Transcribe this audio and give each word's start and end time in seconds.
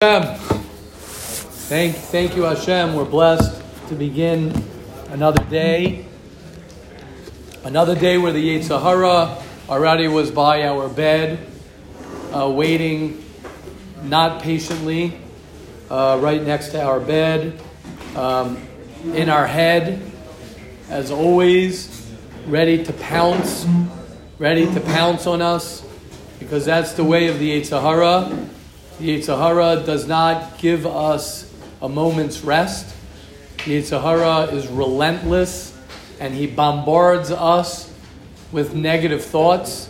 Hashem. 0.00 0.36
Thank, 0.38 1.96
thank 1.96 2.36
you, 2.36 2.44
Hashem. 2.44 2.94
We're 2.94 3.04
blessed 3.04 3.60
to 3.88 3.96
begin 3.96 4.54
another 5.08 5.42
day. 5.46 6.06
Another 7.64 7.96
day 7.96 8.16
where 8.16 8.30
the 8.30 8.56
Yetzer 8.56 8.80
Hara 8.80 9.42
already 9.68 10.06
was 10.06 10.30
by 10.30 10.62
our 10.62 10.88
bed, 10.88 11.44
uh, 12.32 12.48
waiting 12.48 13.24
not 14.04 14.40
patiently, 14.40 15.18
uh, 15.90 16.16
right 16.22 16.44
next 16.44 16.68
to 16.68 16.80
our 16.80 17.00
bed, 17.00 17.60
um, 18.14 18.56
in 19.14 19.28
our 19.28 19.48
head, 19.48 20.00
as 20.90 21.10
always, 21.10 22.08
ready 22.46 22.84
to 22.84 22.92
pounce, 22.92 23.66
ready 24.38 24.72
to 24.74 24.80
pounce 24.80 25.26
on 25.26 25.42
us, 25.42 25.84
because 26.38 26.64
that's 26.64 26.92
the 26.92 27.02
way 27.02 27.26
of 27.26 27.40
the 27.40 27.60
Yetzer 27.60 27.82
Hara. 27.82 28.48
The 28.98 29.20
Yetzer 29.20 29.86
does 29.86 30.08
not 30.08 30.58
give 30.58 30.84
us 30.84 31.48
a 31.80 31.88
moment's 31.88 32.40
rest. 32.40 32.96
The 33.64 33.80
Yetzer 33.80 34.52
is 34.52 34.66
relentless 34.66 35.78
and 36.18 36.34
he 36.34 36.48
bombards 36.48 37.30
us 37.30 37.94
with 38.50 38.74
negative 38.74 39.24
thoughts. 39.24 39.88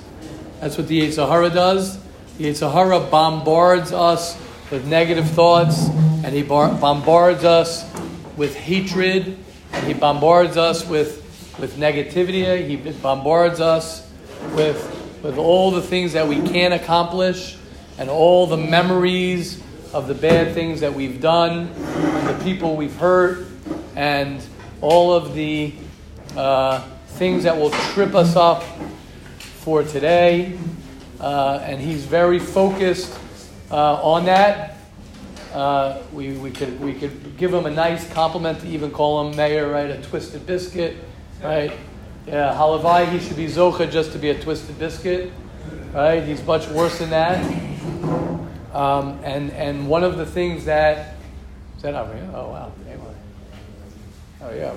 That's 0.61 0.77
what 0.77 0.89
the 0.89 1.01
Yetzer 1.01 1.27
Hara 1.27 1.49
does. 1.49 1.99
The 2.37 2.51
Yetzer 2.51 3.11
bombards 3.11 3.93
us 3.93 4.39
with 4.71 4.87
negative 4.87 5.31
thoughts 5.31 5.89
and 5.89 6.27
he 6.27 6.43
bar- 6.43 6.75
bombards 6.75 7.45
us 7.45 7.91
with 8.37 8.55
hatred 8.57 9.39
and 9.73 9.87
he 9.87 9.95
bombards 9.95 10.59
us 10.59 10.87
with, 10.87 11.57
with 11.59 11.79
negativity. 11.79 12.69
He 12.69 12.77
bombards 12.77 13.59
us 13.59 14.07
with, 14.53 14.77
with 15.23 15.39
all 15.39 15.71
the 15.71 15.81
things 15.81 16.13
that 16.13 16.29
we 16.29 16.43
can't 16.43 16.75
accomplish 16.75 17.58
and 17.99 18.09
all 18.09 18.47
the 18.47 18.57
memories 18.57 19.63
of 19.93 20.07
the 20.07 20.15
bad 20.15 20.55
things 20.55 20.81
that 20.81 20.95
we've 20.95 21.21
done, 21.21 21.69
and 21.69 22.29
the 22.29 22.45
people 22.45 22.77
we've 22.77 22.97
hurt, 22.97 23.47
and 23.97 24.41
all 24.81 25.13
of 25.13 25.35
the 25.35 25.73
uh, 26.37 26.81
things 27.17 27.43
that 27.45 27.57
will 27.57 27.71
trip 27.71 28.15
us 28.15 28.37
up 28.37 28.63
for 29.41 29.83
today. 29.83 30.57
Uh, 31.21 31.61
and 31.65 31.81
he's 31.81 32.05
very 32.05 32.39
focused 32.39 33.19
uh, 33.71 33.95
on 34.03 34.25
that. 34.27 34.77
Uh, 35.53 36.01
we, 36.13 36.33
we, 36.33 36.51
could, 36.51 36.79
we 36.81 36.93
could 36.93 37.37
give 37.37 37.53
him 37.53 37.67
a 37.67 37.71
nice 37.71 38.09
compliment 38.13 38.61
to 38.61 38.69
even 38.69 38.91
call 38.91 39.27
him 39.27 39.37
mayor, 39.37 39.69
right? 39.69 39.91
A 39.91 40.01
twisted 40.03 40.47
biscuit, 40.47 40.97
right? 41.43 41.73
Yeah, 42.27 42.55
Halavai, 42.55 43.11
he 43.11 43.19
should 43.19 43.37
be 43.37 43.47
Zocha 43.47 43.91
just 43.91 44.13
to 44.13 44.19
be 44.19 44.31
a 44.31 44.41
twisted 44.41 44.79
biscuit, 44.79 45.33
right? 45.93 46.23
He's 46.23 46.45
much 46.45 46.69
worse 46.69 46.99
than 46.99 47.11
that. 47.11 47.43
Um, 48.73 49.21
and, 49.25 49.51
and 49.53 49.89
one 49.89 50.05
of 50.05 50.17
the 50.17 50.27
things 50.27 50.67
that, 50.67 51.15
is 51.77 51.83
that 51.83 51.95
over 51.95 52.15
here? 52.15 52.31
Oh, 52.35 52.49
wow. 52.49 52.73
Oh, 54.41 54.55
yeah. 54.55 54.75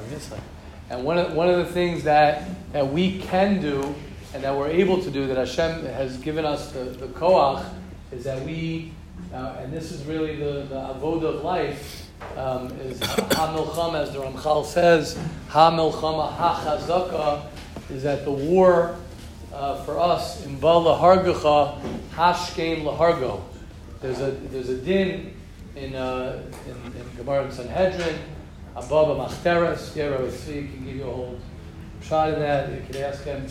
And 0.90 1.04
one 1.04 1.18
of, 1.18 1.34
one 1.34 1.50
of 1.50 1.58
the 1.58 1.72
things 1.72 2.04
that, 2.04 2.50
that 2.74 2.92
we 2.92 3.20
can 3.20 3.62
do 3.62 3.96
and 4.34 4.44
that 4.44 4.56
we're 4.56 4.70
able 4.70 5.02
to 5.02 5.12
do, 5.12 5.28
that 5.28 5.38
Hashem 5.38 5.86
has 5.86 6.18
given 6.18 6.46
us 6.46 6.72
the, 6.72 6.86
the 6.86 7.08
koach, 7.08 7.64
is 8.12 8.24
that 8.24 8.44
we, 8.44 8.92
uh, 9.34 9.58
and 9.60 9.72
this 9.72 9.92
is 9.92 10.04
really 10.06 10.36
the, 10.36 10.66
the 10.70 10.76
avodah 10.76 11.36
of 11.36 11.44
life, 11.44 12.10
um, 12.38 12.68
is 12.80 13.02
ha-milchama, 13.02 14.02
as 14.02 14.12
the 14.12 14.20
Ramchal 14.20 14.66
says, 14.66 15.18
ha-milchama 15.50 16.32
ha-chazaka, 16.32 17.46
is 17.90 18.04
that 18.04 18.24
the 18.26 18.32
war 18.32 18.96
uh, 19.54 19.84
for 19.84 20.00
us, 20.00 20.46
in 20.46 20.60
Ba 20.60 20.68
lahargacha, 20.68 21.80
hashkem 22.14 22.84
lahargo. 22.84 23.42
There's 24.02 24.20
a 24.20 24.32
there's 24.32 24.70
a 24.70 24.78
din 24.78 25.36
in 25.76 25.94
uh, 25.94 26.42
in, 26.66 26.72
in 27.00 27.18
Gemara 27.18 27.44
and 27.44 27.54
Sanhedrin, 27.54 28.18
above 28.76 29.20
a 29.20 29.24
machteres. 29.24 29.96
Yeah, 29.96 30.08
Rabbi 30.08 30.24
Tzvi 30.24 30.74
can 30.74 30.86
give 30.86 30.96
you 30.96 31.04
a 31.04 31.14
whole 31.14 31.40
shot 32.02 32.34
in 32.34 32.40
that. 32.40 32.72
You 32.72 32.82
could 32.88 32.96
ask 32.96 33.24
him 33.24 33.46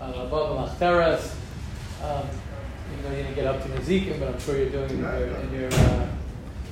uh, 0.00 0.12
above 0.14 0.56
a 0.56 0.68
machteres. 0.68 1.34
Um, 2.04 2.24
even 2.92 3.02
though 3.02 3.16
you 3.16 3.22
didn't 3.24 3.34
get 3.34 3.46
up 3.46 3.60
to 3.64 3.68
Nezikim, 3.70 4.20
but 4.20 4.28
I'm 4.28 4.38
sure 4.38 4.56
you're 4.56 4.70
doing 4.70 4.84
it 4.84 4.92
in 4.92 5.00
your 5.00 5.26
in 5.26 5.52
your, 5.52 5.74
uh, 5.74 6.08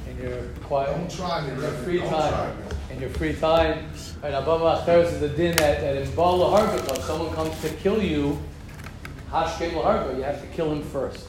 in 0.08 0.22
your 0.22 0.42
quiet, 0.62 0.97
Don't 0.97 1.10
try 1.10 1.44
in 1.48 1.60
your 1.60 1.70
free 1.70 1.98
Don't 1.98 2.10
time, 2.10 2.31
try 2.31 2.94
in 2.94 3.00
your 3.00 3.10
free 3.10 3.34
time. 3.34 3.91
Right, 4.22 4.32
above 4.32 4.60
machteres 4.60 5.12
is 5.12 5.22
a 5.22 5.28
din 5.28 5.56
that, 5.56 5.81
that 5.81 5.97
in 5.97 6.14
Baal 6.14 6.38
Laharga, 6.38 6.97
if 6.97 7.03
someone 7.03 7.34
comes 7.34 7.60
to 7.62 7.69
kill 7.70 8.00
you, 8.00 8.38
hashkem 9.32 9.72
laharga, 9.72 10.16
you 10.16 10.22
have 10.22 10.41
to 10.41 10.47
kill 10.48 10.70
him 10.70 10.84
first 10.84 11.26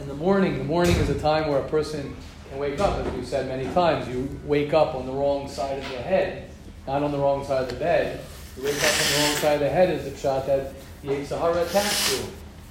in 0.00 0.08
the 0.08 0.14
morning, 0.14 0.56
the 0.56 0.64
morning 0.64 0.96
is 0.96 1.10
a 1.10 1.18
time 1.18 1.48
where 1.48 1.58
a 1.58 1.68
person 1.68 2.16
can 2.48 2.58
wake 2.58 2.80
up, 2.80 2.98
as 2.98 3.12
we've 3.12 3.26
said 3.26 3.46
many 3.48 3.64
times. 3.74 4.08
You 4.08 4.28
wake 4.44 4.72
up 4.72 4.94
on 4.94 5.06
the 5.06 5.12
wrong 5.12 5.48
side 5.48 5.78
of 5.78 5.88
the 5.90 5.98
head, 5.98 6.50
not 6.86 7.02
on 7.02 7.12
the 7.12 7.18
wrong 7.18 7.44
side 7.44 7.64
of 7.64 7.68
the 7.68 7.76
bed. 7.76 8.20
You 8.56 8.64
wake 8.64 8.76
up 8.76 8.82
on 8.82 8.98
the 8.98 9.18
wrong 9.22 9.36
side 9.36 9.54
of 9.54 9.60
the 9.60 9.68
head 9.68 9.90
is 9.90 10.10
the 10.10 10.16
shot 10.16 10.46
that 10.46 10.72
the 11.02 11.08
Yetzer 11.08 11.38
Hara 11.38 11.62
attacks 11.64 12.12
you. 12.18 12.24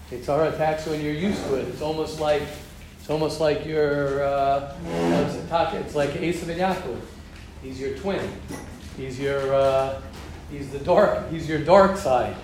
The 0.09 0.53
attacks 0.55 0.87
you 0.87 0.93
you're 0.93 1.13
used 1.13 1.43
to 1.45 1.55
it. 1.55 1.67
It's 1.67 1.83
almost 1.83 2.19
like 2.19 2.41
it's 2.99 3.09
almost 3.09 3.39
like 3.39 3.63
you're 3.65 4.23
uh, 4.23 4.75
it's 4.87 5.95
like 5.95 6.09
Esav 6.11 6.49
and 6.49 6.59
Yaakov. 6.59 6.99
He's 7.61 7.79
your 7.79 7.95
twin. 7.97 8.27
He's 8.97 9.19
your 9.19 9.53
uh, 9.53 10.01
he's 10.49 10.71
the 10.71 10.79
dark. 10.79 11.29
He's 11.29 11.47
your 11.47 11.59
dark 11.59 11.95
side. 11.97 12.35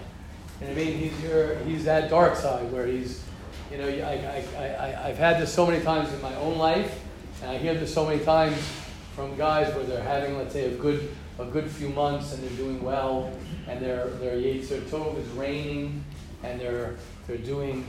And 0.61 0.69
I 0.69 0.73
mean, 0.73 0.97
he's 0.97 1.23
your 1.23 1.55
he's 1.59 1.85
that 1.85 2.09
dark 2.09 2.35
side 2.35 2.71
where 2.71 2.85
he's 2.85 3.24
you 3.71 3.77
know, 3.77 3.87
I, 3.87 4.43
I, 4.57 4.63
I, 4.63 5.07
I've 5.07 5.17
had 5.17 5.41
this 5.41 5.53
so 5.53 5.65
many 5.65 5.83
times 5.83 6.13
in 6.13 6.21
my 6.21 6.35
own 6.35 6.57
life, 6.57 6.99
and 7.41 7.51
I 7.51 7.57
hear 7.57 7.73
this 7.73 7.93
so 7.93 8.05
many 8.05 8.23
times 8.23 8.57
from 9.15 9.35
guys 9.37 9.73
where 9.75 9.83
they're 9.83 10.03
having, 10.03 10.37
let's 10.37 10.53
say, 10.53 10.65
a 10.65 10.77
good, 10.77 11.15
a 11.39 11.45
good 11.45 11.69
few 11.69 11.89
months 11.89 12.33
and 12.33 12.43
they're 12.43 12.57
doing 12.57 12.81
well, 12.83 13.31
and 13.67 13.81
their, 13.81 14.07
their 14.19 14.37
Yetzer 14.37 14.81
Tov 14.81 15.17
is 15.17 15.27
reigning, 15.29 16.03
and 16.43 16.59
they're, 16.59 16.95
they're 17.27 17.37
doing, 17.37 17.85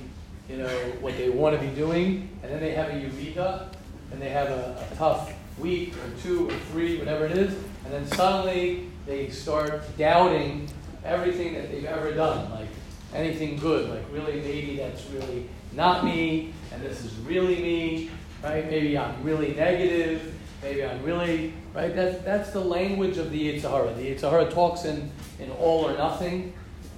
you 0.48 0.56
know, 0.56 0.68
what 1.00 1.16
they 1.16 1.28
want 1.28 1.58
to 1.60 1.66
be 1.66 1.74
doing, 1.74 2.28
and 2.42 2.52
then 2.52 2.60
they 2.60 2.72
have 2.72 2.90
a 2.90 2.92
Yuvita, 2.92 3.68
and 4.12 4.22
they 4.22 4.30
have 4.30 4.48
a, 4.48 4.86
a 4.90 4.96
tough 4.96 5.32
week 5.58 5.94
or 5.94 6.22
two 6.22 6.48
or 6.48 6.54
three, 6.70 6.98
whatever 6.98 7.26
it 7.26 7.36
is, 7.36 7.52
and 7.84 7.92
then 7.92 8.06
suddenly 8.06 8.88
they 9.06 9.28
start 9.30 9.82
doubting 9.96 10.68
everything 11.04 11.54
that 11.54 11.70
they've 11.70 11.84
ever 11.84 12.12
done, 12.12 12.50
like 12.50 12.68
anything 13.14 13.56
good, 13.56 13.88
like 13.88 14.04
really 14.12 14.40
maybe 14.40 14.76
that's 14.76 15.06
really 15.10 15.48
not 15.72 16.04
me, 16.04 16.52
and 16.72 16.82
this 16.82 17.04
is 17.04 17.14
really 17.18 17.56
me, 17.56 18.10
right? 18.42 18.68
Maybe 18.70 18.96
I'm 18.96 19.22
really 19.22 19.54
negative, 19.54 20.34
maybe 20.62 20.84
I'm 20.84 21.02
really, 21.02 21.52
right? 21.74 21.94
That's, 21.94 22.22
that's 22.24 22.50
the 22.50 22.60
language 22.60 23.18
of 23.18 23.30
the 23.30 23.52
Yetzer 23.52 23.70
Hara. 23.70 23.92
The 23.94 24.02
Yetzer 24.02 24.30
Hara 24.30 24.50
talks 24.50 24.84
in, 24.84 25.10
in 25.38 25.50
all 25.52 25.88
or 25.88 25.96
nothing. 25.96 26.52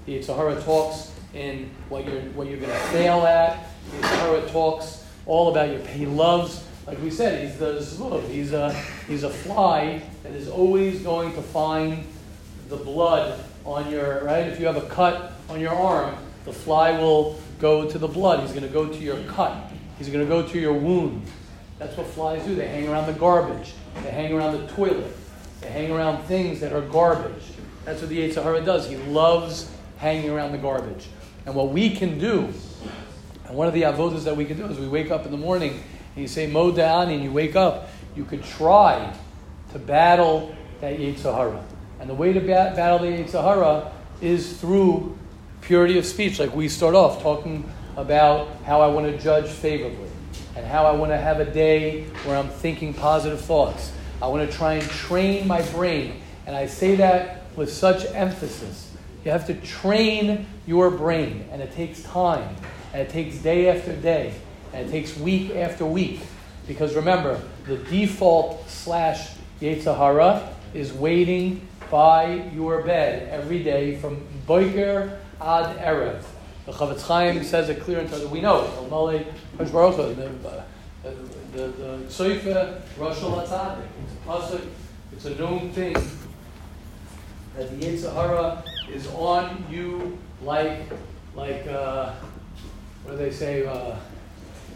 The 0.06 0.18
Yetzer 0.18 0.36
Hara 0.36 0.60
talks 0.62 1.12
in 1.34 1.70
what 1.88 2.06
you're, 2.06 2.20
what 2.32 2.46
you're 2.48 2.58
going 2.58 2.72
to 2.72 2.78
fail 2.88 3.26
at. 3.26 3.66
The 3.90 3.96
Yetzer 3.98 4.18
Hara 4.20 4.48
talks 4.48 5.04
all 5.26 5.50
about 5.50 5.68
your, 5.70 5.80
he 5.88 6.06
loves, 6.06 6.64
like 6.86 7.00
we 7.02 7.10
said, 7.10 7.44
he's 7.44 7.58
the. 7.58 7.78
He's 8.28 8.52
a, 8.52 8.72
he's 9.06 9.22
a 9.22 9.30
fly 9.30 10.02
that 10.22 10.32
is 10.32 10.48
always 10.48 11.00
going 11.02 11.34
to 11.34 11.42
find 11.42 12.04
the 12.68 12.76
blood 12.76 13.38
on 13.64 13.90
your, 13.90 14.24
right? 14.24 14.46
If 14.46 14.58
you 14.58 14.66
have 14.66 14.76
a 14.76 14.88
cut 14.88 15.32
on 15.50 15.60
your 15.60 15.74
arm, 15.74 16.16
the 16.44 16.52
fly 16.52 16.98
will 16.98 17.38
go 17.58 17.88
to 17.88 17.98
the 17.98 18.08
blood. 18.08 18.40
He's 18.40 18.50
going 18.50 18.62
to 18.62 18.68
go 18.68 18.86
to 18.86 18.98
your 18.98 19.18
cut. 19.24 19.54
He's 19.98 20.08
going 20.08 20.24
to 20.24 20.28
go 20.28 20.46
to 20.46 20.58
your 20.58 20.74
wound. 20.74 21.22
That's 21.78 21.96
what 21.96 22.06
flies 22.08 22.44
do. 22.44 22.54
They 22.54 22.68
hang 22.68 22.88
around 22.88 23.06
the 23.06 23.18
garbage. 23.18 23.72
They 24.02 24.10
hang 24.10 24.32
around 24.32 24.60
the 24.60 24.66
toilet. 24.72 25.16
They 25.60 25.68
hang 25.68 25.90
around 25.90 26.24
things 26.24 26.60
that 26.60 26.72
are 26.72 26.82
garbage. 26.82 27.42
That's 27.84 28.00
what 28.00 28.10
the 28.10 28.18
Yetzer 28.18 28.64
does. 28.64 28.88
He 28.88 28.96
loves 28.96 29.70
hanging 29.98 30.30
around 30.30 30.52
the 30.52 30.58
garbage. 30.58 31.06
And 31.46 31.54
what 31.54 31.70
we 31.70 31.94
can 31.94 32.18
do, 32.18 32.52
and 33.46 33.56
one 33.56 33.66
of 33.66 33.74
the 33.74 33.82
avodas 33.82 34.24
that 34.24 34.36
we 34.36 34.44
can 34.44 34.56
do 34.56 34.66
is 34.66 34.78
we 34.78 34.88
wake 34.88 35.10
up 35.10 35.24
in 35.24 35.30
the 35.32 35.38
morning 35.38 35.72
and 35.72 36.22
you 36.22 36.28
say 36.28 36.50
Modeh 36.50 36.78
Ani 36.78 37.14
and 37.14 37.24
you 37.24 37.32
wake 37.32 37.56
up, 37.56 37.88
you 38.14 38.24
could 38.24 38.44
try 38.44 39.12
to 39.72 39.78
battle 39.78 40.54
that 40.80 40.98
Yetzer 40.98 41.62
And 42.00 42.10
the 42.10 42.14
way 42.14 42.32
to 42.32 42.40
bat- 42.40 42.76
battle 42.76 42.98
the 42.98 43.06
Yetzer 43.06 43.92
is 44.20 44.60
through 44.60 45.16
purity 45.68 45.98
of 45.98 46.06
speech. 46.06 46.38
Like 46.38 46.56
we 46.56 46.66
start 46.66 46.94
off 46.94 47.20
talking 47.22 47.70
about 47.94 48.48
how 48.64 48.80
I 48.80 48.86
want 48.86 49.06
to 49.06 49.22
judge 49.22 49.50
favorably 49.50 50.08
and 50.56 50.66
how 50.66 50.86
I 50.86 50.92
want 50.92 51.12
to 51.12 51.18
have 51.18 51.40
a 51.40 51.44
day 51.44 52.04
where 52.24 52.38
I'm 52.38 52.48
thinking 52.48 52.94
positive 52.94 53.38
thoughts. 53.38 53.92
I 54.22 54.28
want 54.28 54.50
to 54.50 54.56
try 54.56 54.74
and 54.76 54.88
train 54.88 55.46
my 55.46 55.60
brain. 55.60 56.22
And 56.46 56.56
I 56.56 56.64
say 56.64 56.96
that 56.96 57.42
with 57.54 57.70
such 57.70 58.06
emphasis. 58.14 58.96
You 59.26 59.30
have 59.30 59.46
to 59.48 59.54
train 59.56 60.46
your 60.66 60.90
brain, 60.90 61.46
and 61.52 61.60
it 61.60 61.74
takes 61.74 62.02
time, 62.02 62.56
and 62.94 63.02
it 63.02 63.10
takes 63.10 63.36
day 63.36 63.68
after 63.68 63.94
day, 63.94 64.32
and 64.72 64.88
it 64.88 64.90
takes 64.90 65.18
week 65.18 65.54
after 65.54 65.84
week. 65.84 66.20
Because 66.66 66.94
remember, 66.94 67.42
the 67.66 67.76
default 67.76 68.66
slash 68.70 69.32
Yetzer 69.60 70.48
is 70.72 70.94
waiting 70.94 71.60
by 71.90 72.48
your 72.54 72.84
bed 72.84 73.28
every 73.28 73.62
day 73.62 73.96
from 73.96 74.26
Boiker 74.46 75.18
ad 75.40 75.78
Erev. 75.78 76.22
The 76.66 76.72
Chofetz 76.72 77.02
Chaim 77.02 77.42
says 77.44 77.68
it 77.68 77.80
clear 77.80 78.00
and 78.00 78.30
we 78.30 78.40
know. 78.40 78.86
the, 81.52 81.68
the 81.68 81.98
Soifa 82.08 82.80
Rosh 82.98 83.18
Latzadik. 83.18 83.86
It's 84.04 84.12
a 84.12 84.28
pasuk, 84.28 84.66
it's 85.12 85.24
a 85.24 85.34
known 85.36 85.70
thing 85.72 85.94
that 87.56 87.70
the 87.70 87.86
Yetzer 87.86 88.12
Hara 88.12 88.62
is 88.92 89.06
on 89.08 89.64
you 89.70 90.18
like, 90.42 90.82
like 91.34 91.66
uh, 91.66 92.12
what 93.02 93.12
do 93.12 93.16
they 93.16 93.32
say, 93.32 93.66
uh, 93.66 93.96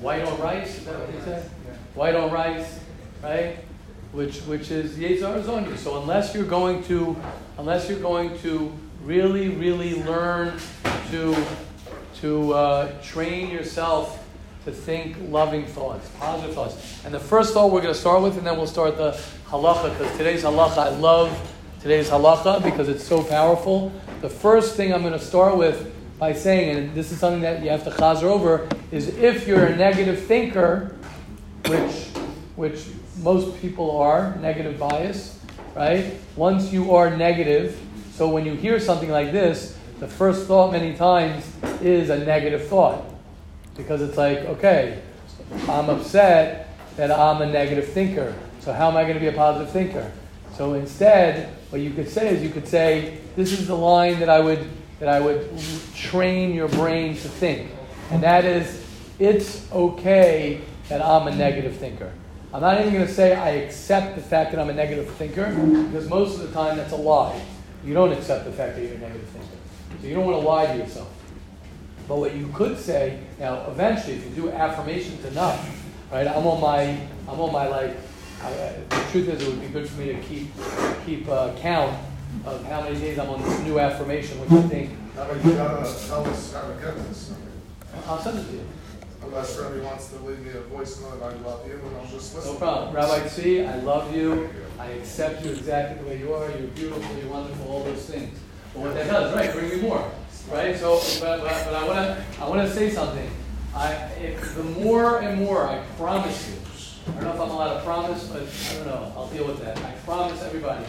white 0.01 0.23
on 0.23 0.41
rice? 0.41 0.79
Is 0.79 0.85
that 0.87 0.99
what 0.99 1.13
they 1.13 1.21
say? 1.21 1.45
White 1.95 2.15
on 2.15 2.31
rice, 2.31 2.81
right? 3.23 3.59
Which, 4.13 4.41
which 4.41 4.71
is 4.71 4.97
the 4.97 5.07
is 5.07 5.23
on 5.23 5.65
you. 5.67 5.77
So 5.77 6.01
unless 6.01 6.35
you're 6.35 6.45
going 6.45 6.83
to, 6.85 7.17
unless 7.59 7.89
you're 7.89 8.01
going 8.01 8.39
to 8.41 8.73
really, 9.05 9.49
really 9.49 10.03
learn 10.05 10.59
to, 11.11 11.37
to 12.21 12.53
uh, 12.55 13.03
train 13.03 13.51
yourself 13.51 14.19
to 14.65 14.71
think 14.71 15.17
loving 15.29 15.67
thoughts, 15.67 16.09
positive 16.19 16.55
thoughts. 16.55 17.05
And 17.05 17.13
the 17.13 17.19
first 17.19 17.53
thought 17.53 17.73
we're 17.73 17.83
going 17.83 17.95
to 17.95 17.99
start 17.99 18.23
with, 18.23 18.39
and 18.39 18.47
then 18.47 18.57
we'll 18.57 18.67
start 18.67 18.97
the 18.97 19.13
halacha, 19.49 19.91
because 19.91 20.17
today's 20.17 20.45
halacha, 20.45 20.79
I 20.79 20.89
love 20.91 21.53
today's 21.81 22.09
halacha 22.09 22.63
because 22.63 22.89
it's 22.89 23.03
so 23.03 23.25
powerful. 23.25 23.93
The 24.21 24.29
first 24.29 24.77
thing 24.77 24.95
I'm 24.95 25.01
going 25.01 25.15
to 25.15 25.19
start 25.19 25.57
with 25.57 25.93
by 26.19 26.33
saying, 26.33 26.77
and 26.77 26.95
this 26.95 27.11
is 27.11 27.19
something 27.19 27.41
that 27.41 27.65
you 27.65 27.71
have 27.71 27.83
to 27.85 27.91
chazer 27.91 28.25
over, 28.25 28.69
is 28.93 29.09
if 29.17 29.49
you're 29.49 29.67
a 29.67 29.77
negative 29.77 30.25
thinker, 30.27 30.97
which, 31.67 32.07
which 32.55 32.85
most 33.21 33.61
people 33.61 33.99
are, 33.99 34.37
negative 34.37 34.79
bias, 34.79 35.41
right? 35.75 36.15
Once 36.37 36.73
you 36.73 36.95
are 36.95 37.17
negative, 37.17 37.81
so 38.13 38.29
when 38.29 38.47
you 38.47 38.55
hear 38.55 38.79
something 38.79 39.11
like 39.11 39.33
this, 39.33 39.77
the 39.99 40.09
first 40.09 40.47
thought 40.47 40.73
many 40.73 40.95
times 40.95 41.45
is 41.81 42.11
a 42.11 42.19
negative 42.19 42.69
thought. 42.69 43.05
Because 43.77 44.03
it's 44.03 44.17
like, 44.17 44.39
okay, 44.41 45.03
I'm 45.69 45.89
upset 45.89 46.77
that 46.97 47.11
I'm 47.11 47.41
a 47.41 47.47
negative 47.47 47.89
thinker. 47.89 48.35
So 48.61 48.73
how 48.73 48.91
am 48.91 48.97
I 48.97 49.03
going 49.03 49.15
to 49.15 49.21
be 49.21 49.29
a 49.29 49.33
positive 49.33 49.71
thinker? 49.73 50.13
So 50.57 50.75
instead, 50.75 51.49
what 51.71 51.81
you 51.81 51.91
could 51.91 52.09
say 52.09 52.35
is 52.35 52.43
you 52.43 52.51
could 52.51 52.69
say, 52.69 53.19
this 53.35 53.53
is 53.53 53.67
the 53.67 53.77
line 53.77 54.21
that 54.21 54.29
I 54.29 54.41
would 54.41 54.69
that 55.03 55.09
I 55.09 55.19
would 55.19 55.51
train 55.97 56.55
your 56.55 56.69
brain 56.69 57.15
to 57.15 57.29
think. 57.29 57.73
And 58.13 58.23
that 58.23 58.45
is, 58.45 58.87
it's 59.19 59.71
okay 59.73 60.61
that 60.89 61.03
I'm 61.03 61.27
a 61.27 61.35
negative 61.35 61.77
thinker. 61.77 62.13
I'm 62.55 62.61
not 62.61 62.81
even 62.81 62.93
going 62.93 63.07
to 63.07 63.13
say 63.13 63.35
I 63.35 63.49
accept 63.51 64.15
the 64.15 64.23
fact 64.23 64.53
that 64.53 64.61
I'm 64.61 64.71
a 64.71 64.73
negative 64.73 65.13
thinker, 65.15 65.49
because 65.87 66.09
most 66.09 66.39
of 66.39 66.43
the 66.43 66.53
time 66.53 66.77
that's 66.77 66.93
a 66.93 66.97
lie. 66.97 67.43
You 67.85 67.95
don't 67.95 68.13
accept 68.13 68.45
the 68.45 68.53
fact 68.53 68.77
that 68.77 68.83
you're 68.83 68.95
a 68.95 68.99
negative 68.99 69.29
thinker. 69.29 69.57
So 70.01 70.07
you 70.07 70.15
don't 70.15 70.25
want 70.25 70.41
to 70.41 70.49
lie 70.49 70.67
to 70.67 70.79
yourself. 70.79 71.13
But 72.09 72.19
what 72.19 72.35
you 72.35 72.49
could 72.49 72.79
say, 72.79 73.21
now 73.39 73.65
eventually, 73.69 74.15
if 74.15 74.25
you 74.25 74.31
do 74.43 74.51
affirmations 74.51 75.25
enough, 75.25 75.61
right? 76.11 76.27
I'm 76.27 76.47
on 76.47 76.61
my, 76.61 76.83
I'm 77.29 77.41
on 77.41 77.53
my 77.53 77.69
like. 77.69 77.97
I, 78.43 78.49
the 78.89 79.07
truth 79.13 79.29
is, 79.29 79.43
it 79.43 79.49
would 79.49 79.61
be 79.61 79.69
good 79.69 79.89
for 79.89 80.01
me 80.01 80.07
to 80.07 80.21
keep 80.21 80.49
keep 81.07 81.29
uh, 81.29 81.55
count 81.59 81.97
of 82.45 82.65
how 82.67 82.81
many 82.83 82.99
days 82.99 83.19
I'm 83.19 83.31
on 83.31 83.41
this 83.41 83.61
new 83.61 83.79
affirmation, 83.79 84.41
which 84.41 84.51
I 84.51 84.69
think. 84.69 85.15
How 85.15 85.23
about 85.23 85.45
you 85.45 85.53
gotta 85.53 86.07
tell 86.09 86.27
us 86.27 86.53
how 86.53 86.63
to 86.63 86.75
get 86.75 86.97
this? 86.97 87.33
I'll 88.07 88.21
send 88.21 88.39
it 88.39 88.47
to 88.47 88.53
you. 88.53 88.65
Unless 89.25 89.59
Rebbe 89.59 89.85
wants 89.85 90.09
to 90.09 90.19
leave 90.19 90.41
me 90.41 90.51
a 90.51 90.61
voice 90.63 91.01
note, 91.01 91.23
I 91.23 91.33
love 91.47 91.67
you, 91.67 91.75
and 91.75 91.97
I'll 91.97 92.07
just 92.07 92.35
listen. 92.35 92.53
No 92.53 92.59
problem. 92.59 92.95
Rabbi 92.95 93.27
Tzvi, 93.29 93.69
I 93.69 93.77
love 93.83 94.15
you. 94.15 94.51
I 94.79 94.87
accept 94.87 95.45
you 95.45 95.53
exactly 95.53 96.03
the 96.03 96.09
way 96.09 96.19
you 96.19 96.35
are. 96.35 96.51
You're 96.51 96.69
beautiful. 96.69 97.17
You're 97.17 97.31
wonderful. 97.31 97.71
All 97.71 97.85
those 97.85 98.05
things. 98.07 98.39
But 98.75 98.81
what 98.81 98.95
that 98.95 99.07
does, 99.07 99.35
right? 99.35 99.53
Bring 99.53 99.69
me 99.69 99.89
more 99.89 100.11
right? 100.51 100.77
So, 100.77 101.01
but, 101.21 101.41
but, 101.41 101.65
but 101.65 101.75
I 101.75 101.87
want 101.87 101.99
to 101.99 102.43
I 102.43 102.49
want 102.49 102.69
to 102.69 102.75
say 102.75 102.91
something. 102.91 103.31
I 103.75 103.93
if, 104.21 104.57
the 104.57 104.65
more 104.65 105.21
and 105.21 105.41
more 105.41 105.67
I 105.67 105.79
promise 105.97 106.49
you. 106.49 106.57
I 107.09 107.15
don't 107.15 107.25
know 107.25 107.35
if 107.35 107.41
I'm 107.41 107.51
allowed 107.51 107.79
to 107.79 107.85
promise, 107.85 108.29
but 108.29 108.43
I 108.43 108.75
don't 108.75 108.87
know. 108.87 109.13
I'll 109.17 109.27
deal 109.29 109.47
with 109.47 109.61
that. 109.61 109.77
I 109.79 109.91
promise 110.05 110.41
everybody. 110.43 110.85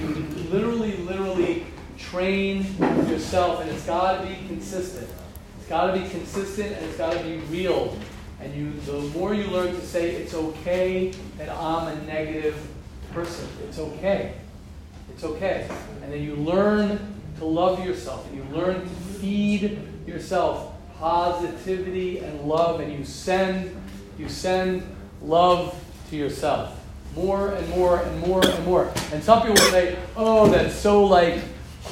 You 0.00 0.08
literally, 0.50 0.96
literally 0.98 1.66
train 1.98 2.64
yourself, 2.78 3.60
and 3.60 3.70
it's 3.70 3.84
got 3.84 4.22
to 4.22 4.26
be 4.26 4.36
consistent. 4.46 5.08
Got 5.70 5.94
to 5.94 6.00
be 6.00 6.08
consistent, 6.08 6.72
and 6.72 6.84
it's 6.84 6.96
got 6.96 7.12
to 7.12 7.22
be 7.22 7.36
real. 7.48 7.96
And 8.40 8.52
you, 8.52 8.72
the 8.86 9.00
more 9.16 9.34
you 9.34 9.44
learn 9.44 9.72
to 9.72 9.80
say 9.80 10.10
it's 10.10 10.34
okay 10.34 11.12
that 11.38 11.48
I'm 11.48 11.86
a 11.86 12.02
negative 12.06 12.56
person, 13.12 13.46
it's 13.68 13.78
okay. 13.78 14.34
It's 15.10 15.22
okay. 15.22 15.68
And 16.02 16.12
then 16.12 16.24
you 16.24 16.34
learn 16.34 16.98
to 17.38 17.44
love 17.44 17.84
yourself 17.86 18.26
and 18.26 18.36
you 18.36 18.44
learn 18.52 18.80
to 18.80 18.88
feed 19.20 19.78
yourself 20.08 20.74
positivity 20.98 22.18
and 22.18 22.40
love 22.42 22.80
and 22.80 22.92
you 22.92 23.04
send 23.04 23.74
you 24.18 24.28
send 24.28 24.82
love 25.22 25.74
to 26.10 26.16
yourself 26.16 26.78
more 27.14 27.52
and 27.52 27.68
more 27.70 28.00
and 28.00 28.20
more 28.20 28.44
and 28.44 28.66
more 28.66 28.92
and 29.12 29.24
some 29.24 29.40
people 29.40 29.56
say 29.56 29.96
oh 30.16 30.50
that's 30.50 30.74
so 30.74 31.04
like 31.04 31.42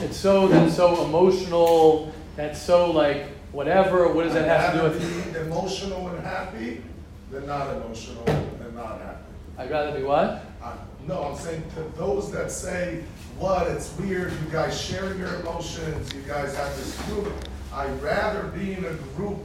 it's 0.00 0.18
so 0.18 0.48
that's 0.48 0.76
so 0.76 1.02
emotional 1.06 2.12
that's 2.36 2.60
so 2.60 2.90
like 2.90 3.37
whatever 3.52 4.12
what 4.12 4.24
does 4.24 4.34
that 4.34 4.46
have 4.46 4.72
to 4.72 4.78
do 4.78 4.84
with 4.84 5.32
be 5.32 5.38
emotional 5.40 6.08
and 6.08 6.24
happy 6.24 6.82
than 7.30 7.46
not 7.46 7.74
emotional 7.76 8.24
and 8.28 8.74
not 8.74 9.00
happy 9.00 9.22
i'd 9.58 9.70
rather 9.70 9.98
be 9.98 10.04
what 10.04 10.44
I, 10.62 10.74
no 11.06 11.24
i'm 11.24 11.36
saying 11.36 11.62
to 11.74 11.82
those 11.98 12.30
that 12.32 12.50
say 12.50 13.04
what, 13.38 13.68
it's 13.68 13.96
weird, 13.98 14.32
you 14.32 14.50
guys 14.50 14.80
share 14.80 15.14
your 15.14 15.32
emotions, 15.36 16.12
you 16.12 16.22
guys 16.22 16.56
have 16.56 16.76
this 16.76 17.00
group. 17.02 17.32
I'd 17.72 18.02
rather 18.02 18.48
be 18.48 18.72
in 18.72 18.84
a 18.84 18.92
group 19.16 19.38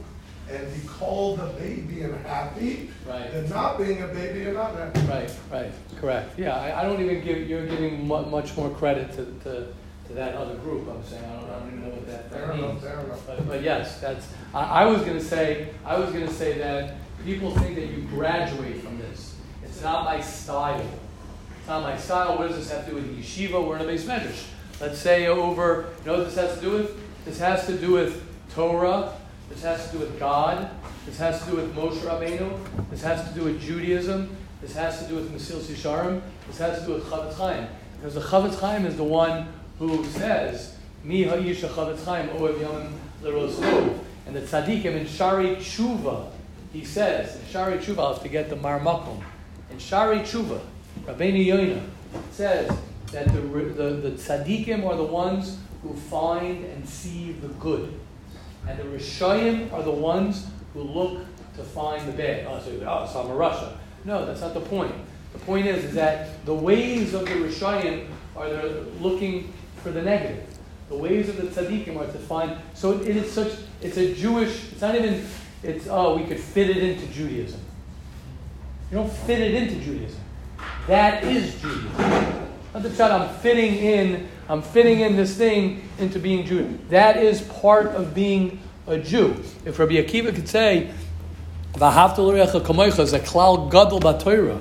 and 0.50 0.74
be 0.74 0.86
called 0.88 1.38
a 1.38 1.46
baby 1.60 2.02
and 2.02 2.14
happy 2.26 2.90
right. 3.06 3.32
than 3.32 3.48
not 3.48 3.78
being 3.78 4.02
a 4.02 4.08
baby 4.08 4.44
and 4.46 4.54
not 4.54 4.74
happy. 4.74 5.00
Right, 5.02 5.32
right, 5.50 5.72
correct. 6.00 6.36
Yeah, 6.36 6.56
I, 6.56 6.80
I 6.80 6.82
don't 6.82 7.00
even 7.00 7.24
give, 7.24 7.48
you're 7.48 7.66
giving 7.66 8.06
much 8.08 8.56
more 8.56 8.68
credit 8.70 9.12
to, 9.12 9.24
to, 9.44 9.68
to, 10.08 10.12
that 10.14 10.34
other 10.34 10.56
group, 10.56 10.88
I'm 10.88 11.02
saying. 11.04 11.24
I 11.24 11.40
don't, 11.40 11.50
I 11.50 11.58
don't 11.58 11.68
even 11.68 11.82
know 11.82 11.88
what 11.90 12.06
that, 12.06 12.30
that 12.30 12.46
fair 12.46 12.54
means. 12.54 12.62
Enough, 12.62 12.82
fair 12.82 13.00
enough. 13.00 13.26
But, 13.26 13.48
but 13.48 13.62
yes, 13.62 14.00
that's, 14.00 14.26
I, 14.52 14.82
I 14.82 14.84
was 14.86 15.02
going 15.02 15.18
to 15.18 15.24
say, 15.24 15.70
I 15.84 15.98
was 15.98 16.10
going 16.10 16.26
to 16.26 16.32
say 16.32 16.58
that 16.58 16.96
people 17.24 17.50
think 17.58 17.76
that 17.76 17.86
you 17.86 18.02
graduate 18.02 18.82
from 18.82 18.98
this. 18.98 19.36
It's 19.62 19.82
not 19.82 20.04
my 20.04 20.20
style 20.20 20.84
It's 21.58 21.68
not 21.68 21.82
my 21.82 21.96
style. 21.96 22.38
What 22.38 22.48
does 22.48 22.58
this 22.58 22.70
have 22.70 22.84
to 22.84 22.90
do 22.90 22.96
with 22.96 23.18
yeshiva? 23.18 23.66
We're 23.66 23.76
in 23.76 23.82
a 23.82 23.86
base 23.86 24.04
medrash. 24.04 24.46
Let's 24.80 24.98
say 24.98 25.26
over, 25.26 25.90
you 26.00 26.10
know 26.10 26.18
what 26.18 26.26
this 26.26 26.36
has 26.36 26.56
to 26.56 26.60
do 26.60 26.70
with? 26.72 27.24
This 27.24 27.38
has 27.38 27.66
to 27.66 27.76
do 27.78 27.92
with 27.92 28.22
Torah. 28.54 29.14
This 29.48 29.62
has 29.62 29.86
to 29.86 29.92
do 29.92 29.98
with 30.00 30.18
God. 30.18 30.70
This 31.06 31.18
has 31.18 31.42
to 31.44 31.50
do 31.50 31.56
with 31.56 31.74
Moshe 31.74 31.98
Rabbeinu. 31.98 32.58
This 32.90 33.02
has 33.02 33.28
to 33.28 33.34
do 33.34 33.44
with 33.44 33.60
Judaism. 33.60 34.36
This 34.60 34.74
has 34.74 35.02
to 35.02 35.08
do 35.08 35.16
with 35.16 35.32
Mesilas 35.32 35.64
Yesharim. 35.64 36.22
This 36.46 36.58
has 36.58 36.80
to 36.80 36.86
do 36.86 36.92
with 36.94 37.04
Chofetz 37.04 37.34
Chaim. 37.34 37.66
Because 37.96 38.14
the 38.14 38.20
Chofetz 38.20 38.58
Chaim 38.58 38.86
is 38.86 38.96
the 38.96 39.04
one 39.04 39.48
who 39.78 40.04
says, 40.04 40.76
Mi. 41.02 41.24
And 44.26 44.34
the 44.34 44.40
tzaddikim 44.40 44.86
in 44.86 45.06
Shari 45.06 45.56
Tshuva, 45.56 46.30
he 46.72 46.84
says, 46.84 47.36
in 47.36 47.46
Shari 47.46 47.78
Tshuva, 47.78 47.98
I'll 47.98 48.14
have 48.14 48.22
to 48.22 48.28
get 48.28 48.48
the 48.48 48.56
Marmakum. 48.56 49.22
In 49.70 49.78
Shari 49.78 50.20
Tshuva, 50.20 50.60
Rabbeinu 51.04 51.44
Yonah 51.44 51.82
says 52.30 52.70
that 53.12 53.26
the, 53.26 53.40
the, 53.40 53.90
the 53.94 54.10
tzaddikim 54.12 54.86
are 54.86 54.96
the 54.96 55.04
ones 55.04 55.58
who 55.82 55.94
find 55.94 56.64
and 56.64 56.88
see 56.88 57.32
the 57.32 57.48
good. 57.48 57.92
And 58.66 58.78
the 58.78 58.84
Rishayim 58.84 59.72
are 59.72 59.82
the 59.82 59.90
ones 59.90 60.46
who 60.72 60.82
look 60.82 61.20
to 61.56 61.62
find 61.62 62.06
the 62.08 62.12
bad. 62.12 62.46
Oh, 62.48 62.60
so, 62.60 62.70
oh, 62.86 63.06
so 63.12 63.22
I'm 63.22 63.30
a 63.30 63.34
Russia. 63.34 63.78
No, 64.04 64.24
that's 64.24 64.40
not 64.40 64.54
the 64.54 64.60
point. 64.60 64.94
The 65.34 65.38
point 65.40 65.66
is, 65.66 65.84
is 65.84 65.94
that 65.94 66.44
the 66.46 66.54
ways 66.54 67.12
of 67.12 67.26
the 67.26 67.32
Rishayim 67.32 68.06
are 68.36 68.48
they're 68.48 68.80
looking 69.00 69.52
for 69.84 69.92
the 69.92 70.02
negative. 70.02 70.42
The 70.88 70.96
ways 70.96 71.28
of 71.28 71.36
the 71.36 71.42
tzaddikim 71.44 71.96
are 71.96 72.10
to 72.10 72.18
find. 72.18 72.56
So 72.74 73.00
it 73.00 73.16
is 73.16 73.30
such. 73.30 73.52
It's 73.80 73.98
a 73.98 74.14
Jewish. 74.14 74.72
It's 74.72 74.80
not 74.80 74.96
even. 74.96 75.24
It's 75.62 75.86
oh, 75.88 76.16
we 76.16 76.24
could 76.24 76.40
fit 76.40 76.70
it 76.70 76.78
into 76.78 77.06
Judaism. 77.12 77.60
You 78.90 78.96
don't 78.96 79.12
fit 79.12 79.40
it 79.40 79.54
into 79.54 79.76
Judaism. 79.76 80.20
That 80.88 81.24
is 81.24 81.60
Judaism. 81.60 82.44
Not 82.74 82.82
the 82.82 83.04
I'm 83.04 83.34
fitting 83.36 83.76
in, 83.76 84.28
I'm 84.48 84.60
fitting 84.60 85.00
in 85.00 85.16
this 85.16 85.36
thing 85.36 85.88
into 85.98 86.18
being 86.18 86.44
Jew. 86.44 86.78
That 86.90 87.16
is 87.16 87.42
part 87.42 87.86
of 87.88 88.14
being 88.14 88.58
a 88.86 88.98
Jew. 88.98 89.42
If 89.64 89.78
Rabbi 89.78 89.94
Akiva 89.94 90.34
could 90.34 90.48
say, 90.48 90.90
is 91.76 91.82
a 91.82 93.20
klal 93.20 93.70
gadol 93.70 94.00
b'Torah. 94.00 94.60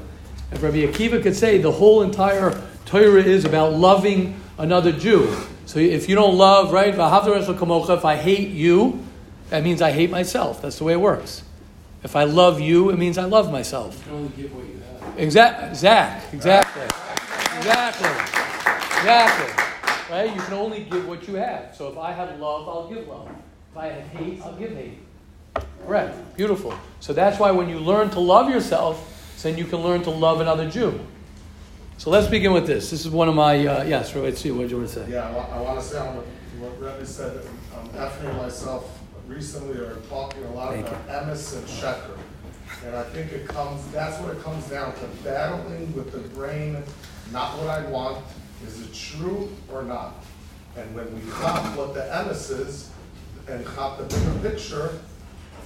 If 0.52 0.62
Rabbi 0.62 0.86
Akiva 0.86 1.24
could 1.24 1.36
say 1.36 1.58
the 1.58 1.72
whole 1.72 2.04
entire 2.04 2.62
Torah 2.86 3.24
is 3.24 3.46
about 3.46 3.74
loving 3.74 4.40
another 4.58 4.92
Jew. 4.92 5.36
So 5.66 5.80
if 5.80 6.10
you 6.10 6.16
don't 6.16 6.36
love, 6.36 6.72
right, 6.72 6.94
if 6.94 8.06
I 8.06 8.16
hate 8.16 8.50
you, 8.50 9.04
that 9.50 9.64
means 9.64 9.82
I 9.82 9.92
hate 9.92 10.10
myself. 10.10 10.62
That's 10.62 10.78
the 10.78 10.84
way 10.84 10.94
it 10.94 11.02
works. 11.02 11.44
If 12.04 12.16
I 12.16 12.26
love 12.26 12.60
you, 12.60 12.90
it 12.90 12.98
means 12.98 13.18
I 13.18 13.26
love 13.26 13.52
myself. 13.52 13.98
You 13.98 14.04
can 14.04 14.14
only 14.14 14.30
give 14.36 14.56
what 14.56 14.66
you 14.66 14.74
Exactly. 15.18 15.76
Zach. 15.76 16.34
Exactly. 16.34 16.84
Exactly. 17.58 18.10
Exactly. 18.98 19.64
Right? 20.10 20.36
You 20.36 20.42
can 20.42 20.54
only 20.54 20.84
give 20.84 21.08
what 21.08 21.28
you 21.28 21.36
have. 21.36 21.76
So 21.76 21.88
if 21.90 21.98
I 21.98 22.12
have 22.12 22.40
love, 22.40 22.68
I'll 22.68 22.90
give 22.90 23.08
love. 23.08 23.30
If 23.72 23.78
I 23.78 23.88
have 23.88 24.08
hate, 24.08 24.42
I'll 24.44 24.56
give 24.56 24.76
hate. 24.76 25.00
Correct. 25.86 26.36
Beautiful. 26.36 26.74
So 27.00 27.14
that's 27.14 27.40
why 27.40 27.52
when 27.52 27.70
you 27.70 27.80
learn 27.80 28.10
to 28.12 28.20
love 28.20 28.50
yourself, 28.50 29.10
then 29.44 29.58
you 29.58 29.66
can 29.66 29.80
learn 29.80 30.02
to 30.04 30.10
love 30.10 30.42
another 30.42 30.70
Jew. 30.70 31.00
So 31.98 32.10
let's 32.10 32.28
begin 32.28 32.52
with 32.54 32.68
this. 32.68 32.90
This 32.90 33.06
is 33.06 33.10
one 33.12 33.30
of 33.30 33.36
my, 33.36 33.66
uh, 33.66 33.84
yes, 33.84 34.14
Rabbi 34.14 34.32
Tzvi, 34.32 34.56
what 34.56 34.64
do 34.68 34.70
you 34.70 34.78
want 34.78 34.90
to 34.90 34.94
say? 35.06 35.06
Yeah, 35.10 35.30
I 35.30 35.32
wa- 35.32 35.48
I 35.54 35.62
want 35.62 35.80
to 35.80 35.86
say 35.86 35.98
on 36.00 36.16
what 36.18 36.26
what 36.60 36.80
Rebbe 36.80 37.06
said, 37.06 37.42
I'm 37.78 37.88
definitely 37.90 38.40
myself 38.42 39.00
recently 39.28 39.78
are 39.80 39.96
talking 40.10 40.44
a 40.46 40.54
lot 40.54 40.74
Thank 40.74 40.88
about 40.88 41.08
emes 41.08 41.58
and 41.58 41.68
sheker. 41.68 42.18
And 42.86 42.96
I 42.96 43.04
think 43.04 43.32
it 43.34 43.48
comes, 43.48 43.86
that's 43.92 44.20
what 44.22 44.36
it 44.36 44.42
comes 44.44 44.66
down 44.70 44.94
to, 44.94 45.06
battling 45.24 45.94
with 45.94 46.12
the 46.12 46.20
brain, 46.36 46.82
not 47.32 47.58
what 47.58 47.68
I 47.68 47.86
want, 47.88 48.24
is 48.66 48.82
it 48.82 48.94
true 48.94 49.50
or 49.72 49.84
not? 49.84 50.24
And 50.78 50.94
when 50.96 51.14
we 51.14 51.22
chop 51.32 51.78
what 51.78 51.94
the 51.94 52.02
emes 52.02 52.50
is, 52.66 52.90
and 53.48 53.66
chop 53.76 53.98
the 53.98 54.06
bigger 54.06 54.50
picture, 54.50 55.00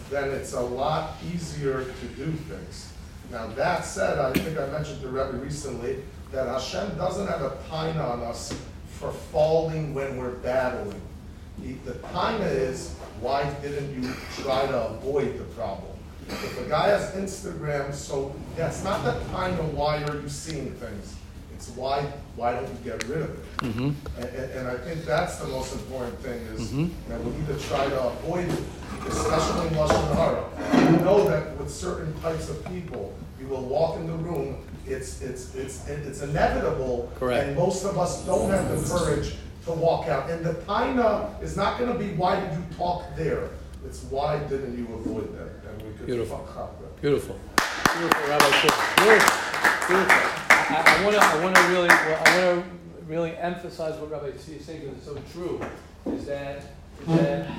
then 0.09 0.29
it's 0.31 0.53
a 0.53 0.59
lot 0.61 1.13
easier 1.31 1.83
to 1.83 2.07
do 2.15 2.31
things. 2.31 2.91
Now, 3.31 3.47
that 3.47 3.85
said, 3.85 4.17
I 4.17 4.33
think 4.33 4.57
I 4.57 4.65
mentioned 4.67 5.01
to 5.01 5.09
Rebbe 5.09 5.37
recently, 5.37 5.97
that 6.31 6.47
Hashem 6.47 6.97
doesn't 6.97 7.27
have 7.27 7.41
a 7.41 7.57
time 7.69 7.99
on 7.99 8.21
us 8.21 8.53
for 8.99 9.11
falling 9.11 9.93
when 9.93 10.17
we're 10.17 10.31
battling. 10.35 11.01
The, 11.59 11.73
the 11.91 11.93
time 12.09 12.41
is, 12.41 12.93
why 13.21 13.49
didn't 13.61 14.01
you 14.01 14.13
try 14.41 14.67
to 14.67 14.87
avoid 14.89 15.37
the 15.39 15.43
problem? 15.55 15.91
If 16.29 16.65
a 16.65 16.69
guy 16.69 16.89
has 16.89 17.11
Instagram, 17.13 17.93
so 17.93 18.35
that's 18.55 18.83
not 18.83 19.03
the 19.03 19.13
time 19.31 19.57
of 19.59 19.73
why 19.73 20.03
are 20.03 20.19
you 20.19 20.27
seeing 20.29 20.71
things. 20.73 21.15
It's 21.55 21.69
why, 21.69 22.01
why 22.35 22.51
don't 22.53 22.67
you 22.67 22.77
get 22.83 23.03
rid 23.07 23.21
of 23.21 23.29
it? 23.31 23.57
Mm-hmm. 23.57 24.21
And, 24.21 24.51
and, 24.51 24.67
I 24.67 24.77
think 24.77 25.05
that's 25.05 25.37
the 25.37 25.47
most 25.47 25.73
important 25.73 26.19
thing 26.19 26.39
is 26.53 26.69
Mhm. 26.71 26.91
that 27.09 27.23
we 27.23 27.31
need 27.31 27.47
to 27.47 27.57
try 27.67 27.89
to 27.89 28.03
avoid 28.03 28.47
it, 28.49 28.63
especially 29.07 29.67
in 29.69 29.73
Lashon 29.73 30.15
Hara. 30.15 30.43
We 30.91 31.03
know 31.03 31.27
that 31.27 31.57
with 31.57 31.71
certain 31.71 32.13
types 32.21 32.49
of 32.49 32.63
people, 32.65 33.15
you 33.39 33.47
will 33.47 33.63
walk 33.63 33.95
in 33.97 34.05
the 34.05 34.13
room, 34.13 34.66
it's, 34.87 35.21
it's, 35.21 35.55
it's, 35.55 35.87
it's 35.87 36.21
inevitable. 36.21 37.11
Correct. 37.15 37.47
And 37.47 37.57
most 37.57 37.85
of 37.85 37.97
us 37.97 38.25
don't 38.25 38.49
have 38.49 38.69
the 38.69 38.97
courage 38.97 39.35
to 39.65 39.71
walk 39.73 40.07
out. 40.07 40.29
And 40.29 40.43
the 40.45 40.53
taina 40.53 41.41
is 41.43 41.55
not 41.57 41.79
gonna 41.79 41.97
be, 41.97 42.09
why 42.09 42.39
did 42.39 42.53
you 42.53 42.63
talk 42.77 43.03
there? 43.15 43.49
It's 43.85 44.03
why 44.03 44.39
didn't 44.39 44.77
you 44.77 44.93
avoid 44.95 45.33
that? 45.37 45.69
And 45.69 45.81
we 45.81 45.93
could 45.93 46.05
Beautiful. 46.05 46.37
fuck 46.39 46.57
up 46.57 46.81
that. 46.81 47.01
Beautiful. 47.01 47.39
Beautiful, 47.97 48.27
Rabbi 48.27 48.51
Shul. 48.51 49.05
Beautiful. 49.05 49.37
Beautiful. 49.87 50.15
I, 50.49 50.97
I 50.99 51.03
want 51.03 51.15
to 51.15 51.21
I 51.21 51.43
wanna 51.43 51.69
really, 51.69 51.89
I 51.89 52.53
want 52.53 52.65
to 52.65 53.03
really 53.07 53.37
emphasize 53.37 53.99
what 53.99 54.11
Rabbi 54.11 54.31
Tzvi 54.31 54.59
is 54.59 54.65
saying 54.65 54.81
because 54.81 54.97
it's 54.97 55.05
so 55.05 55.17
true. 55.33 55.61
Is 56.13 56.25
that, 56.25 56.63
is 57.01 57.15
that, 57.17 57.49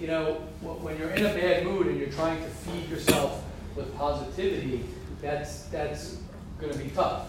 you 0.00 0.06
know, 0.06 0.34
when 0.60 0.98
you're 0.98 1.10
in 1.10 1.24
a 1.24 1.34
bad 1.34 1.64
mood 1.64 1.86
and 1.86 1.98
you're 1.98 2.10
trying 2.10 2.42
to 2.42 2.48
feed 2.48 2.88
yourself 2.88 3.42
with 3.76 3.94
positivity, 3.96 4.84
that's, 5.20 5.64
that's 5.64 6.18
going 6.62 6.72
to 6.72 6.78
be 6.78 6.90
tough. 6.90 7.28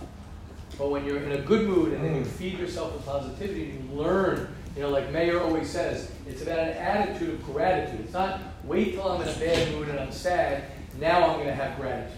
But 0.78 0.90
when 0.90 1.06
you're 1.06 1.18
in 1.18 1.34
a 1.34 1.42
good 1.42 1.68
mood 1.68 1.94
and 1.94 2.04
then 2.04 2.16
you 2.16 2.22
mm. 2.22 2.28
feed 2.28 2.58
yourself 2.58 2.94
with 2.94 3.06
positivity 3.06 3.72
and 3.72 3.90
you 3.90 3.96
learn, 3.96 4.48
you 4.75 4.82
know, 4.82 4.90
like 4.90 5.12
Mayor 5.12 5.42
always 5.42 5.70
says, 5.70 6.12
it's 6.28 6.42
about 6.42 6.60
an 6.60 6.70
attitude 6.78 7.30
of 7.30 7.44
gratitude. 7.44 8.00
It's 8.02 8.13
not 8.13 8.40
wait 8.63 8.94
till 8.94 9.04
I'm 9.04 9.22
in 9.22 9.28
a 9.28 9.40
bad 9.40 9.72
mood 9.74 9.90
and 9.90 10.00
I'm 10.00 10.12
sad, 10.12 10.63
now 11.00 11.28
I'm 11.28 11.36
going 11.36 11.48
to 11.48 11.54
have 11.56 11.80
gratitude. 11.80 12.18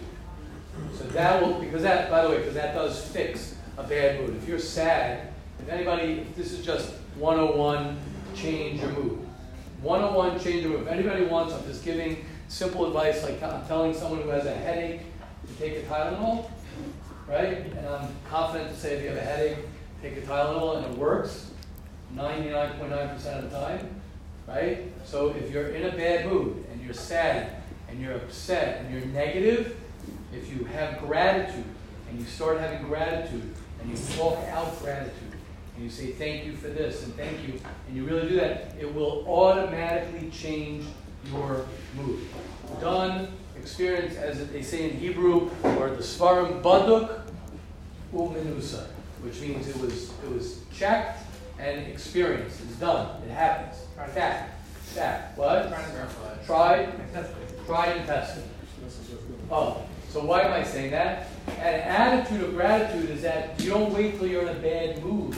So 0.98 1.04
that 1.06 1.42
will, 1.42 1.60
because 1.60 1.82
that, 1.84 2.10
by 2.10 2.22
the 2.24 2.30
way, 2.30 2.38
because 2.38 2.54
that 2.54 2.74
does 2.74 3.06
fix 3.08 3.56
a 3.78 3.84
bad 3.84 4.22
mood. 4.22 4.36
If 4.38 4.48
you're 4.48 4.60
sad, 4.60 5.34
if 5.60 5.70
anybody, 5.70 6.20
if 6.20 6.36
this 6.36 6.52
is 6.52 6.66
just 6.66 6.94
101, 7.18 7.98
change 8.36 8.82
your 8.82 8.92
mood. 8.92 9.20
101, 9.82 10.40
change 10.40 10.64
your 10.64 10.72
mood. 10.72 10.82
If 10.84 10.88
anybody 10.88 11.26
wants, 11.26 11.54
I'm 11.54 11.64
just 11.66 11.84
giving 11.84 12.26
simple 12.48 12.86
advice, 12.88 13.24
like 13.24 13.42
I'm 13.42 13.66
telling 13.68 13.94
someone 13.94 14.22
who 14.22 14.30
has 14.30 14.46
a 14.46 14.54
headache 14.54 15.02
to 15.48 15.54
take 15.56 15.78
a 15.78 15.82
Tylenol, 15.88 16.50
right? 17.28 17.58
And 17.58 17.88
I'm 17.88 18.08
confident 18.30 18.72
to 18.72 18.78
say 18.78 18.96
if 18.96 19.04
you 19.04 19.10
have 19.10 19.18
a 19.18 19.22
headache, 19.22 19.58
take 20.02 20.18
a 20.18 20.22
Tylenol 20.22 20.78
and 20.78 20.86
it 20.86 20.98
works 20.98 21.52
99.9% 22.16 23.38
of 23.38 23.50
the 23.50 23.58
time, 23.58 24.02
right? 24.48 24.84
So 25.06 25.30
if 25.30 25.52
you're 25.52 25.70
in 25.70 25.86
a 25.86 25.96
bad 25.96 26.28
mood 26.32 26.66
and 26.72 26.82
you're 26.84 26.94
sad 26.94 27.62
and 27.90 28.00
you're 28.00 28.16
upset 28.16 28.82
and 28.82 28.94
you're 28.94 29.06
negative, 29.08 29.78
if 30.34 30.52
you 30.54 30.66
have 30.66 31.00
gratitude 31.00 31.66
and 32.10 32.20
you 32.20 32.26
start 32.26 32.60
having 32.60 32.86
gratitude 32.88 33.54
and 33.82 33.90
you 33.90 34.22
walk 34.22 34.38
out 34.50 34.80
gratitude 34.82 35.34
and 35.76 35.84
you 35.84 35.90
say 35.90 36.12
thank 36.12 36.46
you 36.46 36.54
for 36.54 36.68
this 36.68 37.04
and 37.04 37.14
thank 37.16 37.46
you 37.48 37.60
and 37.88 37.98
you 37.98 38.06
really 38.06 38.30
do 38.30 38.36
that, 38.36 38.74
it 38.80 38.94
will 38.94 39.26
automatically 39.28 40.30
change 40.30 40.86
your 41.32 41.66
mood. 41.96 42.22
Done, 42.80 43.30
experience, 43.66 44.16
as 44.16 44.48
they 44.50 44.62
say 44.62 44.92
in 44.92 44.98
Hebrew, 44.98 45.50
or 45.64 45.90
the 45.90 46.04
Svarim 46.04 46.62
Baduk 46.62 47.22
Uminusa, 48.14 48.86
which 49.24 49.42
means 49.42 49.68
it 49.68 49.78
was 49.78 50.12
it 50.24 50.30
was 50.30 50.60
checked 50.72 51.24
and 51.58 51.88
experienced. 51.88 52.62
It's 52.62 52.76
done. 52.76 53.24
It 53.24 53.32
happens. 53.32 53.82
Fact. 54.14 54.52
Fact. 54.94 55.36
What? 55.36 55.74
Tried. 56.46 56.94
Tried 57.66 57.98
and 57.98 58.06
tested. 58.06 58.44
Oh, 59.50 59.82
so 60.10 60.24
why 60.24 60.42
am 60.42 60.54
I 60.54 60.64
saying 60.64 60.92
that? 60.92 61.28
An 61.58 61.80
attitude 61.82 62.42
of 62.44 62.54
gratitude 62.54 63.10
is 63.10 63.24
that 63.24 63.60
you 63.60 63.72
don't 63.72 63.92
wait 63.92 64.20
till 64.20 64.28
you're 64.28 64.44
in 64.44 64.56
a 64.56 64.60
bad 64.60 65.04
mood. 65.04 65.36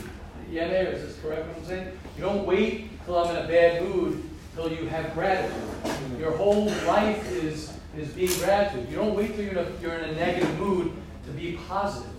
Yeah, 0.51 0.67
Mayor, 0.67 0.91
is 0.91 1.01
this 1.01 1.17
correct 1.21 1.47
what 1.47 1.57
I'm 1.57 1.65
saying? 1.65 1.87
You 2.17 2.23
don't 2.23 2.45
wait 2.45 2.89
till 3.05 3.17
I'm 3.17 3.33
in 3.35 3.45
a 3.45 3.47
bad 3.47 3.83
mood 3.83 4.21
till 4.53 4.69
you 4.71 4.87
have 4.87 5.13
gratitude. 5.13 5.55
Your 6.19 6.35
whole 6.35 6.65
life 6.85 7.31
is 7.31 7.76
is 7.99 8.09
being 8.09 8.31
gratitude. 8.39 8.89
You 8.89 8.95
don't 8.97 9.15
wait 9.15 9.35
till 9.35 9.43
you're 9.43 9.53
in 9.53 9.57
a, 9.59 9.71
you're 9.81 9.93
in 9.93 10.09
a 10.09 10.15
negative 10.15 10.59
mood 10.59 10.91
to 11.25 11.31
be 11.31 11.57
positive. 11.67 12.11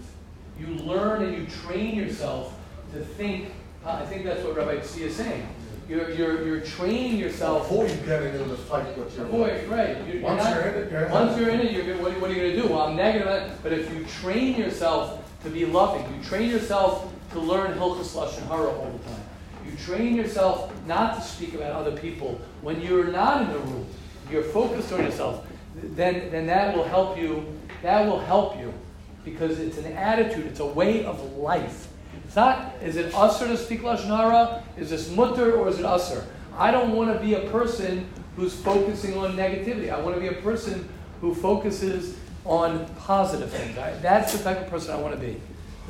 You 0.59 0.67
learn 0.85 1.23
and 1.23 1.37
you 1.37 1.47
train 1.47 1.95
yourself 1.95 2.59
to 2.93 3.01
think. 3.01 3.53
I 3.85 4.05
think 4.07 4.25
that's 4.25 4.43
what 4.43 4.57
Rabbi 4.57 4.77
Tzvi 4.77 5.03
is 5.03 5.17
saying. 5.17 5.47
You're, 5.89 6.11
you're, 6.11 6.47
you're 6.47 6.61
training 6.61 7.17
yourself 7.17 7.71
Avoid 7.71 7.89
getting 8.05 8.35
in 8.35 8.49
the 8.49 8.57
fight 8.57 8.99
with 8.99 9.17
your. 9.17 9.25
Avoid, 9.25 9.67
right. 9.69 9.97
You're, 10.07 10.17
you're 10.17 10.23
Once 10.23 10.45
not- 10.45 10.55
you're 10.55 10.65
in 10.69 10.75
it, 10.75 10.91
you're 10.91 11.01
in 11.01 11.07
it. 11.07 11.13
Once 11.13 11.41
you're 11.41 11.49
in 11.49 11.61
it, 11.61 11.73
you're 11.73 11.97
what, 11.97 12.21
what 12.21 12.31
are 12.31 12.35
you 12.35 12.41
going 12.43 12.57
to 12.57 12.63
do? 12.63 12.69
Well, 12.69 12.83
I'm 12.83 12.97
negative, 12.97 13.59
but 13.63 13.73
if 13.73 13.91
you 13.95 14.05
train 14.05 14.57
yourself 14.59 15.25
to 15.45 15.51
be 15.51 15.65
loving, 15.65 16.03
you 16.15 16.23
train 16.23 16.51
yourself 16.51 17.11
to 17.33 17.41
learn 17.41 17.73
Hilchas 17.79 18.15
Lashon 18.15 18.47
Hara 18.49 18.69
all 18.69 18.91
the 18.91 19.11
time. 19.11 19.23
You 19.65 19.77
train 19.77 20.15
yourself 20.15 20.73
not 20.87 21.17
to 21.17 21.23
speak 21.23 21.55
about 21.55 21.73
other 21.73 21.97
people 21.97 22.39
when 22.61 22.83
you're 22.83 23.07
not 23.09 23.43
in 23.43 23.53
the 23.53 23.59
room. 23.59 23.87
You're 24.31 24.43
focused 24.43 24.93
on 24.93 25.05
yourself. 25.05 25.47
Then, 25.83 26.31
then 26.31 26.47
that 26.47 26.77
will 26.77 26.85
help 26.85 27.19
you. 27.19 27.47
That 27.83 28.07
will 28.07 28.21
help 28.21 28.59
you 28.59 28.73
because 29.25 29.59
it's 29.61 29.79
an 29.79 29.93
attitude. 29.93 30.47
It's 30.47 30.61
a 30.61 30.67
way 30.67 31.05
of 31.05 31.37
life. 31.37 31.89
It's 32.25 32.37
not. 32.37 32.75
Is 32.83 32.97
it 32.97 33.15
usher 33.15 33.47
to 33.47 33.57
speak 33.57 33.83
lashon 33.83 34.07
hara? 34.17 34.63
Is 34.77 34.91
this 34.91 35.11
mutter 35.11 35.57
or 35.57 35.69
is 35.69 35.79
it 35.79 35.85
usher? 35.85 36.27
I 36.57 36.71
don't 36.71 36.95
want 36.95 37.13
to 37.17 37.25
be 37.25 37.35
a 37.35 37.49
person 37.51 38.09
who's 38.37 38.55
focusing 38.55 39.17
on 39.17 39.37
negativity. 39.37 39.93
I 39.93 40.01
want 40.01 40.15
to 40.17 40.21
be 40.21 40.29
a 40.29 40.41
person 40.43 40.89
who 41.21 41.35
focuses 41.35 42.17
on 42.45 42.87
positive 42.97 43.51
things. 43.51 43.77
I, 43.79 43.93
that's 43.99 44.37
the 44.37 44.43
type 44.43 44.61
of 44.61 44.69
person 44.69 44.95
I 44.95 45.01
want 45.01 45.15
to 45.15 45.21
be. 45.21 45.41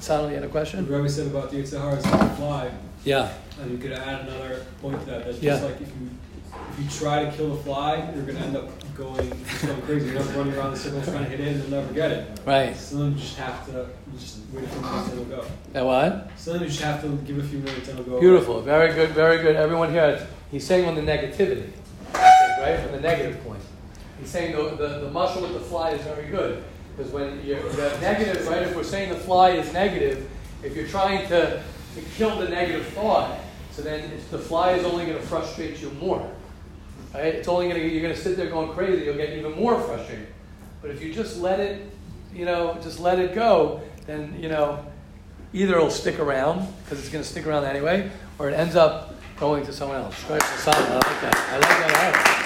Sally, 0.00 0.30
you 0.30 0.34
had 0.36 0.44
a 0.44 0.48
question? 0.48 0.86
The? 0.86 0.96
Rebbe 0.96 1.08
said 1.08 1.26
about 1.26 1.50
the 1.50 1.58
Yetzer 1.62 1.80
Hara 1.80 1.96
is 1.96 2.04
like 2.06 2.20
a 2.20 2.28
fly, 2.36 2.70
Yeah. 3.04 3.32
and 3.60 3.70
you 3.70 3.78
could 3.78 3.92
add 3.92 4.28
another 4.28 4.64
point 4.80 4.98
to 5.00 5.06
that. 5.06 5.24
That's 5.24 5.38
Yeah. 5.42 5.52
just 5.54 5.64
like 5.64 5.80
if 5.80 5.88
you 5.88 6.10
you 6.78 6.88
try 6.90 7.24
to 7.24 7.32
kill 7.32 7.54
a 7.54 7.62
fly, 7.62 8.10
you're 8.14 8.24
gonna 8.24 8.38
end 8.38 8.56
up 8.56 8.68
going 8.94 9.16
going 9.66 9.82
crazy. 9.82 10.06
You're 10.06 10.14
not 10.24 10.34
running 10.34 10.54
around 10.54 10.70
the 10.72 10.76
circle 10.76 11.02
trying 11.02 11.24
to 11.24 11.30
hit 11.30 11.40
it, 11.40 11.48
and 11.48 11.62
you'll 11.62 11.80
never 11.80 11.92
get 11.92 12.10
it. 12.10 12.40
Right. 12.44 12.76
So 12.76 12.98
then 12.98 13.12
you 13.12 13.18
just 13.18 13.36
have 13.36 13.66
to 13.66 13.88
just 14.16 14.38
wait 14.52 14.64
a 14.64 14.68
few 14.68 14.80
minutes 14.80 15.10
and 15.10 15.20
it'll 15.20 15.36
go. 15.36 15.46
That 15.72 15.84
what? 15.84 16.30
So 16.36 16.52
then 16.52 16.62
you 16.62 16.68
just 16.68 16.80
have 16.82 17.02
to 17.02 17.08
give 17.26 17.38
a 17.38 17.42
few 17.42 17.58
minutes 17.58 17.88
and 17.88 17.98
it'll 17.98 18.12
go. 18.12 18.20
Beautiful. 18.20 18.60
Very 18.60 18.94
good. 18.94 19.10
Very 19.10 19.42
good. 19.42 19.56
Everyone 19.56 19.90
here, 19.90 20.26
he's 20.50 20.66
saying 20.66 20.86
on 20.86 20.94
the 20.94 21.02
negativity, 21.02 21.70
right? 22.14 22.80
From 22.80 22.92
the 22.92 23.00
negative 23.00 23.42
point. 23.44 23.60
He's 24.20 24.30
saying 24.30 24.56
the, 24.56 24.70
the, 24.70 24.88
the 25.00 25.10
mashal 25.10 25.42
with 25.42 25.54
the 25.54 25.60
fly 25.60 25.90
is 25.90 26.02
very 26.02 26.28
good. 26.28 26.64
Because 26.96 27.12
when 27.12 27.44
you're 27.44 27.62
the 27.70 27.96
negative, 28.00 28.46
right? 28.48 28.62
If 28.62 28.74
we're 28.74 28.82
saying 28.82 29.10
the 29.10 29.20
fly 29.20 29.50
is 29.50 29.72
negative, 29.72 30.28
if 30.64 30.74
you're 30.74 30.88
trying 30.88 31.28
to, 31.28 31.62
to 31.94 32.00
kill 32.16 32.36
the 32.38 32.48
negative 32.48 32.86
thought, 32.88 33.38
so 33.70 33.82
then 33.82 34.10
the 34.32 34.38
fly 34.38 34.72
is 34.72 34.84
only 34.84 35.06
going 35.06 35.16
to 35.16 35.24
frustrate 35.26 35.80
you 35.80 35.90
more. 35.90 36.28
Right? 37.14 37.34
It's 37.34 37.48
only 37.48 37.68
going 37.68 37.80
to, 37.80 37.88
you're 37.88 38.02
going 38.02 38.14
to 38.14 38.20
sit 38.20 38.36
there 38.36 38.50
going 38.50 38.70
crazy, 38.72 39.04
you'll 39.04 39.16
get 39.16 39.36
even 39.36 39.52
more 39.56 39.80
frustrated. 39.80 40.28
But 40.82 40.90
if 40.90 41.02
you 41.02 41.12
just 41.12 41.38
let 41.38 41.60
it, 41.60 41.90
you 42.34 42.44
know, 42.44 42.78
just 42.82 43.00
let 43.00 43.18
it 43.18 43.34
go, 43.34 43.82
then, 44.06 44.38
you 44.40 44.48
know, 44.48 44.84
either 45.52 45.76
it'll 45.76 45.90
stick 45.90 46.18
around, 46.18 46.66
because 46.84 47.00
it's 47.00 47.08
going 47.08 47.24
to 47.24 47.28
stick 47.28 47.46
around 47.46 47.64
anyway, 47.64 48.10
or 48.38 48.48
it 48.48 48.54
ends 48.54 48.76
up 48.76 49.14
going 49.38 49.64
to 49.66 49.72
someone 49.72 49.98
else. 49.98 50.30
Right? 50.30 50.42
So, 50.42 50.70
I 50.70 50.94
like 50.94 51.20
that. 51.22 51.36
I 51.36 51.54
like 51.54 51.62
that. 51.62 52.38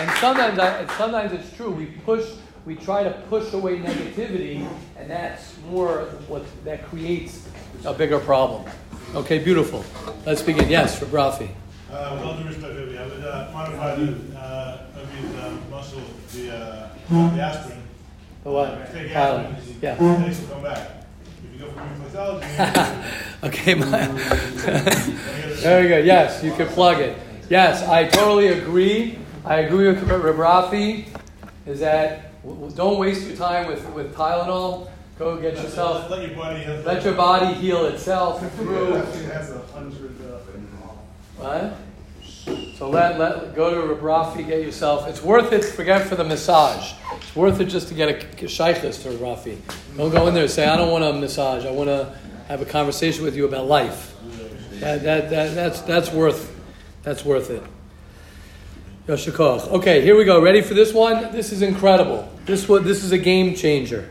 And 0.00 0.10
sometimes, 0.18 0.58
I, 0.58 0.80
and 0.80 0.90
sometimes 0.92 1.32
it's 1.32 1.56
true. 1.56 1.70
We 1.70 1.86
push, 1.86 2.28
we 2.66 2.74
try 2.74 3.04
to 3.04 3.10
push 3.28 3.52
away 3.52 3.78
negativity, 3.78 4.68
and 4.98 5.08
that's 5.08 5.56
more 5.70 6.00
what 6.26 6.44
that 6.64 6.84
creates 6.86 7.48
a 7.84 7.94
bigger 7.94 8.18
problem. 8.18 8.64
Okay, 9.14 9.38
beautiful. 9.38 9.84
Let's 10.26 10.42
begin. 10.42 10.68
Yes, 10.68 10.98
for 10.98 11.06
Rafi. 11.06 11.48
Uh, 11.94 12.14
with 12.14 12.24
all 12.24 12.44
respect, 12.44 12.74
Vivi, 12.74 12.98
I 12.98 13.06
would 13.06 13.24
uh, 13.24 13.50
modify 13.52 13.94
the, 13.94 14.02
uh, 14.36 14.78
of 14.96 15.06
the 15.12 15.38
uh, 15.40 15.50
mashal, 15.70 16.02
the, 16.32 16.52
uh, 16.52 16.88
the 17.36 17.40
aspirin, 17.40 17.82
The 18.42 18.50
what? 18.50 18.68
Uh, 18.68 18.86
Take 18.92 19.12
Pilot. 19.12 19.46
action, 19.46 19.68
you- 19.68 19.74
Yeah. 19.80 19.94
Thanks 19.94 20.40
for 20.40 20.46
coming 20.48 20.64
back. 20.64 20.90
If 21.44 21.60
you 21.60 21.66
go 21.66 21.72
for 21.72 21.80
reflexology, 21.80 23.44
Okay, 23.44 23.74
my, 23.74 23.86
you 23.86 24.12
gotta- 24.16 25.00
very 25.62 25.86
good. 25.88 26.04
Yes, 26.04 26.42
you 26.42 26.52
can 26.52 26.66
plug 26.68 27.00
it. 27.00 27.16
Yes, 27.48 27.86
I 27.88 28.08
totally 28.08 28.48
agree. 28.48 29.18
I 29.44 29.56
agree 29.60 29.86
with 29.88 30.02
Reb 30.02 30.22
Rafi. 30.36 31.06
Is 31.66 31.78
that 31.80 32.32
w- 32.42 32.58
w- 32.60 32.74
don't 32.76 32.98
waste 32.98 33.26
your 33.28 33.36
time 33.36 33.68
with, 33.68 33.86
with 33.90 34.14
Tylenol. 34.16 34.88
Go 35.18 35.36
get 35.36 35.54
yourself. 35.54 36.10
Let 36.10 36.26
your 36.26 36.36
body. 36.36 36.60
have- 36.64 36.84
Let 36.84 37.04
your 37.04 37.14
body 37.14 37.54
heal 37.54 37.84
itself 37.86 38.40
through. 38.56 38.96
Actually 38.96 39.24
has 39.26 39.50
a 39.52 39.60
hundred, 39.72 40.16
uh, 40.26 40.38
What? 41.36 41.76
So 42.76 42.90
let, 42.90 43.18
let 43.18 43.54
go 43.54 43.88
to 43.88 43.94
Rafi, 44.02 44.46
get 44.46 44.62
yourself. 44.62 45.08
It's 45.08 45.22
worth 45.22 45.52
it. 45.52 45.64
Forget 45.64 46.06
for 46.06 46.16
the 46.16 46.24
massage. 46.24 46.92
It's 47.16 47.34
worth 47.34 47.60
it 47.60 47.66
just 47.66 47.88
to 47.88 47.94
get 47.94 48.08
a, 48.08 48.16
a 48.16 48.48
shaykhis 48.48 49.02
to 49.02 49.10
Rafi. 49.10 49.58
Don't 49.96 50.10
go 50.10 50.26
in 50.26 50.34
there 50.34 50.42
and 50.42 50.52
say, 50.52 50.66
"I 50.66 50.76
don't 50.76 50.90
want 50.90 51.04
a 51.04 51.12
massage. 51.12 51.64
I 51.64 51.70
want 51.70 51.88
to 51.88 52.14
have 52.48 52.60
a 52.60 52.66
conversation 52.66 53.24
with 53.24 53.36
you 53.36 53.46
about 53.46 53.66
life." 53.66 54.14
That, 54.80 55.02
that, 55.04 55.30
that, 55.30 55.54
that's 55.54 55.80
that's 55.82 56.12
worth 56.12 56.54
that's 57.02 57.24
worth 57.24 57.50
it. 57.50 57.62
Yasher 59.06 59.32
koach. 59.32 59.66
Okay, 59.68 60.00
here 60.00 60.16
we 60.16 60.24
go. 60.24 60.42
Ready 60.42 60.60
for 60.60 60.74
this 60.74 60.92
one? 60.92 61.32
This 61.32 61.52
is 61.52 61.62
incredible. 61.62 62.28
This 62.44 62.68
one, 62.68 62.84
this 62.84 63.04
is 63.04 63.12
a 63.12 63.18
game 63.18 63.54
changer. 63.54 64.08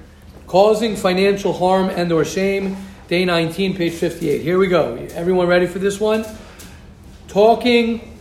Causing 0.47 0.95
financial 0.95 1.53
harm 1.53 1.89
and 1.89 2.11
or 2.11 2.23
shame. 2.23 2.77
Day 3.07 3.25
19, 3.25 3.75
page 3.75 3.93
58. 3.93 4.41
Here 4.41 4.57
we 4.57 4.67
go. 4.67 4.95
Everyone 5.13 5.47
ready 5.47 5.67
for 5.67 5.77
this 5.77 5.99
one? 5.99 6.25
Talking 7.27 8.12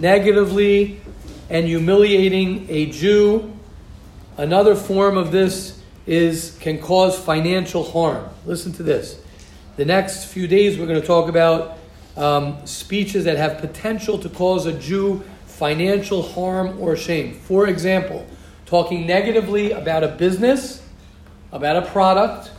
negatively 0.00 1.00
and 1.48 1.66
humiliating 1.66 2.66
a 2.70 2.86
Jew. 2.86 3.52
Another 4.36 4.74
form 4.74 5.16
of 5.16 5.30
this 5.30 5.80
is 6.06 6.56
can 6.60 6.78
cause 6.78 7.18
financial 7.18 7.84
harm. 7.84 8.28
Listen 8.46 8.72
to 8.72 8.82
this. 8.82 9.20
The 9.76 9.84
next 9.84 10.24
few 10.26 10.48
days, 10.48 10.78
we're 10.78 10.86
going 10.86 11.00
to 11.00 11.06
talk 11.06 11.28
about 11.28 11.78
um, 12.16 12.66
speeches 12.66 13.24
that 13.24 13.36
have 13.36 13.58
potential 13.58 14.18
to 14.18 14.28
cause 14.28 14.66
a 14.66 14.72
Jew 14.72 15.22
financial 15.46 16.22
harm 16.22 16.80
or 16.80 16.96
shame. 16.96 17.34
For 17.34 17.68
example, 17.68 18.26
talking 18.66 19.06
negatively 19.06 19.72
about 19.72 20.02
a 20.02 20.08
business, 20.08 20.82
about 21.52 21.76
a 21.76 21.86
product, 21.90 22.50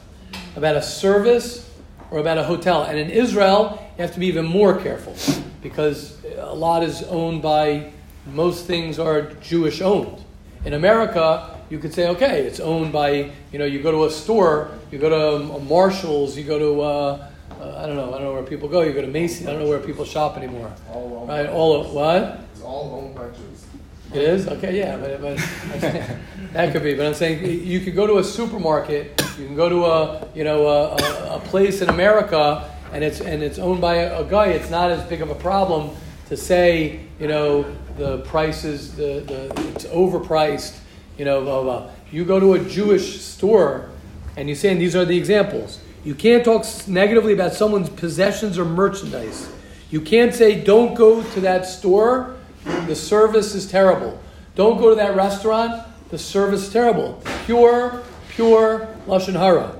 about 0.55 0.75
a 0.75 0.81
service, 0.81 1.70
or 2.11 2.19
about 2.19 2.37
a 2.37 2.43
hotel. 2.43 2.83
And 2.83 2.99
in 2.99 3.09
Israel, 3.09 3.81
you 3.97 4.01
have 4.03 4.13
to 4.13 4.19
be 4.19 4.27
even 4.27 4.45
more 4.45 4.77
careful 4.79 5.15
because 5.63 6.23
a 6.37 6.53
lot 6.53 6.83
is 6.83 7.03
owned 7.03 7.41
by, 7.41 7.91
most 8.27 8.65
things 8.65 8.99
are 8.99 9.33
Jewish 9.41 9.81
owned. 9.81 10.23
In 10.65 10.73
America, 10.73 11.57
you 11.69 11.79
could 11.79 11.93
say, 11.93 12.09
okay, 12.09 12.41
it's 12.41 12.59
owned 12.59 12.91
by, 12.91 13.31
you 13.51 13.57
know, 13.57 13.65
you 13.65 13.81
go 13.81 13.91
to 13.91 14.05
a 14.05 14.11
store, 14.11 14.71
you 14.91 14.99
go 14.99 15.09
to 15.09 15.55
um, 15.55 15.67
Marshall's, 15.67 16.37
you 16.37 16.43
go 16.43 16.59
to, 16.59 16.81
uh, 16.81 17.27
uh, 17.59 17.77
I 17.77 17.87
don't 17.87 17.95
know, 17.95 18.09
I 18.09 18.17
don't 18.17 18.23
know 18.23 18.33
where 18.33 18.43
people 18.43 18.67
go, 18.67 18.81
you 18.81 18.91
go 18.91 19.01
to 19.01 19.07
Macy's, 19.07 19.47
I 19.47 19.51
don't 19.51 19.61
know 19.61 19.69
where 19.69 19.79
people 19.79 20.03
shop 20.03 20.37
anymore. 20.37 20.71
all. 20.93 21.25
Right? 21.27 21.49
All 21.49 21.79
of, 21.79 21.91
what? 21.93 22.41
It's 22.53 22.61
all 22.61 23.01
owned 23.01 23.15
by 23.15 23.29
Jews. 23.29 23.65
It 24.13 24.23
is 24.23 24.47
okay, 24.47 24.77
yeah, 24.77 24.97
but, 24.97 25.21
but 25.21 25.37
that 26.53 26.73
could 26.73 26.83
be. 26.83 26.95
But 26.95 27.05
I'm 27.05 27.13
saying 27.13 27.65
you 27.65 27.79
could 27.79 27.95
go 27.95 28.05
to 28.05 28.17
a 28.17 28.23
supermarket, 28.23 29.21
you 29.39 29.45
can 29.45 29.55
go 29.55 29.69
to 29.69 29.85
a 29.85 30.27
you 30.35 30.43
know 30.43 30.67
a, 30.67 30.95
a, 30.95 31.35
a 31.37 31.39
place 31.39 31.81
in 31.81 31.87
America, 31.87 32.69
and 32.91 33.05
it's 33.05 33.21
and 33.21 33.41
it's 33.41 33.57
owned 33.57 33.79
by 33.79 33.95
a, 33.95 34.21
a 34.21 34.25
guy. 34.25 34.47
It's 34.47 34.69
not 34.69 34.91
as 34.91 35.01
big 35.07 35.21
of 35.21 35.29
a 35.29 35.35
problem 35.35 35.95
to 36.27 36.35
say 36.35 36.99
you 37.19 37.27
know 37.27 37.63
the 37.97 38.19
prices 38.19 38.95
the, 38.95 39.23
the 39.25 39.45
it's 39.69 39.85
overpriced. 39.85 40.77
You 41.17 41.25
know, 41.25 41.41
blah, 41.41 41.61
blah, 41.61 41.79
blah. 41.79 41.91
You 42.11 42.25
go 42.25 42.39
to 42.39 42.53
a 42.53 42.59
Jewish 42.59 43.21
store, 43.21 43.89
and 44.35 44.49
you 44.49 44.55
say, 44.55 44.71
and 44.71 44.81
these 44.81 44.95
are 44.95 45.05
the 45.05 45.17
examples. 45.17 45.79
You 46.03 46.15
can't 46.15 46.43
talk 46.43 46.65
negatively 46.87 47.33
about 47.33 47.53
someone's 47.53 47.89
possessions 47.89 48.57
or 48.57 48.65
merchandise. 48.65 49.49
You 49.91 50.01
can't 50.01 50.33
say, 50.33 50.61
don't 50.61 50.95
go 50.95 51.21
to 51.21 51.41
that 51.41 51.65
store, 51.65 52.37
the 52.63 52.95
service 52.95 53.55
is 53.55 53.69
terrible. 53.69 54.21
Don't 54.55 54.77
go 54.77 54.89
to 54.89 54.95
that 54.95 55.15
restaurant, 55.15 55.87
the 56.09 56.17
service 56.17 56.67
is 56.67 56.73
terrible. 56.73 57.21
Pure, 57.45 58.03
pure 58.29 58.87
Lashon 59.07 59.33
Hara. 59.33 59.75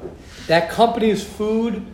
That 0.47 0.69
company's 0.69 1.23
food, 1.23 1.85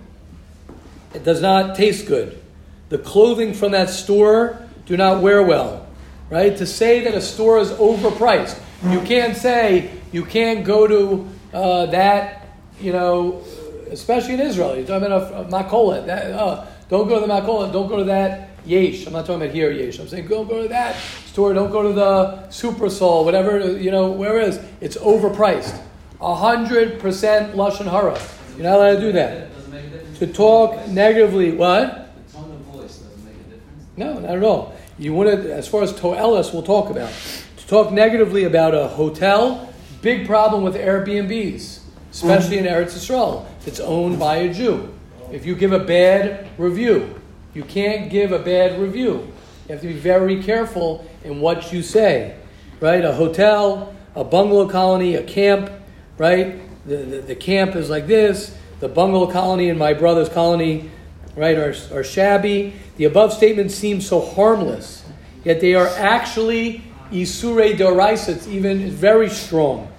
it 1.13 1.23
does 1.23 1.41
not 1.41 1.75
taste 1.75 2.07
good. 2.07 2.41
The 2.89 2.97
clothing 2.97 3.53
from 3.53 3.71
that 3.71 3.89
store 3.89 4.61
do 4.85 4.95
not 4.95 5.21
wear 5.21 5.43
well. 5.43 5.87
Right? 6.29 6.55
To 6.57 6.65
say 6.65 7.03
that 7.05 7.13
a 7.13 7.21
store 7.21 7.59
is 7.59 7.71
overpriced. 7.71 8.59
You 8.89 9.01
can't 9.01 9.35
say, 9.35 9.91
you 10.11 10.25
can't 10.25 10.65
go 10.65 10.85
to 10.85 11.29
uh, 11.53 11.85
that, 11.87 12.47
you 12.79 12.91
know, 12.91 13.43
especially 13.89 14.33
in 14.33 14.41
Israel. 14.41 14.75
You're 14.75 14.85
talking 14.85 15.07
about 15.07 15.31
a, 15.31 15.41
a 15.41 15.45
makola. 15.45 16.05
That, 16.05 16.31
uh, 16.31 16.65
don't 16.89 17.07
go 17.07 17.21
to 17.21 17.27
the 17.27 17.33
makola. 17.33 17.71
Don't 17.71 17.87
go 17.87 17.97
to 17.97 18.03
that 18.05 18.56
yesh. 18.67 19.05
I'm 19.05 19.13
not 19.13 19.25
talking 19.25 19.41
about 19.41 19.55
here 19.55 19.71
yesh. 19.71 19.99
I'm 19.99 20.07
saying 20.07 20.27
go 20.27 20.43
go 20.43 20.61
to 20.61 20.67
that 20.69 20.95
store. 21.27 21.53
Don't 21.53 21.71
go 21.71 21.83
to 21.83 21.93
the 21.93 22.47
Shufersal, 22.49 23.25
whatever 23.25 23.77
you 23.77 23.91
know. 23.91 24.11
Where 24.11 24.39
is 24.39 24.59
it's 24.81 24.97
overpriced? 24.97 25.81
A 26.19 26.35
hundred 26.35 26.99
percent 26.99 27.55
lashon 27.55 27.89
hara. 27.89 28.19
You're 28.55 28.63
not 28.63 28.77
allowed 28.77 28.95
to 28.95 29.01
do 29.01 29.11
that. 29.13 29.53
Doesn't 29.53 29.71
make 29.71 29.85
a 29.85 29.89
difference. 29.89 30.19
To 30.19 30.27
talk 30.27 30.87
negatively, 30.87 31.51
what? 31.51 32.11
The 32.27 32.33
tone 32.33 32.51
of 32.51 32.57
voice 32.73 32.97
doesn't 32.97 33.23
make 33.23 33.35
a 33.35 33.55
difference. 33.55 33.85
No, 33.95 34.19
not 34.19 34.37
at 34.37 34.43
all. 34.43 34.75
You 34.97 35.13
want 35.13 35.29
to, 35.29 35.53
as 35.53 35.67
far 35.67 35.83
as 35.83 35.93
toelis, 35.93 36.53
we'll 36.53 36.63
talk 36.63 36.89
about. 36.89 37.11
To 37.57 37.67
talk 37.67 37.91
negatively 37.91 38.45
about 38.45 38.73
a 38.73 38.87
hotel, 38.87 39.71
big 40.01 40.25
problem 40.25 40.63
with 40.63 40.75
Airbnbs, 40.75 41.81
especially 42.11 42.57
in 42.57 42.65
Eretz 42.65 42.95
Yisrael. 42.95 43.45
It's 43.67 43.79
owned 43.79 44.17
by 44.17 44.37
a 44.37 44.53
Jew. 44.53 44.91
If 45.31 45.45
you 45.45 45.55
give 45.55 45.71
a 45.73 45.79
bad 45.79 46.47
review, 46.57 47.21
you 47.53 47.63
can't 47.63 48.09
give 48.09 48.31
a 48.31 48.39
bad 48.39 48.79
review. 48.79 49.31
You 49.67 49.73
have 49.73 49.81
to 49.81 49.87
be 49.87 49.93
very 49.93 50.41
careful 50.43 51.05
in 51.23 51.41
what 51.41 51.73
you 51.73 51.81
say, 51.81 52.37
right? 52.79 53.03
A 53.03 53.13
hotel, 53.13 53.93
a 54.15 54.23
bungalow 54.23 54.69
colony, 54.69 55.15
a 55.15 55.23
camp, 55.23 55.71
right? 56.17 56.61
The, 56.87 56.97
the, 56.97 57.21
the 57.21 57.35
camp 57.35 57.75
is 57.75 57.89
like 57.89 58.07
this. 58.07 58.55
The 58.79 58.87
bungalow 58.87 59.29
colony 59.31 59.69
and 59.69 59.77
my 59.77 59.93
brother's 59.93 60.29
colony, 60.29 60.89
right, 61.35 61.57
are, 61.57 61.75
are 61.91 62.03
shabby. 62.03 62.73
The 62.97 63.05
above 63.05 63.33
statements 63.33 63.75
seem 63.75 64.01
so 64.01 64.21
harmless, 64.21 65.03
yet 65.43 65.59
they 65.61 65.75
are 65.75 65.87
actually 65.87 66.83
isure 67.11 67.75
doraisa. 67.75 68.29
It's 68.29 68.47
even 68.47 68.89
very 68.89 69.29
strong. 69.29 69.91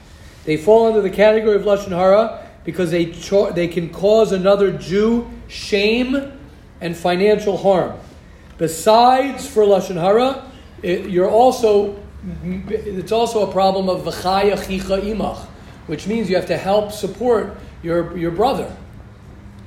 They 0.45 0.57
fall 0.57 0.87
under 0.87 1.03
the 1.03 1.11
category 1.11 1.57
of 1.57 1.63
lashon 1.63 1.91
hara 1.91 2.49
because 2.65 2.91
they 2.91 3.07
cha- 3.07 3.51
they 3.51 3.69
can 3.69 3.91
cause 3.91 4.33
another 4.33 4.73
Jew 4.73 5.29
shame 5.49 6.38
and 6.81 6.97
financial 6.97 7.57
harm. 7.57 7.99
Besides 8.59 9.49
for 9.49 9.63
lashon 9.63 10.01
hara, 10.01 10.51
it, 10.83 11.11
you're 11.11 11.31
also 11.31 11.97
it's 12.69 13.13
also 13.13 13.49
a 13.49 13.53
problem 13.53 13.89
of 13.89 14.03
v'chaya 14.03 14.57
chicha 14.67 15.01
imach, 15.01 15.39
which 15.87 16.07
means 16.07 16.29
you 16.29 16.37
have 16.37 16.47
to 16.47 16.57
help 16.57 16.93
support 16.93 17.57
your 17.83 18.17
your 18.17 18.31
brother. 18.31 18.75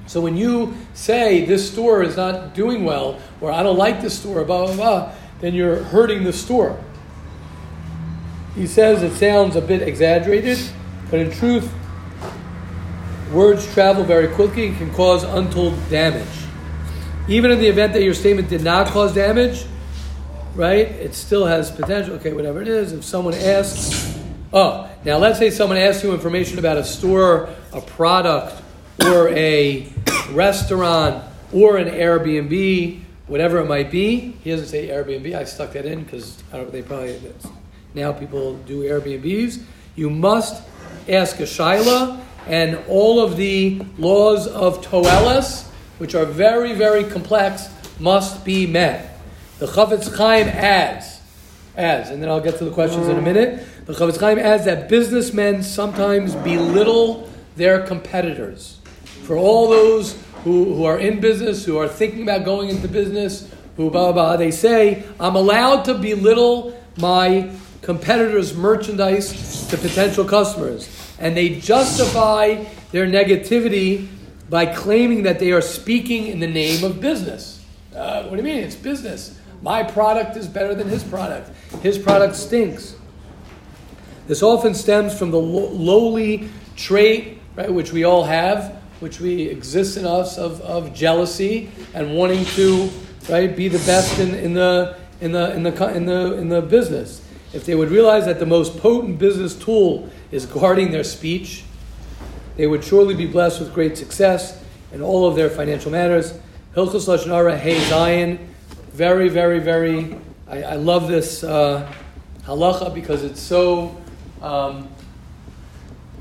So 0.07 0.19
when 0.19 0.35
you 0.35 0.75
say 0.93 1.45
this 1.45 1.71
store 1.71 2.03
is 2.03 2.17
not 2.17 2.53
doing 2.53 2.83
well, 2.83 3.19
or 3.39 3.51
I 3.51 3.63
don't 3.63 3.77
like 3.77 4.01
this 4.01 4.19
store, 4.19 4.43
blah 4.43 4.65
blah 4.65 4.75
blah, 4.75 5.11
then 5.39 5.53
you're 5.53 5.83
hurting 5.83 6.23
the 6.23 6.33
store. 6.33 6.77
He 8.55 8.67
says 8.67 9.01
it 9.01 9.15
sounds 9.15 9.55
a 9.55 9.61
bit 9.61 9.81
exaggerated, 9.81 10.59
but 11.09 11.21
in 11.21 11.31
truth, 11.31 11.71
words 13.31 13.71
travel 13.73 14.03
very 14.03 14.27
quickly 14.27 14.67
and 14.67 14.77
can 14.77 14.93
cause 14.93 15.23
untold 15.23 15.73
damage. 15.89 16.40
Even 17.27 17.51
in 17.51 17.59
the 17.59 17.67
event 17.67 17.93
that 17.93 18.03
your 18.03 18.13
statement 18.13 18.49
did 18.49 18.63
not 18.63 18.87
cause 18.87 19.13
damage, 19.13 19.65
right, 20.55 20.87
it 20.87 21.13
still 21.13 21.45
has 21.45 21.71
potential. 21.71 22.15
Okay, 22.15 22.33
whatever 22.33 22.61
it 22.61 22.67
is, 22.67 22.91
if 22.91 23.03
someone 23.03 23.33
asks, 23.33 24.19
oh, 24.51 24.89
now 25.05 25.17
let's 25.17 25.39
say 25.39 25.49
someone 25.49 25.77
asks 25.77 26.03
you 26.03 26.13
information 26.13 26.59
about 26.59 26.77
a 26.77 26.83
store, 26.83 27.49
a 27.73 27.81
product, 27.81 28.61
or 29.05 29.29
a 29.29 29.87
restaurant, 30.31 31.23
or 31.53 31.77
an 31.77 31.87
Airbnb, 31.87 33.01
whatever 33.27 33.59
it 33.59 33.65
might 33.67 33.91
be. 33.91 34.35
He 34.43 34.51
doesn't 34.51 34.67
say 34.67 34.87
Airbnb. 34.89 35.33
I 35.33 35.43
stuck 35.45 35.73
that 35.73 35.85
in 35.85 36.03
because 36.03 36.35
they 36.71 36.81
probably 36.81 37.19
now 37.93 38.11
people 38.11 38.57
do 38.57 38.83
Airbnbs. 38.83 39.63
You 39.95 40.09
must 40.09 40.61
ask 41.07 41.39
a 41.39 41.43
shaila, 41.43 42.19
and 42.47 42.79
all 42.87 43.19
of 43.21 43.37
the 43.37 43.81
laws 43.97 44.47
of 44.47 44.81
toelis, 44.81 45.67
which 46.01 46.15
are 46.15 46.25
very, 46.25 46.73
very 46.73 47.03
complex, 47.03 47.69
must 47.99 48.43
be 48.43 48.65
met. 48.65 49.19
The 49.59 49.67
Chofetz 49.67 50.11
Chaim 50.17 50.47
adds, 50.47 51.21
adds, 51.77 52.09
and 52.09 52.23
then 52.23 52.27
I'll 52.27 52.41
get 52.41 52.57
to 52.57 52.65
the 52.65 52.71
questions 52.71 53.07
in 53.07 53.19
a 53.19 53.21
minute. 53.21 53.63
The 53.85 53.93
Chofetz 53.93 54.19
Chaim 54.19 54.39
adds 54.39 54.65
that 54.65 54.89
businessmen 54.89 55.61
sometimes 55.61 56.33
belittle 56.33 57.29
their 57.55 57.85
competitors. 57.85 58.79
For 59.25 59.37
all 59.37 59.69
those 59.69 60.17
who, 60.43 60.73
who 60.73 60.85
are 60.85 60.97
in 60.97 61.19
business, 61.19 61.65
who 61.65 61.77
are 61.77 61.87
thinking 61.87 62.23
about 62.23 62.45
going 62.45 62.69
into 62.69 62.87
business, 62.87 63.47
who 63.77 63.91
blah, 63.91 64.11
blah, 64.11 64.13
blah, 64.13 64.37
they 64.37 64.49
say, 64.49 65.03
I'm 65.19 65.35
allowed 65.35 65.83
to 65.83 65.93
belittle 65.93 66.81
my 66.97 67.51
competitors' 67.83 68.55
merchandise 68.55 69.67
to 69.67 69.77
potential 69.77 70.25
customers. 70.25 70.89
and 71.19 71.37
they 71.37 71.59
justify 71.59 72.65
their 72.91 73.05
negativity 73.05 74.07
by 74.51 74.65
claiming 74.65 75.23
that 75.23 75.39
they 75.39 75.53
are 75.53 75.61
speaking 75.61 76.27
in 76.27 76.41
the 76.41 76.47
name 76.47 76.83
of 76.83 76.99
business. 76.99 77.65
Uh, 77.95 78.23
what 78.23 78.31
do 78.31 78.37
you 78.37 78.43
mean? 78.43 78.61
It's 78.61 78.75
business. 78.75 79.39
My 79.61 79.81
product 79.81 80.35
is 80.35 80.45
better 80.45 80.75
than 80.75 80.89
his 80.89 81.05
product. 81.05 81.49
His 81.81 81.97
product 81.97 82.35
stinks. 82.35 82.95
This 84.27 84.43
often 84.43 84.75
stems 84.75 85.17
from 85.17 85.31
the 85.31 85.39
lowly 85.39 86.49
trait, 86.75 87.39
right, 87.55 87.73
which 87.73 87.93
we 87.93 88.03
all 88.03 88.25
have, 88.25 88.75
which 88.99 89.21
we 89.21 89.43
exist 89.43 89.95
in 89.95 90.05
us 90.05 90.37
of, 90.37 90.59
of 90.61 90.93
jealousy 90.93 91.71
and 91.93 92.13
wanting 92.13 92.43
to, 92.43 92.89
right, 93.29 93.55
be 93.55 93.69
the 93.69 93.83
best 93.85 94.19
in, 94.19 94.35
in 94.35 94.53
the 94.53 94.97
in 95.21 95.31
the 95.31 95.53
in 95.53 95.63
the 95.63 95.95
in 95.95 96.05
the 96.05 96.33
in 96.33 96.49
the 96.49 96.61
business. 96.61 97.25
If 97.53 97.65
they 97.65 97.75
would 97.75 97.89
realize 97.89 98.25
that 98.25 98.39
the 98.39 98.45
most 98.45 98.77
potent 98.79 99.17
business 99.17 99.55
tool 99.55 100.09
is 100.31 100.45
guarding 100.45 100.91
their 100.91 101.05
speech, 101.05 101.63
they 102.61 102.67
would 102.67 102.83
surely 102.83 103.15
be 103.15 103.25
blessed 103.25 103.59
with 103.59 103.73
great 103.73 103.97
success 103.97 104.63
in 104.93 105.01
all 105.01 105.25
of 105.25 105.35
their 105.35 105.49
financial 105.49 105.89
matters. 105.89 106.33
Hilchos 106.75 107.07
Lashon 107.07 107.29
Hara 107.31 107.57
Hey 107.57 107.79
Zion, 107.89 108.37
very, 108.91 109.29
very, 109.29 109.57
very. 109.57 110.15
I, 110.47 110.61
I 110.61 110.75
love 110.75 111.07
this 111.07 111.43
uh, 111.43 111.91
halacha 112.43 112.93
because 112.93 113.23
it's 113.23 113.39
so. 113.39 113.99
Um, 114.43 114.89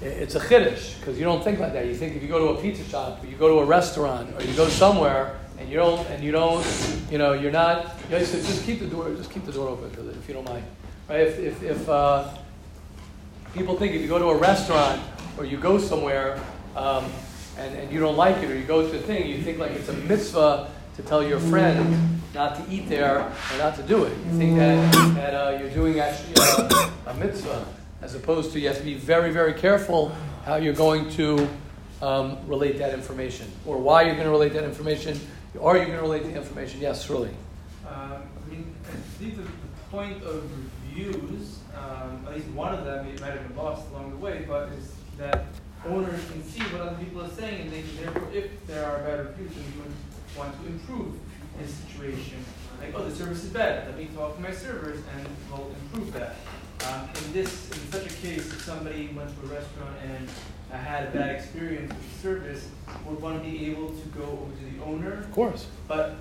it's 0.01 0.35
a 0.35 0.41
chiddush 0.41 0.99
because 0.99 1.19
you 1.19 1.25
don't 1.25 1.45
think 1.45 1.59
like 1.59 1.75
that. 1.75 1.85
You 1.85 1.95
think 1.95 2.17
if 2.17 2.23
you 2.23 2.29
go 2.29 2.39
to 2.39 2.59
a 2.59 2.63
pizza 2.63 2.85
shop, 2.85 3.23
or 3.23 3.27
you 3.27 3.37
go 3.37 3.49
to 3.49 3.59
a 3.59 3.67
restaurant, 3.67 4.35
or 4.35 4.43
you 4.43 4.55
go 4.55 4.67
somewhere 4.67 5.39
and 5.59 5.69
you 5.69 5.77
don't, 5.77 6.09
and 6.09 6.25
you 6.25 6.33
don't, 6.33 6.67
you 7.11 7.19
know, 7.19 7.35
you're 7.35 7.53
not. 7.53 7.99
You 8.09 8.13
know, 8.13 8.19
just 8.21 8.65
keep 8.65 8.81
the 8.81 8.87
door, 8.87 9.15
just 9.15 9.31
keep 9.31 9.45
the 9.45 9.53
door 9.53 9.69
open 9.69 9.91
if 10.19 10.27
you 10.27 10.33
don't 10.33 10.49
mind. 10.49 10.65
Right? 11.07 11.21
If 11.21 11.39
if, 11.39 11.63
if 11.63 11.87
uh, 11.87 12.29
people 13.55 13.77
think 13.77 13.95
if 13.95 14.01
you 14.01 14.09
go 14.09 14.19
to 14.19 14.29
a 14.29 14.37
restaurant 14.37 15.01
or 15.37 15.45
you 15.45 15.57
go 15.57 15.79
somewhere 15.79 16.41
um, 16.77 17.07
and, 17.59 17.77
and 17.77 17.93
you 17.93 18.01
don't 18.01 18.17
like 18.17 18.37
it, 18.43 18.51
or 18.51 18.57
you 18.57 18.65
go 18.65 18.89
to 18.89 18.97
a 18.97 19.01
thing, 19.01 19.29
you 19.29 19.43
think 19.43 19.59
like 19.59 19.73
it's 19.73 19.89
a 19.89 19.93
mitzvah 19.93 20.71
to 20.97 21.03
tell 21.03 21.23
your 21.23 21.41
friend 21.41 22.21
not 22.35 22.57
to 22.57 22.73
eat 22.73 22.89
there 22.89 23.21
or 23.21 23.59
not 23.59 23.75
to 23.77 23.83
do 23.83 24.05
it. 24.05 24.17
You 24.27 24.39
think 24.39 24.57
that, 24.57 25.15
that 25.15 25.35
uh, 25.35 25.59
you're 25.59 25.71
doing 25.71 25.99
actually 25.99 26.35
a, 26.37 26.93
a 27.07 27.15
mitzvah 27.15 27.67
as 28.03 28.15
opposed 28.15 28.53
to 28.53 28.61
you 28.61 28.69
have 28.69 28.79
to 28.79 28.85
be 28.85 28.95
very, 28.95 29.33
very 29.33 29.53
careful 29.53 30.15
how 30.45 30.57
you're 30.57 30.73
going 30.73 31.11
to 31.11 31.49
um, 32.03 32.39
relate 32.47 32.79
that 32.79 32.95
information 32.95 33.51
or 33.67 33.79
why 33.79 34.03
you're 34.03 34.15
going 34.15 34.27
to 34.27 34.31
relate 34.31 34.53
that 34.53 34.65
information. 34.65 35.21
Are 35.61 35.77
you 35.77 35.85
going 35.85 35.97
to 35.97 36.03
relate 36.03 36.23
the 36.23 36.35
information? 36.35 36.81
Yes, 36.81 37.11
really. 37.11 37.35
Um, 37.87 38.23
I 38.23 38.51
mean, 38.51 38.75
I 38.85 38.97
think 39.19 39.37
the 39.37 39.45
point 39.91 40.23
of 40.23 40.49
reviews, 40.89 41.59
um, 41.81 42.27
at 42.27 42.35
least 42.35 42.49
one 42.49 42.75
of 42.75 42.85
them, 42.85 43.07
it 43.07 43.21
might 43.21 43.33
have 43.33 43.49
been 43.49 43.57
lost 43.57 43.89
along 43.91 44.11
the 44.11 44.17
way, 44.17 44.45
but 44.47 44.69
is 44.73 44.93
that 45.19 45.45
owners 45.87 46.21
can 46.31 46.43
see 46.45 46.61
what 46.65 46.83
other 46.83 46.97
people 46.97 47.23
are 47.23 47.31
saying, 47.31 47.63
and 47.63 47.73
they 47.73 47.83
can 47.83 47.97
therefore, 47.97 48.29
if 48.33 48.67
there 48.67 48.85
are 48.85 48.99
better 48.99 49.25
reviews, 49.25 49.55
then 49.55 49.65
you 49.75 49.83
would 49.83 49.93
want 50.37 50.61
to 50.61 50.67
improve 50.67 51.15
his 51.59 51.73
situation. 51.73 52.45
Like, 52.81 52.95
oh, 52.95 53.05
the 53.05 53.15
service 53.15 53.45
is 53.45 53.51
bad. 53.51 53.87
Let 53.87 53.99
me 53.99 54.09
talk 54.15 54.37
to 54.37 54.43
my 54.43 54.53
servers, 54.53 55.01
and 55.17 55.27
we'll 55.51 55.71
improve 55.83 56.13
that. 56.15 56.37
Um, 56.89 57.09
in 57.25 57.33
this, 57.35 57.71
in 57.71 57.93
such 57.93 58.07
a 58.07 58.15
case, 58.17 58.47
if 58.53 58.63
somebody 58.63 59.11
went 59.15 59.29
to 59.39 59.47
a 59.47 59.55
restaurant 59.55 59.97
and 60.03 60.29
uh, 60.73 60.79
had 60.79 61.09
a 61.09 61.11
bad 61.11 61.37
experience 61.37 61.93
with 61.93 62.13
the 62.13 62.19
service, 62.23 62.69
would 63.05 63.21
one 63.21 63.41
be 63.41 63.67
able 63.71 63.89
to 63.89 64.09
go 64.17 64.23
over 64.23 64.53
to 64.53 64.77
the 64.77 64.83
owner? 64.85 65.13
Of 65.13 65.33
course. 65.33 65.67
But 65.87 66.17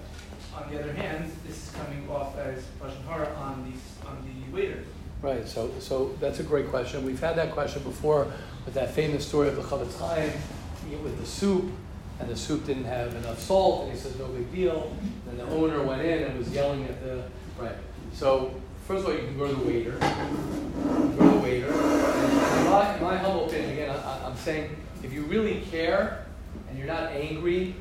on 0.54 0.70
the 0.70 0.80
other 0.82 0.92
hand, 0.92 1.32
this 1.48 1.68
is 1.68 1.72
coming 1.72 2.10
off 2.10 2.38
as 2.38 2.64
lashon 2.82 3.06
hara 3.06 3.34
on 3.36 3.72
the 3.72 4.08
on 4.08 4.18
the 4.24 4.56
waiter. 4.56 4.84
Right. 5.22 5.46
So, 5.48 5.70
so 5.80 6.16
that's 6.22 6.40
a 6.40 6.44
great 6.44 6.70
question. 6.70 7.06
We've 7.06 7.20
had 7.20 7.36
that 7.36 7.52
question 7.52 7.84
before 7.84 8.32
with 8.66 8.74
that 8.76 8.92
famous 8.92 9.28
story 9.28 9.50
of 9.50 9.58
the 9.58 9.62
Chofetz 9.62 10.00
Chaim 10.00 10.32
with 11.04 11.20
the 11.20 11.26
soup, 11.26 11.66
and 12.20 12.30
the 12.30 12.36
soup 12.36 12.66
didn't 12.66 12.86
have 12.86 13.14
enough 13.16 13.40
salt, 13.40 13.84
and 13.84 13.92
he 13.92 13.98
says 13.98 14.18
no 14.18 14.28
big 14.28 14.52
deal. 14.54 14.96
And 15.30 15.40
the 15.40 15.44
owner 15.46 15.84
went 15.84 16.02
in 16.02 16.24
and 16.24 16.38
was 16.38 16.50
yelling 16.52 16.86
at 16.86 17.04
the 17.04 17.24
right. 17.60 17.76
So 18.14 18.54
first 18.88 19.06
of 19.06 19.12
all, 19.12 19.14
you 19.14 19.26
can 19.26 19.38
go 19.38 19.48
to 19.48 19.54
the 19.54 19.68
waiter. 19.68 19.92
Go 19.92 19.98
to 19.98 21.32
the 21.32 21.40
waiter. 21.44 21.72
My, 21.72 22.98
my 23.00 23.18
humble 23.18 23.46
opinion, 23.46 23.72
again, 23.72 23.90
I, 23.90 24.26
am 24.26 24.36
saying 24.38 24.76
if 25.04 25.14
you 25.14 25.24
really 25.24 25.62
care 25.70 26.26
and 26.70 26.78
you're 26.78 26.88
not 26.88 27.12
angry 27.12 27.76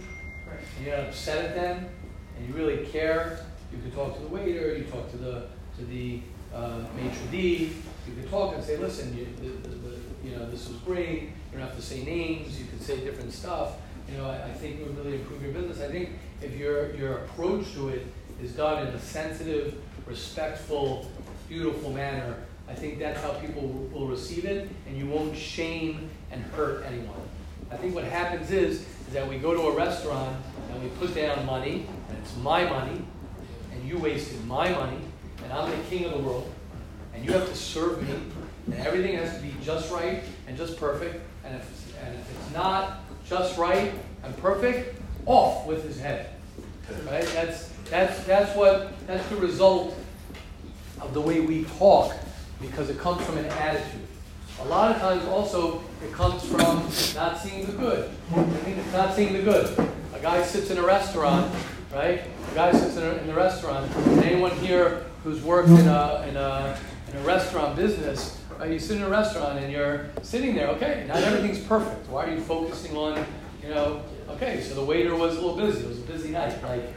and 0.77 0.87
you're 0.87 0.97
not 0.97 1.07
upset 1.07 1.45
at 1.45 1.55
them 1.55 1.89
and 2.37 2.49
you 2.49 2.55
really 2.55 2.85
care, 2.87 3.45
you 3.73 3.79
can 3.79 3.91
talk 3.93 4.17
to 4.17 4.23
the 4.23 4.29
waiter. 4.29 4.77
You 4.77 4.85
talk 4.85 5.11
to 5.13 5.17
the 5.17 5.47
to 5.79 5.85
the 5.85 6.21
uh, 6.55 6.81
maitre 6.97 7.27
d. 7.31 7.73
You 8.07 8.15
can 8.15 8.29
talk 8.31 8.55
and 8.55 8.65
say, 8.65 8.77
listen, 8.77 9.17
you, 9.17 9.27
the, 9.41 9.69
the, 9.69 9.75
the, 9.75 9.97
you 10.25 10.37
know, 10.37 10.51
this 10.51 10.69
was 10.69 10.79
great. 10.79 11.23
You 11.23 11.59
don't 11.59 11.61
have 11.61 11.77
to 11.77 11.83
say 11.83 12.03
names. 12.05 12.59
You 12.59 12.67
can 12.67 12.81
say 12.81 13.01
different 13.01 13.33
stuff. 13.33 13.75
You 14.11 14.17
know, 14.17 14.27
I, 14.29 14.45
I 14.45 14.53
think 14.53 14.81
it 14.81 14.87
would 14.87 14.97
really 14.97 15.17
improve 15.17 15.43
your 15.43 15.53
business. 15.53 15.81
I 15.81 15.91
think 15.91 16.11
if 16.41 16.57
your 16.57 16.95
your 16.95 17.19
approach 17.19 17.73
to 17.75 17.91
it 17.91 18.07
is 18.43 18.53
done 18.53 18.87
in 18.87 18.95
a 18.95 19.01
sensitive 19.01 19.75
respectful, 20.07 21.11
beautiful 21.49 21.91
manner, 21.91 22.37
I 22.69 22.75
think 22.75 22.99
that's 22.99 23.21
how 23.21 23.33
people 23.33 23.69
will 23.93 24.07
receive 24.07 24.45
it, 24.45 24.69
and 24.87 24.97
you 24.97 25.07
won't 25.07 25.37
shame 25.37 26.11
and 26.31 26.43
hurt 26.45 26.85
anyone. 26.87 27.21
I 27.71 27.77
think 27.77 27.95
what 27.95 28.05
happens 28.05 28.51
is, 28.51 28.81
is 28.81 29.13
that 29.13 29.29
we 29.29 29.39
go 29.39 29.55
to 29.55 29.61
a 29.69 29.77
restaurant 29.77 30.37
and 30.73 30.83
we 30.83 30.89
put 30.91 31.15
down 31.15 31.45
money, 31.47 31.87
and 32.09 32.19
it's 32.19 32.37
my 32.39 32.65
money, 32.65 33.03
and 33.73 33.89
you 33.89 33.99
wasted 33.99 34.45
my 34.47 34.71
money, 34.71 34.99
and 35.49 35.59
I'm 35.59 35.71
the 35.71 35.85
king 35.85 36.05
of 36.05 36.13
the 36.13 36.19
world, 36.19 36.53
and 37.15 37.25
you 37.25 37.33
have 37.33 37.49
to 37.49 37.55
serve 37.55 38.07
me, 38.07 38.15
and 38.67 38.75
everything 38.87 39.17
has 39.17 39.35
to 39.35 39.43
be 39.43 39.55
just 39.63 39.91
right 39.91 40.23
and 40.47 40.57
just 40.59 40.77
perfect, 40.77 41.25
and 41.45 41.57
if, 41.57 41.97
and 42.05 42.15
if 42.15 42.21
it's 42.21 42.55
not 42.55 43.01
just 43.27 43.57
right 43.57 43.95
and 44.25 44.37
perfect, 44.37 45.01
off 45.25 45.67
with 45.67 45.85
his 45.85 45.99
head. 45.99 46.31
Right? 47.07 47.25
That's 47.35 47.73
that's, 47.91 48.23
that's 48.25 48.55
what, 48.55 48.93
that's 49.07 49.27
the 49.29 49.37
result 49.37 49.97
of 51.01 51.15
the 51.15 51.21
way 51.21 51.41
we 51.41 51.65
talk 51.79 52.15
because 52.61 52.91
it 52.91 52.99
comes 52.99 53.25
from 53.25 53.39
an 53.39 53.47
attitude. 53.47 54.07
A 54.61 54.65
lot 54.67 54.95
of 54.95 55.01
times 55.01 55.25
also 55.27 55.83
it 56.05 56.13
comes 56.13 56.45
from 56.45 56.85
not 57.15 57.39
seeing 57.39 57.65
the 57.65 57.73
good. 57.73 58.11
I 58.35 58.41
mean, 58.41 58.79
it's 58.79 58.93
not 58.93 59.15
seeing 59.15 59.33
the 59.33 59.43
good. 59.43 59.79
A 60.13 60.19
guy 60.19 60.43
sits 60.43 60.71
in 60.71 60.77
a 60.77 60.83
restaurant, 60.83 61.55
right? 61.93 62.25
A 62.53 62.55
guy 62.55 62.73
sits 62.73 62.97
in, 62.97 63.05
a, 63.05 63.13
in 63.13 63.27
the 63.27 63.35
restaurant. 63.35 63.91
Anyone 64.23 64.51
here 64.59 65.07
who's 65.29 65.43
worked 65.43 65.69
in 65.69 65.87
a, 65.87 66.27
in 66.27 66.37
a, 66.37 66.79
in 67.11 67.17
a 67.17 67.21
restaurant 67.21 67.77
business, 67.77 68.41
right? 68.59 68.71
You 68.71 68.79
sit 68.79 68.97
in 68.97 69.03
a 69.03 69.09
restaurant 69.11 69.59
and 69.59 69.71
you're 69.71 70.09
sitting 70.23 70.55
there, 70.55 70.69
okay, 70.69 71.05
not 71.07 71.19
everything's 71.19 71.63
perfect. 71.67 72.09
Why 72.09 72.27
are 72.27 72.35
you 72.35 72.41
focusing 72.41 72.97
on, 72.97 73.25
you 73.63 73.69
know, 73.69 74.03
okay, 74.31 74.63
so 74.63 74.75
the 74.75 74.85
waiter 74.85 75.15
was 75.15 75.37
a 75.37 75.41
little 75.41 75.57
busy. 75.57 75.85
It 75.85 75.89
was 75.89 75.99
a 75.99 76.03
busy 76.03 76.31
night. 76.31 76.63
Like, 76.63 76.95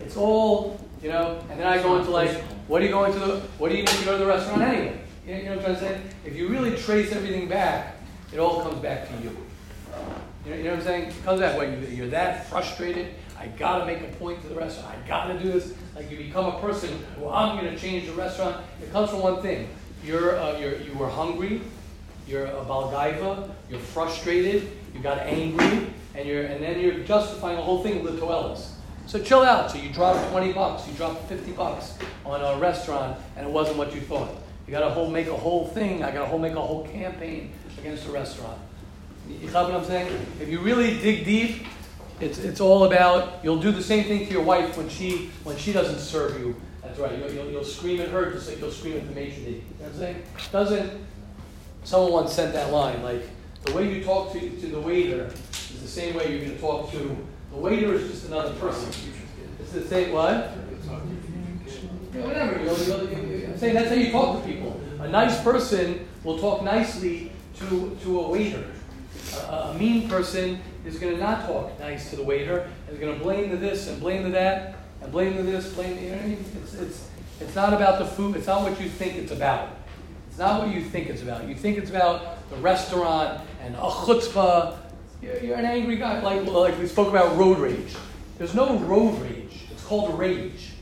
it's 0.00 0.16
all, 0.16 0.80
you 1.02 1.10
know, 1.10 1.44
and 1.50 1.60
then 1.60 1.66
I 1.66 1.82
go 1.82 1.98
into 1.98 2.10
like, 2.10 2.30
what 2.68 2.80
are 2.80 2.86
you 2.86 2.90
going 2.90 3.12
to 3.12 3.18
the, 3.18 3.40
what 3.58 3.68
do 3.68 3.76
you 3.76 3.82
need 3.82 3.88
to 3.88 4.04
go 4.06 4.12
to 4.12 4.18
the 4.18 4.26
restaurant 4.26 4.62
anyway? 4.62 5.00
You 5.26 5.42
know, 5.42 5.56
what 5.56 5.58
I'm 5.58 5.64
trying 5.64 5.74
to 5.74 5.80
say? 5.80 6.00
If 6.24 6.36
you 6.36 6.48
really 6.48 6.76
trace 6.76 7.12
everything 7.12 7.48
back, 7.48 7.96
it 8.32 8.38
all 8.38 8.62
comes 8.62 8.80
back 8.80 9.08
to 9.08 9.14
you. 9.22 9.36
You 10.44 10.50
know, 10.50 10.56
you 10.56 10.64
know 10.64 10.70
what 10.70 10.78
I'm 10.80 10.84
saying? 10.84 11.08
It 11.10 11.24
comes 11.24 11.40
that 11.40 11.58
way. 11.58 11.86
You're 11.94 12.08
that 12.08 12.46
frustrated. 12.46 13.14
I 13.38 13.48
gotta 13.48 13.86
make 13.86 14.00
a 14.00 14.12
point 14.16 14.40
to 14.42 14.48
the 14.48 14.54
restaurant. 14.54 14.96
I 14.96 15.08
gotta 15.08 15.38
do 15.38 15.52
this. 15.52 15.74
Like 15.94 16.10
you 16.10 16.16
become 16.16 16.46
a 16.46 16.60
person. 16.60 16.98
Well, 17.18 17.34
I'm 17.34 17.56
gonna 17.56 17.76
change 17.76 18.06
the 18.06 18.12
restaurant. 18.12 18.64
It 18.82 18.92
comes 18.92 19.10
from 19.10 19.20
one 19.20 19.42
thing. 19.42 19.68
You're, 20.04 20.38
uh, 20.38 20.58
you're 20.58 20.76
you 20.78 20.94
were 20.94 21.08
hungry. 21.08 21.62
You're 22.26 22.46
a 22.46 22.64
balgaiva. 22.64 23.50
You're 23.68 23.80
frustrated. 23.80 24.70
You 24.94 25.00
got 25.00 25.18
angry, 25.18 25.88
and 26.14 26.28
you're 26.28 26.44
and 26.44 26.62
then 26.62 26.80
you're 26.80 27.00
justifying 27.00 27.56
the 27.56 27.62
whole 27.62 27.82
thing 27.82 28.02
with 28.02 28.14
the 28.14 28.20
toelis. 28.20 28.74
So 29.06 29.22
chill 29.22 29.42
out. 29.42 29.70
So 29.70 29.78
you 29.78 29.90
drop 29.90 30.30
20 30.30 30.52
bucks, 30.52 30.88
you 30.88 30.94
drop 30.94 31.28
50 31.28 31.52
bucks 31.52 31.98
on 32.24 32.40
a 32.40 32.58
restaurant, 32.58 33.18
and 33.36 33.46
it 33.46 33.52
wasn't 33.52 33.76
what 33.76 33.94
you 33.94 34.00
thought. 34.00 34.30
You 34.66 34.72
got 34.72 34.80
to 34.80 34.90
whole 34.90 35.10
make 35.10 35.26
a 35.26 35.36
whole 35.36 35.66
thing. 35.68 36.02
I 36.02 36.10
got 36.10 36.20
to 36.20 36.26
whole 36.26 36.38
make 36.38 36.54
a 36.54 36.60
whole 36.60 36.86
campaign 36.86 37.52
against 37.78 38.06
the 38.06 38.12
restaurant. 38.12 38.58
You 39.28 39.50
know 39.50 39.64
what 39.64 39.74
I'm 39.74 39.84
saying? 39.84 40.26
If 40.40 40.48
you 40.48 40.60
really 40.60 40.98
dig 40.98 41.24
deep, 41.24 41.66
it's, 42.20 42.38
it's 42.38 42.60
all 42.60 42.84
about 42.84 43.40
you'll 43.42 43.60
do 43.60 43.72
the 43.72 43.82
same 43.82 44.04
thing 44.04 44.26
to 44.26 44.32
your 44.32 44.42
wife 44.42 44.76
when 44.76 44.88
she 44.88 45.30
when 45.42 45.56
she 45.56 45.72
doesn't 45.72 45.98
serve 45.98 46.38
you. 46.38 46.54
That's 46.82 46.98
right. 46.98 47.18
You'll, 47.18 47.32
you'll, 47.32 47.50
you'll 47.50 47.64
scream 47.64 48.00
at 48.00 48.08
her 48.08 48.30
just 48.32 48.48
like 48.48 48.60
you'll 48.60 48.70
scream 48.70 48.96
at 48.96 49.08
the 49.08 49.14
matron. 49.14 49.44
You 49.46 49.52
know 49.52 49.60
what 49.78 49.88
I'm 49.88 49.98
saying? 49.98 50.22
Doesn't 50.52 51.04
someone 51.84 52.12
once 52.12 52.32
sent 52.32 52.52
that 52.54 52.72
line 52.72 53.02
like 53.02 53.22
the 53.64 53.72
way 53.74 53.92
you 53.92 54.04
talk 54.04 54.32
to, 54.32 54.40
to 54.40 54.66
the 54.66 54.80
waiter 54.80 55.30
is 55.50 55.80
the 55.80 55.88
same 55.88 56.14
way 56.14 56.30
you're 56.30 56.46
going 56.46 56.54
to 56.54 56.60
talk 56.60 56.90
to 56.92 57.16
the 57.50 57.56
waiter 57.56 57.94
is 57.94 58.10
just 58.10 58.26
another 58.26 58.54
person. 58.54 58.88
It's 59.60 59.72
the 59.72 59.82
same 59.82 60.12
what? 60.12 60.56
Yeah, 62.14 62.26
whatever. 62.26 62.58
You 62.58 62.66
know, 62.66 63.48
I'm 63.48 63.58
saying 63.58 63.74
that's 63.74 63.88
how 63.88 63.94
you 63.94 64.10
talk 64.12 64.42
to 64.42 64.48
people. 64.48 64.80
A 65.00 65.08
nice 65.08 65.40
person 65.42 66.06
will 66.22 66.38
talk 66.38 66.62
nicely 66.62 67.32
to, 67.58 67.96
to 68.02 68.20
a 68.20 68.28
waiter. 68.28 68.64
A, 69.48 69.52
a 69.52 69.74
mean 69.78 70.08
person 70.08 70.60
is 70.84 70.98
going 70.98 71.14
to 71.14 71.20
not 71.20 71.46
talk 71.46 71.78
nice 71.80 72.10
to 72.10 72.16
the 72.16 72.22
waiter. 72.22 72.70
Is 72.90 72.98
going 72.98 73.16
to 73.16 73.22
blame 73.22 73.50
the 73.50 73.56
this 73.56 73.88
and 73.88 74.00
blame 74.00 74.22
the 74.24 74.30
that 74.30 74.76
and 75.02 75.10
blame 75.10 75.36
the 75.36 75.42
this, 75.42 75.72
blame. 75.72 76.02
You 76.02 76.10
know, 76.10 76.36
it's, 76.62 76.74
it's 76.74 77.08
it's 77.40 77.54
not 77.54 77.72
about 77.72 77.98
the 77.98 78.06
food. 78.06 78.36
It's 78.36 78.46
not 78.46 78.62
what 78.62 78.80
you 78.80 78.88
think 78.88 79.16
it's 79.16 79.32
about. 79.32 79.70
It's 80.28 80.34
It's 80.34 80.40
not 80.40 80.66
what 80.66 80.74
you 80.74 80.82
think 80.82 81.08
it's 81.08 81.22
about. 81.22 81.46
You 81.46 81.54
think 81.54 81.78
it's 81.78 81.90
about 81.90 82.50
the 82.50 82.56
restaurant 82.56 83.40
and 83.62 83.76
a 83.76 83.78
chutzpah. 83.78 84.76
You're, 85.22 85.38
you're 85.38 85.56
an 85.56 85.64
angry 85.64 85.94
guy, 85.94 86.20
like, 86.22 86.44
like 86.46 86.76
we 86.76 86.88
spoke 86.88 87.06
about 87.06 87.36
road 87.36 87.58
rage. 87.58 87.94
There's 88.36 88.52
no 88.52 88.76
road 88.80 89.16
rage. 89.22 89.66
It's 89.70 89.84
called 89.84 90.18
rage. 90.18 90.72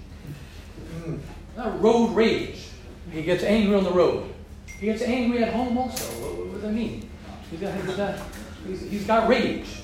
Mm. 1.00 1.18
Not 1.54 1.82
road 1.82 2.16
rage. 2.16 2.66
He 3.10 3.22
gets 3.24 3.44
angry 3.44 3.76
on 3.76 3.84
the 3.84 3.92
road. 3.92 4.32
He 4.80 4.86
gets 4.86 5.02
angry 5.02 5.44
at 5.44 5.52
home 5.52 5.76
also. 5.76 6.06
What, 6.22 6.46
what 6.46 6.52
does 6.54 6.62
that 6.62 6.72
mean? 6.72 7.10
He's 7.50 7.60
got, 7.60 7.74
he's 7.74 7.94
got, 7.94 8.18
he's, 8.66 8.80
he's 8.80 9.06
got 9.06 9.28
rage. 9.28 9.81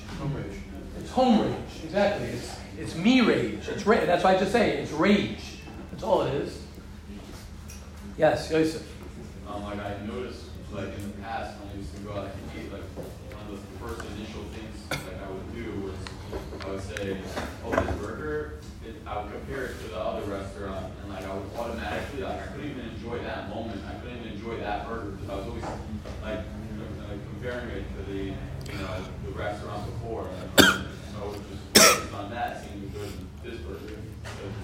It's 0.99 1.11
home 1.11 1.41
rage. 1.41 1.55
Exactly. 1.83 2.27
It's, 2.27 2.55
it's 2.77 2.95
me 2.95 3.21
rage. 3.21 3.67
It's 3.69 3.85
ra- 3.85 4.05
That's 4.05 4.23
why 4.23 4.35
I 4.35 4.39
just 4.39 4.51
say 4.51 4.77
it's 4.77 4.91
rage. 4.91 5.39
That's 5.91 6.03
all 6.03 6.23
it 6.23 6.33
is. 6.33 6.61
Yes, 8.17 8.51
Yosef. 8.51 8.83
Um, 9.47 9.63
like 9.63 9.79
I 9.79 9.95
noticed, 10.05 10.43
like 10.73 10.93
in 10.95 11.03
the 11.03 11.17
past, 11.23 11.57
when 11.59 11.69
I 11.71 11.77
used 11.77 11.95
to 11.95 12.01
go 12.01 12.11
out 12.13 12.27
to 12.27 12.59
eat, 12.59 12.71
like 12.71 12.83
one 13.31 13.47
of 13.47 13.55
the 13.63 13.79
first 13.79 14.01
initial 14.17 14.43
things 14.51 14.75
like 14.91 15.23
I 15.23 15.31
would 15.31 15.55
do 15.55 15.87
was 15.87 15.95
I 16.65 16.69
would 16.69 16.83
say, 16.83 17.17
"Oh, 17.65 17.71
this 17.71 17.95
burger," 17.95 18.59
it, 18.85 18.95
I 19.07 19.23
would 19.23 19.31
compare 19.31 19.65
it 19.71 19.79
to 19.81 19.87
the 19.87 19.97
other 19.97 20.27
restaurant, 20.29 20.91
and 21.01 21.09
like 21.13 21.23
I 21.25 21.33
would 21.33 21.47
automatically, 21.55 22.23
like 22.23 22.43
I 22.43 22.47
couldn't 22.51 22.69
even 22.69 22.85
enjoy 22.91 23.19
that 23.23 23.49
moment. 23.49 23.81
I 23.87 23.95
couldn't 24.03 24.19
even 24.19 24.33
enjoy 24.33 24.57
that 24.59 24.85
burger 24.87 25.11
because 25.15 25.29
I 25.29 25.35
was 25.35 25.47
always 25.47 25.63
like, 26.21 26.43
like 27.07 27.23
comparing 27.31 27.69
it 27.71 27.85
to 27.95 28.03
the, 28.03 28.21
you 28.35 28.77
know, 28.83 28.93
restaurant 29.39 29.85
before. 29.85 30.27
And, 30.27 30.85
so 31.15 31.35
just 31.73 32.13
on 32.13 32.29
that, 32.31 32.61
seeing 32.63 32.91
good 32.93 33.11
this 33.43 33.59
burger, 33.61 33.97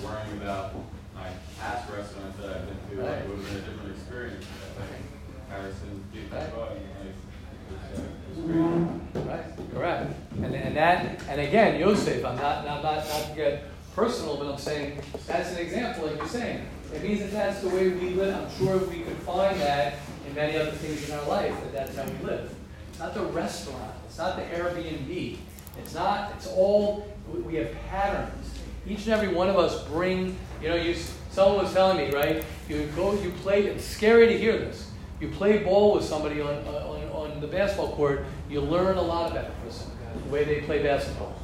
worrying 0.04 0.42
about 0.42 0.76
my 1.16 1.30
past 1.60 1.90
restaurants 1.90 2.38
that 2.40 2.50
I've 2.50 2.68
been 2.68 2.98
to. 2.98 3.04
Like, 3.04 3.20
it 3.22 3.30
would 3.30 3.38
have 3.40 3.48
been 3.48 3.56
a 3.56 3.62
different 3.62 3.96
experience. 3.96 4.46
Like, 4.78 5.50
Harrison, 5.50 6.04
Deep 6.12 6.32
Right. 6.32 6.54
like, 6.58 6.76
great. 8.46 9.26
Right, 9.26 9.74
correct. 9.74 10.14
And, 10.44 10.54
and 10.54 10.76
that, 10.76 11.22
and 11.30 11.42
again, 11.42 11.80
Yosef, 11.80 12.26
I'm 12.26 12.36
not, 12.36 12.66
not, 12.66 12.84
not, 12.84 13.08
not 13.08 13.30
to 13.30 13.36
get 13.36 13.64
personal, 13.96 14.36
but 14.36 14.48
I'm 14.52 14.58
saying 14.58 15.00
that's 15.26 15.54
an 15.54 15.60
example, 15.60 16.08
like 16.08 16.18
you're 16.18 16.28
saying. 16.28 16.68
It 16.94 17.02
means 17.02 17.22
that 17.22 17.32
that's 17.32 17.62
the 17.62 17.70
way 17.70 17.90
we 17.90 18.10
live. 18.10 18.36
I'm 18.36 18.58
sure 18.58 18.78
we 18.78 19.00
could 19.00 19.18
find 19.20 19.60
that 19.62 19.96
in 20.28 20.36
many 20.36 20.58
other 20.58 20.72
things 20.72 21.10
in 21.10 21.16
our 21.18 21.28
life, 21.28 21.54
that 21.62 21.74
that's 21.74 21.96
how 21.96 22.04
we 22.04 22.26
live. 22.26 22.54
It's 22.95 23.01
not 23.01 23.13
the 23.13 23.23
restaurant, 23.23 23.91
it's 24.08 24.17
not 24.17 24.38
the 24.38 24.43
Airbnb. 24.43 25.36
It's 25.77 25.93
not, 25.93 26.31
it's 26.38 26.47
all, 26.47 27.05
we- 27.43 27.55
have 27.55 27.73
patterns. 27.89 28.58
Each 28.88 28.99
and 29.03 29.10
every 29.10 29.27
one 29.27 29.49
of 29.49 29.58
us 29.58 29.84
bring, 29.84 30.38
you 30.62 30.69
know, 30.69 30.77
you, 30.77 30.95
someone 31.29 31.65
was 31.65 31.73
telling 31.73 31.97
me, 31.97 32.15
right? 32.15 32.45
You 32.69 32.88
go, 32.95 33.12
you 33.21 33.31
play, 33.43 33.63
it's 33.65 33.84
scary 33.84 34.27
to 34.27 34.38
hear 34.38 34.58
this. 34.58 34.89
You 35.19 35.27
play 35.27 35.58
ball 35.58 35.93
with 35.95 36.05
somebody 36.05 36.39
on, 36.39 36.55
on, 36.67 37.03
on 37.12 37.41
the 37.41 37.47
basketball 37.47 37.91
court, 37.97 38.23
you 38.49 38.62
learn 38.62 38.95
a 38.95 39.01
lot 39.01 39.29
about 39.29 39.47
a 39.47 39.65
person, 39.65 39.91
the 40.23 40.29
way 40.31 40.45
they 40.45 40.62
play 40.62 40.81
basketball. 40.81 41.38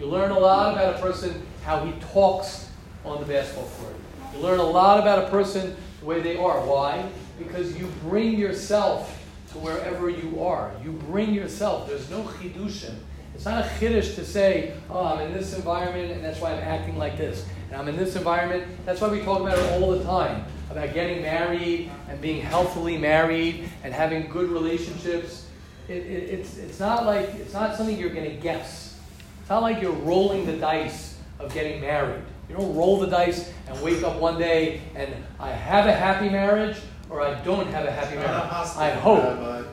You 0.00 0.06
learn 0.06 0.32
a 0.32 0.38
lot 0.40 0.72
about 0.72 0.96
a 0.96 0.98
person, 0.98 1.46
how 1.62 1.84
he 1.84 1.92
talks 2.12 2.68
on 3.04 3.20
the 3.20 3.26
basketball 3.26 3.70
court. 3.78 3.94
You 4.34 4.40
learn 4.40 4.58
a 4.58 4.64
lot 4.68 4.98
about 4.98 5.24
a 5.24 5.30
person, 5.30 5.76
the 6.00 6.06
way 6.06 6.20
they 6.20 6.36
are. 6.36 6.60
Why? 6.66 7.08
Because 7.38 7.78
you 7.78 7.86
bring 8.02 8.36
yourself 8.36 9.19
to 9.52 9.58
wherever 9.58 10.08
you 10.08 10.42
are. 10.42 10.72
You 10.82 10.92
bring 10.92 11.34
yourself. 11.34 11.88
There's 11.88 12.08
no 12.10 12.22
chidushim. 12.22 12.94
It's 13.34 13.44
not 13.44 13.64
a 13.64 13.68
chiddush 13.68 14.16
to 14.16 14.24
say, 14.24 14.74
oh, 14.90 15.04
I'm 15.04 15.20
in 15.20 15.32
this 15.32 15.54
environment 15.54 16.12
and 16.12 16.22
that's 16.22 16.40
why 16.40 16.52
I'm 16.52 16.62
acting 16.62 16.98
like 16.98 17.16
this. 17.16 17.46
And 17.70 17.80
I'm 17.80 17.88
in 17.88 17.96
this 17.96 18.16
environment. 18.16 18.66
That's 18.84 19.00
why 19.00 19.08
we 19.08 19.20
talk 19.22 19.40
about 19.40 19.58
it 19.58 19.80
all 19.80 19.92
the 19.92 20.04
time 20.04 20.44
about 20.70 20.92
getting 20.92 21.22
married 21.22 21.90
and 22.08 22.20
being 22.20 22.42
healthily 22.42 22.98
married 22.98 23.68
and 23.82 23.94
having 23.94 24.28
good 24.28 24.50
relationships. 24.50 25.46
It, 25.88 26.04
it, 26.06 26.40
it's, 26.40 26.58
it's 26.58 26.78
not 26.78 27.06
like 27.06 27.28
it's 27.34 27.54
not 27.54 27.76
something 27.76 27.96
you're 27.96 28.10
going 28.10 28.28
to 28.28 28.36
guess. 28.36 28.98
It's 29.40 29.50
not 29.50 29.62
like 29.62 29.80
you're 29.80 29.90
rolling 29.90 30.46
the 30.46 30.56
dice 30.56 31.18
of 31.38 31.52
getting 31.54 31.80
married. 31.80 32.22
You 32.48 32.56
don't 32.56 32.74
roll 32.76 33.00
the 33.00 33.06
dice 33.06 33.50
and 33.68 33.80
wake 33.80 34.02
up 34.02 34.20
one 34.20 34.38
day 34.38 34.82
and 34.94 35.14
I 35.38 35.50
have 35.50 35.86
a 35.86 35.94
happy 35.94 36.28
marriage 36.28 36.76
or 37.10 37.20
I 37.20 37.34
don't 37.42 37.66
have 37.68 37.84
a 37.84 37.90
happy 37.90 38.14
marriage. 38.14 38.30
I 38.30 38.90
hope. 38.90 39.66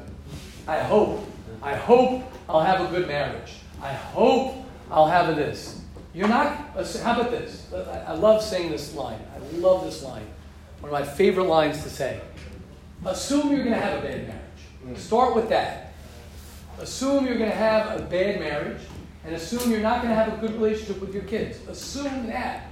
I 0.68 0.80
hope. 0.80 1.26
I 1.62 1.76
hope 1.76 2.24
I'll 2.50 2.64
have 2.64 2.82
a 2.82 2.94
good 2.94 3.08
marriage. 3.08 3.54
I 3.82 3.94
hope 3.94 4.56
I'll 4.92 5.08
have 5.08 5.30
a 5.30 5.36
this. 5.36 5.82
You're 6.14 6.28
not. 6.28 6.76
Uh, 6.76 6.84
how 7.04 7.20
about 7.20 7.32
this? 7.32 7.72
Uh, 7.72 8.04
I 8.08 8.12
I 8.12 8.16
love 8.16 8.42
saying 8.42 8.72
this 8.72 8.96
line. 8.96 9.20
I 9.36 9.58
love 9.58 9.86
this 9.86 10.04
line. 10.04 10.26
One 10.80 10.92
of 10.92 11.00
my 11.00 11.06
favorite 11.06 11.46
lines 11.46 11.84
to 11.84 11.90
say. 11.90 12.22
Assume 13.06 13.52
you're 13.52 13.64
going 13.64 13.76
to 13.76 13.82
have 13.82 14.04
a 14.04 14.08
bad 14.08 14.28
marriage. 14.28 15.00
Start 15.00 15.36
with 15.36 15.50
that. 15.50 15.94
Assume 16.80 17.26
you're 17.26 17.38
going 17.38 17.50
to 17.50 17.56
have 17.56 18.00
a 18.00 18.04
bad 18.04 18.40
marriage, 18.40 18.82
and 19.26 19.36
assume 19.36 19.70
you're 19.72 19.80
not 19.80 20.02
going 20.02 20.10
to 20.10 20.16
have 20.16 20.34
a 20.34 20.38
good 20.38 20.54
relationship 20.54 21.00
with 21.00 21.14
your 21.14 21.24
kids. 21.24 21.60
Assume 21.68 22.28
that. 22.28 22.68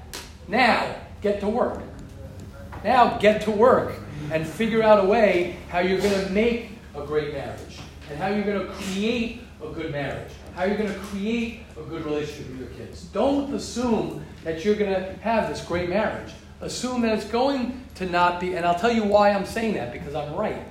Now, 0.47 0.95
get 1.21 1.39
to 1.41 1.47
work. 1.47 1.81
Now, 2.83 3.17
get 3.17 3.41
to 3.43 3.51
work 3.51 3.95
and 4.31 4.45
figure 4.47 4.81
out 4.81 5.03
a 5.03 5.07
way 5.07 5.57
how 5.69 5.79
you're 5.79 5.99
going 5.99 6.25
to 6.25 6.31
make 6.31 6.71
a 6.95 7.05
great 7.05 7.33
marriage 7.33 7.79
and 8.09 8.17
how 8.19 8.27
you're 8.27 8.43
going 8.43 8.65
to 8.65 8.73
create 8.73 9.41
a 9.61 9.67
good 9.69 9.91
marriage, 9.91 10.31
how 10.55 10.63
you're 10.63 10.77
going 10.77 10.91
to 10.91 10.99
create 10.99 11.61
a 11.77 11.81
good 11.83 12.05
relationship 12.05 12.49
with 12.49 12.59
your 12.59 12.69
kids. 12.69 13.05
Don't 13.05 13.53
assume 13.53 14.23
that 14.43 14.63
you're 14.63 14.75
going 14.75 14.93
to 14.93 15.13
have 15.21 15.49
this 15.49 15.63
great 15.63 15.89
marriage. 15.89 16.31
Assume 16.61 17.01
that 17.01 17.17
it's 17.17 17.27
going 17.27 17.83
to 17.95 18.05
not 18.05 18.39
be, 18.39 18.55
and 18.55 18.65
I'll 18.65 18.79
tell 18.79 18.91
you 18.91 19.03
why 19.03 19.31
I'm 19.31 19.45
saying 19.45 19.73
that 19.73 19.91
because 19.91 20.15
I'm 20.15 20.33
right. 20.35 20.63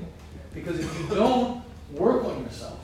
Because 0.55 0.79
if 0.79 1.01
you 1.01 1.15
don't 1.15 1.63
work 1.93 2.25
on 2.25 2.43
yourself, 2.43 2.79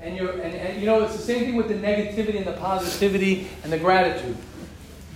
and 0.00 0.16
you're, 0.16 0.30
and, 0.30 0.54
and 0.54 0.80
you 0.80 0.86
know, 0.86 1.02
it's 1.02 1.16
the 1.16 1.22
same 1.22 1.44
thing 1.44 1.56
with 1.56 1.68
the 1.68 1.74
negativity 1.74 2.36
and 2.36 2.46
the 2.46 2.52
positivity 2.52 3.48
and 3.64 3.72
the 3.72 3.78
gratitude. 3.78 4.36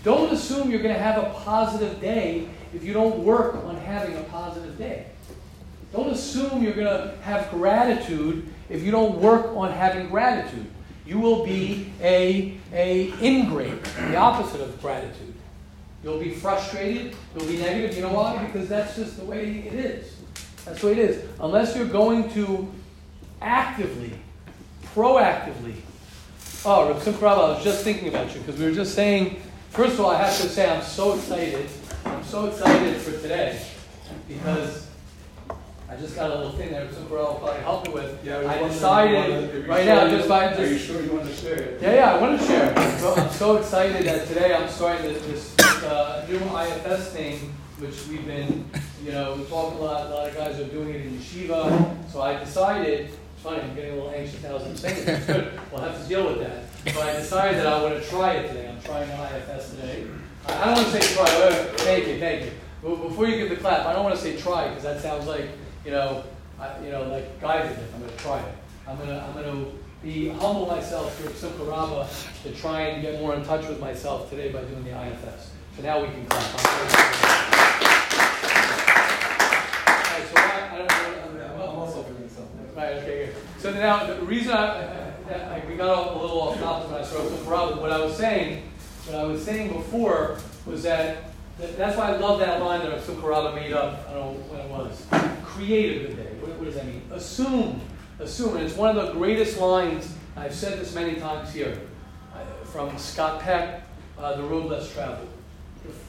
Don't 0.03 0.33
assume 0.33 0.71
you're 0.71 0.83
going 0.83 0.95
to 0.95 1.01
have 1.01 1.23
a 1.23 1.31
positive 1.45 2.01
day 2.01 2.49
if 2.75 2.85
you 2.85 2.93
don't 2.93 3.19
work 3.25 3.57
on 3.65 3.77
having 3.77 4.17
a 4.17 4.23
positive 4.25 4.77
day. 4.79 5.07
Don't 5.93 6.11
assume 6.11 6.63
you're 6.63 6.73
going 6.73 6.87
to 6.87 7.17
have 7.23 7.51
gratitude 7.51 8.49
if 8.71 8.83
you 8.83 8.91
don't 8.91 9.19
work 9.19 9.47
on 9.55 9.71
having 9.71 10.09
gratitude. 10.09 10.67
You 11.07 11.19
will 11.19 11.45
be 11.45 11.93
a, 12.01 12.57
a 12.73 13.13
ingrate, 13.21 13.85
the 13.85 14.17
opposite 14.17 14.61
of 14.61 14.81
gratitude. 14.81 15.35
You'll 16.03 16.19
be 16.19 16.31
frustrated, 16.31 17.15
you'll 17.37 17.47
be 17.47 17.59
negative. 17.59 17.95
You 17.95 18.03
know 18.03 18.13
why? 18.13 18.45
Because 18.45 18.69
that's 18.69 18.97
just 18.97 19.19
the 19.19 19.25
way 19.25 19.59
it 19.59 19.75
is. 19.75 20.17
That's 20.65 20.81
the 20.81 20.87
way 20.87 20.93
it 20.93 20.99
is. 20.99 21.29
Unless 21.41 21.77
you're 21.77 21.87
going 21.87 22.31
to 22.33 22.73
actively, 23.41 24.13
proactively. 24.95 25.75
Oh, 26.65 26.89
Reb 26.89 27.03
Simcha 27.03 27.27
I 27.27 27.37
was 27.37 27.65
just 27.65 27.85
thinking 27.85 28.09
about 28.09 28.33
you 28.35 28.41
because 28.41 28.59
we 28.59 28.67
were 28.67 28.75
just 28.75 28.95
saying, 28.95 29.43
first 29.71 29.95
of 29.95 30.01
all, 30.01 30.11
I 30.11 30.19
have 30.19 30.37
to 30.39 30.49
say 30.49 30.71
I'm 30.71 30.83
so 30.83 31.15
excited. 31.15 31.69
I'm 32.05 32.25
so 32.25 32.47
excited 32.47 32.97
for 32.97 33.13
today 33.21 33.65
because 34.29 34.89
I 35.89 35.97
just 35.97 36.15
got 36.17 36.31
a 36.31 36.35
little 36.35 36.53
thing 36.53 36.73
that 36.73 36.91
Rabba 36.91 37.15
will 37.15 37.35
probably 37.35 37.61
help 37.61 37.87
me 37.87 37.95
with. 37.95 38.29
I 38.29 38.69
decided 38.69 39.69
right 39.69 39.87
now, 39.87 40.09
just 40.09 40.29
by 40.29 40.49
just. 40.49 40.61
Are 40.61 40.67
you 40.67 40.79
sure 40.79 41.03
you 41.03 41.13
want 41.13 41.29
to 41.29 41.35
share 41.35 41.55
it? 41.55 41.83
Yeah, 41.83 41.95
yeah, 41.95 42.15
I 42.15 42.21
want 42.21 42.41
to 42.41 42.47
share. 42.47 42.99
So 42.99 43.15
I'm 43.15 43.31
so 43.31 43.57
excited 43.57 44.07
that 44.07 44.27
today 44.27 44.55
I'm 44.55 44.69
starting 44.69 45.13
this, 45.13 45.55
this 45.57 45.85
uh, 45.85 46.27
new 46.29 46.39
IFS 46.39 47.09
thing, 47.13 47.39
which 47.79 48.07
we've 48.09 48.27
been, 48.27 48.65
you 49.05 49.13
know, 49.13 49.35
we 49.37 49.45
talk 49.45 49.75
a 49.75 49.77
lot. 49.77 50.07
A 50.07 50.09
lot 50.09 50.29
of 50.29 50.35
guys 50.35 50.59
are 50.59 50.65
doing 50.65 50.91
it 50.91 51.03
in 51.03 51.19
yeshiva. 51.19 52.11
So 52.11 52.23
I 52.23 52.39
decided. 52.39 53.11
It's 53.11 53.43
funny, 53.43 53.61
I'm 53.61 53.75
getting 53.75 53.93
a 53.93 53.97
little 53.97 54.11
anxious 54.11 54.41
now 54.43 54.55
as 54.55 54.63
I'm 54.63 54.77
saying 54.77 54.99
it. 54.99 55.09
It's 55.09 55.27
good. 55.27 55.61
We'll 55.73 55.81
have 55.81 56.01
to 56.01 56.09
deal 56.09 56.27
with 56.27 56.39
that. 56.39 56.63
But 56.85 56.99
I 56.99 57.13
decided 57.15 57.59
that 57.59 57.67
I 57.67 57.83
want 57.83 58.01
to 58.01 58.09
try 58.09 58.35
it 58.35 58.49
today. 58.49 58.69
I'm 58.69 58.81
trying 58.83 59.09
the 59.09 59.15
IFS 59.15 59.71
today. 59.71 60.07
I 60.47 60.65
don't 60.67 60.75
want 60.75 60.89
to 60.89 61.03
say 61.03 61.15
try. 61.15 61.25
Wait, 61.25 61.81
Thank 61.81 62.07
you, 62.09 62.19
thank 62.19 62.45
you. 62.45 62.53
Before 62.83 63.27
you 63.27 63.37
give 63.37 63.51
the 63.51 63.57
clap, 63.57 63.87
I 63.87 63.93
don't 63.93 64.05
want 64.05 64.17
to 64.17 64.21
say 64.21 64.37
try 64.37 64.69
because 64.69 64.83
that 64.83 65.01
sounds 65.01 65.27
like, 65.27 65.49
you 65.85 65.91
know, 65.93 66.25
I, 66.59 66.79
you 66.85 66.91
know, 66.91 67.05
like 67.05 67.41
guy 67.41 67.63
did 67.63 67.79
it. 67.79 67.91
I'm 67.95 68.01
going 68.01 68.13
to 68.13 68.19
try 68.19 68.41
it. 68.41 68.55
I'm 68.87 68.97
going 68.97 69.09
to, 69.09 69.23
I'm 69.23 69.33
going 69.35 69.45
to 69.45 69.73
be 70.03 70.29
humble 70.29 70.67
myself 70.67 71.17
through 71.17 71.33
Simcha 71.35 72.09
to 72.43 72.55
try 72.55 72.83
and 72.83 73.03
get 73.03 73.21
more 73.21 73.35
in 73.35 73.45
touch 73.45 73.69
with 73.69 73.81
myself 73.81 74.29
today 74.31 74.51
by 74.51 74.63
doing 74.63 74.85
the 74.85 74.91
IFS. 74.91 75.51
So 75.77 75.83
now 75.83 76.01
we 76.01 76.09
can 76.09 76.27
clap. 76.27 76.43
So 76.43 76.59
I. 80.37 80.63
I'm 81.63 81.79
also 81.79 82.03
doing 82.03 82.29
something. 82.29 82.75
Right, 82.75 82.97
okay. 82.97 83.33
So 83.59 83.73
now, 83.73 84.07
the 84.07 84.17
reason 84.27 84.53
I, 84.53 85.13
I, 85.31 85.57
I 85.57 85.63
we 85.69 85.77
got 85.77 86.15
a 86.15 86.19
little 86.19 86.41
off 86.41 86.59
topic 86.59 86.91
when 86.91 86.99
I 87.01 87.25
with 87.25 87.47
Robin, 87.47 87.81
what 87.81 87.93
I 87.93 88.05
was 88.05 88.17
saying, 88.17 88.65
what 89.07 89.17
I 89.17 89.25
was 89.25 89.43
saying 89.43 89.73
before 89.73 90.39
was 90.67 90.83
that, 90.85 91.25
that 91.59 91.77
that's 91.77 91.97
why 91.97 92.13
I 92.13 92.17
love 92.17 92.39
that 92.41 92.63
line 92.63 92.81
that 92.81 93.01
Sukaraba 93.03 93.55
made 93.55 93.73
up, 93.73 94.07
I 94.09 94.13
don't 94.15 94.35
know 94.35 94.43
when 94.49 94.61
it 94.61 94.71
was. 94.71 95.07
Create 95.45 95.97
a 95.97 96.07
good 96.07 96.17
day. 96.17 96.31
What, 96.41 96.57
what 96.59 96.65
does 96.65 96.75
that 96.77 96.87
mean? 96.87 97.03
Assume, 97.11 97.81
assume, 98.21 98.57
and 98.57 98.67
it's 98.67 98.77
one 98.77 98.97
of 98.97 99.07
the 99.07 99.13
greatest 99.13 99.59
lines, 99.59 100.15
I've 100.37 100.55
said 100.55 100.79
this 100.79 100.95
many 100.95 101.17
times 101.17 101.53
here, 101.53 101.79
from 102.65 102.97
Scott 102.97 103.41
Peck, 103.41 103.83
uh, 104.19 104.37
The 104.37 104.45
Road 104.45 104.71
Less 104.71 104.91
Traveled. 104.93 105.29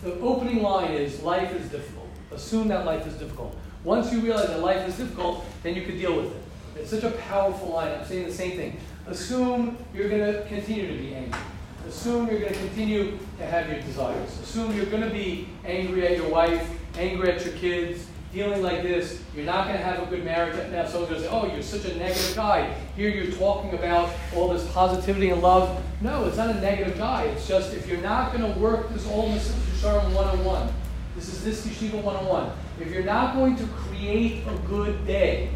The, 0.04 0.10
the 0.10 0.20
opening 0.20 0.62
line 0.62 0.92
is, 0.92 1.22
life 1.22 1.54
is 1.54 1.70
difficult. 1.70 2.08
Assume 2.32 2.68
that 2.70 2.86
life 2.86 3.06
is 3.06 3.16
difficult. 3.16 3.58
Once 3.84 4.14
you 4.14 4.20
realize 4.22 4.48
that 4.48 4.62
life 4.62 4.88
is 4.88 4.96
difficult, 4.96 5.44
then 5.62 5.76
you 5.76 5.82
can 5.82 5.98
deal 5.98 6.16
with 6.16 6.28
it. 6.28 6.44
It's 6.76 6.90
such 6.90 7.04
a 7.04 7.12
powerful 7.12 7.70
line. 7.70 7.92
I'm 7.92 8.06
saying 8.06 8.26
the 8.26 8.34
same 8.34 8.56
thing. 8.56 8.78
Assume 9.08 9.78
you're 9.94 10.10
going 10.10 10.34
to 10.34 10.46
continue 10.48 10.88
to 10.88 10.98
be 10.98 11.14
angry. 11.14 11.40
Assume 11.88 12.28
you're 12.28 12.40
going 12.40 12.54
to 12.54 12.60
continue 12.60 13.20
to 13.38 13.46
have 13.46 13.70
your 13.70 13.82
desires. 13.82 14.40
Assume 14.40 14.76
you're 14.76 14.86
going 14.86 15.04
to 15.04 15.10
be 15.10 15.48
angry 15.66 16.08
at 16.08 16.18
your 16.18 16.30
wife, 16.30 16.70
angry 16.98 17.32
at 17.32 17.44
your 17.44 17.54
kids, 17.56 18.08
dealing 18.34 18.64
like 18.64 18.82
this. 18.82 19.22
You're 19.36 19.46
not 19.46 19.68
going 19.68 19.78
to 19.78 19.84
have 19.84 20.02
a 20.02 20.06
good 20.08 20.24
marriage. 20.24 20.56
Now, 20.72 20.86
someone's 20.86 21.10
going 21.10 21.22
to 21.22 21.28
say, 21.28 21.30
oh, 21.30 21.54
you're 21.54 21.62
such 21.62 21.86
a 21.86 21.96
negative 21.98 22.36
guy. 22.36 22.74
Here 22.96 23.10
you're 23.10 23.32
talking 23.34 23.74
about 23.78 24.10
all 24.36 24.50
this 24.50 24.70
positivity 24.72 25.30
and 25.30 25.42
love. 25.42 25.82
No, 26.02 26.26
it's 26.26 26.38
not 26.38 26.50
a 26.50 26.60
negative 26.60 26.98
guy. 26.98 27.24
It's 27.26 27.48
just 27.48 27.74
if 27.74 27.88
you're 27.88 28.02
not 28.02 28.34
going 28.34 28.52
to 28.52 28.60
work 28.60 28.90
this 28.90 29.08
old 29.08 29.32
Yesharim 29.32 30.14
101, 30.14 30.74
this 31.16 31.28
is 31.28 31.44
this 31.44 31.68
Yeshiva 31.68 32.02
101. 32.02 32.52
If 32.80 32.92
you're 32.92 33.04
not 33.04 33.36
going 33.36 33.56
to 33.58 33.66
create 33.68 34.44
a 34.48 34.58
good 34.68 35.06
day, 35.06 35.50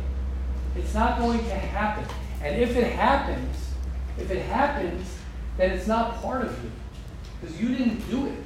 it's 0.76 0.94
not 0.94 1.18
going 1.18 1.40
to 1.40 1.56
happen. 1.56 2.06
And 2.44 2.62
if 2.62 2.76
it 2.76 2.92
happens, 2.94 3.56
if 4.20 4.30
it 4.30 4.44
happens, 4.44 5.17
then 5.58 5.72
it's 5.72 5.88
not 5.88 6.22
part 6.22 6.46
of 6.46 6.64
you 6.64 6.72
because 7.42 7.60
you 7.60 7.70
didn't 7.70 8.10
do 8.10 8.28
it. 8.28 8.38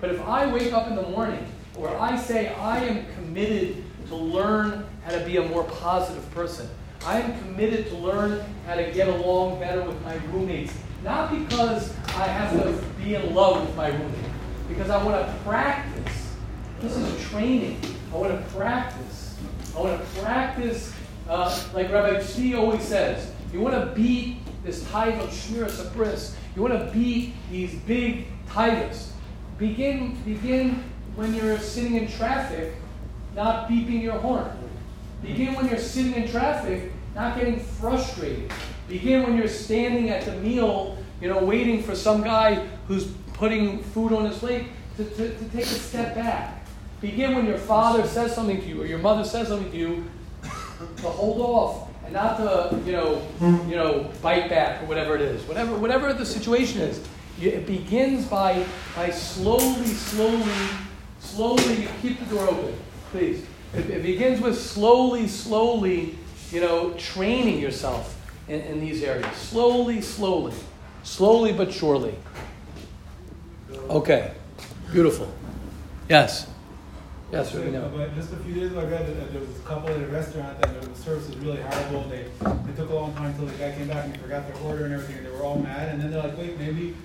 But 0.00 0.10
if 0.10 0.20
I 0.22 0.52
wake 0.52 0.72
up 0.72 0.88
in 0.88 0.96
the 0.96 1.02
morning 1.02 1.46
or 1.76 1.96
I 1.98 2.16
say 2.16 2.48
I 2.54 2.78
am 2.84 3.06
committed 3.14 3.84
to 4.08 4.16
learn 4.16 4.86
how 5.04 5.12
to 5.12 5.24
be 5.24 5.36
a 5.36 5.42
more 5.42 5.64
positive 5.64 6.28
person, 6.32 6.68
I 7.04 7.20
am 7.20 7.38
committed 7.40 7.86
to 7.88 7.96
learn 7.96 8.44
how 8.66 8.74
to 8.74 8.90
get 8.92 9.08
along 9.08 9.60
better 9.60 9.82
with 9.82 10.00
my 10.02 10.16
roommates, 10.32 10.74
not 11.02 11.30
because 11.30 11.94
I 12.08 12.26
have 12.26 12.52
to 12.62 12.72
be 13.02 13.14
in 13.14 13.34
love 13.34 13.66
with 13.66 13.76
my 13.76 13.88
roommate, 13.88 14.30
because 14.68 14.90
I 14.90 15.02
want 15.02 15.24
to 15.24 15.32
practice. 15.44 16.34
This 16.80 16.96
is 16.96 17.28
training. 17.28 17.80
I 18.12 18.16
want 18.16 18.32
to 18.32 18.54
practice. 18.54 19.36
I 19.74 19.80
want 19.80 20.00
to 20.00 20.20
practice, 20.20 20.92
uh, 21.28 21.64
like 21.72 21.90
Rabbi 21.90 22.18
Tzvi 22.18 22.58
always 22.58 22.82
says, 22.82 23.30
you 23.52 23.60
want 23.60 23.74
to 23.74 23.94
beat 23.94 24.38
this 24.64 24.88
type 24.90 25.14
of 25.20 25.30
Shmiras 25.30 25.82
Habris. 25.82 26.34
You 26.54 26.62
want 26.62 26.74
to 26.74 26.90
beat 26.92 27.34
these 27.50 27.74
big 27.74 28.26
titles. 28.48 29.12
Begin, 29.58 30.14
begin 30.24 30.82
when 31.16 31.34
you're 31.34 31.58
sitting 31.58 31.96
in 31.96 32.08
traffic, 32.08 32.74
not 33.34 33.68
beeping 33.68 34.02
your 34.02 34.18
horn. 34.18 34.50
Begin 35.22 35.54
when 35.54 35.68
you're 35.68 35.78
sitting 35.78 36.14
in 36.14 36.28
traffic, 36.28 36.92
not 37.14 37.36
getting 37.36 37.60
frustrated. 37.60 38.50
Begin 38.88 39.22
when 39.22 39.36
you're 39.36 39.48
standing 39.48 40.10
at 40.10 40.24
the 40.24 40.32
meal, 40.36 40.96
you 41.20 41.28
know, 41.28 41.44
waiting 41.44 41.82
for 41.82 41.94
some 41.94 42.22
guy 42.22 42.66
who's 42.88 43.06
putting 43.34 43.82
food 43.82 44.12
on 44.12 44.24
his 44.24 44.38
plate 44.38 44.66
to, 44.96 45.04
to, 45.04 45.36
to 45.36 45.44
take 45.50 45.64
a 45.64 45.66
step 45.66 46.14
back. 46.14 46.64
Begin 47.00 47.34
when 47.34 47.46
your 47.46 47.58
father 47.58 48.06
says 48.06 48.34
something 48.34 48.60
to 48.60 48.66
you 48.66 48.82
or 48.82 48.86
your 48.86 48.98
mother 48.98 49.24
says 49.24 49.48
something 49.48 49.70
to 49.70 49.76
you 49.76 50.10
to 50.96 51.08
hold 51.08 51.40
off 51.40 51.89
and 52.10 52.14
not 52.14 52.36
to, 52.38 52.76
you 52.84 52.92
know, 52.92 53.22
you 53.68 53.76
know, 53.76 54.10
bite 54.20 54.48
back 54.48 54.82
or 54.82 54.86
whatever 54.86 55.14
it 55.14 55.20
is. 55.20 55.42
Whatever, 55.44 55.76
whatever 55.76 56.12
the 56.12 56.26
situation 56.26 56.80
is, 56.80 57.00
it 57.40 57.66
begins 57.66 58.26
by, 58.26 58.66
by 58.96 59.10
slowly, 59.10 59.86
slowly, 59.86 60.52
slowly, 61.20 61.88
keep 62.02 62.18
the 62.18 62.34
door 62.34 62.48
open, 62.48 62.74
please. 63.12 63.46
It, 63.74 63.88
it 63.88 64.02
begins 64.02 64.40
with 64.40 64.60
slowly, 64.60 65.28
slowly, 65.28 66.18
you 66.50 66.60
know, 66.60 66.94
training 66.94 67.60
yourself 67.60 68.20
in, 68.48 68.60
in 68.62 68.80
these 68.80 69.04
areas. 69.04 69.34
Slowly, 69.36 70.00
slowly, 70.00 70.54
slowly 71.04 71.52
but 71.52 71.72
surely. 71.72 72.16
Okay, 73.88 74.32
beautiful. 74.90 75.32
Yes. 76.08 76.49
Yes, 77.32 77.54
we 77.54 77.70
know. 77.70 77.88
But 77.94 78.14
just 78.16 78.32
a 78.32 78.36
few 78.38 78.54
days 78.54 78.72
ago, 78.72 78.80
I 78.80 78.84
read 78.84 79.06
that 79.06 79.32
there 79.32 79.40
was 79.40 79.56
a 79.56 79.62
couple 79.62 79.88
at 79.90 80.02
a 80.02 80.06
restaurant 80.06 80.60
that 80.60 80.82
the 80.82 80.94
service 80.96 81.28
was 81.28 81.36
really 81.36 81.60
horrible. 81.62 82.08
They 82.08 82.26
it 82.70 82.76
took 82.76 82.90
a 82.90 82.94
long 82.94 83.14
time 83.14 83.26
until 83.26 83.46
the 83.46 83.54
guy 83.54 83.72
came 83.72 83.86
back 83.86 84.06
and 84.06 84.16
he 84.16 84.20
forgot 84.20 84.52
their 84.52 84.60
order 84.64 84.84
and 84.84 84.94
everything, 84.94 85.18
and 85.18 85.26
they 85.26 85.30
were 85.30 85.44
all 85.44 85.58
mad. 85.58 85.90
And 85.90 86.02
then 86.02 86.10
they're 86.10 86.22
like, 86.24 86.36
wait, 86.36 86.58
maybe 86.58 86.96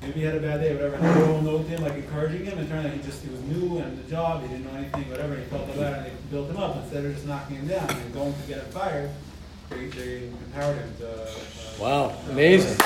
maybe 0.00 0.20
he 0.20 0.22
had 0.22 0.36
a 0.36 0.40
bad 0.40 0.62
day, 0.62 0.74
whatever. 0.74 0.94
And 0.94 1.04
they 1.04 1.30
all 1.30 1.42
note 1.42 1.66
him, 1.66 1.82
like 1.82 1.94
encouraging 1.94 2.46
him, 2.46 2.58
and 2.58 2.68
turned 2.68 2.86
out 2.86 2.94
he 2.94 3.02
just 3.02 3.22
he 3.22 3.28
was 3.28 3.40
new 3.42 3.78
and 3.78 4.02
the 4.02 4.10
job, 4.10 4.40
he 4.40 4.48
didn't 4.48 4.64
know 4.64 4.78
anything, 4.78 5.10
whatever. 5.10 5.34
And 5.34 5.42
he 5.42 5.48
felt 5.50 5.66
bad, 5.76 5.98
and 5.98 6.06
they 6.06 6.12
built 6.30 6.48
him 6.48 6.56
up 6.56 6.76
instead 6.76 7.04
of 7.04 7.12
just 7.12 7.26
knocking 7.26 7.56
him 7.56 7.68
down 7.68 7.90
and 7.90 8.14
going 8.14 8.32
to 8.32 8.48
get 8.48 8.58
him 8.58 8.70
fired. 8.72 9.10
They, 9.74 9.86
they 9.86 10.26
empowered 10.28 10.76
him 10.76 10.94
to. 10.98 11.10
Uh, 11.10 11.26
Wow, 11.80 12.14
amazing, 12.30 12.78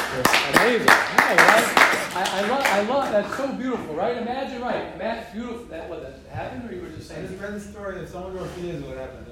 amazing. 0.54 0.86
No, 0.86 0.92
right? 0.94 1.66
I, 2.14 2.30
I 2.32 2.40
love, 2.48 2.64
I 2.64 2.80
love. 2.82 3.10
That's 3.12 3.36
so 3.36 3.52
beautiful, 3.52 3.94
right? 3.94 4.16
Imagine, 4.16 4.62
right? 4.62 4.94
Imagine, 4.94 5.24
beautiful. 5.34 5.64
That 5.66 5.90
what 5.90 6.02
that 6.02 6.34
happened, 6.34 6.70
or 6.70 6.74
you 6.74 6.80
were 6.80 6.88
just 6.88 7.08
saying? 7.08 7.24
I 7.24 7.28
just 7.28 7.42
read 7.42 7.54
the 7.54 7.60
story 7.60 7.98
that 7.98 8.08
someone 8.08 8.34
wrote 8.34 8.46
a 8.46 8.50
few 8.50 8.70
days 8.70 8.78
ago 8.78 8.88
what 8.88 8.98
happened. 8.98 9.26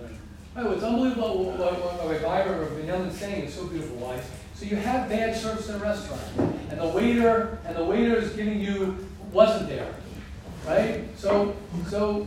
Oh, 0.57 0.71
it's 0.73 0.83
unbelievable 0.83 1.45
what, 1.45 1.59
what, 1.59 2.05
what 2.05 2.11
Rabbi 2.11 2.23
Byron 2.23 2.61
or 2.61 2.67
Benjamin 2.67 3.09
is 3.09 3.19
saying. 3.19 3.45
It's 3.45 3.55
so 3.55 3.67
beautiful. 3.67 3.97
Why? 3.97 4.21
So 4.55 4.67
you 4.67 4.77
have 4.77 5.09
bad 5.09 5.35
service 5.37 5.69
in 5.69 5.77
a 5.77 5.79
restaurant, 5.79 6.23
and 6.71 6.81
the 6.81 6.87
waiter 6.89 7.59
and 7.65 7.75
the 7.75 7.85
waiter 7.85 8.17
is 8.17 8.31
giving 8.35 8.61
you 8.61 9.09
wasn't 9.33 9.69
there, 9.69 9.95
right? 10.67 11.05
So, 11.17 11.57
so, 11.89 12.27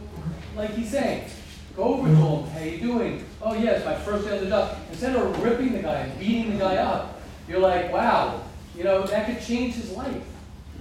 like 0.55 0.71
he's 0.71 0.89
saying, 0.91 1.29
go 1.77 1.83
over 1.83 2.07
to 2.09 2.13
him. 2.15 2.43
How 2.49 2.59
you 2.59 2.77
doing? 2.79 3.23
Oh 3.41 3.53
yes, 3.53 3.85
my 3.85 3.95
first 3.95 4.25
day 4.27 4.37
on 4.37 4.43
the 4.43 4.49
job. 4.49 4.77
Instead 4.91 5.15
of 5.15 5.41
ripping 5.43 5.71
the 5.73 5.79
guy 5.83 5.95
and 5.99 6.19
beating 6.19 6.51
the 6.53 6.57
guy 6.59 6.77
up, 6.77 7.21
you're 7.47 7.59
like, 7.61 7.93
wow, 7.93 8.41
you 8.75 8.83
know 8.83 9.03
that 9.07 9.25
could 9.27 9.41
change 9.41 9.75
his 9.75 9.91
life. 9.91 10.15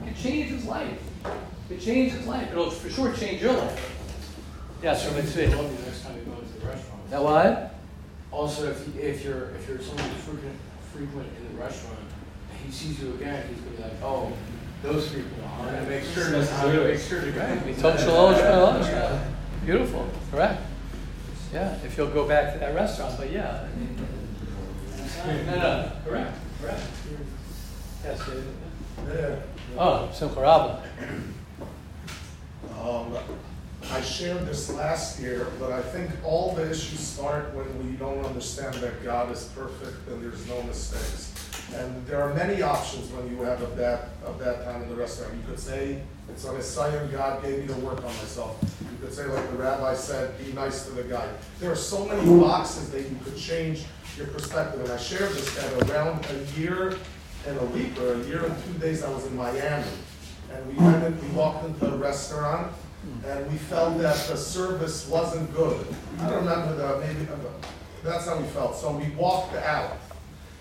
It 0.02 0.08
could 0.08 0.16
change 0.16 0.50
his 0.50 0.64
life. 0.64 0.98
It 1.24 1.30
could 1.68 1.80
change 1.80 2.12
his 2.12 2.26
life. 2.26 2.50
It'll 2.50 2.70
for 2.70 2.90
sure 2.90 3.12
change 3.12 3.40
your 3.42 3.52
life. 3.52 3.78
yeah, 4.82 4.92
Yes, 4.92 5.06
Rabbi 5.06 5.20
Tzvi. 5.20 5.56
love 5.56 5.70
you 5.78 5.86
next 5.86 6.02
time 6.02 6.16
you 6.18 6.24
go 6.24 6.32
into 6.40 6.52
the 6.60 6.66
restaurant. 6.66 7.10
That 7.10 7.22
what? 7.22 7.74
Also, 8.32 8.70
if, 8.70 8.86
you- 8.88 9.00
if 9.00 9.24
you're, 9.24 9.50
if 9.50 9.68
you're 9.68 9.80
someone 9.80 10.04
who's 10.10 10.24
frequent, 10.24 10.56
frequent 10.92 11.28
in 11.38 11.56
the 11.56 11.62
restaurant, 11.62 11.98
and 12.50 12.58
he 12.66 12.72
sees 12.72 13.00
you 13.02 13.12
again, 13.14 13.46
he's 13.48 13.58
gonna 13.60 13.76
be 13.76 13.82
like, 13.82 14.02
oh, 14.02 14.32
those 14.82 15.08
people, 15.08 15.30
I'm 15.58 15.64
gonna 15.66 15.88
make 15.88 16.04
sure, 16.04 16.26
I'm 16.26 16.32
gonna 16.72 16.84
make 16.84 17.00
sure 17.00 17.20
to 17.20 17.30
Right. 17.32 17.76
go. 18.92 19.20
Beautiful. 19.64 20.06
Correct. 20.30 20.60
Yeah, 21.52 21.76
if 21.84 21.96
you'll 21.96 22.08
go 22.10 22.26
back 22.26 22.52
to 22.54 22.58
that 22.58 22.74
restaurant, 22.74 23.16
but 23.16 23.30
yeah. 23.30 23.66
I 23.66 23.78
mean, 23.78 25.46
No, 25.46 25.56
no, 25.56 25.92
correct, 26.04 26.36
correct. 26.60 26.82
Yes, 28.04 28.18
David. 28.26 28.44
Yeah. 29.08 29.36
Oh, 29.78 30.10
Simcha 30.12 30.40
Rabba. 30.40 30.82
Um, 32.80 33.16
I 33.92 34.00
shared 34.00 34.46
this 34.46 34.72
last 34.72 35.20
year, 35.20 35.46
but 35.58 35.72
I 35.72 35.80
think 35.80 36.10
all 36.24 36.54
the 36.54 36.70
issues 36.70 37.00
start 37.00 37.54
when 37.54 37.66
we 37.86 37.96
don't 37.96 38.24
understand 38.24 38.74
that 38.74 39.04
God 39.04 39.30
is 39.32 39.44
perfect 39.54 40.08
and 40.08 40.22
there's 40.22 40.46
no 40.48 40.62
mistakes. 40.62 41.32
And 41.74 42.06
there 42.06 42.22
are 42.22 42.32
many 42.32 42.62
options 42.62 43.10
when 43.12 43.28
you 43.28 43.42
have 43.42 43.60
a 43.62 43.66
bad, 43.68 44.08
a 44.24 44.32
bad 44.32 44.64
time 44.64 44.82
in 44.82 44.88
the 44.88 44.94
restaurant. 44.94 45.34
You 45.34 45.42
could 45.48 45.58
say, 45.58 46.00
it's 46.28 46.44
on 46.44 46.56
his 46.56 46.66
sign, 46.66 47.10
God 47.10 47.42
gave 47.42 47.60
me 47.60 47.66
to 47.66 47.80
work 47.80 47.98
on 47.98 48.14
myself. 48.16 48.58
You 48.80 48.98
could 49.00 49.12
say, 49.12 49.26
like 49.26 49.50
the 49.50 49.56
rabbi 49.58 49.94
said, 49.94 50.38
be 50.44 50.52
nice 50.52 50.86
to 50.86 50.92
the 50.92 51.02
guy. 51.04 51.28
There 51.60 51.70
are 51.70 51.76
so 51.76 52.04
many 52.06 52.24
boxes 52.40 52.90
that 52.90 53.02
you 53.02 53.16
could 53.24 53.36
change 53.36 53.84
your 54.16 54.26
perspective. 54.28 54.80
And 54.80 54.90
I 54.90 54.96
shared 54.96 55.30
this 55.32 55.54
that 55.56 55.90
around 55.90 56.24
a 56.26 56.60
year 56.60 56.96
and 57.46 57.58
a 57.58 57.64
week 57.66 57.98
or 58.00 58.14
a 58.14 58.24
year 58.24 58.44
and 58.44 58.64
two 58.64 58.78
days 58.78 59.02
I 59.02 59.10
was 59.10 59.26
in 59.26 59.36
Miami. 59.36 59.90
And 60.52 60.66
we 60.68 60.74
went 60.82 61.22
we 61.22 61.28
walked 61.30 61.64
into 61.64 61.92
a 61.92 61.96
restaurant 61.96 62.72
and 63.26 63.50
we 63.50 63.58
felt 63.58 63.98
that 63.98 64.16
the 64.26 64.36
service 64.36 65.08
wasn't 65.08 65.54
good. 65.54 65.86
I 66.20 66.30
don't 66.30 66.44
remember 66.44 66.74
the, 66.74 67.06
maybe, 67.06 67.28
that's 68.02 68.26
how 68.26 68.38
we 68.38 68.46
felt. 68.48 68.76
So 68.76 68.92
we 68.92 69.08
walked 69.10 69.54
out. 69.56 69.98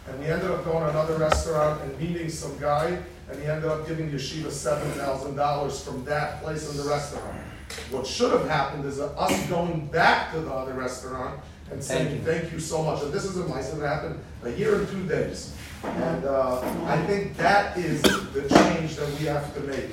And 0.08 0.20
we 0.20 0.26
ended 0.28 0.52
up 0.52 0.64
going 0.64 0.84
to 0.84 0.90
another 0.90 1.16
restaurant 1.18 1.82
and 1.82 2.00
meeting 2.00 2.30
some 2.30 2.58
guy, 2.60 2.98
and 3.30 3.42
he 3.42 3.48
ended 3.48 3.70
up 3.70 3.88
giving 3.88 4.12
Yeshiva 4.12 4.52
seven 4.52 4.90
thousand 4.92 5.36
dollars 5.36 5.84
from 5.84 6.06
that 6.06 6.42
place 6.44 6.70
in 6.70 6.78
the 6.78 6.84
restaurant. 6.84 7.42
What 7.90 8.06
should 8.06 8.32
have 8.32 8.48
happened 8.48 8.86
is 8.86 9.00
us 9.00 9.50
going 9.50 9.88
back 9.88 10.32
to 10.34 10.42
the 10.42 10.52
other 10.52 10.74
restaurant 10.74 11.40
and 11.72 11.84
saying, 11.84 12.08
Thank 12.08 12.20
you. 12.20 12.32
thank 12.42 12.54
you 12.54 12.60
so 12.60 12.84
much. 12.84 13.02
And 13.02 13.12
this 13.12 13.26
is 13.26 13.38
a 13.38 13.48
nice, 13.50 13.74
it 13.74 13.82
happened 13.82 14.20
a 14.44 14.52
year 14.52 14.76
and 14.76 14.88
two 14.88 15.04
days. 15.08 15.56
And, 15.84 16.26
uh, 16.26 16.62
I 16.86 17.04
think 17.06 17.36
that 17.38 17.78
is 17.78 18.02
the 18.04 18.48
change 18.50 18.96
that 18.98 19.10
we 19.20 19.26
have 19.26 19.54
to 19.56 19.62
make. 19.62 19.90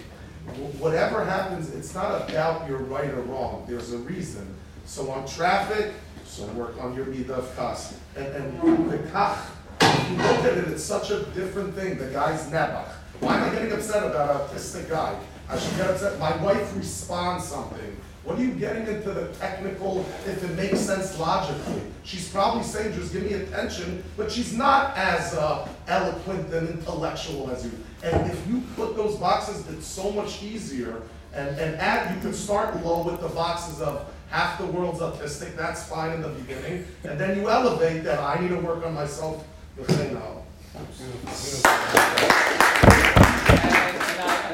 Whatever 0.79 1.25
happens, 1.25 1.75
it's 1.75 1.95
not 1.95 2.29
about 2.29 2.69
you're 2.69 2.79
right 2.79 3.09
or 3.11 3.23
wrong, 3.23 3.65
there's 3.67 3.93
a 3.93 3.99
reason. 3.99 4.55
So 4.85 5.11
on 5.11 5.27
traffic, 5.27 5.95
so 6.27 6.45
work 6.49 6.75
on 6.81 6.95
your 6.95 7.07
midah 7.07 7.55
kas. 7.57 7.97
And, 8.17 8.27
and 8.27 8.91
the 8.91 8.99
kach, 9.11 9.39
look 10.17 10.45
at 10.45 10.59
it, 10.59 10.69
it's 10.69 10.83
such 10.85 11.11
a 11.11 11.23
different 11.35 11.75
thing, 11.75 11.99
the 11.99 12.07
guy's 12.07 12.51
nebach. 12.51 12.89
Why 13.21 13.37
am 13.39 13.51
I 13.51 13.55
getting 13.55 13.73
upset 13.73 14.03
about 14.05 14.51
autistic 14.51 14.89
guy? 14.89 15.19
I 15.49 15.59
should 15.59 15.77
get 15.77 15.91
upset, 15.91 16.19
my 16.19 16.37
wife 16.43 16.77
responds 16.77 17.45
something. 17.47 17.97
What 18.25 18.39
are 18.39 18.43
you 18.43 18.53
getting 18.53 18.87
into 18.87 19.11
the 19.11 19.29
technical, 19.41 20.07
if 20.27 20.45
it 20.45 20.55
makes 20.55 20.79
sense 20.79 21.19
logically? 21.19 21.83
She's 22.05 22.29
probably 22.29 22.63
saying, 22.63 22.95
just 22.95 23.13
give 23.13 23.25
me 23.25 23.35
attention, 23.35 24.05
but 24.17 24.31
she's 24.31 24.53
not 24.57 24.97
as 24.97 25.35
uh, 25.35 25.69
eloquent 25.89 26.53
and 26.55 26.69
intellectual 26.69 27.51
as 27.51 27.65
you. 27.65 27.73
And 28.05 28.31
if 28.31 28.47
you 28.49 28.63
put 28.77 28.97
those 28.97 29.17
boxes, 29.17 29.69
it's 29.69 29.87
so 29.87 30.13
much 30.13 30.43
easier 30.43 31.03
And, 31.35 31.59
and 31.59 31.77
add, 31.77 32.15
you 32.15 32.21
can 32.21 32.35
start 32.35 32.85
low 32.85 33.03
with 33.03 33.21
the 33.21 33.29
boxes 33.29 33.81
of 33.81 34.13
half 34.29 34.59
the 34.59 34.67
world's 34.67 35.01
autistic, 35.01 35.57
that's 35.57 35.85
fine 35.85 36.13
in 36.13 36.23
the 36.23 36.29
beginning. 36.29 36.85
And 37.05 37.19
then 37.19 37.39
you 37.39 37.49
elevate 37.49 38.05
that 38.05 38.19
I 38.19 38.41
need 38.41 38.49
to 38.49 38.57
work 38.57 38.85
on 38.85 38.95
myself, 38.95 39.45
you'll. 39.77 39.87
And, 39.89 40.19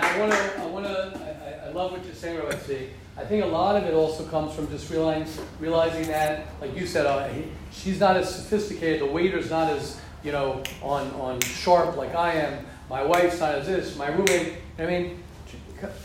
I, 0.00 0.16
want 0.18 0.32
to, 0.32 0.60
I 0.60 0.66
want 0.66 0.86
to, 0.86 1.66
I, 1.66 1.70
love 1.70 1.92
what 1.92 2.04
you're 2.04 2.14
saying, 2.14 2.38
Rabbi 2.38 2.54
Tzvi. 2.56 2.88
I 3.16 3.24
think 3.24 3.44
a 3.44 3.48
lot 3.48 3.76
of 3.76 3.84
it 3.84 3.94
also 3.94 4.24
comes 4.26 4.54
from 4.54 4.68
just 4.70 4.90
realizing, 4.90 5.44
realizing 5.58 6.06
that, 6.08 6.46
like 6.60 6.76
you 6.76 6.86
said, 6.86 7.06
uh, 7.06 7.28
he, 7.28 7.44
she's 7.72 7.98
not 8.00 8.16
as 8.16 8.32
sophisticated. 8.34 9.00
The 9.00 9.06
waiter's 9.06 9.50
not 9.50 9.70
as, 9.70 10.00
you 10.22 10.32
know, 10.32 10.62
on, 10.82 11.10
on 11.12 11.40
sharp 11.40 11.96
like 11.96 12.14
I 12.14 12.34
am. 12.34 12.64
My 12.88 13.04
wife's 13.04 13.40
not 13.40 13.54
as 13.56 13.66
this. 13.66 13.96
My 13.96 14.08
roommate. 14.08 14.54
I 14.78 14.86
mean, 14.86 15.22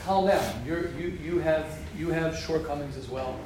calm 0.03 0.27
down. 0.27 0.65
You're, 0.65 0.89
you, 0.91 1.17
you 1.23 1.39
have, 1.39 1.65
you 1.97 2.09
have 2.09 2.37
shortcomings 2.37 2.97
as 2.97 3.07
well. 3.09 3.39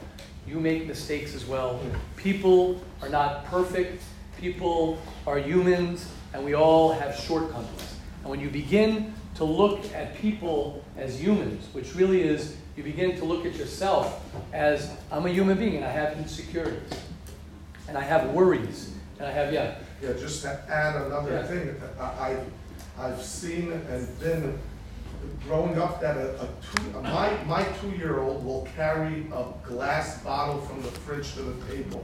You 0.47 0.59
make 0.59 0.88
mistakes 0.88 1.36
as 1.36 1.45
well. 1.45 1.80
People 2.15 2.82
are 3.01 3.09
not 3.09 3.45
perfect. 3.45 4.01
People 4.39 4.99
are 5.25 5.39
humans, 5.39 6.09
and 6.33 6.43
we 6.45 6.53
all 6.53 6.91
have 6.93 7.15
shortcomings. 7.15 7.95
And 8.21 8.29
when 8.29 8.39
you 8.39 8.49
begin 8.49 9.13
to 9.35 9.43
look 9.43 9.91
at 9.93 10.15
people 10.17 10.83
as 10.97 11.19
humans, 11.21 11.67
which 11.73 11.95
really 11.95 12.21
is, 12.21 12.55
you 12.75 12.83
begin 12.83 13.17
to 13.17 13.25
look 13.25 13.45
at 13.45 13.55
yourself 13.55 14.23
as 14.53 14.91
I'm 15.11 15.25
a 15.25 15.29
human 15.29 15.57
being 15.57 15.77
and 15.77 15.85
I 15.85 15.89
have 15.91 16.17
insecurities, 16.17 16.91
and 17.88 17.97
I 17.97 18.01
have 18.01 18.31
worries, 18.31 18.91
and 19.17 19.27
I 19.27 19.31
have, 19.31 19.51
yeah, 19.51 19.75
Yeah, 20.01 20.13
just 20.13 20.43
to 20.43 20.49
add 20.69 21.01
another 21.07 21.31
Yeah. 21.31 21.43
thing, 21.43 21.75
I, 21.99 22.38
I've 22.99 23.21
seen 23.21 23.71
and 23.71 24.19
been 24.19 24.59
growing 25.47 25.79
up 25.79 25.99
that 26.01 26.17
a, 26.17 26.41
a 26.43 26.47
two, 26.61 27.01
my, 27.01 27.31
my 27.45 27.63
two-year-old 27.81 28.45
will 28.45 28.67
carry 28.75 29.25
a 29.33 29.45
glass 29.67 30.21
bottle 30.23 30.61
from 30.61 30.81
the 30.83 30.89
fridge 30.89 31.33
to 31.33 31.41
the 31.41 31.75
table. 31.75 32.03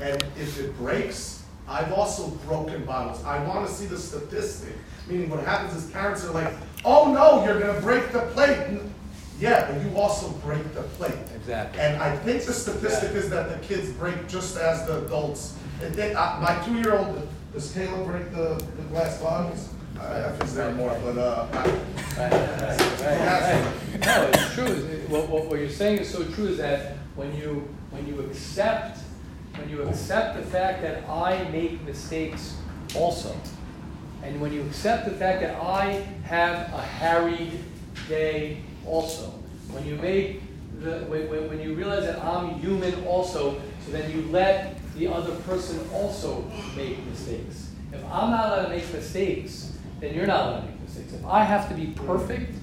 And 0.00 0.22
if 0.38 0.58
it 0.60 0.76
breaks, 0.76 1.43
I've 1.68 1.92
also 1.92 2.28
broken 2.46 2.84
bottles. 2.84 3.24
I 3.24 3.42
wanna 3.44 3.68
see 3.68 3.86
the 3.86 3.98
statistic, 3.98 4.74
meaning 5.08 5.30
what 5.30 5.44
happens 5.44 5.74
is 5.74 5.90
parents 5.90 6.24
are 6.24 6.32
like, 6.32 6.52
oh 6.84 7.12
no, 7.12 7.44
you're 7.44 7.60
gonna 7.60 7.80
break 7.80 8.12
the 8.12 8.20
plate. 8.20 8.80
Yeah, 9.40 9.70
but 9.70 9.82
you 9.82 9.96
also 9.96 10.30
break 10.44 10.62
the 10.74 10.82
plate. 10.82 11.18
exactly. 11.34 11.80
And 11.80 12.00
I 12.00 12.16
think 12.18 12.44
the 12.44 12.52
statistic 12.52 13.12
is 13.12 13.28
that 13.30 13.50
the 13.50 13.66
kids 13.66 13.90
break 13.90 14.28
just 14.28 14.56
as 14.56 14.86
the 14.86 15.04
adults. 15.04 15.56
And 15.82 15.92
then, 15.94 16.16
uh, 16.16 16.38
my 16.40 16.64
two-year-old, 16.64 17.28
does 17.52 17.72
Caleb 17.72 18.06
break 18.06 18.30
the, 18.30 18.64
the 18.76 18.82
glass 18.90 19.20
bottles? 19.20 19.70
I 20.00 20.14
have 20.18 20.38
to 20.38 20.46
say 20.46 20.72
more, 20.74 20.96
but, 21.02 21.18
uh, 21.18 21.46
Right, 22.16 22.30
right, 22.30 22.80
right, 23.00 23.64
right. 23.90 24.06
No, 24.06 24.30
it's 24.32 24.54
true. 24.54 24.74
What, 25.08 25.28
what, 25.28 25.46
what 25.46 25.58
you're 25.58 25.68
saying 25.68 25.98
is 25.98 26.08
so 26.08 26.22
true 26.30 26.46
is 26.46 26.58
that 26.58 26.96
when 27.16 27.34
you, 27.34 27.68
when 27.90 28.06
you 28.06 28.20
accept, 28.20 29.00
when 29.56 29.68
you 29.68 29.82
accept 29.82 30.36
the 30.36 30.42
fact 30.42 30.82
that 30.82 31.08
I 31.08 31.48
make 31.50 31.82
mistakes 31.84 32.56
also, 32.94 33.34
and 34.22 34.40
when 34.40 34.52
you 34.52 34.62
accept 34.62 35.04
the 35.04 35.12
fact 35.12 35.40
that 35.42 35.54
I 35.62 36.06
have 36.24 36.72
a 36.72 36.80
harried 36.82 37.60
day 38.08 38.58
also, 38.86 39.30
when 39.70 39.86
you 39.86 39.96
make 39.96 40.42
the, 40.80 41.00
when, 41.06 41.28
when, 41.48 41.60
you 41.60 41.74
realize 41.74 42.04
that 42.04 42.22
I'm 42.22 42.54
human 42.60 43.04
also, 43.04 43.60
so 43.84 43.92
then 43.92 44.10
you 44.10 44.22
let 44.30 44.76
the 44.96 45.06
other 45.08 45.34
person 45.42 45.80
also 45.92 46.50
make 46.76 47.04
mistakes. 47.06 47.70
If 47.92 48.02
I'm 48.04 48.30
not 48.30 48.48
allowed 48.48 48.62
to 48.64 48.68
make 48.70 48.92
mistakes, 48.92 49.76
then 50.00 50.14
you're 50.14 50.26
not 50.26 50.48
allowed 50.48 50.60
to 50.60 50.66
make 50.66 50.80
mistakes. 50.82 51.12
If 51.12 51.24
I 51.24 51.44
have 51.44 51.68
to 51.68 51.74
be 51.74 51.86
perfect, 52.06 52.54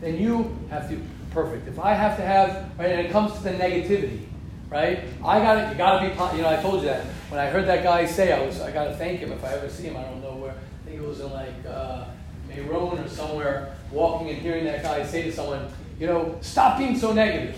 then 0.00 0.18
you 0.18 0.56
have 0.70 0.88
to 0.88 0.96
be 0.96 1.02
perfect. 1.30 1.68
If 1.68 1.78
I 1.78 1.94
have 1.94 2.16
to 2.16 2.22
have, 2.22 2.70
right, 2.78 2.90
and 2.90 3.06
it 3.06 3.10
comes 3.10 3.32
to 3.34 3.42
the 3.42 3.50
negativity, 3.50 4.24
right? 4.70 5.04
I 5.24 5.38
got 5.40 5.54
to 5.54 5.70
You 5.70 5.74
got 5.76 6.00
to 6.00 6.08
be. 6.08 6.36
You 6.36 6.42
know, 6.42 6.48
I 6.48 6.56
told 6.60 6.82
you 6.82 6.88
that 6.88 7.04
when 7.30 7.40
I 7.40 7.46
heard 7.46 7.66
that 7.66 7.82
guy 7.82 8.06
say, 8.06 8.32
I 8.32 8.44
was, 8.44 8.60
I 8.60 8.70
got 8.70 8.84
to 8.84 8.96
thank 8.96 9.20
him 9.20 9.32
if 9.32 9.44
I 9.44 9.54
ever 9.54 9.68
see 9.68 9.84
him. 9.84 9.96
I 9.96 10.02
don't 10.02 10.22
know 10.22 10.36
where. 10.36 10.52
I 10.52 10.90
think 10.90 11.02
it 11.02 11.06
was 11.06 11.20
in 11.20 11.30
like 11.32 11.54
uh, 11.68 12.04
Meron 12.48 12.98
or 12.98 13.08
somewhere, 13.08 13.76
walking 13.90 14.30
and 14.30 14.38
hearing 14.38 14.64
that 14.64 14.82
guy 14.82 15.04
say 15.04 15.22
to 15.22 15.32
someone, 15.32 15.68
you 15.98 16.06
know, 16.06 16.38
stop 16.40 16.78
being 16.78 16.98
so 16.98 17.12
negative. 17.12 17.56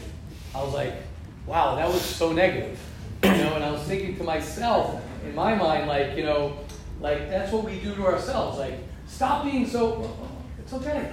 I 0.54 0.62
was 0.62 0.74
like, 0.74 0.94
wow, 1.46 1.76
that 1.76 1.86
was 1.86 2.02
so 2.02 2.32
negative. 2.32 2.78
You 3.22 3.30
know, 3.30 3.54
and 3.54 3.64
I 3.64 3.70
was 3.70 3.82
thinking 3.82 4.16
to 4.16 4.24
myself, 4.24 5.00
in 5.24 5.34
my 5.34 5.54
mind, 5.54 5.86
like, 5.86 6.16
you 6.16 6.24
know, 6.24 6.58
like 7.00 7.28
that's 7.28 7.52
what 7.52 7.64
we 7.64 7.78
do 7.80 7.94
to 7.94 8.06
ourselves. 8.06 8.58
Like, 8.58 8.74
stop 9.06 9.44
being 9.44 9.66
so. 9.66 10.16
It's 10.58 10.72
okay. 10.72 11.12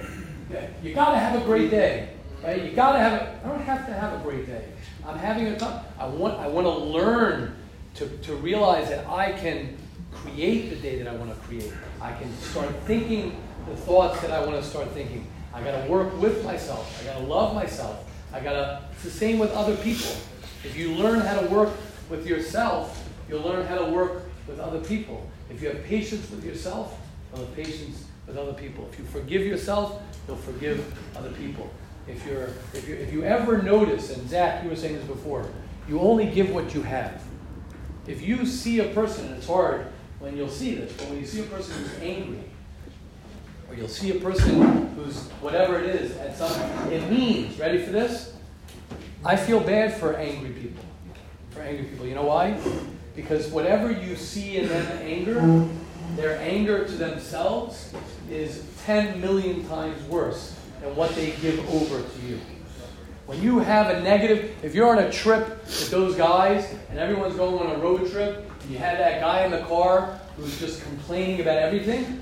You 0.82 0.94
gotta 0.94 1.18
have 1.18 1.40
a 1.40 1.44
great 1.44 1.70
day, 1.70 2.10
right? 2.42 2.62
You 2.64 2.72
gotta 2.72 2.98
have. 2.98 3.12
A, 3.12 3.40
I 3.44 3.48
don't 3.48 3.60
have 3.60 3.86
to 3.86 3.92
have 3.92 4.20
a 4.20 4.22
great 4.22 4.46
day. 4.46 4.64
I'm 5.08 5.18
having 5.18 5.46
a 5.46 5.58
time. 5.58 5.82
I 5.98 6.06
want. 6.06 6.38
I 6.38 6.48
want 6.48 6.66
to 6.66 6.74
learn 6.74 7.56
to 7.94 8.06
to 8.06 8.34
realize 8.34 8.90
that 8.90 9.06
I 9.06 9.32
can 9.32 9.74
create 10.12 10.68
the 10.68 10.76
day 10.76 10.98
that 10.98 11.08
I 11.08 11.16
want 11.16 11.34
to 11.34 11.40
create. 11.46 11.72
I 12.00 12.12
can 12.12 12.30
start 12.36 12.68
thinking 12.84 13.40
the 13.66 13.74
thoughts 13.74 14.20
that 14.20 14.30
I 14.30 14.44
want 14.44 14.62
to 14.62 14.62
start 14.62 14.90
thinking. 14.90 15.26
I 15.54 15.62
got 15.62 15.82
to 15.82 15.90
work 15.90 16.20
with 16.20 16.44
myself. 16.44 17.00
I 17.00 17.06
got 17.06 17.18
to 17.20 17.24
love 17.24 17.54
myself. 17.54 18.04
I 18.34 18.40
got 18.40 18.52
to. 18.52 18.82
It's 18.92 19.04
the 19.04 19.10
same 19.10 19.38
with 19.38 19.50
other 19.52 19.76
people. 19.76 20.14
If 20.62 20.76
you 20.76 20.92
learn 20.92 21.20
how 21.20 21.40
to 21.40 21.46
work 21.46 21.70
with 22.10 22.26
yourself, 22.26 23.08
you'll 23.30 23.42
learn 23.42 23.66
how 23.66 23.78
to 23.78 23.86
work 23.86 24.24
with 24.46 24.60
other 24.60 24.80
people. 24.80 25.26
If 25.48 25.62
you 25.62 25.68
have 25.68 25.82
patience 25.84 26.30
with 26.30 26.44
yourself, 26.44 26.98
you'll 27.32 27.46
have 27.46 27.56
patience 27.56 28.04
with 28.26 28.36
other 28.36 28.52
people. 28.52 28.86
If 28.92 28.98
you 28.98 29.06
forgive 29.06 29.46
yourself, 29.46 30.02
you'll 30.26 30.36
forgive 30.36 30.84
other 31.16 31.30
people. 31.30 31.70
If 32.08 32.24
you're, 32.26 32.48
if 32.72 32.88
you, 32.88 32.94
if 32.94 33.12
you 33.12 33.22
ever 33.24 33.62
notice, 33.62 34.16
and 34.16 34.28
Zach, 34.28 34.64
you 34.64 34.70
were 34.70 34.76
saying 34.76 34.96
this 34.96 35.04
before, 35.04 35.48
you 35.88 36.00
only 36.00 36.26
give 36.26 36.50
what 36.50 36.74
you 36.74 36.82
have. 36.82 37.22
If 38.06 38.22
you 38.22 38.46
see 38.46 38.80
a 38.80 38.88
person, 38.94 39.26
and 39.26 39.36
it's 39.36 39.46
hard 39.46 39.86
when 40.18 40.36
you'll 40.36 40.48
see 40.48 40.74
this, 40.74 40.92
but 40.94 41.08
when 41.08 41.20
you 41.20 41.26
see 41.26 41.40
a 41.40 41.44
person 41.44 41.76
who's 41.76 41.98
angry, 42.00 42.44
or 43.68 43.74
you'll 43.74 43.88
see 43.88 44.16
a 44.16 44.20
person 44.20 44.88
who's 44.94 45.28
whatever 45.42 45.78
it 45.78 45.86
is 45.86 46.16
at 46.16 46.36
some, 46.36 46.50
it 46.90 47.10
means, 47.10 47.58
ready 47.58 47.82
for 47.84 47.90
this? 47.90 48.34
I 49.24 49.36
feel 49.36 49.60
bad 49.60 49.94
for 49.94 50.14
angry 50.16 50.50
people. 50.50 50.84
For 51.50 51.60
angry 51.60 51.84
people. 51.84 52.06
You 52.06 52.14
know 52.14 52.24
why? 52.24 52.58
Because 53.14 53.48
whatever 53.48 53.90
you 53.90 54.16
see 54.16 54.56
in 54.56 54.68
them 54.68 54.98
anger, 55.02 55.68
their 56.16 56.38
anger 56.40 56.86
to 56.86 56.92
themselves 56.92 57.92
is 58.30 58.64
10 58.86 59.20
million 59.20 59.68
times 59.68 60.02
worse 60.04 60.57
than 60.80 60.94
what 60.96 61.14
they 61.14 61.32
give 61.42 61.58
over 61.74 62.02
to 62.02 62.26
you. 62.26 62.40
When 63.26 63.42
you 63.42 63.58
have 63.58 63.90
a 63.94 64.00
negative, 64.00 64.54
if 64.62 64.74
you're 64.74 64.88
on 64.88 64.98
a 64.98 65.12
trip 65.12 65.48
with 65.66 65.90
those 65.90 66.14
guys 66.14 66.74
and 66.88 66.98
everyone's 66.98 67.34
going 67.34 67.66
on 67.66 67.76
a 67.76 67.78
road 67.78 68.10
trip, 68.10 68.50
and 68.62 68.70
you 68.70 68.78
have 68.78 68.98
that 68.98 69.20
guy 69.20 69.44
in 69.44 69.50
the 69.50 69.60
car 69.60 70.18
who's 70.36 70.58
just 70.58 70.82
complaining 70.82 71.40
about 71.40 71.58
everything, 71.58 72.20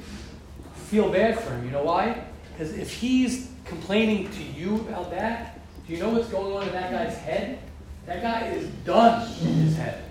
feel 0.75 1.11
bad 1.11 1.39
for 1.39 1.51
him. 1.51 1.65
You 1.65 1.71
know 1.71 1.85
why? 1.85 2.25
Because 2.53 2.73
if 2.73 2.93
he's 2.93 3.51
complaining 3.65 4.31
to 4.31 4.43
you 4.43 4.77
about 4.89 5.11
that, 5.11 5.61
do 5.87 5.93
you 5.93 6.01
know 6.01 6.09
what's 6.09 6.29
going 6.29 6.57
on 6.57 6.67
in 6.67 6.73
that 6.73 6.91
guy's 6.91 7.17
head? 7.17 7.59
That 8.07 8.23
guy 8.23 8.49
is 8.49 8.67
done 8.85 9.31
in 9.43 9.55
his 9.55 9.77
head. 9.77 10.03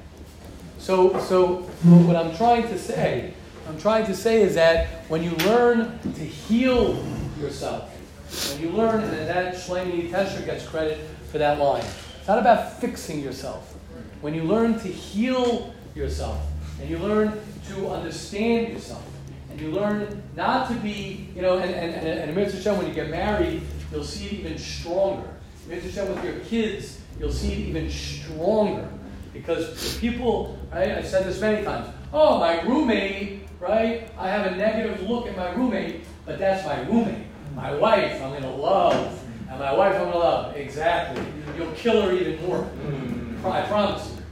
So, 0.78 1.20
so 1.22 1.58
what 1.84 2.16
I'm 2.16 2.36
trying 2.36 2.68
to 2.68 2.78
say, 2.78 3.34
I'm 3.68 3.80
trying 3.80 4.06
to 4.06 4.16
say 4.16 4.42
is 4.42 4.56
that 4.56 4.88
when 5.10 5.24
you 5.24 5.32
learn 5.32 6.00
to 6.00 6.24
heal 6.24 7.04
yourself, 7.40 7.92
when 8.36 8.62
you 8.62 8.70
learn, 8.70 9.04
and 9.04 9.28
that 9.28 9.56
Shlomi 9.56 10.10
Tesher 10.10 10.46
gets 10.46 10.66
credit 10.68 11.00
for 11.32 11.38
that 11.38 11.60
line. 11.60 11.86
It's 12.20 12.28
not 12.28 12.40
about 12.40 12.80
fixing 12.80 13.22
yourself. 13.22 13.74
When 14.22 14.34
you 14.34 14.44
learn 14.44 14.80
to 14.80 14.88
heal 14.88 15.74
yourself, 15.94 16.42
and 16.80 16.90
you 16.90 16.98
learn 16.98 17.40
to 17.70 17.90
understand 17.90 18.74
yourself, 18.74 19.04
and 19.50 19.60
you 19.62 19.72
learn 19.72 20.22
not 20.36 20.68
to 20.70 20.74
be, 20.76 21.30
you 21.36 21.42
know, 21.42 21.60
and, 21.60 21.74
and, 21.74 21.94
and, 21.94 22.30
and 22.30 22.78
when 22.78 22.88
you 22.88 22.94
get 22.94 23.10
married, 23.10 23.62
you'll 23.92 24.04
see 24.04 24.26
it 24.26 24.34
even 24.34 24.58
stronger. 24.58 25.30
Amir 25.66 25.82
Hashem, 25.82 26.10
with 26.14 26.24
your 26.24 26.40
kids, 26.46 27.00
you'll 27.20 27.32
see 27.32 27.54
it 27.54 27.60
even 27.60 27.90
stronger. 27.90 28.90
Because 29.34 29.98
people, 30.00 30.60
right, 30.74 30.92
I've 30.92 31.08
said 31.08 31.26
this 31.26 31.40
many 31.40 31.64
times, 31.64 31.88
oh, 32.14 32.40
my 32.40 32.62
roommate, 32.62 33.48
right, 33.60 34.10
I 34.18 34.30
have 34.30 34.52
a 34.52 34.56
negative 34.56 35.08
look 35.10 35.28
at 35.28 35.36
my 35.36 35.54
roommate, 35.54 36.04
but 36.26 36.40
that's 36.40 36.66
my 36.66 36.82
roommate. 36.82 37.26
My 37.56 37.74
wife, 37.74 38.22
I'm 38.22 38.32
going 38.32 38.44
to 38.44 38.50
love. 38.50 39.24
And 39.50 39.60
my 39.60 39.74
wife, 39.74 39.96
I'm 39.96 40.02
going 40.02 40.12
to 40.12 40.18
love. 40.20 40.56
Exactly. 40.58 41.26
You'll 41.58 41.72
kill 41.72 42.02
her 42.02 42.12
even 42.12 42.46
more. 42.46 42.70
Mm. 42.86 43.46
I 43.46 43.66
promise 43.68 44.12
you. 44.12 44.24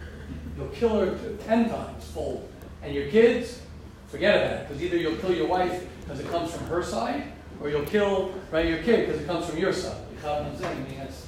You'll 0.57 0.73
kill 0.73 0.99
her 0.99 1.17
ten 1.45 1.69
times 1.69 2.03
fold. 2.05 2.49
And 2.81 2.93
your 2.93 3.07
kids, 3.07 3.61
forget 4.07 4.35
about 4.35 4.61
it. 4.61 4.67
Because 4.67 4.83
either 4.83 4.97
you'll 4.97 5.15
kill 5.17 5.33
your 5.33 5.47
wife 5.47 5.87
because 6.01 6.19
it 6.19 6.27
comes 6.29 6.51
from 6.51 6.65
her 6.67 6.83
side, 6.83 7.31
or 7.61 7.69
you'll 7.69 7.85
kill 7.85 8.33
right, 8.51 8.67
your 8.67 8.79
kid 8.79 9.07
because 9.07 9.21
it 9.21 9.25
comes 9.25 9.45
from 9.45 9.57
your 9.57 9.71
side. 9.71 9.97
You 10.17 10.21
know 10.23 10.33
what 10.33 10.41
I'm 10.43 10.57
saying? 10.57 10.85
I 10.85 10.89
mean, 10.89 10.97
that's, 10.99 11.27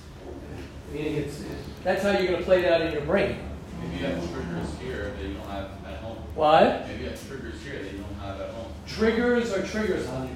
I 0.89 0.93
mean, 0.93 1.15
it's, 1.15 1.43
that's 1.83 2.03
how 2.03 2.11
you're 2.11 2.27
going 2.27 2.39
to 2.39 2.43
play 2.43 2.61
that 2.63 2.81
in 2.81 2.91
your 2.91 3.03
brain. 3.03 3.37
Maybe 3.81 3.97
you 3.97 4.05
have 4.05 4.33
triggers 4.33 4.79
here 4.81 5.13
that 5.17 5.27
you 5.27 5.33
don't 5.35 5.47
have 5.47 5.69
at 5.85 5.99
home. 5.99 6.17
What? 6.33 6.87
Maybe 6.87 7.03
you 7.03 7.09
have 7.09 7.27
triggers 7.27 7.61
here 7.63 7.81
that 7.81 7.91
you 7.91 7.99
don't 7.99 8.15
have 8.15 8.41
at 8.41 8.49
home. 8.49 8.71
Triggers 8.85 9.53
are 9.53 9.65
triggers, 9.65 10.07
honey. 10.07 10.31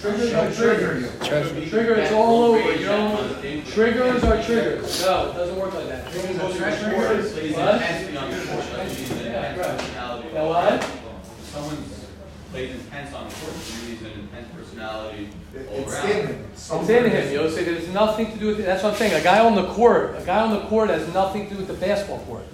Triggers 0.00 0.32
are 0.32 0.50
triggers. 0.50 1.18
Trigger. 1.28 1.66
Trigger, 1.68 1.94
it's 1.96 2.12
all 2.12 2.44
over, 2.44 2.58
you 2.58 2.68
Rage 2.70 2.80
know, 2.86 3.06
on 3.18 3.62
triggers 3.66 4.24
are 4.24 4.42
triggers. 4.42 5.02
No, 5.02 5.30
it 5.30 5.34
doesn't 5.34 5.56
work 5.58 5.74
like 5.74 5.88
that. 5.88 6.10
Triggers 6.10 6.36
Someone 6.36 6.62
are 6.62 6.70
goes 6.70 7.32
to 7.34 7.40
triggers. 7.40 7.56
What? 7.56 7.74
intensely 7.74 8.16
on 8.16 8.30
the 8.30 8.36
court, 8.46 8.70
doesn't 8.70 9.10
mean 9.18 9.26
an 9.26 9.32
Yeah, 9.32 9.56
right. 9.58 9.78
personality. 9.78 10.28
Yeah, 10.32 10.42
what? 10.46 10.90
Someone's 11.42 12.06
played 12.50 12.70
intense 12.70 13.14
on 13.14 13.28
the 13.28 13.34
court, 13.34 13.54
maybe 13.54 13.96
he's 13.96 14.02
an 14.02 14.20
intense 14.20 14.48
personality 14.56 15.28
It- 15.54 15.68
all 15.70 15.78
It's 15.80 15.92
around. 15.92 16.10
in 16.10 16.26
him. 16.28 16.44
It's 16.54 16.70
in 16.70 17.10
him, 17.10 17.32
Yosef. 17.34 17.68
It 17.68 17.76
has 17.80 17.88
nothing 17.88 18.32
to 18.32 18.38
do 18.38 18.46
with 18.48 18.60
it. 18.60 18.62
That's 18.66 18.82
what 18.82 18.92
I'm 18.94 18.98
saying. 18.98 19.12
A 19.14 19.20
guy 19.22 19.44
on 19.44 19.54
the 19.54 19.66
court, 19.66 20.16
a 20.18 20.22
guy 20.24 20.40
on 20.40 20.50
the 20.52 20.60
court 20.62 20.88
has 20.88 21.06
nothing 21.12 21.46
to 21.48 21.54
do 21.54 21.58
with 21.58 21.68
the 21.68 21.74
basketball 21.74 22.20
court. 22.20 22.44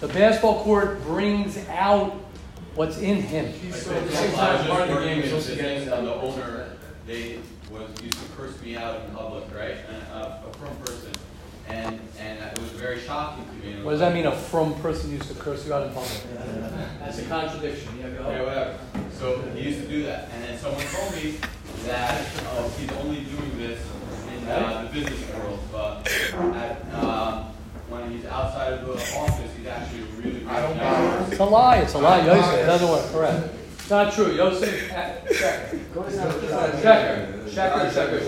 The 0.00 0.08
basketball 0.08 0.62
court 0.62 1.02
brings 1.04 1.56
out 1.70 2.14
what's 2.74 2.98
in 2.98 3.16
him. 3.22 3.46
Like, 3.46 3.74
So 3.74 3.90
for 3.90 3.96
at 3.96 4.00
the 4.02 4.06
example, 4.08 4.16
same 4.16 4.40
I 4.40 4.46
time, 4.46 4.58
was 4.58 4.66
part 4.68 4.82
of 4.82 4.88
just 4.88 4.98
the 5.00 5.04
game 5.04 5.16
working 5.16 5.18
is 5.18 5.24
with 5.24 5.34
also 5.34 5.50
the 5.50 5.56
getting 5.62 5.78
thing, 5.80 5.88
them- 5.90 5.98
and 5.98 6.06
the 6.06 6.14
owner, 6.14 6.68
they 7.06 7.38
was, 7.70 8.02
used 8.02 8.18
to 8.18 8.28
curse 8.36 8.60
me 8.62 8.76
out 8.76 9.00
in 9.04 9.14
public, 9.14 9.44
right? 9.54 9.76
And, 9.88 10.02
uh, 10.12 10.38
a 10.48 10.52
from 10.56 10.76
person. 10.76 11.12
And, 11.66 11.98
and 12.20 12.38
it 12.42 12.58
was 12.60 12.70
very 12.72 13.00
shocking 13.00 13.44
to 13.46 13.52
me. 13.66 13.82
What 13.82 13.92
does 13.92 14.00
that 14.00 14.12
mean? 14.12 14.26
A 14.26 14.32
from 14.36 14.74
person 14.82 15.10
used 15.10 15.28
to 15.28 15.34
curse 15.34 15.66
you 15.66 15.72
out 15.72 15.86
in 15.86 15.94
public. 15.94 16.12
That's 17.00 17.18
a 17.20 17.24
contradiction. 17.24 17.98
Yeah, 17.98 18.10
go 18.10 18.30
Yeah, 18.30 18.42
whatever. 18.42 18.78
So 19.18 19.40
he 19.54 19.68
used 19.70 19.80
to 19.80 19.88
do 19.88 20.02
that, 20.02 20.28
and 20.32 20.44
then 20.44 20.58
someone 20.58 20.84
told 20.84 21.14
me 21.16 21.38
that 21.86 22.20
uh, 22.50 22.68
he's 22.70 22.90
only 22.92 23.20
doing 23.24 23.56
this 23.58 23.80
in 24.36 24.46
uh, 24.48 24.82
the 24.82 25.00
business 25.00 25.34
world, 25.34 25.58
but 25.72 26.06
at, 26.54 26.94
um, 26.94 27.53
when 27.94 28.10
he's 28.10 28.24
outside 28.26 28.72
of 28.74 28.86
the 28.86 28.92
office, 28.92 29.50
he's 29.56 29.66
actually 29.66 30.02
a 30.02 30.06
really 30.16 30.40
great 30.40 30.46
guy. 30.46 31.26
It's 31.30 31.38
a 31.38 31.44
lie. 31.44 31.78
It's 31.78 31.94
a 31.94 31.98
lie, 31.98 32.24
Yosef. 32.26 32.54
It 32.54 32.66
doesn't 32.66 32.88
work. 32.88 33.06
Correct. 33.12 33.54
It's 33.74 33.90
not 33.90 34.12
true. 34.12 34.32
Yosef, 34.32 34.88
checker. 34.88 35.34
Checker. 36.82 37.40
Checker, 37.50 37.90
checker. 37.94 38.18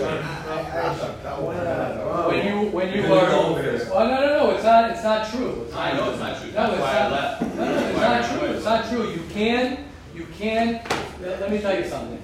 When 2.27 2.47
you, 2.47 2.69
when 2.71 2.93
you 2.93 3.13
are, 3.13 3.27
oh, 3.31 3.55
no, 3.55 4.21
no, 4.21 4.37
no, 4.37 4.51
it's 4.51 4.63
not, 4.63 4.91
it's 4.91 5.03
not 5.03 5.29
true. 5.29 5.67
I 5.73 5.93
know 5.93 6.11
it's 6.11 6.19
not 6.19 6.39
true. 6.39 6.51
No, 6.51 6.53
That's 6.53 6.73
it's 6.73 6.81
why 6.81 6.97
I 6.97 7.09
not. 7.09 7.11
left. 7.11 7.55
No, 7.55 7.65
no, 7.65 7.87
it's 7.87 7.99
not 7.99 8.39
true, 8.39 8.47
it's 8.49 8.65
not 8.65 8.89
true, 8.89 9.11
you 9.11 9.23
can, 9.31 9.85
you 10.15 10.27
can, 10.37 10.81
let 11.21 11.41
let 11.41 11.51
me 11.51 11.59
tell 11.59 11.77
you 11.77 11.85
something. 11.87 12.21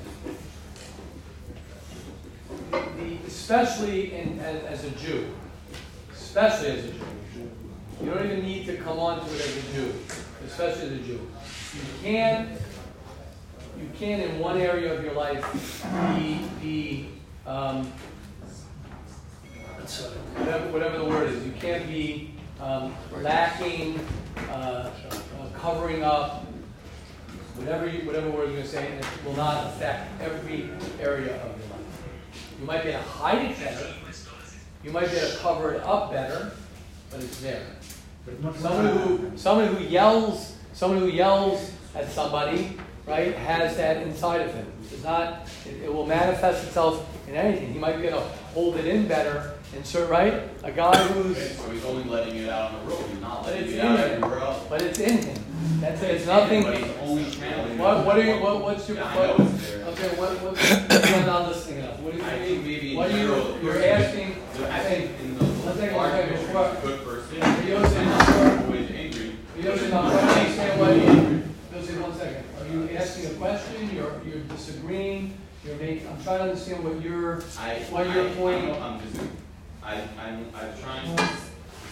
The, 2.72 3.18
especially 3.28 4.14
in, 4.14 4.40
as, 4.40 4.64
as 4.66 4.84
a 4.86 4.92
Jew, 4.92 5.28
especially 6.14 6.70
as 6.70 6.86
a 6.86 6.92
Jew, 6.92 7.06
you 8.04 8.10
don't 8.10 8.26
even 8.26 8.44
need 8.44 8.66
to 8.66 8.76
come 8.78 9.00
onto 9.00 9.26
it 9.34 9.40
as 9.40 9.58
a 9.58 9.74
Jew, 9.74 9.94
especially 10.46 10.88
as 10.88 10.92
a 10.92 10.98
Jew. 10.98 11.22
You 11.74 11.82
can, 12.02 12.58
you 13.80 13.90
can 13.98 14.20
in 14.20 14.40
one 14.40 14.60
area 14.60 14.94
of 14.94 15.04
your 15.04 15.14
life 15.14 15.86
be, 16.18 16.42
be, 16.62 17.10
um, 17.48 17.86
whatever, 20.36 20.72
whatever 20.72 20.98
the 20.98 21.06
word 21.06 21.30
is, 21.30 21.46
you 21.46 21.54
can't 21.54 21.88
be 21.88 22.34
um, 22.60 22.94
lacking, 23.22 24.00
uh, 24.50 24.52
uh, 24.52 24.92
covering 25.58 26.04
up, 26.04 26.46
whatever 27.56 27.88
you, 27.88 28.06
whatever 28.06 28.30
word 28.30 28.50
you're 28.50 28.58
going 28.58 28.64
to 28.64 28.68
say, 28.68 28.86
it 28.86 29.06
will 29.26 29.36
not 29.36 29.68
affect 29.68 30.22
every 30.22 30.70
area 31.00 31.36
of 31.42 31.58
your 31.58 31.70
life. 31.70 32.04
You 32.60 32.66
might 32.66 32.84
be 32.84 32.90
able 32.90 33.02
to 33.02 33.10
hide 33.10 33.50
it 33.50 33.58
better, 33.60 33.94
you 34.84 34.92
might 34.92 35.10
be 35.10 35.16
able 35.16 35.32
to 35.32 35.38
cover 35.38 35.74
it 35.74 35.84
up 35.84 36.12
better, 36.12 36.52
but 37.10 37.22
it's 37.22 37.40
there. 37.40 37.64
Someone 38.26 38.86
who, 38.98 39.32
someone 39.38 39.68
who 39.76 39.84
yells, 39.84 40.56
someone 40.74 41.00
who 41.00 41.08
yells 41.08 41.72
at 41.94 42.10
somebody, 42.10 42.78
right, 43.06 43.36
has 43.36 43.76
that 43.78 43.98
inside 43.98 44.42
of 44.42 44.54
him. 44.54 44.66
It's 44.92 45.04
not, 45.04 45.50
it, 45.66 45.84
it 45.84 45.94
will 45.94 46.06
manifest 46.06 46.66
itself 46.66 47.06
in 47.28 47.36
anything. 47.36 47.74
He 47.74 47.80
might 47.80 47.98
be 47.98 48.08
able 48.08 48.20
to 48.22 48.28
hold 48.54 48.78
it 48.78 48.86
in 48.86 49.08
better, 49.08 49.54
and 49.76 49.86
so, 49.86 50.06
right? 50.08 50.44
A 50.64 50.72
guy 50.72 50.96
who's, 51.08 51.38
So 51.58 51.70
he's 51.70 51.84
only 51.84 52.04
letting 52.06 52.38
it 52.38 52.50
out 52.50 52.72
on 52.74 52.86
the 52.86 52.92
road, 52.92 53.06
he's 53.10 53.20
not 53.20 53.46
letting 53.46 53.72
it 53.74 53.80
out 53.82 54.00
everywhere 54.00 54.40
else. 54.40 54.64
but 54.70 54.82
it's 54.82 55.00
in 55.00 55.18
him. 55.18 55.38
That's 55.82 56.02
it. 56.02 56.12
It's 56.12 56.26
nothing. 56.26 56.64
But 56.64 56.78
he's 56.78 56.92
only 57.02 57.30
channeling. 57.30 57.78
What, 57.78 58.06
what 58.06 58.18
are 58.18 58.24
you, 58.24 58.42
what, 58.42 58.62
what's 58.62 58.88
your, 58.88 58.98
Yeah, 58.98 59.06
I 59.06 59.18
what, 59.18 59.40
know 59.40 59.46
it's 59.54 59.70
there. 59.70 59.86
okay, 59.86 60.08
what, 60.18 60.30
what, 60.42 61.10
you're 61.10 61.26
not 61.26 61.48
listening 61.50 61.80
enough. 61.80 62.00
What 62.00 62.14
do 62.14 62.20
you, 62.20 62.24
I 62.24 62.40
think 62.40 62.64
maybe 62.64 62.96
what 62.96 63.12
are 63.12 63.18
you, 63.18 63.58
you're 63.62 63.84
asking, 63.84 64.36
I 64.70 64.80
think 64.80 65.12
in 65.20 65.38
the 65.38 65.46
One 65.74 65.82
second, 65.82 65.98
large 65.98 66.12
one 66.14 66.22
second, 66.22 66.38
picture, 66.38 66.54
before- 66.54 66.70
he's 66.70 66.78
a 66.78 66.88
good 66.88 67.04
person, 67.04 67.40
But 67.40 67.66
you're 67.66 67.88
saying- 67.88 68.08
and 68.08 68.58
not 68.58 68.66
always 68.66 68.92
angry. 68.92 69.36
you 69.58 69.64
don't 69.64 69.90
know, 69.90 69.98
I 69.98 70.14
understand 70.14 70.80
why 70.80 70.92
you, 70.94 71.44
Jose, 71.74 71.98
one 72.00 72.16
second. 72.16 72.44
Are 72.62 72.68
you 72.72 72.90
asking 72.96 73.26
a 73.26 73.34
question? 73.34 73.90
You're, 73.96 74.22
you're 74.24 74.44
disagreeing? 74.44 75.34
You're 75.66 75.76
making, 75.78 76.08
I'm 76.08 76.24
trying 76.24 76.38
to 76.38 76.44
understand 76.44 76.84
what 76.84 77.02
you're, 77.02 77.42
I, 77.58 77.74
What 77.90 78.06
your 78.14 78.28
I 78.28 78.34
point- 78.34 78.82
I'm 78.84 79.00
just, 79.02 79.26
I, 79.84 79.94
I'm, 79.96 80.46
I'm 80.54 80.80
trying 80.80 81.16
to 81.18 81.28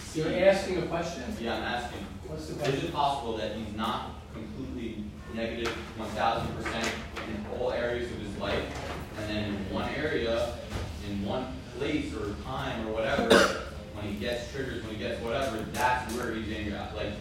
see. 0.06 0.20
you're 0.20 0.48
asking 0.48 0.78
a 0.78 0.82
question? 0.82 1.24
Yeah, 1.40 1.56
I'm 1.56 1.62
asking, 1.64 2.06
What's 2.28 2.46
the 2.46 2.64
is 2.72 2.84
it 2.84 2.92
possible 2.94 3.36
that 3.38 3.56
he's 3.56 3.74
not 3.76 4.12
completely 4.32 5.02
negative 5.34 5.74
one 5.96 6.08
thousand 6.10 6.54
percent 6.54 6.86
in 7.26 7.44
all 7.58 7.72
areas 7.72 8.12
of 8.12 8.18
his 8.18 8.36
life? 8.38 8.62
And 9.18 9.28
then 9.28 9.44
in 9.54 9.74
one 9.74 9.88
area, 9.96 10.54
in 11.10 11.24
one 11.26 11.46
place 11.78 12.12
or 12.14 12.34
time 12.44 12.86
or 12.86 12.92
whatever, 12.92 13.61
when 14.02 14.12
he 14.14 14.18
gets 14.18 14.50
triggers, 14.52 14.82
when 14.84 14.94
he 14.94 14.98
gets 14.98 15.20
whatever, 15.22 15.58
that's 15.72 16.12
where 16.14 16.34
he's 16.34 16.54
angry 16.56 16.74
at. 16.74 16.92
Uh, 16.92 16.96
like, 16.96 17.12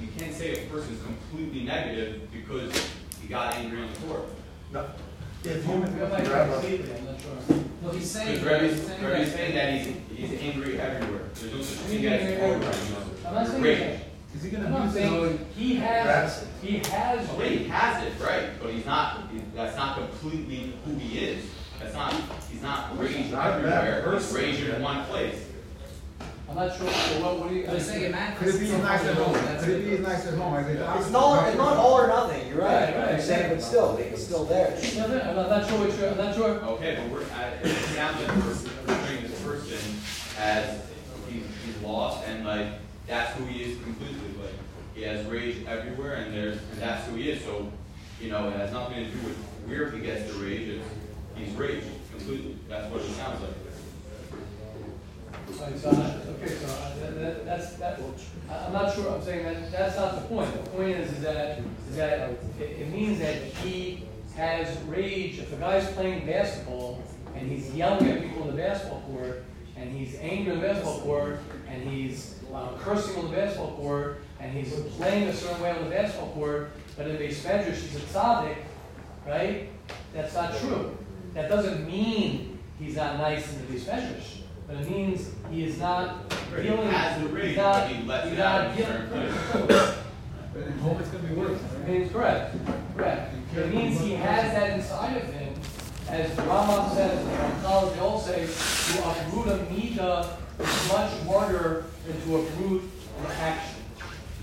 you 0.00 0.08
can't 0.18 0.32
say 0.34 0.64
a 0.64 0.70
person's 0.70 1.02
completely 1.02 1.64
negative 1.64 2.30
because 2.32 2.72
he 3.20 3.28
got 3.28 3.54
angry 3.56 3.82
on 3.82 3.92
the 3.92 3.98
court. 4.00 4.22
No. 4.72 4.86
If 5.44 5.66
you 5.66 5.72
Go 5.72 6.08
back 6.08 6.24
grab 6.24 6.48
to 6.50 6.56
a- 6.56 6.60
sleep, 6.60 6.84
I'm 6.96 7.04
not 7.04 7.20
sure. 7.20 7.56
No, 7.82 7.90
he's 7.90 8.08
saying. 8.10 8.38
Because 8.38 8.62
Rebbe's, 8.62 8.78
he's 8.78 8.86
saying 8.86 9.04
Rebbe's 9.04 9.30
that- 9.30 9.36
saying 9.36 9.54
that 9.54 9.72
he's, 10.16 10.30
he's 10.30 10.40
angry 10.40 10.80
everywhere. 10.80 11.22
There's 11.34 11.52
no 11.52 11.62
such 11.62 11.78
thing 11.78 11.98
He's 11.98 12.06
angry 12.12 12.26
as 12.34 12.40
everywhere. 12.40 12.60
court. 12.60 13.26
I'm 13.26 13.34
not 13.34 13.46
saying 13.48 13.62
Rage. 13.62 13.78
that. 13.78 13.98
Is 14.34 14.42
he 14.44 14.48
I'm 14.56 14.62
gonna 14.62 14.70
not 14.70 14.84
use 14.84 14.94
his 14.94 15.02
saying, 15.10 15.46
he 15.56 15.74
has, 15.76 16.46
he 16.62 16.78
has 16.78 17.28
Oh, 17.30 17.36
wait, 17.38 17.58
he 17.58 17.64
has 17.68 18.02
it, 18.06 18.12
right, 18.24 18.48
but 18.62 18.72
he's 18.72 18.86
not, 18.86 19.28
he- 19.30 19.42
that's 19.54 19.76
not 19.76 19.98
completely 19.98 20.72
who 20.86 20.94
he 20.94 21.18
is. 21.18 21.44
That's 21.80 21.92
not, 21.94 22.14
he's 22.50 22.62
not 22.62 22.98
raging 22.98 23.30
Not 23.32 23.60
that 23.62 23.84
everywhere, 23.84 24.14
he's 24.18 24.30
person. 24.32 24.36
raging 24.36 24.74
in 24.74 24.80
one 24.82 25.04
place. 25.06 25.44
I'm 26.52 26.68
not 26.68 26.76
sure, 26.76 26.90
so 26.90 27.22
what, 27.24 27.38
what 27.38 27.48
do 27.48 27.56
you? 27.56 27.66
They're 27.66 27.80
saying 27.80 28.12
it 28.12 28.36
Could 28.36 28.54
it 28.54 28.60
be 28.60 28.66
his 28.66 28.82
nice 28.82 29.02
at 29.04 29.16
home? 29.16 29.34
Could 29.64 29.68
it 29.70 29.84
be 29.84 29.90
his 29.92 30.00
nice 30.00 30.26
at 30.26 30.34
home? 30.34 30.52
I 30.52 30.62
think. 30.62 30.80
It's 30.80 31.10
not, 31.10 31.48
it's 31.48 31.56
not 31.56 31.78
all 31.78 31.98
or 31.98 32.06
nothing, 32.08 32.46
you're 32.46 32.58
right, 32.58 32.94
Right, 32.94 32.96
right. 32.96 33.10
you're 33.12 33.20
saying, 33.20 33.54
but 33.54 33.62
still, 33.62 33.96
it's 33.96 34.22
still 34.22 34.44
there. 34.44 34.78
No, 34.96 35.06
no, 35.06 35.20
I'm 35.44 35.48
not 35.48 35.66
sure 35.66 35.78
what 35.78 35.98
you're, 35.98 36.10
I'm 36.10 36.18
not 36.18 36.34
sure. 36.34 36.50
Okay, 36.50 36.98
but 37.00 37.10
we're, 37.10 37.24
I, 37.34 37.44
it 37.62 37.74
sounds 37.96 38.20
like 38.20 38.36
we're 38.36 38.94
portraying 38.94 39.22
this 39.22 39.42
person 39.42 39.96
as 40.38 40.82
he's, 41.30 41.42
he's 41.64 41.78
lost 41.82 42.22
and 42.28 42.44
like, 42.44 42.66
that's 43.06 43.34
who 43.38 43.46
he 43.46 43.62
is 43.62 43.82
completely, 43.82 44.42
like, 44.42 44.52
he 44.94 45.02
has 45.04 45.24
rage 45.28 45.64
everywhere 45.66 46.16
and 46.16 46.34
there's, 46.34 46.58
and 46.72 46.82
that's 46.82 47.06
who 47.08 47.14
he 47.14 47.30
is, 47.30 47.42
so, 47.42 47.72
you 48.20 48.30
know, 48.30 48.48
it 48.48 48.56
has 48.56 48.72
nothing 48.72 49.06
to 49.06 49.10
do 49.10 49.26
with 49.26 49.38
where 49.64 49.90
he 49.90 50.00
gets 50.00 50.30
the 50.30 50.38
rage, 50.38 50.68
it's, 50.68 50.86
he's 51.34 51.54
raged 51.54 51.86
completely, 52.10 52.58
that's 52.68 52.92
what 52.92 53.00
it 53.00 53.10
sounds 53.12 53.40
like. 53.40 53.54
Right, 55.60 55.78
so, 55.78 55.90
I- 55.90 56.30
okay, 56.32 56.54
so 56.54 56.66
I- 56.66 57.00
that, 57.00 57.20
that, 57.20 57.44
that's, 57.44 57.72
that, 57.74 58.00
I- 58.50 58.66
I'm 58.66 58.72
not 58.72 58.94
sure, 58.94 59.10
I'm 59.12 59.22
saying 59.22 59.44
that, 59.44 59.70
that's 59.72 59.96
not 59.96 60.14
the 60.16 60.20
point. 60.28 60.52
The 60.64 60.70
point 60.70 60.90
is, 60.90 61.12
is 61.12 61.20
that, 61.22 61.58
is 61.90 61.96
that 61.96 62.30
it, 62.60 62.62
it 62.80 62.88
means 62.92 63.18
that 63.20 63.36
he 63.36 64.04
has 64.36 64.76
rage, 64.84 65.38
if 65.38 65.52
a 65.52 65.56
guy's 65.56 65.86
playing 65.92 66.26
basketball 66.26 67.02
and 67.36 67.50
he's 67.50 67.70
yelling 67.74 68.08
at 68.08 68.22
people 68.22 68.42
in 68.48 68.56
the 68.56 68.62
basketball 68.62 69.00
court, 69.02 69.44
and 69.76 69.90
he's 69.96 70.16
angry 70.20 70.52
on 70.52 70.60
the 70.60 70.66
basketball 70.66 71.00
court, 71.00 71.40
and 71.68 71.82
he's 71.88 72.36
uh, 72.54 72.68
cursing 72.80 73.16
on 73.16 73.30
the 73.30 73.36
basketball 73.36 73.72
court, 73.76 74.22
and 74.40 74.52
he's 74.52 74.72
playing 74.96 75.28
a 75.28 75.34
certain 75.34 75.60
way 75.62 75.70
on 75.70 75.84
the 75.84 75.90
basketball 75.90 76.30
court, 76.32 76.70
but 76.96 77.06
in 77.08 77.16
base 77.16 77.42
measure, 77.44 77.74
she's 77.74 77.96
a 77.96 78.00
tzaddik, 78.00 78.56
right? 79.26 79.68
That's 80.12 80.34
not 80.34 80.56
true. 80.58 80.96
That 81.34 81.48
doesn't 81.48 81.86
mean 81.86 82.58
he's 82.78 82.96
not 82.96 83.16
nice 83.18 83.50
in 83.52 83.66
the 83.66 83.72
base 83.72 83.86
measures, 83.86 84.41
but 84.66 84.76
it 84.76 84.90
means 84.90 85.28
he 85.50 85.64
is 85.64 85.78
not 85.78 86.32
He 86.56 86.62
dealing. 86.62 86.88
has 86.88 87.16
the 87.20 87.28
he's 87.28 87.32
rage, 87.32 87.56
not- 87.56 87.72
but 87.82 87.88
he 87.90 88.02
lets 88.06 88.28
he's 88.30 88.38
out 88.38 88.62
not 88.62 88.70
in 88.70 88.76
dealing- 88.76 88.92
certain 88.92 89.08
places. 89.08 89.94
But 90.54 90.62
in 90.66 90.78
home, 90.80 90.96
it's 91.00 91.08
gonna 91.08 91.24
be 91.28 91.34
worse. 91.34 91.58
I 91.84 91.88
mean, 91.88 92.02
it's 92.02 92.12
correct, 92.12 92.56
correct. 92.96 93.34
It 93.56 93.74
means 93.74 94.00
he 94.00 94.12
has 94.14 94.52
that 94.52 94.70
inside 94.78 95.16
of 95.16 95.32
him, 95.32 95.54
as 96.08 96.30
Rambam 96.32 96.94
says, 96.94 97.18
and 97.26 97.62
Ramchal, 97.64 97.94
they 97.94 98.00
all 98.00 98.18
say, 98.20 98.46
to 98.46 99.08
uproot 99.08 99.48
a 99.48 99.58
midah 99.72 100.26
is 100.60 100.92
much 100.92 101.10
harder 101.26 101.84
than 102.06 102.20
to 102.22 102.36
uproot 102.36 102.82
an 102.82 103.30
action. 103.40 103.76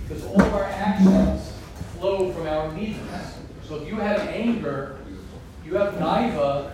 Because 0.07 0.26
all 0.26 0.41
of 0.41 0.53
our 0.53 0.63
actions 0.65 1.51
flow 1.99 2.32
from 2.34 2.47
our 2.47 2.72
midas. 2.72 3.36
So 3.67 3.76
if 3.76 3.88
you 3.88 3.95
have 3.97 4.22
anger, 4.22 4.97
you 5.63 5.76
have 5.76 5.93
naiva, 5.95 6.72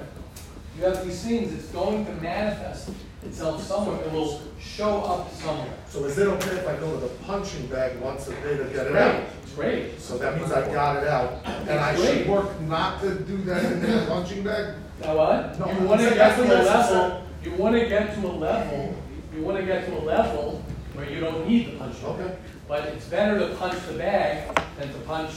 you 0.77 0.85
have 0.85 1.05
these 1.05 1.21
things, 1.23 1.51
it's 1.53 1.65
going 1.73 2.05
to 2.05 2.11
manifest 2.13 2.89
itself 3.25 3.61
somewhere. 3.61 4.01
It 4.03 4.11
will 4.11 4.41
show 4.59 5.01
up 5.01 5.31
somewhere. 5.33 5.73
So 5.89 6.03
is 6.05 6.17
it 6.17 6.27
okay 6.27 6.51
if 6.57 6.67
I 6.67 6.75
go 6.77 6.93
to 6.93 6.97
the 7.01 7.13
punching 7.25 7.67
bag 7.67 7.97
once 7.99 8.27
a 8.27 8.31
day 8.41 8.57
to 8.57 8.65
get 8.65 8.87
it 8.87 8.95
out? 8.95 9.23
It's 9.43 9.53
great. 9.53 9.99
So 9.99 10.17
that 10.17 10.37
means 10.37 10.51
I 10.51 10.65
got 10.71 11.01
it 11.01 11.07
out, 11.07 11.45
and 11.45 11.79
I 11.79 11.95
Great. 11.95 12.19
should 12.19 12.27
work 12.29 12.59
not 12.61 13.01
to 13.01 13.15
do 13.15 13.37
that 13.43 13.63
in 13.65 13.81
the 13.81 14.05
punching 14.07 14.43
bag? 14.43 14.75
Now 15.01 15.15
what? 15.17 15.59
No, 15.59 15.71
You 15.71 15.87
wanna 15.87 16.03
saying 16.03 16.15
get 16.15 16.35
to 16.37 16.43
a 16.43 16.63
level, 16.63 17.23
you 17.43 17.51
wanna 17.51 17.87
get 17.89 18.15
to 18.15 18.27
a 18.27 18.31
level, 18.31 18.95
you 19.33 19.41
wanna 19.41 19.63
get 19.63 19.85
to 19.87 19.97
a 19.97 20.01
level 20.01 20.63
where 20.93 21.09
you 21.09 21.19
don't 21.19 21.47
need 21.47 21.67
the 21.67 21.77
punch. 21.77 21.95
Okay. 22.03 22.35
But 22.67 22.85
it's 22.87 23.05
better 23.05 23.37
to 23.39 23.53
punch 23.55 23.77
the 23.87 23.93
bag 23.93 24.57
than 24.79 24.87
to 24.91 24.99
punch, 24.99 25.31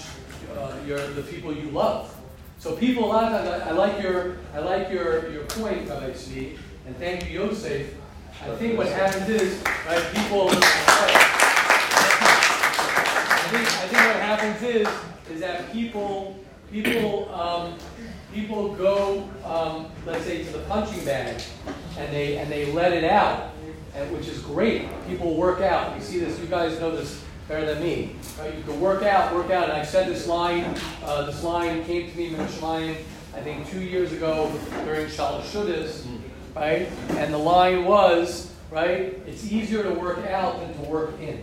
uh, 0.56 0.74
your, 0.86 0.98
the 1.08 1.22
people 1.22 1.52
you 1.54 1.70
love. 1.70 2.14
So 2.58 2.74
people, 2.74 3.04
a 3.04 3.06
lot 3.06 3.32
of 3.32 3.44
times, 3.44 3.62
I, 3.62 3.68
I 3.68 3.72
like 3.72 4.02
your, 4.02 4.36
I 4.54 4.58
like 4.60 4.90
your, 4.90 5.30
your 5.30 5.44
point, 5.44 5.88
Rabbi 5.88 6.10
Tzvi, 6.10 6.56
and 6.88 6.96
thank 6.96 7.30
you, 7.30 7.40
Yosef. 7.40 7.94
I 8.42 8.56
think 8.56 8.78
what 8.78 8.88
happens 8.88 9.28
is, 9.28 9.62
right, 9.86 10.02
people, 10.14 10.48
I 10.48 10.54
think, 13.50 13.66
I 13.66 13.86
think 13.88 13.92
what 13.92 14.16
happens 14.16 14.62
is, 14.62 14.88
is 15.30 15.40
that 15.40 15.70
people, 15.70 16.38
people, 16.72 17.34
um, 17.34 17.74
people 18.32 18.74
go, 18.74 19.28
um, 19.44 19.88
let's 20.06 20.24
say 20.24 20.44
to 20.44 20.50
the 20.50 20.60
punching 20.60 21.04
bag, 21.04 21.42
and 21.98 22.10
they, 22.10 22.38
and 22.38 22.50
they 22.50 22.72
let 22.72 22.94
it 22.94 23.04
out, 23.04 23.50
and, 23.94 24.10
which 24.10 24.26
is 24.26 24.38
great. 24.38 24.88
People 25.06 25.34
work 25.34 25.60
out. 25.60 25.94
You 25.94 26.00
see 26.00 26.20
this, 26.20 26.40
you 26.40 26.46
guys 26.46 26.80
know 26.80 26.96
this 26.96 27.22
better 27.48 27.66
than 27.74 27.82
me. 27.82 28.16
Right? 28.38 28.56
You 28.56 28.62
can 28.62 28.80
work 28.80 29.02
out, 29.02 29.34
work 29.34 29.50
out, 29.50 29.64
and 29.64 29.74
I 29.74 29.84
said 29.84 30.08
this 30.08 30.26
line, 30.26 30.64
uh, 31.04 31.26
this 31.26 31.42
line 31.42 31.84
came 31.84 32.10
to 32.10 32.16
me, 32.16 32.30
Mitzrayim, 32.30 32.96
I 33.34 33.40
think 33.40 33.68
two 33.68 33.80
years 33.80 34.10
ago 34.12 34.50
during 34.84 35.06
Shalosh 35.06 35.42
Shudas, 35.42 36.06
right? 36.58 36.88
And 37.10 37.32
the 37.32 37.38
line 37.38 37.84
was, 37.84 38.52
right, 38.70 39.16
it's 39.26 39.50
easier 39.50 39.82
to 39.84 39.90
work 39.90 40.18
out 40.26 40.60
than 40.60 40.74
to 40.74 40.90
work 40.90 41.18
in. 41.20 41.42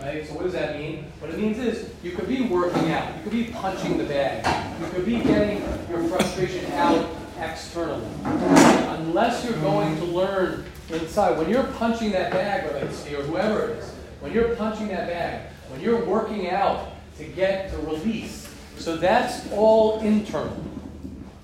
Right? 0.00 0.26
So 0.26 0.34
what 0.34 0.44
does 0.44 0.54
that 0.54 0.78
mean? 0.78 1.04
What 1.20 1.30
it 1.30 1.38
means 1.38 1.58
is 1.58 1.90
you 2.02 2.12
could 2.12 2.26
be 2.26 2.42
working 2.42 2.90
out, 2.90 3.14
you 3.16 3.22
could 3.22 3.32
be 3.32 3.44
punching 3.44 3.98
the 3.98 4.04
bag, 4.04 4.80
you 4.80 4.88
could 4.88 5.04
be 5.04 5.18
getting 5.18 5.60
your 5.90 6.02
frustration 6.04 6.72
out 6.72 7.06
externally. 7.38 8.06
Unless 8.24 9.44
you're 9.44 9.60
going 9.60 9.96
to 9.96 10.04
learn 10.04 10.64
inside, 10.88 11.36
when 11.36 11.50
you're 11.50 11.64
punching 11.64 12.12
that 12.12 12.32
bag, 12.32 12.64
or 12.64 12.92
Steve, 12.92 13.18
or 13.18 13.22
whoever 13.24 13.68
it 13.68 13.78
is, 13.78 13.90
when 14.20 14.32
you're 14.32 14.56
punching 14.56 14.88
that 14.88 15.06
bag, 15.06 15.50
when 15.68 15.80
you're 15.80 16.02
working 16.04 16.50
out 16.50 16.92
to 17.18 17.24
get 17.24 17.70
to 17.70 17.76
release, 17.78 18.52
so 18.78 18.96
that's 18.96 19.50
all 19.52 20.00
internal. 20.00 20.64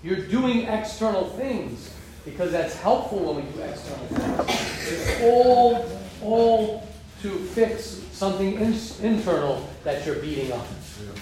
You're 0.02 0.24
doing 0.24 0.62
external 0.62 1.28
things 1.30 1.90
because 2.26 2.52
that's 2.52 2.74
helpful 2.80 3.20
when 3.32 3.36
we 3.46 3.52
do 3.52 3.60
external 3.62 4.06
things. 4.08 4.92
It's 4.92 5.22
all, 5.22 5.88
all 6.22 6.86
to 7.22 7.30
fix 7.30 8.02
something 8.12 8.54
in, 8.54 8.74
internal 9.02 9.66
that 9.84 10.04
you're 10.04 10.16
beating 10.16 10.52
up. 10.52 10.66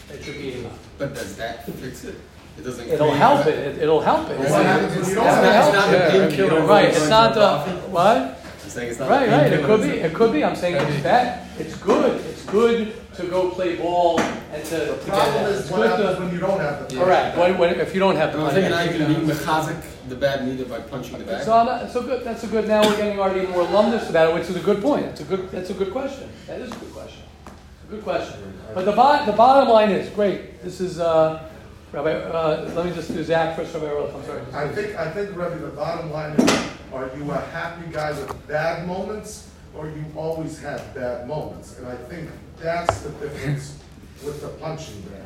That 0.09 0.26
you're 0.26 0.34
beating 0.34 0.66
up. 0.66 0.72
But 0.98 1.14
does 1.14 1.36
that 1.36 1.66
fix 1.66 2.05
it? 2.05 2.16
It 2.59 2.62
doesn't. 2.62 2.88
It'll 2.88 3.12
help 3.12 3.44
that- 3.44 3.55
it. 3.55 3.78
It'll 3.78 4.00
help 4.00 4.30
it. 4.30 4.38
What 4.38 4.48
happens 4.48 4.96
when 4.96 5.09
you 5.09 5.14
don't 5.14 5.24
That's 5.24 5.44
have 5.44 5.44
what 5.44 5.55
it? 5.55 5.59
It's 5.59 5.74
not 5.74 5.90
the 5.90 5.98
helps. 5.98 6.36
painkiller. 6.36 6.66
Right. 6.66 6.88
It's 6.88 7.09
not 7.09 7.34
to 7.34 7.40
the 7.70 7.88
what? 7.90 8.16
You're 8.62 8.70
saying 8.70 8.90
it's 8.90 8.98
not 9.00 9.11
Right, 9.11 9.26
the 9.28 9.36
right. 9.36 9.52
It 9.52 9.64
could 9.64 9.82
be. 9.82 9.88
It 9.88 10.14
could 10.14 10.32
be. 10.32 10.44
I'm 10.44 10.57
saying 10.57 10.76
it's 10.76 11.02
that. 11.02 11.46
It's 11.59 11.76
good. 11.76 12.20
It's 12.26 12.44
good 12.46 12.94
to 13.17 13.27
go 13.27 13.51
play 13.51 13.77
ball 13.77 14.21
and 14.21 14.65
to. 14.65 14.77
The 14.77 14.85
get 14.87 15.07
problem 15.07 15.35
that. 15.45 15.51
is 15.53 15.61
It's 15.61 15.71
what 15.71 15.89
happens 15.89 16.17
to- 16.17 16.23
when 16.25 16.33
you 16.35 16.41
don't 16.41 16.61
have 16.61 16.89
the. 16.89 16.97
Correct. 16.97 17.37
When, 17.39 17.59
when, 17.59 17.81
if 17.81 17.95
you 17.95 18.01
don't 18.01 18.17
have 18.17 18.33
the 18.33 18.39
And 18.39 18.47
I'm 18.49 18.55
money. 18.55 18.89
thinking 18.89 18.99
now 18.99 19.09
you 19.09 19.15
can 19.17 19.27
be 19.27 19.33
mechazik 19.33 20.09
the 20.09 20.17
bad 20.17 20.47
meter 20.47 20.65
by 20.65 20.81
punching 20.81 21.19
the 21.19 21.25
bag. 21.25 21.43
So 21.45 21.65
not, 21.65 21.91
so 21.91 22.03
good. 22.03 22.25
That's 22.25 22.45
a 22.45 22.47
good. 22.47 22.67
Now 22.69 22.83
we're 22.83 22.97
getting 22.97 23.19
already 23.19 23.47
more 23.47 23.62
alumnus 23.62 24.11
about 24.11 24.31
it, 24.31 24.35
which 24.35 24.49
is 24.51 24.57
a 24.57 24.61
good 24.61 24.83
point. 24.83 25.07
That's 25.07 25.21
a 25.21 25.25
good. 25.25 25.51
That's 25.51 25.71
a 25.71 25.75
good 25.75 25.91
question. 25.93 26.29
That 26.47 26.61
is 26.61 26.71
a 26.73 26.77
good 26.77 26.93
question. 26.93 27.23
It's 27.47 27.89
a 27.89 27.91
good 27.91 28.05
question. 28.05 28.55
But 28.75 28.85
the 28.85 28.93
bottom, 28.93 29.27
the 29.27 29.33
bottom 29.33 29.69
line 29.69 29.91
is 29.91 30.09
great. 30.11 30.62
This 30.62 30.81
is 30.81 30.99
uh, 31.01 31.49
Rabbi. 31.93 32.11
Uh, 32.12 32.71
let 32.75 32.87
me 32.87 32.93
just 32.93 33.12
do 33.12 33.23
Zach 33.23 33.57
first. 33.57 33.73
Rabbi 33.75 33.87
Earl. 33.87 34.12
I'm 34.15 34.25
sorry. 34.25 34.43
I 34.53 34.69
think, 34.69 34.97
I 34.97 35.11
think, 35.11 35.31
Rebbe, 35.31 35.57
the 35.59 35.69
bottom 35.69 36.11
line 36.11 36.33
is, 36.35 36.69
are 36.93 37.11
you 37.17 37.31
a 37.31 37.39
happy 37.39 37.87
guy 37.93 38.11
with 38.12 38.49
bad 38.49 38.87
moments, 38.87 39.49
or 39.75 39.87
you 39.89 40.05
always 40.17 40.61
have 40.61 40.83
bad 40.95 41.27
moments? 41.29 41.79
And 41.79 41.87
I 41.87 41.97
think 41.97 42.29
that's 42.65 43.03
the 43.03 43.11
difference 43.11 43.79
with 44.25 44.41
the 44.41 44.49
punching 44.49 45.03
bag. 45.03 45.21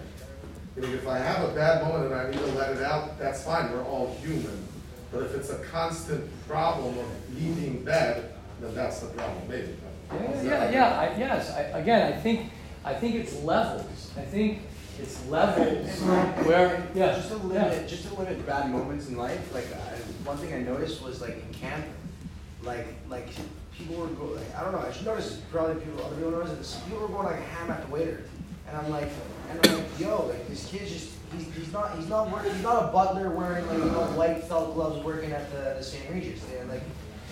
You 0.77 0.83
know, 0.83 0.95
if 0.95 1.07
I 1.07 1.19
have 1.19 1.49
a 1.49 1.55
bad 1.55 1.87
moment 1.87 2.13
and 2.13 2.15
I 2.15 2.31
need 2.31 2.41
to 2.41 2.47
let 2.47 2.77
it 2.77 2.83
out, 2.83 3.17
that's 3.19 3.45
fine, 3.45 3.71
we're 3.73 3.85
all 3.85 4.17
human. 4.21 4.67
But 5.13 5.23
if 5.23 5.35
it's 5.35 5.51
a 5.51 5.59
constant 5.59 6.29
problem 6.49 6.99
of 6.99 7.31
me 7.31 7.53
being 7.53 7.85
bad, 7.85 8.33
then 8.61 8.75
that's 8.75 9.01
the 9.01 9.07
problem, 9.09 9.49
maybe. 9.49 9.75
Yeah, 10.13 10.43
yeah, 10.43 10.71
yeah. 10.71 11.01
I, 11.01 11.19
yes. 11.19 11.51
I, 11.53 11.79
again, 11.79 12.13
I 12.13 12.17
think 12.21 12.51
I 12.85 12.95
think 12.95 13.15
it's 13.15 13.35
levels. 13.43 14.11
I 14.17 14.23
think 14.23 14.63
it's 14.99 15.25
levels 15.27 16.01
where 16.47 16.89
yeah. 16.95 17.15
Just 17.15 17.29
to 17.29 17.37
yeah. 17.37 17.69
limit, 17.69 17.89
just 17.89 18.09
to 18.09 18.15
limit 18.15 18.45
bad 18.47 18.71
moments 18.71 19.09
in 19.09 19.17
life. 19.17 19.55
Like 19.55 19.67
I, 19.73 19.97
one 20.27 20.39
thing 20.39 20.55
I 20.55 20.61
noticed 20.61 21.03
was 21.03 21.21
like 21.21 21.43
in 21.43 21.55
camp, 21.55 21.85
like 22.63 22.87
like 23.09 23.29
people 23.79 23.97
were 23.97 24.09
go, 24.09 24.25
like, 24.25 24.55
I 24.57 24.63
don't 24.63 24.73
know. 24.73 24.81
I 24.81 24.93
should 24.93 25.07
notice 25.07 25.41
probably 25.53 25.83
people 25.83 26.05
other 26.05 26.17
people 26.17 26.33
notice 26.33 26.53
this. 26.59 26.81
People 26.85 27.01
were 27.01 27.09
going 27.09 27.27
like 27.27 27.37
a 27.39 27.43
ham 27.43 27.71
at 27.71 27.87
the 27.87 27.93
waiter, 27.93 28.25
and 28.67 28.77
I'm 28.77 28.91
like, 28.91 29.09
and 29.51 29.67
I'm 29.67 29.75
like, 29.77 30.01
yo, 30.01 30.27
like 30.27 30.47
this 30.49 30.67
kid's 30.69 30.91
just 30.91 31.11
he's, 31.37 31.47
he's 31.55 31.73
not 31.73 31.97
he's 31.97 32.09
not 32.09 32.31
working 32.31 32.53
he's 32.53 32.63
not 32.63 32.85
a 32.85 32.93
butler 32.93 33.31
wearing 33.31 33.67
like 33.69 33.79
you 33.79 33.85
know 33.85 34.03
white 34.17 34.45
felt 34.45 34.75
gloves 34.75 35.03
working 35.05 35.33
at 35.33 35.51
the 35.51 35.75
the 35.79 35.83
St. 35.83 36.11
Regis. 36.11 36.45
They're 36.45 36.65
like 36.65 36.83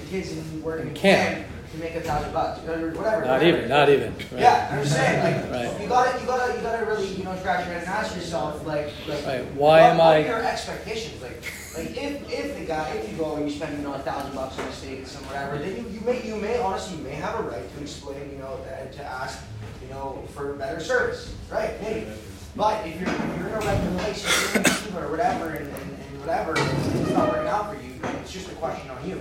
the 0.01 0.07
kid's 0.11 0.33
in- 0.33 0.63
working 0.63 0.89
in 0.89 0.95
Camp. 0.95 1.39
camp 1.39 1.49
to 1.73 1.79
make 1.79 1.95
a 1.95 2.01
thousand 2.01 2.33
bucks 2.33 2.61
or 2.67 2.91
whatever. 2.93 3.25
Not 3.25 3.39
whatever. 3.41 3.45
even. 3.59 3.69
Not 3.69 3.89
even. 3.89 4.13
Right. 4.15 4.27
Yeah, 4.41 4.69
I'm 4.73 4.83
just 4.83 4.95
saying, 4.97 5.23
like, 5.23 5.51
Right. 5.53 5.81
you 5.81 5.89
gotta, 5.89 6.21
you 6.21 6.27
gotta, 6.27 6.55
you 6.55 6.61
gotta 6.63 6.87
really, 6.87 7.07
you 7.09 7.25
know, 7.25 7.37
scratch 7.37 7.67
your 7.67 7.75
head 7.75 7.83
and 7.83 7.91
ask 7.91 8.15
yourself, 8.15 8.67
like, 8.67 8.93
like, 9.09 9.27
Right, 9.27 9.45
why 9.55 9.81
what, 9.83 9.91
am 9.91 9.99
what 9.99 10.07
I- 10.07 10.23
are 10.23 10.27
your 10.27 10.43
expectations? 10.43 11.21
Like, 11.23 11.43
like 11.77 11.97
if, 11.97 12.31
if 12.33 12.59
the 12.59 12.65
guy, 12.65 12.89
if 12.91 13.11
you 13.11 13.17
go 13.19 13.37
and 13.37 13.51
you 13.51 13.55
spend, 13.57 13.77
you 13.79 13.85
know, 13.85 13.95
a 13.95 13.99
thousand 13.99 14.35
bucks 14.35 14.59
on 14.59 14.65
a 14.67 14.73
steak 14.73 14.99
and 14.99 15.07
some 15.09 15.25
whatever, 15.27 15.59
then 15.59 15.77
you, 15.77 15.85
you 15.91 16.01
may, 16.01 16.23
you 16.27 16.37
may, 16.37 16.59
honestly, 16.59 16.99
you 16.99 17.05
may 17.05 17.13
have 17.15 17.39
a 17.41 17.43
right 17.43 17.77
to 17.77 17.83
explain, 17.83 18.31
you 18.31 18.39
know, 18.39 18.59
and 18.79 18.93
to 18.93 19.03
ask, 19.05 19.43
you 19.83 19.89
know, 19.89 20.23
for 20.35 20.53
better 20.55 20.81
service, 20.81 21.35
right? 21.51 21.81
Maybe. 21.83 22.07
But 22.55 22.87
if 22.87 22.99
you're, 22.99 23.11
if 23.11 23.39
you're 23.39 23.49
in 23.49 23.55
a 23.55 23.59
regular 23.59 23.91
relationship, 23.99 24.55
you're 24.55 24.93
in 24.93 24.97
a 24.97 25.07
or 25.07 25.11
whatever, 25.11 25.49
and, 25.51 25.67
and, 25.69 25.91
and 26.11 26.21
whatever, 26.21 26.55
it's 26.57 27.11
not 27.11 27.29
working 27.29 27.49
out 27.49 27.75
for 27.75 27.83
you, 27.83 27.93
it's 28.23 28.33
just 28.33 28.49
a 28.51 28.55
question 28.55 28.89
on 28.91 29.07
you. 29.07 29.21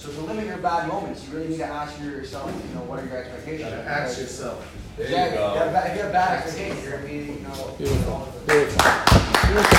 So 0.00 0.10
to 0.10 0.20
limit 0.22 0.46
your 0.46 0.56
bad 0.56 0.88
moments, 0.88 1.28
you 1.28 1.34
really 1.34 1.48
need 1.48 1.58
to 1.58 1.66
ask 1.66 2.00
yourself, 2.00 2.50
you 2.66 2.74
know, 2.74 2.80
what 2.86 3.00
are 3.00 3.06
your 3.06 3.18
expectations? 3.18 3.68
gotta 3.68 3.84
ask 3.86 4.18
yourself. 4.18 4.66
There 4.96 5.06
you 5.06 5.14
Yeah, 5.14 5.26
you 5.28 5.34
go. 5.34 5.54
have 5.58 5.72
bad- 5.74 5.90
If 5.90 5.96
you 5.96 6.02
have 6.04 6.12
bad 6.12 6.38
expectations, 6.40 6.82
you're 6.84 6.92
gonna 6.96 7.06
be, 7.06 7.14
you 7.16 7.40
know. 7.44 7.74
Beautiful. 7.76 8.28
Beautiful. 8.46 8.80
Beautiful. 9.44 9.78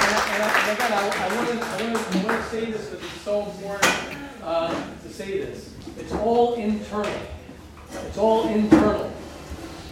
And, 0.00 0.42
I- 0.48 0.64
and, 0.64 0.78
again, 0.78 0.92
I, 0.92 0.96
I 0.96 1.36
want 1.36 1.48
to, 1.48 1.54
I 1.60 1.92
want 1.92 2.12
to, 2.12 2.18
I 2.18 2.24
want 2.24 2.42
to 2.42 2.48
say 2.50 2.64
this 2.72 2.86
because 2.88 3.04
it's 3.04 3.20
so 3.20 3.44
important 3.44 3.94
uh, 4.42 4.72
to 5.02 5.08
say 5.12 5.40
this. 5.44 5.68
It's 5.98 6.12
all 6.14 6.54
internal. 6.54 7.20
It's 8.06 8.16
all 8.16 8.48
internal. 8.48 9.12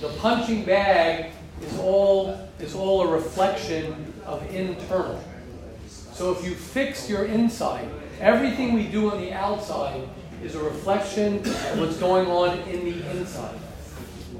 The 0.01 0.09
punching 0.16 0.64
bag 0.64 1.32
is 1.61 1.78
all 1.78 2.41
is 2.59 2.74
all 2.74 3.03
a 3.07 3.12
reflection 3.12 4.14
of 4.24 4.43
internal. 4.55 5.22
So 5.89 6.32
if 6.32 6.43
you 6.43 6.55
fix 6.55 7.07
your 7.11 7.26
inside, 7.26 7.86
everything 8.21 8.73
we 8.73 8.85
do 8.85 9.11
on 9.11 9.21
the 9.21 9.33
outside 9.33 10.09
is 10.43 10.55
a 10.55 10.62
reflection 10.62 11.39
of 11.39 11.81
what's 11.81 11.97
going 11.97 12.29
on 12.29 12.59
in 12.69 12.85
the 12.85 13.11
inside. 13.11 13.59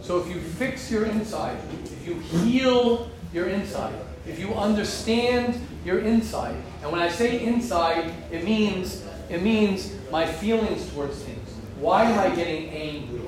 So 0.03 0.21
if 0.21 0.29
you 0.29 0.41
fix 0.41 0.91
your 0.91 1.07
inside, 1.07 1.59
if 1.85 2.07
you 2.07 2.15
heal 2.15 3.11
your 3.33 3.49
inside, 3.49 3.95
if 4.27 4.39
you 4.39 4.55
understand 4.55 5.61
your 5.85 6.01
inside, 6.01 6.57
and 6.83 6.93
when 6.93 7.01
I 7.01 7.09
say 7.09 7.45
inside, 7.45 8.13
it 8.31 8.45
means 8.45 9.05
it 9.29 9.43
means 9.43 9.93
my 10.11 10.25
feelings 10.27 10.91
towards 10.93 11.23
things. 11.23 11.49
Why 11.81 12.05
am 12.05 12.19
I 12.19 12.35
getting 12.35 12.71
angry? 12.71 13.19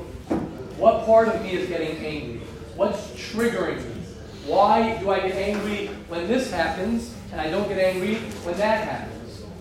What 0.79 1.05
part 1.05 1.29
of 1.29 1.43
me 1.43 1.53
is 1.53 1.69
getting 1.69 1.97
angry? 1.99 2.41
What's 2.75 3.09
triggering 3.11 3.77
me? 3.77 4.03
Why 4.47 4.97
do 4.99 5.11
I 5.11 5.21
get 5.21 5.37
angry 5.37 5.89
when 6.09 6.27
this 6.27 6.51
happens 6.51 7.15
and 7.33 7.41
I 7.41 7.51
don't 7.51 7.69
get 7.69 7.79
angry 7.79 8.17
when 8.45 8.57
that 8.57 8.89
happens? 8.89 9.10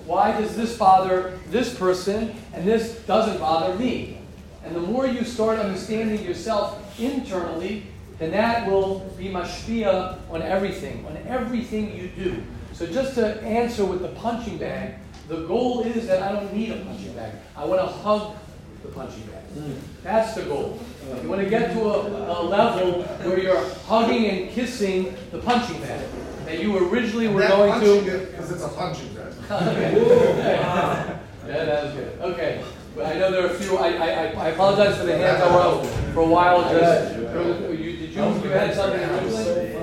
Why 0.10 0.32
does 0.42 0.56
this 0.56 0.76
bother 0.76 1.38
this 1.52 1.78
person 1.78 2.34
and 2.56 2.68
this 2.68 2.96
doesn't 3.06 3.38
bother 3.40 3.76
me? 3.78 4.18
And 4.66 4.76
the 4.76 4.80
more 4.80 5.06
you 5.06 5.24
start 5.24 5.60
understanding 5.60 6.26
yourself 6.26 7.00
internally, 7.00 7.84
then 8.18 8.32
that 8.32 8.66
will 8.66 9.02
be 9.20 9.26
mashpia 9.26 10.18
on 10.32 10.42
everything, 10.42 11.06
on 11.06 11.16
everything 11.28 11.96
you 11.96 12.08
do. 12.08 12.42
So 12.74 12.88
just 12.88 13.14
to 13.16 13.40
answer 13.44 13.86
with 13.86 14.02
the 14.02 14.08
punching 14.08 14.58
bag, 14.58 14.96
the 15.28 15.46
goal 15.46 15.84
is 15.84 16.08
that 16.08 16.24
I 16.24 16.32
don't 16.32 16.52
need 16.56 16.72
a 16.72 16.78
punching 16.78 17.14
bag. 17.14 17.34
I 17.56 17.66
want 17.66 17.80
to 17.80 17.86
hug 17.86 18.36
the 18.82 18.90
punching 18.90 19.22
bag. 19.28 19.44
Mm. 19.56 19.76
That's 20.02 20.34
the 20.34 20.42
goal. 20.42 20.80
You 21.22 21.30
want 21.30 21.44
to 21.44 21.50
get 21.52 21.72
to 21.74 21.82
a, 21.82 22.42
a 22.42 22.42
level 22.42 23.04
where 23.04 23.40
you're 23.40 23.64
hugging 23.86 24.26
and 24.26 24.50
kissing 24.50 25.16
the 25.30 25.38
punching 25.38 25.80
bag 25.82 26.04
that 26.46 26.64
you 26.64 26.90
originally 26.90 27.28
were 27.28 27.42
That 27.42 27.52
going 27.52 27.72
punching 27.74 28.06
to. 28.06 28.24
it, 28.24 28.32
Because 28.32 28.50
it's 28.50 28.64
a 28.64 28.70
punching 28.70 29.14
bag. 29.14 29.19
Yeah, 31.50 31.66
that 31.66 31.84
was 31.86 31.94
good. 31.96 32.20
Okay, 32.22 32.64
but 32.96 33.06
I 33.08 33.14
know 33.18 33.32
there 33.32 33.44
are 33.48 33.50
a 33.50 33.54
few. 33.56 33.76
I, 33.78 33.88
I, 33.94 34.08
I- 34.28 34.46
I 34.46 34.48
apologize 34.50 34.98
for 35.00 35.06
the 35.06 35.18
hands 35.18 35.40
that 35.40 35.52
were 35.52 35.60
up 35.62 35.86
for 36.14 36.20
a 36.20 36.26
while. 36.28 36.62
Just 36.62 37.16
there 37.16 37.74
you, 37.74 37.98
did 37.98 38.10
you 38.12 38.22
you 38.22 38.50
had 38.52 38.76
something 38.76 39.02
originally? 39.02 39.74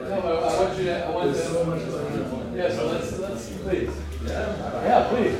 No, 0.00 0.40
I, 0.42 0.48
I 0.48 0.60
want 0.64 0.78
you 0.78 0.84
to. 0.86 1.06
I 1.06 1.10
want 1.10 1.32
to. 1.36 2.52
Yeah, 2.56 2.68
so 2.74 2.86
let's 2.88 3.16
let's 3.20 3.48
please. 3.62 3.90
Yeah, 4.24 5.06
please. 5.08 5.36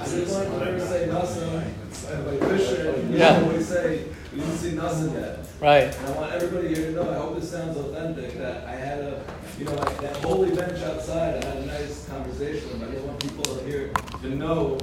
I 0.00 0.04
just 0.04 0.34
wanted 0.34 0.50
to 0.50 0.64
never 0.64 0.80
say 0.80 1.06
nothing, 1.06 1.74
and 2.10 2.40
by 2.40 2.46
Fisher, 2.48 3.00
you 3.08 3.16
Yeah. 3.18 3.40
always 3.40 3.68
say, 3.68 4.04
we 4.32 4.40
didn't 4.40 4.56
see 4.56 4.72
nothing 4.72 5.12
yet. 5.14 5.46
Right. 5.60 5.94
And 5.96 6.06
I 6.06 6.10
want 6.12 6.32
everybody 6.32 6.68
here 6.74 6.86
to 6.86 6.92
know, 6.92 7.10
I 7.10 7.14
hope 7.14 7.34
this 7.38 7.50
sounds 7.50 7.76
authentic, 7.76 8.38
that 8.38 8.64
I 8.66 8.72
had 8.72 8.98
a, 9.00 9.22
you 9.58 9.64
know, 9.64 9.74
like 9.74 10.00
that 10.00 10.16
holy 10.18 10.54
bench 10.54 10.80
outside, 10.82 11.42
I 11.42 11.48
had 11.48 11.56
a 11.56 11.66
nice 11.66 12.08
conversation, 12.08 12.78
but 12.78 12.88
I 12.88 12.92
just 12.92 13.04
want 13.04 13.20
people 13.20 13.58
are 13.58 13.64
here 13.66 13.92
to 14.22 14.28
know 14.28 14.78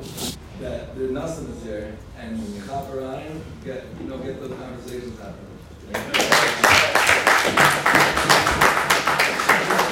that 0.59 0.95
the 0.97 1.07
nothing 1.07 1.47
is 1.49 1.63
there, 1.63 1.95
and 2.19 2.38
hop 2.63 2.93
around, 2.93 3.41
get, 3.63 3.86
you 4.01 4.09
know, 4.09 4.17
get 4.17 4.39
those 4.41 4.57
conversations 4.57 5.17
You 5.86 5.93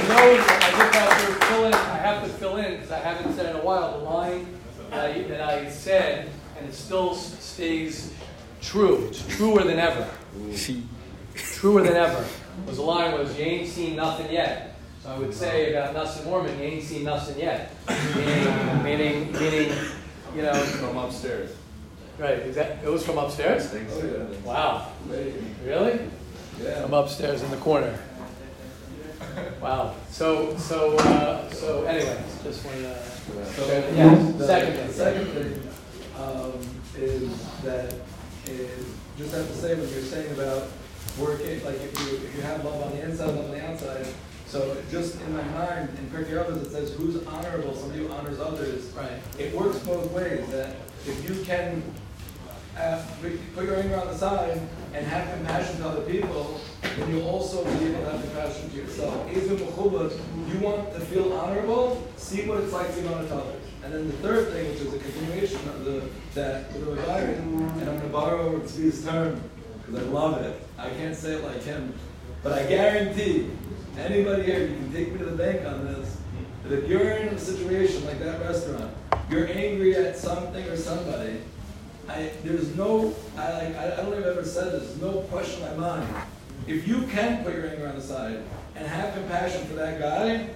know, 0.10 0.20
I 0.20 0.72
just 0.78 0.96
have 0.96 1.28
to 1.28 1.46
fill 1.46 1.66
in, 1.66 1.74
I 1.74 1.98
have 1.98 2.24
to 2.24 2.30
fill 2.30 2.58
in, 2.58 2.72
because 2.74 2.92
I 2.92 3.00
haven't 3.00 3.36
said 3.36 3.56
in 3.56 3.62
a 3.62 3.64
while, 3.64 4.00
the 4.00 4.04
line 4.04 4.46
that 4.90 5.12
I, 5.12 5.22
that 5.24 5.42
I 5.42 5.70
said, 5.70 6.30
and 6.58 6.68
it 6.68 6.74
still 6.74 7.16
stays 7.16 8.14
true. 8.62 9.08
It's 9.08 9.26
truer 9.28 9.64
than 9.64 9.80
ever. 9.80 10.10
Truer 11.36 11.84
than 11.84 11.96
ever. 11.96 12.26
Was 12.68 12.78
the 12.78 12.84
line 12.84 13.18
was, 13.18 13.38
you 13.38 13.46
ain't 13.46 13.70
seen 13.70 13.96
nothing 13.96 14.32
yet. 14.32 14.73
So 15.04 15.12
I 15.12 15.20
would 15.20 15.34
say 15.34 15.74
about 15.74 15.94
Nussin 15.94 16.24
Mormon, 16.24 16.58
you 16.58 16.64
ain't 16.64 16.84
seen 16.84 17.04
nothing 17.04 17.38
yet. 17.38 17.76
Meaning, 18.16 18.84
meaning, 18.84 19.32
meaning, 19.34 19.78
you 20.34 20.44
know. 20.44 20.54
From 20.54 20.98
upstairs. 20.98 21.52
Right, 22.18 22.40
is 22.40 22.56
that, 22.56 22.82
it 22.82 22.90
was 22.90 23.06
from 23.06 23.18
upstairs? 23.18 23.70
Oh, 23.74 24.06
yeah. 24.06 24.38
Wow. 24.46 24.92
Really? 25.66 26.00
Yeah. 26.62 26.84
From 26.84 26.94
upstairs 26.94 27.44
in 27.44 27.52
the 27.52 27.58
corner. 27.58 28.00
Wow. 29.62 29.96
So, 30.10 30.56
so, 30.56 30.96
uh, 30.96 31.50
so 31.50 31.84
anyway, 31.84 32.24
just 32.42 32.64
wanted 32.64 32.84
to. 32.84 33.46
So, 33.56 33.92
Yeah, 33.96 34.16
the 34.38 34.48
second 34.48 34.78
thing. 34.78 34.92
Second 34.92 35.26
thing, 35.26 35.70
um, 36.18 36.54
is 36.96 37.52
that, 37.64 37.94
is, 38.46 38.88
just 39.18 39.36
have 39.36 39.48
to 39.48 39.54
say 39.54 39.76
what 39.76 39.90
you're 39.90 40.02
saying 40.02 40.32
about 40.32 40.70
working, 41.20 41.62
like 41.66 41.76
if 41.76 42.00
you, 42.00 42.18
if 42.18 42.36
you 42.38 42.42
have 42.44 42.64
love 42.64 42.84
on 42.84 42.92
the 42.92 43.04
inside, 43.04 43.28
love 43.28 43.46
on 43.46 43.52
the 43.52 43.70
outside. 43.70 44.08
So 44.54 44.78
just 44.92 45.20
in 45.20 45.34
my 45.36 45.42
mind, 45.46 45.90
in 45.98 46.06
Pirkei 46.12 46.34
Avos, 46.34 46.62
it 46.62 46.70
says 46.70 46.94
who's 46.94 47.26
honorable, 47.26 47.74
somebody 47.74 48.06
who 48.06 48.12
honors 48.12 48.40
others. 48.40 48.84
Right. 48.96 49.20
It 49.40 49.52
works 49.52 49.80
both 49.80 50.12
ways, 50.12 50.48
that 50.52 50.76
if 51.08 51.28
you 51.28 51.44
can, 51.44 51.82
uh, 52.78 53.04
put 53.56 53.66
your 53.66 53.78
anger 53.78 53.96
on 53.96 54.06
the 54.06 54.16
side 54.16 54.62
and 54.94 55.08
have 55.08 55.36
compassion 55.36 55.78
to 55.78 55.88
other 55.88 56.02
people, 56.02 56.62
then 56.84 57.10
you'll 57.10 57.28
also 57.28 57.64
be 57.64 57.86
able 57.86 58.02
to 58.02 58.12
have 58.12 58.22
compassion 58.22 58.70
to 58.70 58.76
yourself. 58.78 59.28
You 59.34 60.60
want 60.60 60.94
to 60.94 61.00
feel 61.00 61.34
honorable, 61.34 62.08
see 62.18 62.48
what 62.48 62.60
it's 62.60 62.74
like 62.74 62.94
to 62.94 63.02
be 63.02 63.08
honest 63.08 63.30
to 63.30 63.38
others. 63.38 63.64
And 63.84 63.92
then 63.92 64.06
the 64.06 64.18
third 64.18 64.54
thing, 64.54 64.70
which 64.70 64.82
is 64.82 64.94
a 64.94 65.00
continuation 65.00 65.68
of 65.70 65.84
the, 65.84 66.04
that, 66.36 66.72
the 66.74 66.96
Byron, 67.08 67.40
and 67.80 67.90
I'm 67.90 67.98
gonna 67.98 68.10
borrow 68.10 68.60
Tzvi's 68.60 69.04
term, 69.04 69.42
because 69.84 70.04
I 70.04 70.06
love 70.10 70.44
it. 70.44 70.62
I 70.78 70.92
can't 70.92 71.16
say 71.16 71.38
it 71.38 71.44
like 71.44 71.64
him, 71.64 71.92
but 72.44 72.52
I 72.52 72.68
guarantee, 72.68 73.50
anybody 73.98 74.44
here, 74.44 74.68
you 74.68 74.76
can 74.76 74.94
take 74.94 75.12
me 75.12 75.20
to 75.20 75.26
the 75.26 75.36
bank 75.36 75.66
on 75.66 75.86
this, 75.86 76.18
that 76.64 76.84
if 76.84 76.90
you're 76.90 77.12
in 77.12 77.30
a 77.30 77.40
situation 77.40 78.06
like 78.06 78.20
that 78.20 78.42
restaurant, 78.42 78.94
you're 79.30 79.48
angry 79.48 79.96
at 79.96 80.18
something 80.18 80.66
or 80.68 80.78
somebody, 80.78 81.42
I, 82.08 82.32
there's 82.44 82.76
no, 82.76 83.14
I 83.38 83.52
like, 83.54 83.78
I, 83.78 83.94
I 83.94 83.96
don't 83.98 84.12
think 84.12 84.26
I've 84.26 84.38
ever 84.38 84.46
said 84.46 84.74
this, 84.74 85.00
no 85.02 85.22
question 85.24 85.64
in 85.64 85.80
my 85.80 85.88
mind. 85.90 86.16
If 86.68 86.88
you 86.88 87.04
can 87.08 87.44
put 87.44 87.54
your 87.54 87.68
anger 87.68 87.88
on 87.88 87.96
the 87.96 88.02
side 88.02 88.44
and 88.76 88.88
have 88.88 89.14
compassion 89.14 89.66
for 89.68 89.76
that 89.76 90.00
guy, 90.00 90.50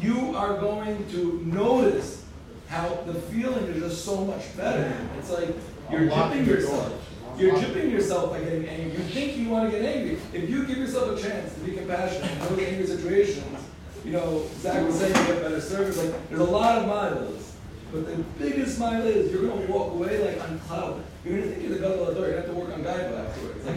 you 0.00 0.36
are 0.36 0.58
going 0.58 1.08
to 1.10 1.42
notice 1.44 2.24
how 2.68 3.02
the 3.06 3.14
feeling 3.14 3.64
is 3.64 3.82
just 3.82 4.04
so 4.04 4.24
much 4.24 4.56
better. 4.56 4.92
It's 5.18 5.30
like 5.30 5.48
you're 5.90 6.06
the 6.06 6.44
yourself. 6.44 6.92
You're 7.36 7.56
jipping 7.56 7.90
yourself 7.90 8.30
by 8.30 8.40
getting 8.40 8.68
angry. 8.68 8.92
You 8.92 9.04
think 9.04 9.36
you 9.36 9.48
want 9.48 9.70
to 9.70 9.78
get 9.78 9.84
angry. 9.84 10.18
If 10.32 10.48
you 10.48 10.66
give 10.66 10.78
yourself 10.78 11.18
a 11.18 11.22
chance 11.22 11.54
to 11.54 11.60
be 11.60 11.72
compassionate 11.76 12.30
in 12.30 12.38
those 12.40 12.58
angry 12.58 12.86
situations, 12.86 13.64
you 14.04 14.12
know, 14.12 14.46
Zach 14.60 14.86
was 14.86 14.98
saying 14.98 15.14
you 15.14 15.34
get 15.34 15.42
better 15.42 15.60
service. 15.60 15.98
Like, 16.02 16.28
there's 16.28 16.40
a 16.40 16.44
lot 16.44 16.78
of 16.78 16.86
miles. 16.86 17.56
But 17.92 18.06
the 18.06 18.16
biggest 18.38 18.78
mile 18.78 19.02
is 19.06 19.32
you're 19.32 19.42
going 19.42 19.66
to 19.66 19.72
walk 19.72 19.92
away 19.92 20.18
like 20.24 20.42
on 20.48 20.58
cloud. 20.60 21.02
You're 21.24 21.38
going 21.38 21.48
to 21.48 21.54
think 21.54 21.68
you're 21.68 21.78
the 21.78 21.88
gadol 21.88 22.06
hador. 22.06 22.16
You're 22.16 22.30
going 22.30 22.32
to 22.32 22.36
have 22.36 22.46
to 22.46 22.54
work 22.54 22.72
on 22.72 22.82
Gaiva 22.84 23.28
afterwards. 23.28 23.64
Like, 23.66 23.76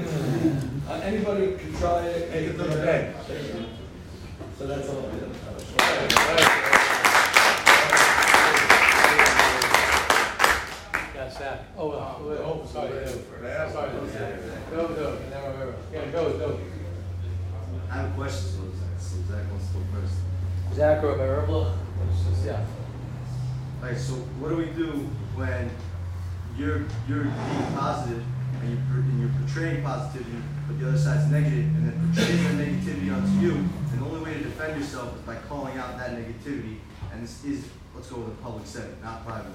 uh, 0.90 1.02
anybody 1.04 1.58
can 1.58 1.74
try 1.78 2.06
it. 2.08 2.30
Make 2.30 2.48
it 2.50 2.58
to 2.58 2.64
the. 2.64 3.14
So 4.58 4.68
that's 4.68 4.90
all. 4.90 5.10
Yeah. 5.12 5.28
Yes, 11.16 11.38
Zach. 11.38 11.71
Oh, 11.82 11.90
uh, 11.94 12.38
oh, 12.46 12.62
sorry. 12.72 12.92
For 12.92 13.42
that. 13.42 13.72
Sorry. 13.72 13.90
Go, 14.70 14.88
go. 14.90 15.18
Never, 15.32 15.58
never. 15.58 15.76
Yeah, 15.92 16.06
go, 16.12 16.38
go. 16.38 16.60
I 17.90 17.94
have 17.96 18.12
a 18.12 18.14
question, 18.14 18.52
so 18.52 18.62
Zach, 18.78 19.26
Zach 19.28 19.50
wants 19.50 19.68
to 19.70 19.74
go 19.74 19.84
first. 19.92 20.14
Zach 20.76 21.04
or 21.04 21.16
Maribla? 21.16 21.76
Yeah. 22.46 22.64
Alright, 23.82 23.98
so 23.98 24.14
what 24.38 24.50
do 24.50 24.58
we 24.58 24.66
do 24.66 25.10
when 25.34 25.72
you're, 26.56 26.86
you're 27.10 27.24
being 27.24 27.74
positive 27.74 28.24
and 28.62 28.70
you're, 28.70 29.02
and 29.02 29.20
you're 29.20 29.34
portraying 29.42 29.82
positivity, 29.82 30.38
but 30.68 30.80
the 30.80 30.88
other 30.88 31.00
side's 31.00 31.32
negative, 31.32 31.66
and 31.66 31.90
then 31.90 32.14
portraying 32.14 32.44
that 32.44 32.56
negativity 32.62 33.10
onto 33.10 33.42
you, 33.42 33.54
and 33.56 34.00
the 34.00 34.06
only 34.06 34.22
way 34.22 34.38
to 34.38 34.44
defend 34.44 34.80
yourself 34.80 35.16
is 35.18 35.22
by 35.24 35.36
calling 35.50 35.80
out 35.80 35.98
that 35.98 36.12
negativity, 36.12 36.78
and 37.12 37.24
this 37.24 37.44
is, 37.44 37.66
let's 37.96 38.08
go 38.08 38.18
with 38.18 38.38
a 38.38 38.42
public 38.44 38.68
setting, 38.68 38.96
not 39.02 39.26
private. 39.26 39.52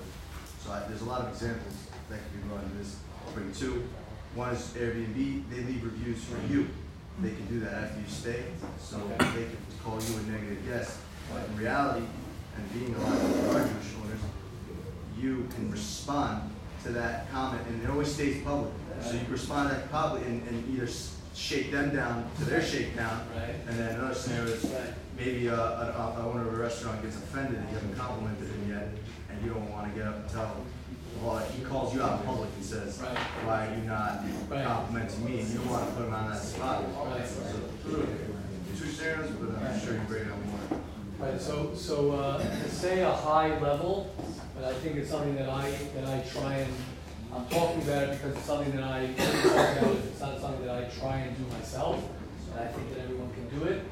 So 0.65 0.73
I, 0.73 0.81
there's 0.89 1.03
a 1.03 1.05
lot 1.05 1.21
of 1.21 1.29
examples 1.29 1.86
that 2.11 2.19
could 2.19 2.43
be 2.43 2.49
run 2.55 2.65
in 2.65 2.79
this. 2.79 2.97
I'll 3.27 3.33
bring 3.33 3.53
two. 3.53 3.85
One 4.35 4.51
is 4.55 4.61
Airbnb, 4.77 5.45
they 5.51 5.61
leave 5.63 5.83
reviews 5.85 6.23
for 6.25 6.37
you. 6.53 6.69
They 7.23 7.31
can 7.31 7.47
do 7.47 7.61
that 7.61 7.73
after 7.73 8.01
you 8.01 8.07
stay, 8.09 8.45
so 8.79 8.99
they 9.09 9.17
can 9.25 9.57
call 9.83 9.99
you 10.03 10.17
a 10.19 10.23
negative 10.31 10.67
guest. 10.67 10.99
But 11.33 11.49
in 11.49 11.57
reality, 11.57 12.05
and 12.57 12.73
being 12.73 12.95
a 12.95 12.99
lot 12.99 13.13
of 13.15 13.55
our 13.57 13.61
Jewish 13.63 13.95
owners, 14.03 14.21
you 15.19 15.49
can 15.55 15.71
respond 15.71 16.51
to 16.85 16.91
that 16.93 17.31
comment, 17.33 17.67
and 17.69 17.83
it 17.83 17.89
always 17.89 18.13
stays 18.13 18.43
public. 18.45 18.71
So 19.03 19.13
you 19.13 19.21
can 19.21 19.33
respond 19.33 19.71
to 19.71 19.77
that 19.77 19.91
publicly 19.91 20.29
and, 20.29 20.47
and 20.49 20.75
either 20.75 20.89
shake 21.35 21.71
them 21.73 21.95
down 21.95 22.31
to 22.39 22.45
their 22.45 22.63
shakedown, 22.63 23.27
Right. 23.35 23.55
and 23.69 23.79
then 23.79 23.95
another 23.99 24.15
scenario 24.15 24.53
is 24.53 24.67
maybe 25.19 25.47
a, 25.49 25.55
a, 25.55 26.15
a 26.19 26.27
owner 26.27 26.47
of 26.47 26.55
a 26.55 26.57
restaurant 26.57 27.03
gets 27.03 27.17
offended 27.17 27.57
that 27.63 27.69
you 27.69 27.75
haven't 27.75 27.97
complimented 27.97 28.49
him 28.49 28.71
yet, 28.71 28.89
and 29.31 29.43
you 29.45 29.51
don't 29.51 29.71
want 29.71 29.91
to 29.93 29.99
get 29.99 30.07
up 30.09 30.17
and 30.17 30.29
tell 30.31 30.47
him. 30.47 30.65
Well, 31.23 31.39
he 31.39 31.65
calls 31.65 31.95
you 31.95 32.03
out 32.03 32.21
in 32.21 32.27
public 32.27 32.51
and 32.55 32.65
says, 32.65 33.01
Right. 33.03 33.17
"Why 33.45 33.67
are 33.67 33.75
you 33.75 33.83
not 33.83 34.25
Right. 34.49 34.65
complimenting 34.65 35.25
me?" 35.25 35.41
And 35.41 35.49
you 35.51 35.59
don't 35.59 35.71
want 35.71 35.89
to 35.89 35.95
put 35.95 36.07
him 36.07 36.15
on 36.15 36.31
that 36.31 36.43
spot. 36.43 36.85
Right. 36.85 37.27
So, 37.27 37.43
two 38.79 38.93
scenarios, 38.93 39.31
but 39.41 39.63
I'm 39.63 39.81
sure 39.81 39.95
you 39.95 40.01
break 40.01 40.23
it 40.23 40.29
down 40.29 40.43
more. 40.47 40.81
Right, 41.19 41.41
so, 41.41 41.73
so, 41.75 42.13
uh, 42.13 42.39
to 42.39 42.71
say 42.71 43.01
a 43.01 43.11
high 43.11 43.59
level, 43.59 44.11
but 44.55 44.65
I 44.65 44.75
think 44.75 44.97
it's 44.97 45.11
something 45.11 45.35
that 45.37 45.49
I, 45.49 45.71
that 45.95 46.05
I 46.07 46.21
try 46.31 46.57
and, 46.57 46.73
I'm 47.35 47.47
talking 47.47 47.81
about 47.83 48.03
it 48.05 48.11
because 48.21 48.37
it's 48.37 48.45
something 48.45 48.77
that 48.77 48.85
I, 48.85 49.07
talking 49.17 49.79
about 49.79 49.97
it's 49.97 50.21
not 50.21 50.41
something 50.41 50.67
that 50.67 50.77
I 50.77 50.89
try 51.01 51.17
and 51.21 51.37
do 51.39 51.45
myself, 51.57 52.05
and 52.53 52.61
I 52.61 52.71
think 52.71 52.95
that 52.95 53.05
everyone 53.05 53.31
can 53.33 53.59
do 53.59 53.65
it, 53.65 53.83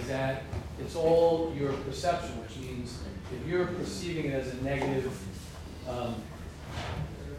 is 0.00 0.08
that 0.08 0.42
it's 0.80 0.96
all 0.96 1.54
your 1.56 1.72
perception, 1.72 2.30
which 2.42 2.56
means 2.56 2.98
if 3.32 3.46
you're 3.48 3.66
perceiving 3.66 4.26
it 4.26 4.34
as 4.34 4.52
a 4.52 4.56
negative, 4.64 5.16
um, 5.88 6.16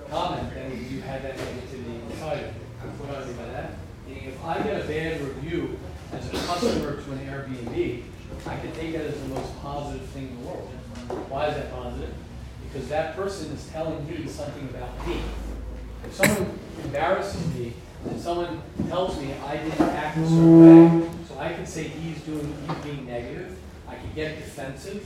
comment, 0.09 0.53
then 0.53 0.71
you 0.89 1.01
had 1.01 1.23
that 1.23 1.37
negativity 1.37 2.11
inside 2.11 2.39
of 2.39 2.55
you. 2.55 2.89
What 2.99 3.09
do 3.09 3.15
I 3.15 3.25
mean 3.25 3.37
by 3.37 3.45
that? 3.45 3.71
Meaning 4.07 4.25
if 4.25 4.43
I 4.43 4.61
get 4.61 4.81
a 4.83 4.87
bad 4.87 5.21
review 5.21 5.79
as 6.11 6.27
a 6.27 6.31
customer 6.31 7.01
to 7.01 7.11
an 7.11 7.19
Airbnb, 7.19 8.03
I 8.45 8.57
can 8.57 8.71
take 8.73 8.93
that 8.93 9.05
as 9.05 9.21
the 9.21 9.27
most 9.29 9.61
positive 9.61 10.07
thing 10.09 10.27
in 10.29 10.41
the 10.41 10.47
world. 10.47 10.69
Why 11.29 11.47
is 11.47 11.55
that 11.55 11.71
positive? 11.71 12.13
Because 12.71 12.89
that 12.89 13.15
person 13.15 13.51
is 13.51 13.67
telling 13.69 14.05
me 14.07 14.27
something 14.27 14.67
about 14.69 15.07
me. 15.07 15.21
If 16.05 16.13
someone 16.13 16.59
embarrasses 16.83 17.47
me 17.55 17.73
and 18.09 18.19
someone 18.19 18.61
tells 18.89 19.19
me 19.19 19.33
I 19.45 19.57
didn't 19.57 19.81
act 19.81 20.17
a 20.17 20.27
certain 20.27 21.01
way, 21.01 21.09
so 21.27 21.39
I 21.39 21.53
can 21.53 21.65
say 21.65 21.83
he's 21.83 22.21
doing, 22.21 22.53
he's 22.67 22.77
being 22.83 23.05
negative, 23.07 23.57
I 23.87 23.95
can 23.95 24.11
get 24.13 24.37
defensive. 24.37 25.05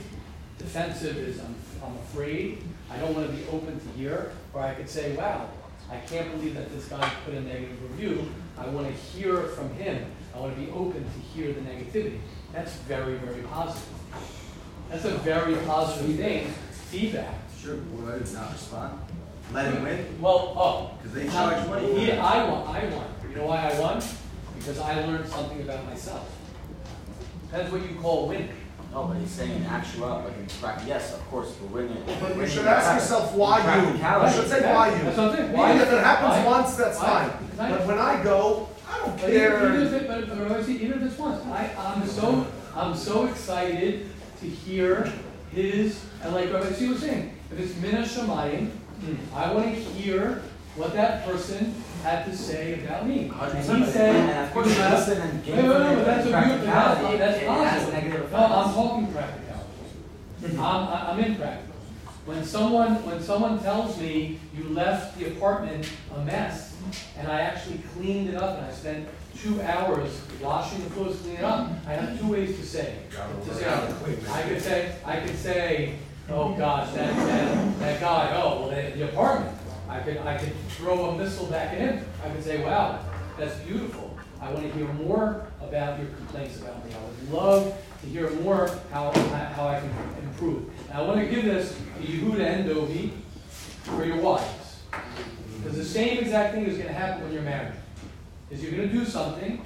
Defensive 0.58 1.16
is 1.18 1.40
I'm, 1.40 1.54
I'm 1.84 1.96
afraid, 1.98 2.62
I 2.90 2.96
don't 2.96 3.14
want 3.14 3.30
to 3.30 3.36
be 3.36 3.46
open 3.48 3.78
to 3.78 3.88
hear, 3.98 4.32
or 4.52 4.62
I 4.62 4.74
could 4.74 4.88
say, 4.88 5.14
wow, 5.16 5.48
I 5.90 5.96
can't 5.96 6.30
believe 6.32 6.54
that 6.54 6.70
this 6.72 6.86
guy 6.86 7.10
put 7.24 7.34
a 7.34 7.40
negative 7.40 7.82
review. 7.90 8.30
I 8.56 8.66
want 8.68 8.86
to 8.86 8.92
hear 8.92 9.42
from 9.48 9.70
him. 9.74 10.04
I 10.34 10.38
want 10.38 10.54
to 10.54 10.60
be 10.60 10.70
open 10.70 11.04
to 11.04 11.20
hear 11.32 11.52
the 11.52 11.60
negativity. 11.60 12.18
That's 12.52 12.72
very, 12.72 13.14
very 13.16 13.42
positive. 13.42 13.88
That's 14.90 15.04
a 15.04 15.14
very 15.18 15.54
positive 15.66 16.16
thing, 16.16 16.46
feedback. 16.90 17.34
Sure, 17.60 17.76
what 17.76 18.06
do 18.06 18.24
I 18.24 18.26
do, 18.26 18.32
not 18.32 18.52
respond? 18.52 18.98
Let 19.52 19.72
him 19.72 19.82
win? 19.82 20.20
Well, 20.20 20.54
oh. 20.56 20.90
Because 20.98 21.14
they 21.14 21.28
charge 21.28 21.66
money 21.68 22.06
Yeah. 22.06 22.24
I 22.24 22.48
won, 22.48 22.76
I 22.76 22.84
won. 22.94 23.06
You 23.28 23.36
know 23.36 23.46
why 23.46 23.70
I 23.70 23.80
won? 23.80 24.02
Because 24.58 24.78
I 24.78 25.04
learned 25.06 25.28
something 25.28 25.60
about 25.62 25.84
myself. 25.86 26.30
That's 27.50 27.70
what 27.70 27.82
you 27.82 27.96
call 27.96 28.28
winning. 28.28 28.50
No, 28.92 29.04
but 29.04 29.18
he's 29.18 29.30
saying 29.30 29.52
in 29.52 29.64
actual, 29.64 30.08
like 30.08 30.36
in 30.38 30.46
practice, 30.60 30.88
yes, 30.88 31.14
of 31.14 31.20
course, 31.28 31.54
we're 31.60 31.82
winning. 31.82 32.02
But 32.06 32.36
you 32.36 32.46
should 32.46 32.66
ask 32.66 32.86
practice. 32.86 33.10
yourself 33.10 33.34
why 33.34 33.58
you. 33.58 33.92
You 33.92 34.32
should 34.32 34.48
say 34.48 34.74
why 34.74 34.88
you. 34.96 35.02
That's 35.04 35.16
what 35.18 35.30
I'm 35.30 35.36
saying. 35.36 35.52
Why, 35.52 35.74
Why? 35.74 35.82
if 35.82 35.92
it 35.92 36.04
happens 36.04 36.44
Why? 36.46 36.46
once, 36.46 36.76
that's 36.76 36.98
Why? 36.98 37.28
fine. 37.28 37.28
Why? 37.30 37.70
But 37.70 37.86
when 37.86 37.98
I 37.98 38.22
go, 38.24 38.68
I 38.88 38.98
don't 38.98 39.20
But 39.20 39.30
even, 39.30 39.42
even 39.42 39.58
care. 39.58 39.82
if 39.82 39.92
it, 39.92 40.08
but, 40.08 40.28
but 40.28 40.52
I 40.52 40.70
even 40.70 41.02
if 41.02 41.02
it's 41.10 41.18
once, 41.18 41.44
I, 41.46 41.70
I'm 41.78 42.06
so, 42.06 42.46
I'm 42.74 42.96
so 42.96 43.26
excited 43.26 44.08
to 44.40 44.46
hear 44.46 45.12
his, 45.52 46.02
and 46.22 46.34
like 46.34 46.50
Rabbi 46.52 46.66
Tzvi 46.68 46.88
was 46.88 47.00
saying, 47.00 47.34
if 47.52 47.58
it's 47.60 47.76
min 47.76 47.92
HaShamayim, 47.94 48.70
hmm. 48.70 49.16
I 49.34 49.52
wanna 49.52 49.68
hear 49.70 50.42
what 50.76 50.94
that 50.94 51.26
person 51.26 51.74
had 52.02 52.24
to 52.26 52.36
say 52.36 52.74
about 52.84 53.06
me. 53.08 53.28
Hundred 53.28 53.56
And 53.56 53.66
percent, 53.66 53.84
he 53.86 53.92
said, 53.92 54.44
of 54.46 54.52
course 54.52 54.66
you 54.68 54.82
listen 54.82 55.20
and 55.20 55.32
Wait, 55.38 55.44
gain 55.46 55.56
wait, 55.56 55.68
wait, 55.96 56.04
that's 56.04 56.26
a 56.26 56.30
but 56.30 56.44
beautiful, 56.44 56.66
that's, 56.66 57.18
that's 57.18 57.44
positive. 57.44 58.32
No, 58.32 58.38
I'm 58.38 58.74
talking 58.74 59.12
practicality. 59.12 60.58
I'm, 60.58 60.60
I- 60.88 61.10
I'm 61.12 61.18
in 61.20 61.36
practical. 61.36 61.74
When 62.26 62.44
someone, 62.44 63.04
when 63.06 63.22
someone 63.22 63.58
tells 63.60 63.98
me 63.98 64.38
you 64.56 64.64
left 64.68 65.18
the 65.18 65.28
apartment 65.28 65.90
a 66.14 66.20
mess, 66.24 66.76
and 67.16 67.26
I 67.28 67.40
actually 67.40 67.80
cleaned 67.94 68.28
it 68.30 68.36
up, 68.36 68.58
and 68.58 68.66
I 68.66 68.70
spent 68.70 69.08
two 69.34 69.60
hours 69.62 70.20
washing 70.40 70.84
the 70.84 70.90
floors, 70.90 71.18
cleaning 71.20 71.38
it 71.38 71.44
up, 71.44 71.70
I 71.86 71.92
have 71.94 72.20
two 72.20 72.28
ways 72.28 72.56
to 72.58 72.64
say. 72.66 72.96
To 73.10 73.54
say, 73.54 73.66
I 74.30 74.42
could 74.42 74.60
say, 74.62 74.94
I 75.04 75.20
could 75.20 75.36
say, 75.38 75.94
oh 76.28 76.52
gosh, 76.54 76.92
that, 76.94 77.16
that, 77.16 77.78
that 77.78 78.00
guy, 78.00 78.32
oh, 78.42 78.60
well, 78.60 78.68
the, 78.70 78.90
the 78.98 79.04
apartment. 79.08 79.56
I 79.88 80.00
could, 80.00 80.18
I 80.18 80.36
could 80.36 80.52
throw 80.70 81.10
a 81.10 81.16
missile 81.16 81.46
back 81.46 81.72
at 81.72 81.78
him. 81.78 82.04
I 82.24 82.28
could 82.28 82.44
say, 82.44 82.62
wow, 82.62 83.00
that's 83.38 83.56
beautiful. 83.60 84.16
I 84.40 84.52
want 84.52 84.70
to 84.70 84.78
hear 84.78 84.86
more 84.92 85.46
about 85.60 85.98
your 85.98 86.08
complaints 86.08 86.60
about 86.60 86.84
me. 86.84 86.92
I 86.94 87.04
would 87.04 87.32
love 87.32 87.74
to 88.02 88.06
hear 88.06 88.30
more 88.30 88.68
how, 88.92 89.12
how 89.12 89.68
I 89.68 89.80
can 89.80 89.90
improve. 90.22 90.64
And 90.88 90.98
I 90.98 91.02
want 91.02 91.20
to 91.20 91.26
give 91.26 91.44
this 91.44 91.74
to 91.74 92.06
Yehuda 92.06 92.40
and 92.40 92.70
Dovi 92.70 93.10
for 93.82 94.04
your 94.04 94.18
wives. 94.18 94.80
Because 95.56 95.76
the 95.76 95.84
same 95.84 96.18
exact 96.18 96.54
thing 96.54 96.66
is 96.66 96.76
going 96.76 96.88
to 96.88 96.94
happen 96.94 97.24
when 97.24 97.32
you're 97.32 97.42
married. 97.42 97.72
Is 98.50 98.62
you're 98.62 98.72
going 98.72 98.88
to 98.88 98.94
do 98.94 99.04
something, 99.04 99.62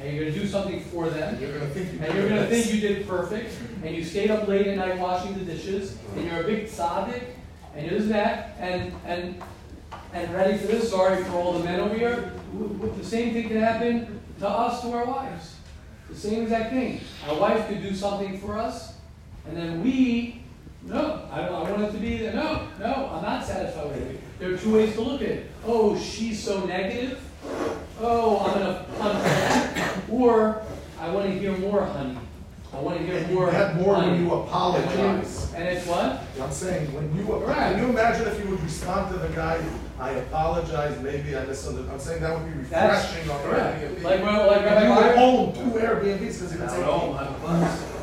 and 0.00 0.14
you're 0.14 0.24
going 0.24 0.34
to 0.34 0.40
do 0.40 0.46
something 0.46 0.84
for 0.84 1.10
them, 1.10 1.40
You're 1.40 1.52
gonna 1.52 1.70
think 1.70 1.92
you 1.92 1.98
and 2.00 2.14
you're 2.14 2.28
going 2.28 2.42
to 2.42 2.48
think 2.48 2.72
you 2.72 2.80
did 2.80 3.08
perfect, 3.08 3.54
and 3.82 3.94
you 3.94 4.04
stayed 4.04 4.30
up 4.30 4.46
late 4.48 4.66
at 4.68 4.76
night 4.76 4.98
washing 4.98 5.34
the 5.34 5.44
dishes, 5.44 5.98
and 6.14 6.24
you're 6.26 6.40
a 6.40 6.44
big 6.44 6.66
tzaddik, 6.66 7.24
and 7.74 7.86
you're 7.86 7.98
this 7.98 8.04
and 8.04 8.14
that, 8.14 8.56
and, 8.58 8.92
and, 9.06 9.42
and 10.12 10.32
ready 10.34 10.58
for 10.58 10.66
this, 10.66 10.90
sorry 10.90 11.22
for 11.24 11.32
all 11.32 11.52
the 11.54 11.64
men 11.64 11.80
over 11.80 11.94
here, 11.94 12.32
the 12.98 13.04
same 13.04 13.32
thing 13.32 13.48
can 13.48 13.58
happen 13.60 14.20
to 14.40 14.48
us, 14.48 14.82
to 14.82 14.92
our 14.92 15.04
wives. 15.06 15.56
The 16.10 16.16
same 16.16 16.42
exact 16.42 16.70
thing. 16.72 17.00
Our 17.28 17.38
wife 17.38 17.68
could 17.68 17.82
do 17.82 17.94
something 17.94 18.38
for 18.38 18.58
us, 18.58 18.96
and 19.46 19.56
then 19.56 19.82
we, 19.82 20.42
no, 20.84 21.26
I 21.32 21.40
don't, 21.46 21.54
I 21.66 21.70
want 21.72 21.82
it 21.84 21.92
to 21.92 21.98
be, 21.98 22.18
that. 22.18 22.34
no, 22.34 22.68
no, 22.78 23.10
I'm 23.12 23.22
not 23.22 23.44
satisfied 23.46 23.86
with 23.86 23.96
it. 24.10 24.20
There 24.38 24.52
are 24.52 24.56
two 24.58 24.74
ways 24.74 24.92
to 24.94 25.00
look 25.00 25.22
at 25.22 25.28
it. 25.28 25.50
Oh, 25.64 25.98
she's 25.98 26.42
so 26.42 26.64
negative. 26.66 27.20
Oh, 28.00 28.38
I'm 28.40 28.52
gonna 28.58 28.84
punch. 28.98 30.08
Or, 30.10 30.62
I 31.00 31.10
wanna 31.10 31.30
hear 31.30 31.56
more, 31.58 31.84
honey. 31.84 32.18
I 32.74 32.80
wanna 32.80 32.98
hear 32.98 33.18
And 33.18 33.28
you 33.30 33.34
more. 33.36 33.50
get 33.50 33.76
more 33.76 33.94
when 33.94 34.04
honey. 34.04 34.18
you 34.18 34.28
when 34.28 34.38
you- 34.38 34.44
apologize. 34.44 35.52
And 35.54 35.68
it's 35.68 35.86
what? 35.86 36.22
I'm 36.40 36.50
saying, 36.50 36.92
when 36.94 37.14
you, 37.16 37.22
Right. 37.32 37.72
can 37.74 37.78
you 37.82 37.88
imagine 37.90 38.26
if 38.26 38.38
you 38.42 38.50
would 38.50 38.62
respond 38.62 39.12
to 39.12 39.18
the 39.18 39.28
guy, 39.28 39.58
I 40.02 40.10
apologize, 40.10 41.00
maybe 41.00 41.36
I 41.36 41.44
misunderstood, 41.44 41.92
I'm 41.92 42.00
saying 42.00 42.22
that 42.22 42.36
would 42.36 42.52
be 42.52 42.62
That's 42.64 43.06
refreshing 43.14 43.30
on 43.30 43.40
your 43.40 43.50
correct. 43.52 43.82
Airbnb. 43.84 44.02
Like, 44.02 44.22
well, 44.22 44.46
like 44.48 44.64
Rabbi 44.64 44.82
you 44.88 44.94
would 44.94 45.16
own 45.16 45.54
two 45.54 45.78
Airbnbs, 45.78 46.18
because 46.18 46.52
you 46.52 46.58
would 46.58 46.70
say. 46.70 46.82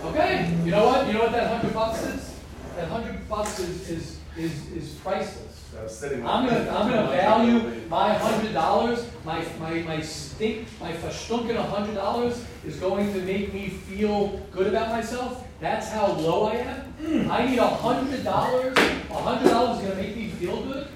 Okay, 0.05 0.57
you 0.63 0.71
know 0.71 0.85
what? 0.85 1.07
You 1.07 1.13
know 1.13 1.19
what 1.23 1.31
that 1.33 1.47
hundred 1.53 1.73
bucks 1.73 2.03
is? 2.05 2.35
That 2.77 2.87
hundred 2.87 3.27
bucks 3.27 3.59
is, 3.59 3.89
is, 3.89 4.19
is, 4.37 4.71
is 4.71 4.89
priceless. 5.03 5.65
I 5.77 5.83
was 5.83 5.95
sitting- 5.97 6.25
I'm 6.25 6.45
gonna, 6.47 6.69
I'm 6.69 6.89
gonna 6.89 7.07
value 7.11 7.81
my 7.89 8.13
hundred 8.13 8.53
dollars, 8.53 9.05
my, 9.25 9.45
my, 9.59 9.73
my 9.81 10.01
stink, 10.01 10.67
my 10.79 10.93
verstunken 10.93 11.57
hundred 11.57 11.95
dollars 11.95 12.43
is 12.65 12.77
going 12.77 13.13
to 13.13 13.19
make 13.21 13.53
me 13.53 13.69
feel 13.69 14.39
good 14.51 14.67
about 14.67 14.89
myself. 14.89 15.45
That's 15.59 15.89
how 15.89 16.13
low 16.13 16.45
I 16.47 16.55
am. 16.55 16.93
Mm. 17.03 17.29
I 17.29 17.45
need 17.45 17.59
a 17.59 17.67
hundred 17.67 18.23
dollars, 18.23 18.77
a 18.77 19.13
hundred 19.13 19.49
dollars 19.49 19.79
is 19.81 19.89
gonna 19.89 20.01
make 20.01 20.15
me 20.15 20.29
feel 20.29 20.63
good. 20.63 20.87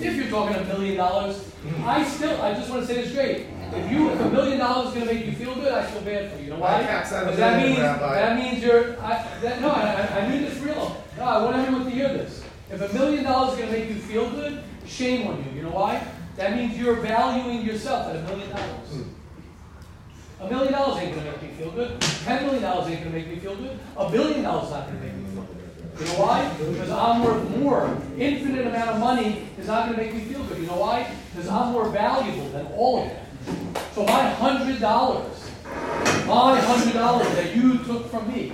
If 0.00 0.16
you're 0.16 0.28
talking 0.28 0.56
a 0.56 0.64
million 0.64 0.96
dollars, 0.96 1.50
I 1.84 2.04
still, 2.04 2.40
I 2.42 2.54
just 2.54 2.70
wanna 2.70 2.86
say 2.86 2.94
this 3.02 3.10
straight. 3.12 3.46
If 3.74 3.90
you, 3.90 4.10
if 4.10 4.20
a 4.20 4.30
million 4.30 4.58
dollars 4.58 4.88
is 4.88 4.94
gonna 4.94 5.12
make 5.12 5.26
you 5.26 5.32
feel 5.32 5.54
good, 5.54 5.72
I 5.72 5.84
feel 5.86 6.02
bad 6.02 6.30
for 6.32 6.38
you. 6.38 6.44
You 6.44 6.50
know 6.50 6.58
why? 6.58 6.80
My 6.82 6.86
cap's 6.86 7.12
at 7.12 7.22
a 7.22 7.26
Because 7.26 7.38
that 7.38 7.62
means, 7.62 7.78
that 7.78 8.36
means 8.36 8.62
you're, 8.64 9.00
I, 9.00 9.26
that, 9.42 9.60
no, 9.60 9.70
I, 9.70 10.20
I- 10.20 10.28
mean 10.28 10.42
this 10.42 10.58
real. 10.58 11.02
No, 11.16 11.22
I 11.24 11.42
want 11.42 11.56
everyone 11.56 11.84
to 11.84 11.90
hear 11.90 12.08
this. 12.08 12.42
If 12.70 12.80
a 12.80 12.92
million 12.94 13.24
dollars 13.24 13.54
is 13.54 13.64
gonna 13.64 13.72
make 13.72 13.88
you 13.88 13.96
feel 13.96 14.30
good, 14.30 14.62
shame 14.86 15.26
on 15.26 15.38
you. 15.44 15.56
You 15.56 15.62
know 15.64 15.70
why? 15.70 16.06
That 16.36 16.54
means 16.54 16.76
you're 16.78 16.96
valuing 16.96 17.62
yourself 17.62 18.08
at 18.08 18.16
a 18.16 18.22
million 18.22 18.50
dollars. 18.50 19.04
A 20.38 20.50
million 20.50 20.72
dollars 20.72 21.02
ain't 21.02 21.16
gonna 21.16 21.30
make 21.30 21.42
me 21.42 21.48
feel 21.56 21.70
good. 21.70 22.00
Ten 22.00 22.44
million 22.44 22.62
dollars 22.62 22.88
ain't 22.90 22.98
gonna 23.04 23.16
make 23.16 23.28
me 23.28 23.36
feel 23.36 23.56
good. 23.56 23.78
A 23.96 24.10
billion 24.10 24.42
dollars 24.42 24.64
is 24.66 24.70
not 24.70 24.86
gonna 24.86 25.00
make 25.00 25.14
me 25.14 25.24
feel 25.32 25.42
good. 25.42 25.65
You 25.98 26.04
know 26.04 26.20
why? 26.20 26.48
Because 26.58 26.90
I'm 26.90 27.22
worth 27.24 27.56
more. 27.56 27.96
Infinite 28.18 28.66
amount 28.66 28.90
of 28.90 29.00
money 29.00 29.46
is 29.58 29.66
not 29.66 29.86
gonna 29.86 29.96
make 29.96 30.14
me 30.14 30.20
feel 30.20 30.42
good. 30.44 30.58
You 30.58 30.66
know 30.66 30.76
why? 30.78 31.10
Because 31.32 31.48
I'm 31.48 31.72
more 31.72 31.88
valuable 31.88 32.48
than 32.50 32.66
all 32.76 33.02
of 33.02 33.08
that. 33.08 33.94
So 33.94 34.04
my 34.04 34.28
hundred 34.30 34.80
dollars, 34.80 35.50
my 36.26 36.60
hundred 36.60 36.92
dollars 36.92 37.28
that 37.36 37.56
you 37.56 37.78
took 37.84 38.10
from 38.10 38.28
me, 38.28 38.52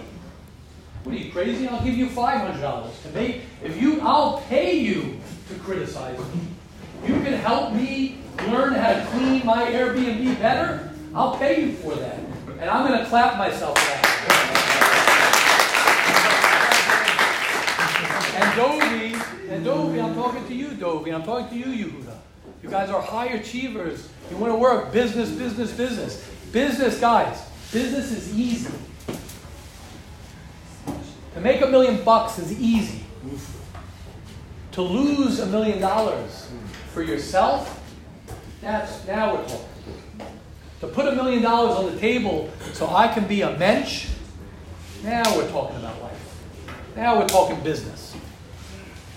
what 1.03 1.17
are 1.17 1.19
you 1.19 1.33
crazy? 1.33 1.67
I'll 1.67 1.85
give 1.85 1.97
you 1.97 2.09
five 2.11 2.43
hundred 2.43 2.61
dollars 2.61 2.95
to 3.03 3.09
make. 3.11 3.41
If 3.63 3.81
you, 3.81 4.01
I'll 4.03 4.41
pay 4.43 4.79
you 4.79 5.19
to 5.49 5.55
criticize 5.61 6.19
me. 6.19 6.41
You 7.07 7.15
can 7.23 7.33
help 7.33 7.73
me 7.73 8.19
learn 8.47 8.75
how 8.75 8.93
to 8.93 9.05
clean 9.07 9.45
my 9.45 9.65
Airbnb 9.65 10.39
better. 10.39 10.91
I'll 11.13 11.37
pay 11.37 11.65
you 11.65 11.73
for 11.73 11.97
that, 11.97 12.21
and 12.61 12.71
I'm 12.71 12.87
going 12.87 13.01
to 13.01 13.07
clap 13.07 13.37
myself 13.37 13.77
for 13.77 14.72
that. 18.57 19.27
And 19.49 19.65
Dovey, 19.65 20.01
I'm 20.01 20.15
talking 20.15 20.47
to 20.47 20.55
you, 20.55 20.75
Dovey. 20.75 21.13
I'm 21.13 21.23
talking 21.23 21.49
to 21.63 21.71
you, 21.71 21.87
Yehuda. 21.87 22.17
You 22.63 22.71
guys 22.71 22.91
are 22.91 23.03
high 23.03 23.27
achievers. 23.27 24.09
You 24.31 24.37
want 24.37 24.53
to 24.53 24.57
work 24.57 24.93
business, 24.93 25.31
business, 25.31 25.73
business, 25.73 26.31
business, 26.53 27.01
guys. 27.01 27.43
Business 27.73 28.13
is 28.13 28.39
easy. 28.39 28.73
To 31.35 31.41
make 31.41 31.61
a 31.63 31.67
million 31.67 32.05
bucks 32.05 32.39
is 32.39 32.53
easy. 32.61 33.05
To 34.73 34.83
lose 34.83 35.41
a 35.41 35.47
million 35.47 35.81
dollars 35.81 36.51
for 36.93 37.03
yourself, 37.03 37.83
that's 38.61 39.07
now 39.07 39.35
we're 39.35 39.43
talking. 39.47 39.69
To 40.81 40.87
put 40.89 41.07
a 41.07 41.13
million 41.15 41.43
dollars 41.43 41.77
on 41.77 41.95
the 41.95 42.01
table 42.01 42.51
so 42.73 42.89
I 42.89 43.09
can 43.09 43.27
be 43.27 43.43
a 43.43 43.57
mensch, 43.57 44.09
now 45.03 45.23
we're 45.37 45.51
talking 45.51 45.77
about 45.77 46.01
life. 46.03 46.13
Now 46.97 47.19
we're 47.19 47.29
talking 47.29 47.61
business. 47.63 48.12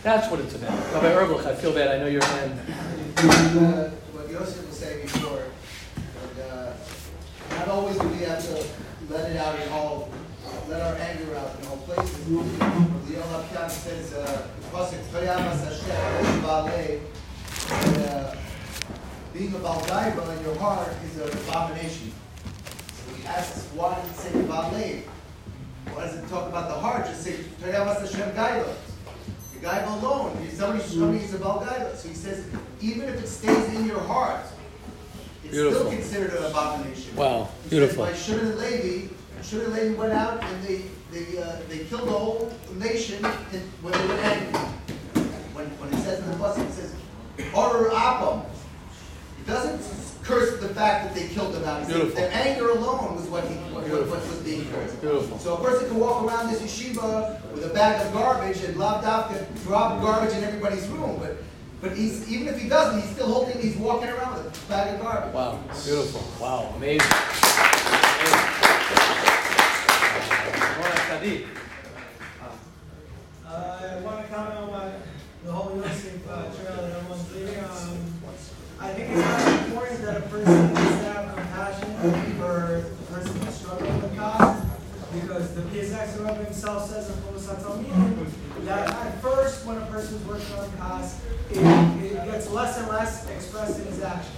That's 0.05 0.29
what 0.29 0.39
it's 0.39 0.53
about. 0.53 0.69
Rabbi 0.93 1.09
Erblich, 1.09 1.47
I 1.47 1.55
feel 1.55 1.73
bad. 1.73 1.87
I 1.89 1.97
know 1.97 2.05
you're 2.05 2.21
in. 2.21 2.51
uh, 2.53 3.89
what 4.13 4.29
Yosef 4.29 4.67
was 4.67 4.77
saying 4.77 5.01
before, 5.01 5.41
and, 5.41 6.39
uh, 6.45 6.73
not 7.57 7.67
always 7.69 7.97
do 7.97 8.07
we 8.09 8.17
have 8.17 8.39
to 8.45 8.63
let 9.09 9.31
it 9.31 9.37
out 9.37 9.59
in 9.59 9.67
all, 9.69 10.11
let 10.69 10.79
our 10.83 10.93
anger 11.01 11.35
out 11.35 11.57
in 11.59 11.65
all 11.65 11.77
places. 11.89 12.23
The 12.23 12.33
Yom 12.33 13.33
HaPyan 13.33 13.67
says, 13.67 14.13
uh, 14.13 14.47
uh, 17.97 18.35
being 19.33 19.55
a 19.55 19.57
Baldaiba 19.57 20.37
in 20.37 20.43
your 20.45 20.55
heart 20.59 20.93
is 21.03 21.17
an 21.17 21.29
abomination. 21.49 22.13
So 22.93 23.15
he 23.15 23.25
asks, 23.25 23.65
why 23.73 23.95
does 23.95 24.11
it 24.11 24.15
say 24.17 24.29
Balei? 24.43 25.01
Why 25.95 26.03
does 26.05 26.17
it 26.17 26.29
talk 26.29 26.47
about 26.47 26.67
the 26.69 26.75
heart? 26.75 27.07
Just 27.07 27.23
say, 27.23 27.37
Toyamas 27.59 28.01
Hashem 28.01 28.35
Gaila. 28.35 28.84
The 29.55 29.61
guy 29.61 29.79
alone, 29.83 30.37
if 30.43 30.53
somebody 30.53 30.83
should 30.83 30.99
tell 30.99 31.11
me 31.11 31.19
he's 31.19 31.33
a 31.33 31.37
Balgaila. 31.37 31.95
So 31.95 32.07
he 32.09 32.13
says, 32.15 32.45
even 32.81 33.07
if 33.09 33.15
it 33.23 33.27
stays 33.27 33.73
in 33.75 33.85
your 33.85 33.99
heart, 34.01 34.45
it's 35.43 35.53
Beautiful. 35.53 35.79
still 35.87 35.91
considered 35.91 36.33
an 36.33 36.45
abomination. 36.45 37.15
Wow, 37.15 37.49
He 37.63 37.69
beautiful. 37.69 38.05
Says, 38.05 38.15
by 38.15 38.19
Shimon 38.19 38.51
and 38.51 38.59
Levi, 38.59 39.07
Shimon 39.43 39.65
and 39.65 39.73
Levi 39.75 39.95
went 39.99 40.13
out 40.13 40.43
and 40.43 40.63
they 40.63 40.81
they 41.11 41.37
uh, 41.41 41.57
they 41.69 41.79
killed 41.85 42.07
the 42.07 42.11
whole 42.11 42.51
nation 42.75 43.23
in, 43.53 43.61
when 43.81 43.93
they 43.93 44.07
were 44.07 44.19
angry. 44.21 44.59
When 45.53 45.65
when 45.79 45.93
it 45.93 46.03
says 46.03 46.19
in 46.19 46.29
the 46.31 46.35
bus, 46.37 46.57
it 46.57 46.71
says 46.71 46.93
Arur 47.55 47.89
apam. 47.91 48.43
It 49.39 49.47
doesn't 49.47 49.81
cursed 50.25 50.59
the 50.59 50.69
fact 50.69 51.05
that 51.05 51.15
they 51.15 51.27
killed 51.27 51.53
the 51.53 51.59
Bobby. 51.59 51.85
Beautiful. 51.85 52.15
Their 52.15 52.31
anger 52.33 52.69
alone 52.69 53.15
was 53.15 53.25
what 53.27 53.43
he, 53.47 53.53
what, 53.73 53.87
what, 53.87 54.07
what 54.09 54.27
was 54.27 54.39
being 54.39 54.65
cursed. 54.71 54.99
Beautiful. 54.99 55.37
So 55.37 55.55
a 55.55 55.63
person 55.63 55.87
can 55.87 55.99
walk 55.99 56.23
around 56.25 56.51
this 56.51 56.61
yeshiva 56.61 57.39
with 57.51 57.63
a 57.63 57.73
bag 57.73 58.03
of 58.05 58.11
garbage 58.11 58.63
and 58.63 58.75
lav 58.77 59.03
dafka 59.03 59.45
drop 59.63 60.01
garbage 60.01 60.35
in 60.35 60.43
everybody's 60.43 60.87
room, 60.87 61.19
but 61.19 61.37
but 61.81 61.95
he's 61.95 62.31
even 62.31 62.47
if 62.47 62.59
he 62.59 62.67
doesn't, 62.67 63.01
he's 63.01 63.11
still 63.11 63.31
holding, 63.31 63.61
he's 63.61 63.77
walking 63.77 64.09
around 64.09 64.43
with 64.43 64.65
a 64.65 64.67
bag 64.67 64.95
of 64.95 65.01
garbage. 65.01 65.33
Wow, 65.33 65.59
beautiful. 65.83 66.23
Wow, 66.41 66.73
amazing. 66.75 67.07
amazing. 71.21 71.47
Uh, 73.47 73.97
I 73.97 74.01
want 74.01 74.25
to 74.25 74.33
comment 74.33 74.57
on 74.57 74.67
what 74.69 75.01
the 75.45 75.51
whole 75.51 75.77
Yosef 75.77 76.27
uh, 76.27 76.49
trail 76.55 76.75
that 76.81 76.91
everyone's 76.91 77.31
leaving. 77.31 77.63
Um, 77.63 78.15
I 78.77 78.91
think 78.91 79.09
it's 79.09 79.23
very 79.23 79.65
important 79.65 80.01
that 80.01 80.17
a 80.17 80.21
person 80.27 80.67
needs 80.67 80.97
to 80.99 81.13
have 81.13 81.33
compassion 81.33 81.95
for 82.37 82.83
the 82.83 83.05
person 83.13 83.39
who's 83.39 83.55
struggling 83.55 84.01
with 84.01 84.15
God, 84.17 84.67
because 85.13 85.55
the 85.55 85.61
Piaseczner 85.61 86.27
Rebbe 86.27 86.43
himself 86.43 86.89
says 86.89 87.09
in 87.09 87.15
Chovas 87.23 87.47
HaTalmidim 87.47 88.27
that 88.65 88.89
at 88.89 89.21
first, 89.21 89.65
when 89.65 89.77
a 89.77 89.85
person's 89.85 90.25
working 90.27 90.53
on 90.55 90.69
Kas, 90.77 91.21
it, 91.51 91.57
it 91.57 92.25
gets 92.25 92.49
less 92.51 92.77
and 92.77 92.89
less 92.89 93.29
expressed 93.29 93.79
in 93.79 93.85
his 93.85 94.01
actions. 94.01 94.35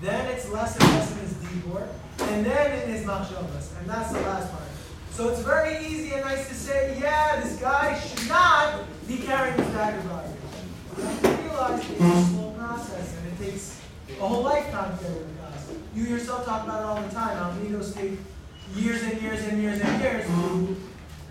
Then 0.00 0.26
it's 0.34 0.48
less 0.48 0.76
and 0.80 0.88
less 0.94 1.12
in 1.12 1.18
his 1.18 1.34
dibur, 1.34 1.86
and 2.32 2.46
then 3.06 3.16
in 3.16 3.24
machshavas, 3.24 3.78
and 3.78 3.88
that's 3.88 4.12
the 4.12 4.20
last 4.20 4.50
part. 4.50 4.62
So 5.12 5.28
it's 5.28 5.40
very 5.42 5.84
easy 5.86 6.12
and 6.14 6.22
nice 6.24 6.48
to 6.48 6.54
say, 6.54 6.98
yeah, 7.00 7.40
this 7.40 7.56
guy 7.60 7.98
should 7.98 8.28
not 8.28 8.80
be 9.06 9.18
carrying 9.18 9.56
his 9.56 9.66
bag 9.68 9.98
of 9.98 10.08
garbage. 10.08 10.30
You 10.96 11.04
have 11.04 11.22
to 11.22 11.42
realize 11.42 11.90
it's 11.90 12.00
a 12.00 12.34
slow 12.34 12.50
process, 12.58 13.16
and 13.18 13.32
it 13.32 13.44
takes 13.44 13.80
a 14.20 14.26
whole 14.26 14.42
lifetime 14.42 14.96
to 14.98 15.04
get 15.04 15.12
rid 15.12 15.20
of 15.22 15.38
kaas. 15.38 15.66
You 15.94 16.04
yourself 16.04 16.44
talk 16.44 16.64
about 16.64 16.80
it 16.80 16.86
all 16.86 17.02
the 17.08 17.14
time. 17.14 17.36
Alamitos 17.36 17.94
take 17.94 18.18
years 18.74 19.02
and 19.04 19.20
years 19.22 19.44
and 19.46 19.62
years 19.62 19.80
and 19.80 20.02
years 20.02 20.26
to 20.26 20.76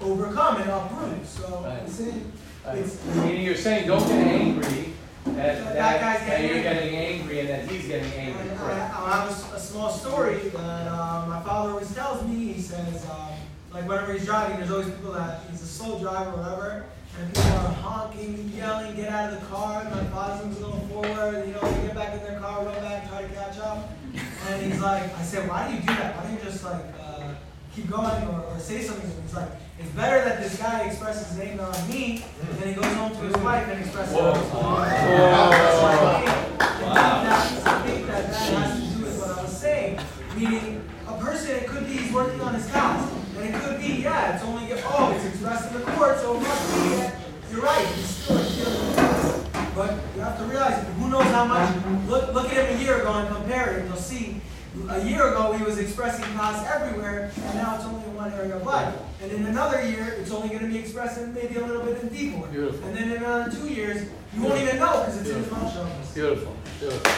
overcome 0.02 0.62
and 0.62 0.70
uproot. 0.70 1.26
So 1.26 1.64
Right. 1.66 1.82
it's, 1.86 2.00
in- 2.00 2.32
Right. 2.66 2.78
it's 2.78 3.04
Meaning 3.16 3.42
you're 3.46 3.56
saying 3.56 3.88
don't 3.88 4.00
get 4.08 4.28
angry 4.28 4.93
that, 5.26 5.36
That 5.36 5.74
that, 5.76 6.00
guy's 6.02 6.20
that 6.20 6.28
getting 6.28 6.48
you're 6.48 6.58
angry. 6.58 6.90
getting 6.90 6.96
angry 6.96 7.40
and 7.42 7.50
that 7.50 7.72
he's 7.72 7.88
getting 7.88 8.14
angry. 8.14 8.42
I, 8.52 8.56
Correct. 8.56 8.94
I 8.96 9.10
have 9.22 9.52
a 9.54 9.56
a, 9.56 9.60
small 9.60 9.90
story 9.90 10.38
that 10.38 10.88
uh, 10.88 11.26
my 11.28 11.42
father 11.42 11.72
always 11.72 11.94
tells 11.94 12.24
me. 12.28 12.54
He 12.54 12.62
says, 12.62 13.06
um, 13.10 13.30
like 13.74 13.88
whenever 13.88 14.14
he's 14.14 14.26
driving, 14.26 14.58
there's 14.58 14.72
always 14.72 14.90
people 14.90 15.14
that 15.14 15.42
he's 15.50 15.62
a 15.62 15.66
slow 15.68 16.00
driver 16.00 16.32
or 16.32 16.38
whatever, 16.38 16.86
and 17.20 17.28
people 17.34 17.52
are 17.52 17.74
honking, 17.74 18.52
yelling, 18.56 18.96
get 18.96 19.10
out 19.10 19.34
of 19.34 19.40
the 19.40 19.46
car. 19.48 19.82
And 19.82 19.90
my 19.92 20.04
father's 20.06 20.56
going 20.58 20.88
forward, 20.90 21.48
you 21.48 21.54
know, 21.54 21.62
they 21.62 21.88
get 21.88 21.96
back 21.96 22.14
in 22.14 22.20
their 22.20 22.40
car, 22.40 22.64
run 22.66 22.76
back, 22.82 23.10
try 23.10 23.22
to 23.24 23.28
catch 23.30 23.58
up. 23.60 23.90
And 24.50 24.62
he's 24.72 24.82
like, 24.82 25.04
I 25.18 25.24
said, 25.24 25.48
why 25.50 25.68
do 25.68 25.74
you 25.76 25.80
do 25.82 25.88
that? 25.88 26.16
Why 26.18 26.24
don't 26.24 26.34
you 26.34 26.44
just 26.44 26.64
like 26.64 26.84
uh, 27.00 27.03
keep 27.76 27.90
going 27.90 28.28
or, 28.28 28.42
or 28.42 28.60
say 28.60 28.82
something? 28.82 29.10
He's 29.24 29.34
like, 29.34 29.50
it's 29.80 29.90
better 29.92 30.24
that 30.24 30.42
this 30.42 30.58
guy 30.58 30.82
expresses 30.82 31.30
his 31.30 31.40
anger 31.40 31.64
on 31.64 31.90
me 31.90 32.24
than 32.60 32.68
he 32.70 32.74
goes 32.76 32.94
home 32.94 33.12
to 33.12 33.18
his 33.18 33.36
wife 33.38 33.68
and 33.68 33.80
expresses 33.80 34.14
it 34.14 34.22
on 34.22 34.36
his. 34.36 34.52
I 37.66 37.82
think 37.86 38.06
that 38.08 38.30
that 38.30 38.36
has 38.36 38.74
to 38.80 38.98
do 38.98 39.04
with 39.04 39.20
what 39.20 39.38
I 39.38 39.42
was 39.42 39.58
saying. 39.58 40.00
Meaning, 40.38 40.84
a 41.08 41.18
person, 41.18 41.56
it 41.56 41.68
could 41.68 41.86
be 41.86 41.94
he's 41.94 42.12
working 42.14 42.42
on 42.42 42.54
his 42.54 42.68
house. 42.70 43.12
And 43.38 43.54
it 43.54 43.62
could 43.62 43.80
be, 43.80 44.02
yeah, 44.04 44.36
it's 44.36 44.44
only, 44.44 44.72
oh, 44.72 45.12
it's 45.16 45.26
expressed 45.26 45.72
in 45.74 45.80
the 45.80 45.86
court, 45.92 46.20
so 46.20 46.38
it 46.38 46.42
must 46.42 46.74
be 46.74 46.80
that 46.96 47.16
you're 47.52 47.62
right, 47.62 47.88
he's 47.88 48.06
still 48.06 48.38
dealing 48.38 48.96
with. 48.96 49.74
But 49.76 49.98
you 50.16 50.22
have 50.22 50.38
to 50.38 50.46
realize, 50.46 50.86
who 50.98 51.10
knows 51.10 51.26
how 51.26 51.46
much, 51.46 51.76
look, 52.08 52.34
look 52.34 52.54
at 52.54 52.70
him 52.70 52.78
a 52.78 52.82
year 52.82 53.02
ago 53.02 53.12
and 53.14 53.28
compare 53.36 53.72
it, 53.72 53.80
and 53.80 53.88
you'll 53.90 53.98
see, 53.98 54.40
a 54.90 55.04
year 55.06 55.28
ago 55.30 55.54
he 55.54 55.64
was 55.64 55.78
expressing 55.78 56.26
kaas 56.36 56.66
everywhere, 56.68 57.32
and 57.36 57.56
now 57.56 57.76
it's 57.76 57.86
only 57.86 58.04
in 58.06 58.16
one 58.16 58.32
area 58.34 58.56
of 58.56 58.64
life. 58.66 58.94
And 59.22 59.32
in 59.32 59.46
another 59.46 59.82
year, 59.88 60.16
it's 60.20 60.32
only 60.32 60.50
gonna 60.50 60.68
be 60.68 60.78
expressed 60.80 61.20
in 61.20 61.34
maybe 61.34 61.56
a 61.58 61.66
little 61.66 61.84
bit 61.84 62.02
in 62.02 62.10
deeper. 62.10 62.48
Beautiful. 62.48 62.88
And 62.88 62.98
then 62.98 63.12
in 63.12 63.18
another 63.24 63.52
two 63.52 63.68
years, 63.70 64.08
you 64.36 64.42
won't 64.42 64.60
even 64.62 64.78
know, 64.78 65.00
because 65.06 65.22
it's 65.22 65.30
in 65.30 65.38
his 65.38 65.48
machshavas. 65.48 66.14
Beautiful, 66.14 66.56
beautiful. 66.80 67.12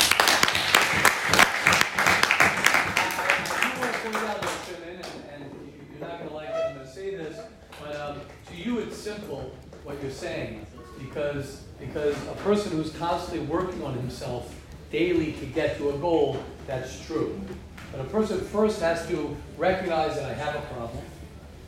I 3.18 3.62
do 3.62 3.80
want 3.82 3.94
to 3.94 4.28
out, 4.28 4.42
Mr. 4.42 4.66
Chairman, 4.68 4.96
and, 4.96 5.44
and 5.44 5.52
you- 5.54 5.98
you're 6.00 6.08
not 6.08 6.20
gonna 6.20 6.34
like 6.34 6.50
it, 6.50 6.56
I'm 6.56 6.76
gonna 6.76 6.92
say 6.92 7.16
this, 7.16 7.38
but, 7.82 7.96
um, 7.96 8.20
to 8.50 8.56
you, 8.56 8.80
it's 8.80 8.98
simple, 8.98 9.52
what 9.84 10.02
you're 10.02 10.12
saying, 10.12 10.66
because, 11.00 11.62
because 11.80 12.16
a 12.28 12.36
person 12.44 12.72
who's 12.74 12.92
constantly 12.92 13.46
working 13.48 13.82
on 13.84 13.94
himself 13.96 14.54
daily 14.92 15.34
to 15.34 15.46
get 15.46 15.78
to 15.78 15.90
a 15.90 15.98
goal, 15.98 16.38
that's 16.68 17.06
true. 17.06 17.40
But 17.92 18.02
a 18.02 18.06
person 18.06 18.40
first 18.40 18.82
has 18.82 19.08
to 19.08 19.36
recognize 19.58 20.16
that 20.16 20.26
I 20.26 20.34
have 20.34 20.56
a 20.56 20.62
problem, 20.74 21.04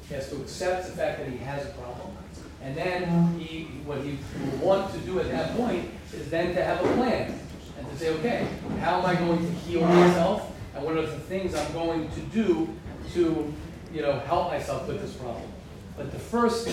he 0.08 0.14
has 0.16 0.30
to 0.30 0.38
accept 0.38 0.88
the 0.88 0.94
fact 0.94 1.20
that 1.20 1.30
he 1.30 1.38
has 1.38 1.66
a 1.66 1.70
problem. 1.70 2.16
And 2.62 2.76
then 2.76 3.40
he, 3.40 3.64
what 3.86 4.02
he 4.02 4.18
will 4.42 4.58
want 4.58 4.94
to 4.94 5.00
do 5.00 5.20
at 5.20 5.30
that 5.32 5.56
point 5.56 5.90
is 6.14 6.30
then 6.30 6.56
to 6.56 6.64
have 6.64 6.84
a 6.84 6.94
plan 6.96 7.40
and 7.78 7.90
to 7.90 7.98
say, 7.98 8.10
okay, 8.16 8.48
how 8.80 9.00
am 9.00 9.06
I 9.06 9.16
going 9.16 9.40
to 9.40 9.52
heal 9.60 9.82
myself? 9.82 10.52
And 10.76 10.84
what 10.84 10.98
are 10.98 11.06
the 11.06 11.20
things 11.20 11.56
I'm 11.56 11.72
going 11.74 12.10
to 12.12 12.20
do 12.22 12.68
to, 13.14 13.54
you 13.94 14.02
know, 14.02 14.20
help 14.20 14.52
myself 14.52 14.88
with 14.88 15.02
this 15.02 15.14
problem? 15.14 15.50
But 15.96 16.12
the 16.12 16.20
first, 16.20 16.68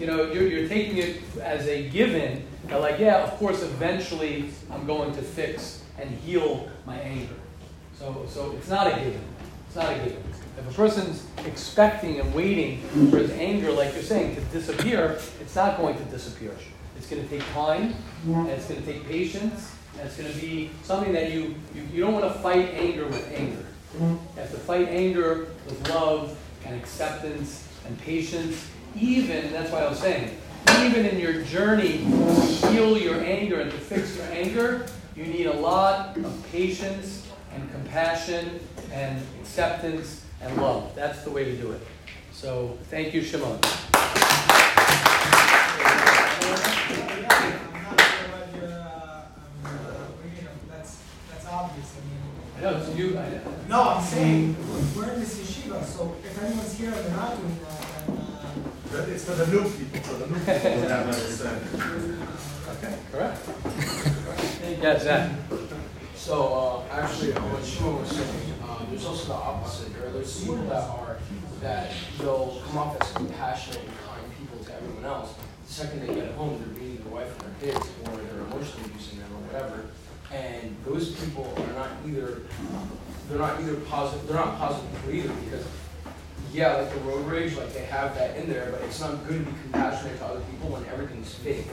you 0.00 0.06
know, 0.06 0.30
you're, 0.32 0.46
you're 0.46 0.68
taking 0.68 0.98
it 0.98 1.22
as 1.40 1.66
a 1.66 1.88
given, 1.88 2.44
that 2.66 2.80
like, 2.80 2.98
yeah, 2.98 3.22
of 3.22 3.30
course, 3.38 3.62
eventually 3.62 4.50
I'm 4.70 4.86
going 4.86 5.14
to 5.14 5.22
fix 5.22 5.82
and 5.98 6.10
heal 6.10 6.68
my 6.86 6.96
anger. 6.96 7.34
So, 7.98 8.26
so 8.28 8.52
it's 8.52 8.68
not 8.68 8.86
a 8.86 8.90
given. 8.90 9.20
It's 9.66 9.76
not 9.76 9.92
a 9.92 9.96
given. 9.96 10.22
If 10.58 10.70
a 10.70 10.74
person's 10.74 11.26
expecting 11.44 12.20
and 12.20 12.34
waiting 12.34 12.80
for 13.10 13.18
his 13.18 13.30
anger, 13.32 13.70
like 13.72 13.92
you're 13.94 14.02
saying, 14.02 14.36
to 14.36 14.40
disappear, 14.42 15.18
it's 15.40 15.54
not 15.54 15.78
going 15.78 15.96
to 15.96 16.04
disappear. 16.04 16.52
It's 16.96 17.08
going 17.08 17.22
to 17.22 17.28
take 17.28 17.46
time, 17.52 17.94
and 18.26 18.48
it's 18.48 18.66
going 18.66 18.82
to 18.82 18.92
take 18.92 19.06
patience, 19.06 19.72
and 19.98 20.06
it's 20.06 20.16
going 20.16 20.32
to 20.32 20.38
be 20.40 20.70
something 20.82 21.12
that 21.12 21.30
you, 21.30 21.54
you, 21.74 21.82
you 21.92 22.00
don't 22.02 22.14
want 22.14 22.24
to 22.24 22.38
fight 22.40 22.70
anger 22.74 23.06
with 23.06 23.30
anger. 23.34 23.64
You 24.00 24.18
have 24.36 24.50
to 24.50 24.58
fight 24.58 24.88
anger 24.88 25.48
with 25.66 25.88
love 25.88 26.36
and 26.64 26.74
acceptance 26.74 27.68
and 27.86 27.98
patience, 28.00 28.66
even, 28.98 29.52
that's 29.52 29.70
why 29.70 29.80
I 29.80 29.88
was 29.88 29.98
saying, 29.98 30.36
even 30.80 31.06
in 31.06 31.18
your 31.18 31.42
journey 31.42 31.98
to 31.98 32.68
heal 32.68 32.98
your 32.98 33.20
anger 33.20 33.60
and 33.60 33.70
to 33.70 33.76
fix 33.76 34.16
your 34.16 34.26
anger, 34.26 34.86
you 35.14 35.24
need 35.26 35.46
a 35.46 35.52
lot 35.54 36.16
of 36.16 36.46
patience 36.50 37.25
compassion 37.96 38.60
and 38.92 39.22
acceptance 39.40 40.26
and 40.42 40.54
love. 40.58 40.94
That's 40.94 41.22
the 41.22 41.30
way 41.30 41.44
to 41.44 41.56
do 41.56 41.72
it. 41.72 41.80
So 42.30 42.76
thank 42.90 43.14
you, 43.14 43.22
Shimon. 43.22 43.52
I'm 43.52 43.56
not 43.56 43.62
sure 46.84 48.28
what 48.28 48.54
you're, 48.54 48.68
uh, 48.68 49.22
um, 49.64 49.72
uh, 49.72 50.28
you 50.36 50.42
know, 50.44 50.50
that's, 50.68 50.98
that's 51.30 51.46
obvious, 51.46 51.96
I 51.96 52.00
mean. 52.04 52.20
I 52.58 52.60
know, 52.60 52.76
it's 52.76 52.98
you, 52.98 53.18
I. 53.18 53.40
No, 53.66 53.88
I'm 53.88 54.04
saying, 54.04 54.56
we're 54.94 55.12
in 55.14 55.20
this 55.20 55.38
yeshiva, 55.40 55.82
so 55.82 56.14
if 56.22 56.42
anyone's 56.44 56.76
here 56.76 56.92
and 56.92 56.98
they're 56.98 57.16
not 57.16 57.40
doing 57.40 57.58
that, 57.64 58.06
then, 58.08 59.00
uh. 59.00 59.06
It's 59.08 59.24
for 59.24 59.36
the 59.36 59.46
new 59.46 59.62
people, 59.70 60.00
for 60.00 60.18
the 60.18 60.26
new 60.26 60.38
people 60.38 60.54
who 60.54 60.88
have 60.88 61.06
understanding. 61.06 62.18
Okay, 62.76 62.98
correct. 63.10 63.40
Yes, 64.82 65.04
Zach. 65.04 65.30
So, 66.26 66.82
uh, 66.90 66.92
actually, 66.92 67.30
what 67.38 67.64
Shimon 67.64 68.00
was 68.00 68.10
saying, 68.10 68.54
uh, 68.66 68.82
there's 68.90 69.06
also 69.06 69.28
the 69.28 69.34
opposite. 69.34 69.94
There 69.94 70.10
those 70.10 70.40
people 70.40 70.56
that 70.66 70.90
are, 70.90 71.18
that 71.62 71.92
they'll 72.18 72.60
come 72.66 72.78
off 72.78 73.00
as 73.00 73.12
compassionate 73.12 73.78
and 73.78 73.94
kind 74.02 74.26
people 74.36 74.58
to 74.58 74.74
everyone 74.74 75.04
else. 75.04 75.34
The 75.68 75.72
second 75.72 76.04
they 76.04 76.12
get 76.16 76.32
home, 76.32 76.58
they're 76.58 76.74
beating 76.74 76.96
their 77.04 77.14
wife 77.14 77.30
and 77.30 77.46
their 77.46 77.54
kids, 77.62 77.86
or 78.02 78.16
they're 78.16 78.42
emotionally 78.42 78.90
abusing 78.90 79.20
them, 79.20 79.30
or 79.38 79.42
whatever. 79.46 79.86
And 80.34 80.74
those 80.84 81.14
people 81.14 81.46
are 81.56 81.72
not 81.78 81.90
either, 82.04 82.42
they're 83.28 83.38
not 83.38 83.60
either 83.60 83.76
positive, 83.86 84.26
they're 84.26 84.34
not 84.34 84.58
positive 84.58 84.90
people 85.06 85.14
either, 85.14 85.34
because 85.44 85.64
yeah, 86.52 86.74
like 86.74 86.90
the 86.92 87.00
road 87.06 87.24
rage, 87.28 87.56
like 87.56 87.72
they 87.72 87.84
have 87.84 88.16
that 88.16 88.36
in 88.36 88.50
there, 88.50 88.72
but 88.72 88.82
it's 88.82 88.98
not 88.98 89.24
good 89.28 89.46
to 89.46 89.48
be 89.48 89.56
compassionate 89.62 90.18
to 90.18 90.24
other 90.24 90.42
people 90.50 90.70
when 90.70 90.84
everything's 90.86 91.32
fake. 91.32 91.66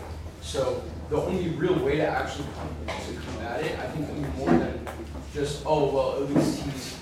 So 0.44 0.84
the 1.10 1.18
only 1.18 1.50
real 1.50 1.78
way 1.84 1.98
to 1.98 2.08
actually 2.08 2.46
come 2.56 2.70
to 2.86 3.22
combat 3.22 3.64
it, 3.64 3.80
I 3.80 3.88
think, 3.88 4.36
more 4.36 4.50
than 4.50 4.88
just 5.34 5.64
oh 5.66 5.92
well, 5.94 6.24
at 6.24 6.30
least 6.30 6.64
he's 6.64 6.98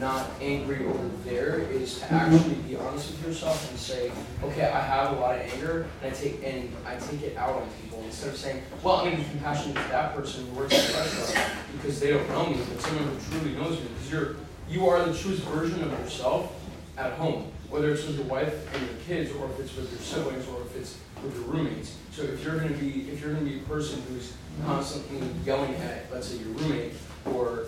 not 0.00 0.28
angry 0.40 0.84
over 0.86 1.08
there, 1.24 1.60
is 1.60 2.00
to 2.00 2.06
mm-hmm. 2.06 2.14
actually 2.14 2.54
be 2.68 2.76
honest 2.76 3.12
with 3.12 3.26
yourself 3.26 3.70
and 3.70 3.78
say, 3.78 4.12
okay, 4.42 4.66
I 4.66 4.80
have 4.80 5.16
a 5.16 5.20
lot 5.20 5.36
of 5.36 5.40
anger, 5.52 5.86
and 6.02 6.12
I 6.12 6.14
take 6.14 6.42
and 6.42 6.70
I 6.84 6.96
take 6.96 7.22
it 7.22 7.36
out 7.36 7.62
on 7.62 7.68
people 7.82 8.02
instead 8.04 8.30
of 8.30 8.36
saying, 8.36 8.62
well, 8.82 8.96
I'm 8.96 9.10
gonna 9.10 9.22
be 9.22 9.30
compassionate 9.30 9.76
to 9.76 9.88
that 9.90 10.14
person 10.14 10.46
who 10.46 10.56
works 10.56 10.74
at 10.74 10.86
the 10.86 10.98
restaurant 10.98 11.50
because 11.72 12.00
they 12.00 12.10
don't 12.10 12.28
know 12.28 12.46
me, 12.46 12.58
but 12.68 12.82
someone 12.82 13.04
who 13.04 13.38
truly 13.38 13.54
knows 13.54 13.78
me, 13.78 13.86
because 13.94 14.10
you're 14.10 14.36
you 14.68 14.88
are 14.88 15.04
the 15.04 15.16
truest 15.16 15.42
version 15.44 15.82
of 15.84 15.92
yourself 15.92 16.52
at 16.98 17.12
home, 17.12 17.52
whether 17.70 17.90
it's 17.90 18.06
with 18.06 18.16
your 18.16 18.26
wife 18.26 18.74
and 18.74 18.86
your 18.86 18.96
kids, 19.06 19.32
or 19.36 19.46
if 19.50 19.60
it's 19.60 19.76
with 19.76 19.90
your 19.90 20.00
siblings, 20.00 20.46
or 20.48 20.62
if 20.62 20.76
it's 20.76 20.98
with 21.22 21.34
your 21.34 21.44
roommates. 21.44 21.96
So 22.12 22.22
if 22.22 22.42
you're 22.44 22.56
gonna 22.56 22.74
be, 22.74 23.10
if 23.10 23.20
you're 23.20 23.32
gonna 23.32 23.44
be 23.44 23.58
a 23.58 23.62
person 23.62 24.02
who's 24.08 24.32
constantly 24.64 25.26
yelling 25.44 25.74
at, 25.76 26.10
let's 26.12 26.28
say, 26.28 26.36
your 26.38 26.48
roommate, 26.48 26.92
or 27.26 27.66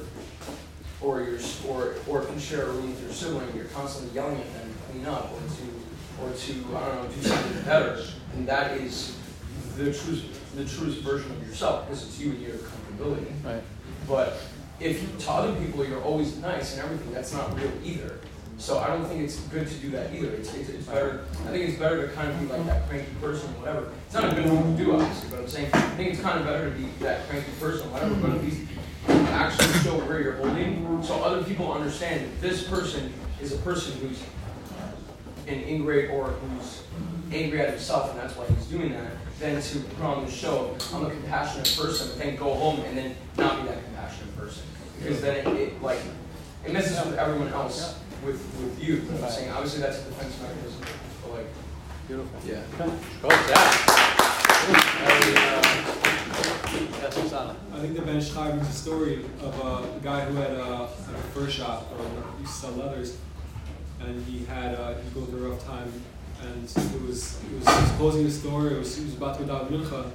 or 1.01 1.22
your 1.22 1.38
or 1.68 1.94
or 2.09 2.24
can 2.24 2.38
share 2.38 2.62
a 2.62 2.72
room 2.72 2.90
with 2.90 3.03
your 3.03 3.12
sibling, 3.12 3.55
you're 3.55 3.66
constantly 3.66 4.14
yelling 4.14 4.36
at 4.36 4.55
them 4.55 4.72
to 4.72 4.92
clean 4.92 5.07
up 5.07 5.32
or 5.32 5.38
to 5.38 6.24
or 6.24 6.36
to 6.36 6.53
I 6.76 6.88
don't 6.88 7.05
know 7.05 7.09
do 7.14 7.22
something 7.22 7.62
better, 7.62 8.03
and 8.34 8.49
that 8.49 8.76
is 8.78 9.16
the 9.76 9.92
truest 9.92 10.24
the 10.57 10.64
truest 10.64 11.01
version 11.03 11.30
of 11.30 11.46
yourself 11.46 11.86
because 11.86 12.05
it's 12.05 12.18
you 12.18 12.30
and 12.30 12.42
your 12.42 12.57
comfortability. 12.57 13.26
Right. 13.44 13.62
But 14.09 14.40
if 14.80 15.03
you, 15.03 15.09
to 15.18 15.30
other 15.30 15.55
people 15.61 15.84
you're 15.84 16.03
always 16.03 16.36
nice 16.38 16.76
and 16.76 16.84
everything, 16.84 17.12
that's 17.12 17.32
not 17.32 17.55
real 17.57 17.70
either. 17.84 18.18
So 18.59 18.78
I 18.78 18.88
don't 18.88 19.04
think 19.04 19.22
it's 19.22 19.38
good 19.40 19.68
to 19.68 19.74
do 19.74 19.90
that 19.90 20.12
either. 20.12 20.28
It's, 20.30 20.52
it's, 20.52 20.68
it's 20.68 20.86
better. 20.86 21.24
I 21.46 21.50
think 21.50 21.68
it's 21.68 21.78
better 21.78 22.06
to 22.09 22.12
kind 22.12 22.28
of 22.28 22.40
be 22.40 22.46
like 22.46 22.66
that 22.66 22.88
cranky 22.88 23.11
person, 23.20 23.48
or 23.50 23.61
whatever. 23.61 23.92
It's 24.04 24.14
not 24.14 24.24
a 24.24 24.34
good 24.34 24.44
thing 24.44 24.76
to 24.76 24.84
do, 24.84 24.92
obviously, 24.94 25.30
but 25.30 25.38
I'm 25.38 25.48
saying 25.48 25.70
I 25.72 25.80
think 25.90 26.11
it's 26.11 26.20
kind 26.20 26.40
of 26.40 26.44
better 26.44 26.68
to 26.68 26.76
be 26.76 26.86
that 27.00 27.28
cranky 27.28 27.50
person, 27.61 27.90
whatever. 27.92 28.14
But 28.16 28.30
at 28.30 28.42
least 28.42 28.61
actually 29.09 29.72
show 29.80 29.98
where 30.00 30.20
you're 30.20 30.34
holding, 30.34 31.02
so 31.02 31.22
other 31.22 31.42
people 31.44 31.72
understand 31.72 32.26
that 32.26 32.40
this 32.40 32.68
person 32.68 33.12
is 33.40 33.52
a 33.52 33.59
person 33.59 33.98
who's 34.00 34.22
an 35.46 35.62
ingrate 35.62 36.11
or 36.11 36.26
who's 36.26 36.82
angry 37.32 37.61
at 37.61 37.70
himself, 37.70 38.11
and 38.11 38.18
that's 38.18 38.36
why 38.36 38.44
he's 38.46 38.66
doing 38.66 38.90
that. 38.92 39.12
Than 39.38 39.62
to 39.62 39.78
put 39.78 40.04
on 40.04 40.26
the 40.26 40.30
show, 40.30 40.76
I'm 40.92 41.06
a 41.06 41.11
compassionate 41.11 41.72
person, 41.80 42.09
but 42.09 42.18
then 42.18 42.34
go 42.34 42.52
home 42.52 42.80
and 42.80 42.98
then 42.98 43.14
not 43.36 43.62
be 43.62 43.68
that 43.68 43.84
compassionate 43.84 44.36
person, 44.36 44.64
because 44.98 45.20
then 45.20 45.36
it, 45.36 45.46
it 45.46 45.80
like 45.80 46.00
it 46.66 46.72
messes 46.72 46.98
with 47.06 47.16
everyone 47.16 47.48
else 47.52 48.00
with 48.25 48.41
with 48.61 48.83
you. 48.83 48.95
You 48.95 49.01
know 49.03 49.12
what 49.14 49.25
I'm 49.25 49.31
saying 49.31 49.51
obviously 49.51 49.81
that's 49.83 49.99
a 50.01 50.05
defense 50.05 50.35
mechanism, 50.43 50.83
but 51.23 51.33
like 51.33 51.47
Beautiful. 52.07 52.41
yeah. 52.47 52.62
Go, 53.23 53.29
Zach. 53.29 54.89
Yes, 57.01 57.14
Susanna. 57.14 57.57
I 57.75 57.81
think 57.81 57.95
the 57.97 58.03
Ben 58.03 58.21
Schreiber 58.21 58.53
brings 58.57 58.69
a 58.69 58.73
story 58.73 59.25
of 59.43 59.59
a, 59.64 59.97
a 59.97 60.01
guy 60.03 60.21
who 60.25 60.35
had 60.37 60.53
a, 60.53 60.64
had 61.07 61.14
a 61.14 61.19
fur 61.33 61.49
shop 61.49 61.87
or 61.93 62.05
he 62.37 62.43
used 62.43 62.55
to 62.55 62.61
sell 62.61 62.73
leathers, 62.73 63.16
and 64.01 64.25
he 64.27 64.45
had 64.45 64.75
uh, 64.75 64.95
he 64.95 65.11
go 65.11 65.25
through 65.27 65.47
a 65.47 65.51
rough 65.51 65.64
time, 65.64 65.91
and 66.43 66.64
it 66.64 66.66
was 66.66 66.77
it 66.77 67.03
was, 67.07 67.41
he 67.49 67.55
was 67.57 67.91
closing 67.97 68.25
the 68.25 68.31
store. 68.31 68.69
It 68.69 68.79
was 68.79 68.97
he 68.97 69.05
was 69.05 69.14
about 69.14 69.39
to 69.39 69.45
go 69.45 69.59
down 69.59 69.69
mincha, 69.69 70.11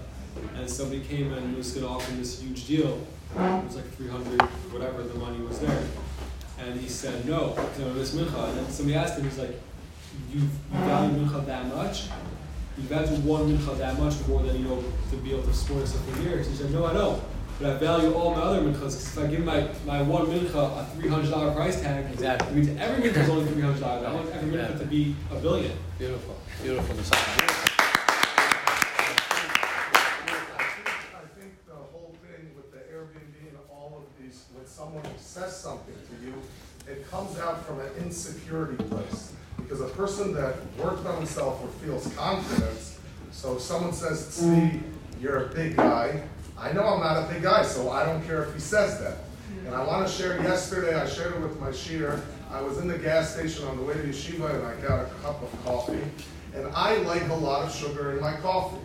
and 0.56 0.70
somebody 0.70 1.01
came 1.01 1.34
and 1.34 1.56
was 1.56 1.72
going 1.72 1.86
to 1.86 1.91
offer 1.91 2.12
him 2.12 2.20
this 2.20 2.41
huge 2.41 2.66
deal. 2.68 2.99
It 3.36 3.66
was 3.66 3.76
like 3.76 3.89
three 3.95 4.10
hundred 4.10 4.41
whatever 4.72 5.04
the 5.04 5.18
money 5.20 5.41
was 5.43 5.60
there, 5.60 5.84
and 6.64 6.80
he 6.80 6.88
said 6.88 7.26
no 7.26 7.53
I 7.57 7.93
miss 7.93 8.16
mincha. 8.16 8.49
And 8.49 8.57
then 8.57 8.70
somebody 8.70 8.95
asked 8.95 9.18
him, 9.18 9.26
he's 9.26 9.38
like, 9.38 9.59
you, 10.32 10.41
you 10.41 10.49
value 10.72 11.26
mincha 11.26 11.45
that 11.45 11.68
much? 11.68 12.07
You 12.78 12.84
value 12.84 13.18
one 13.22 13.55
mincha 13.55 13.78
that 13.78 13.99
much 13.99 14.16
more 14.28 14.41
than 14.43 14.57
you 14.57 14.64
know 14.68 14.84
to 15.11 15.16
be 15.18 15.32
able 15.32 15.43
to 15.43 15.53
support 15.53 15.82
yourself 15.82 16.09
for 16.09 16.22
years. 16.22 16.47
He 16.47 16.55
said, 16.55 16.72
No, 16.72 16.86
I 16.86 16.93
don't. 16.93 17.22
But 17.59 17.70
I 17.70 17.78
value 17.78 18.14
all 18.14 18.32
my 18.34 18.41
other 18.41 18.61
minchas 18.61 18.74
because 18.74 19.18
if 19.18 19.24
I 19.24 19.28
give 19.28 19.45
my, 19.45 19.68
my 19.86 20.01
one 20.01 20.26
mincha 20.26 20.55
a 20.55 20.86
three 20.95 21.07
hundred 21.09 21.30
dollar 21.30 21.53
price 21.53 21.82
tag, 21.82 22.11
exactly. 22.11 22.47
it 22.47 22.55
means 22.55 22.80
every 22.80 23.09
mincha 23.09 23.18
is 23.18 23.30
only 23.30 23.45
three 23.45 23.61
hundred 23.61 23.80
dollars. 23.80 24.05
I 24.05 24.14
want 24.14 24.32
every 24.32 24.57
mincha 24.57 24.80
to 24.80 24.86
be 24.86 25.16
a 25.32 25.36
billion. 25.36 25.78
Beautiful, 25.99 26.36
beautiful, 26.64 26.95
Susanna. 26.95 27.22
I 31.14 31.22
think 31.38 31.53
the 31.68 31.76
whole 31.76 32.16
thing 32.24 32.55
with 32.55 32.72
the 32.72 32.80
Airbnb 32.91 33.49
and 33.49 33.57
all 33.70 34.01
of 34.01 34.05
these, 34.22 34.45
when 34.53 34.66
someone 34.93 35.17
says 35.17 35.55
something 35.55 35.95
to 35.95 36.25
you, 36.25 36.33
it 36.87 37.09
comes 37.09 37.39
out 37.39 37.65
from 37.65 37.79
an 37.79 37.89
insecurity 37.99 38.83
place. 38.83 39.33
Because 39.57 39.81
a 39.81 39.87
person 39.87 40.33
that 40.33 40.55
worked 40.77 41.05
on 41.05 41.17
himself 41.17 41.63
or 41.63 41.67
feels 41.85 42.13
confidence, 42.15 42.99
so 43.31 43.55
if 43.55 43.61
someone 43.61 43.93
says, 43.93 44.39
Tzvi, 44.39 44.81
you're 45.19 45.45
a 45.45 45.53
big 45.53 45.75
guy, 45.77 46.21
I 46.59 46.71
know 46.73 46.83
I'm 46.83 46.99
not 46.99 47.23
a 47.23 47.33
big 47.33 47.41
guy, 47.41 47.63
so 47.63 47.89
I 47.89 48.05
don't 48.05 48.23
care 48.25 48.43
if 48.43 48.53
he 48.53 48.59
says 48.59 48.99
that. 48.99 49.17
And 49.65 49.73
I 49.73 49.83
want 49.83 50.07
to 50.07 50.13
share, 50.13 50.41
yesterday 50.43 50.93
I 50.93 51.07
shared 51.07 51.33
it 51.33 51.41
with 51.41 51.59
my 51.59 51.69
shiur. 51.69 52.21
I 52.51 52.61
was 52.61 52.77
in 52.77 52.87
the 52.87 52.97
gas 52.97 53.33
station 53.33 53.65
on 53.65 53.77
the 53.77 53.83
way 53.83 53.93
to 53.93 54.03
yeshiva 54.03 54.53
and 54.53 54.65
I 54.65 54.75
got 54.87 55.05
a 55.05 55.09
cup 55.23 55.41
of 55.41 55.65
coffee. 55.65 56.03
And 56.53 56.67
I 56.75 56.97
like 56.97 57.27
a 57.29 57.33
lot 57.33 57.65
of 57.65 57.73
sugar 57.73 58.11
in 58.11 58.21
my 58.21 58.33
coffee. 58.33 58.77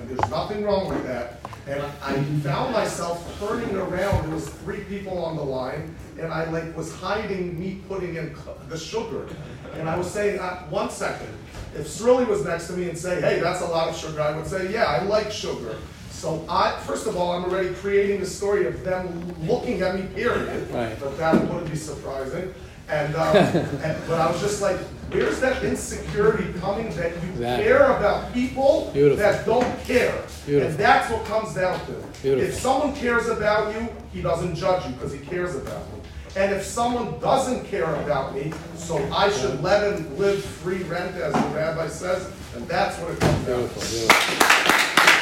And 0.00 0.08
there's 0.08 0.30
nothing 0.30 0.64
wrong 0.64 0.88
with 0.88 1.06
that. 1.06 1.47
And 1.68 1.82
I 2.02 2.22
found 2.40 2.72
myself 2.72 3.38
turning 3.38 3.76
around. 3.76 4.24
There 4.24 4.34
was 4.34 4.48
three 4.48 4.80
people 4.84 5.22
on 5.22 5.36
the 5.36 5.42
line, 5.42 5.94
and 6.18 6.32
I 6.32 6.48
like 6.50 6.74
was 6.74 6.94
hiding 6.94 7.60
me 7.60 7.82
putting 7.88 8.16
in 8.16 8.34
the 8.68 8.78
sugar. 8.78 9.28
And 9.74 9.88
I 9.88 9.96
was 9.96 10.10
saying, 10.10 10.40
uh, 10.40 10.64
one 10.70 10.90
second. 10.90 11.28
If 11.74 11.86
Srilly 11.86 12.24
was 12.24 12.44
next 12.44 12.68
to 12.68 12.72
me 12.72 12.88
and 12.88 12.96
say, 12.96 13.20
"Hey, 13.20 13.40
that's 13.40 13.60
a 13.60 13.66
lot 13.66 13.88
of 13.88 13.96
sugar," 13.96 14.20
I 14.20 14.34
would 14.34 14.46
say, 14.46 14.72
"Yeah, 14.72 14.84
I 14.84 15.02
like 15.02 15.30
sugar." 15.30 15.76
So 16.10 16.44
I, 16.48 16.72
first 16.80 17.06
of 17.06 17.16
all, 17.16 17.32
I'm 17.32 17.44
already 17.44 17.72
creating 17.74 18.22
a 18.22 18.26
story 18.26 18.66
of 18.66 18.82
them 18.82 19.06
looking 19.46 19.82
at 19.82 19.94
me. 19.94 20.02
Period. 20.14 20.68
Right. 20.70 20.98
But 20.98 21.16
that 21.18 21.34
wouldn't 21.46 21.70
be 21.70 21.76
surprising. 21.76 22.52
And, 22.88 23.14
um, 23.14 23.36
and 23.36 23.96
but 24.08 24.20
I 24.20 24.30
was 24.30 24.40
just 24.40 24.62
like, 24.62 24.78
where's 25.10 25.40
that 25.40 25.62
insecurity 25.64 26.52
coming 26.60 26.88
that 26.96 27.12
you 27.22 27.30
Exactly. 27.30 27.64
care 27.64 27.84
about 27.96 28.32
people 28.32 28.90
Beautiful. 28.92 29.16
that 29.18 29.46
don't 29.46 29.80
care? 29.84 30.14
Beautiful. 30.46 30.70
And 30.70 30.78
that's 30.78 31.10
what 31.10 31.24
comes 31.26 31.54
down 31.54 31.78
to. 31.86 31.92
Beautiful. 32.22 32.48
If 32.48 32.54
someone 32.54 32.94
cares 32.94 33.28
about 33.28 33.74
you, 33.74 33.88
he 34.12 34.20
doesn't 34.22 34.54
judge 34.54 34.84
you 34.86 34.92
because 34.92 35.12
he 35.12 35.18
cares 35.20 35.54
about 35.56 35.82
you. 35.94 36.02
And 36.36 36.52
if 36.54 36.62
someone 36.64 37.18
doesn't 37.20 37.64
care 37.66 37.92
about 38.04 38.34
me, 38.34 38.52
so 38.76 38.96
I 39.12 39.30
should 39.30 39.62
let 39.62 39.82
him 39.98 40.16
live 40.18 40.44
free 40.44 40.82
rent, 40.84 41.16
as 41.16 41.32
the 41.32 41.48
rabbi 41.54 41.88
says, 41.88 42.30
and 42.54 42.66
that's 42.68 42.96
what 42.98 43.10
it 43.12 43.20
comes 43.20 43.46
down 43.46 43.68
to. 43.68 45.18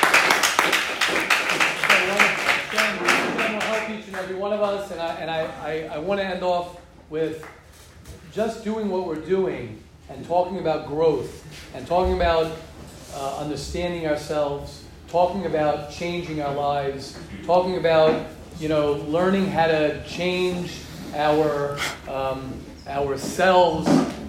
Hashem 2.66 3.55
will 3.55 3.61
help 3.61 3.91
each 3.91 4.07
and 4.07 4.16
every 4.16 4.34
one 4.37 4.53
of 4.53 4.61
us, 4.61 4.91
and 4.91 5.01
I, 5.01 5.14
and 5.14 5.30
I, 5.30 5.41
I, 5.62 5.95
I 5.95 5.99
want 5.99 6.20
to 6.20 6.26
end 6.26 6.43
off 6.43 6.78
with 7.09 7.47
just 8.37 8.62
doing 8.64 8.91
what 8.91 9.07
we're 9.07 9.14
doing 9.14 9.82
and 10.11 10.22
talking 10.26 10.59
about 10.59 10.87
growth 10.87 11.43
and 11.74 11.87
talking 11.87 12.12
about 12.12 12.53
uh, 13.14 13.39
understanding 13.39 14.07
ourselves, 14.07 14.84
talking 15.09 15.47
about 15.47 15.91
changing 15.91 16.43
our 16.43 16.55
lives, 16.55 17.18
talking 17.47 17.78
about 17.78 18.26
you 18.61 18.68
know 18.68 18.93
learning 19.09 19.47
how 19.47 19.66
to 19.66 20.07
change 20.07 20.80
our 21.14 21.78
um, 22.11 22.53
ourselves 22.87 23.89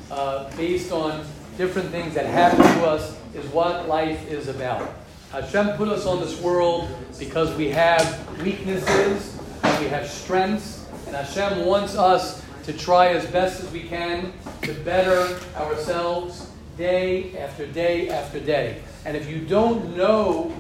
uh, 0.10 0.50
based 0.56 0.94
on 0.94 1.26
different 1.58 1.90
things 1.90 2.14
that 2.14 2.26
happen 2.26 2.60
to 2.80 2.86
us 2.88 3.20
is 3.36 3.46
what 3.48 3.90
life 3.90 4.26
is 4.32 4.48
about. 4.48 4.90
Hashem 5.34 5.76
put 5.76 5.90
us 5.90 6.06
on 6.06 6.22
this 6.22 6.40
world 6.40 6.88
because 7.20 7.54
we 7.58 7.70
have 7.72 8.42
weaknesses 8.42 9.38
and 9.64 9.84
we 9.84 9.90
have 9.90 10.08
strengths, 10.08 10.88
and 11.08 11.14
Hashem 11.14 11.66
wants 11.66 11.98
us 11.98 12.47
to 12.68 12.74
try 12.74 13.08
as 13.08 13.26
best 13.28 13.64
as 13.64 13.72
we 13.72 13.80
can 13.80 14.34
to 14.62 14.74
better 14.74 15.40
ourselves 15.56 16.52
day 16.78 17.38
after 17.38 17.66
day 17.66 18.10
after 18.10 18.42
day. 18.42 18.82
And 19.06 19.16
if 19.16 19.30
you 19.30 19.40
don't 19.40 19.96
know 19.96 20.54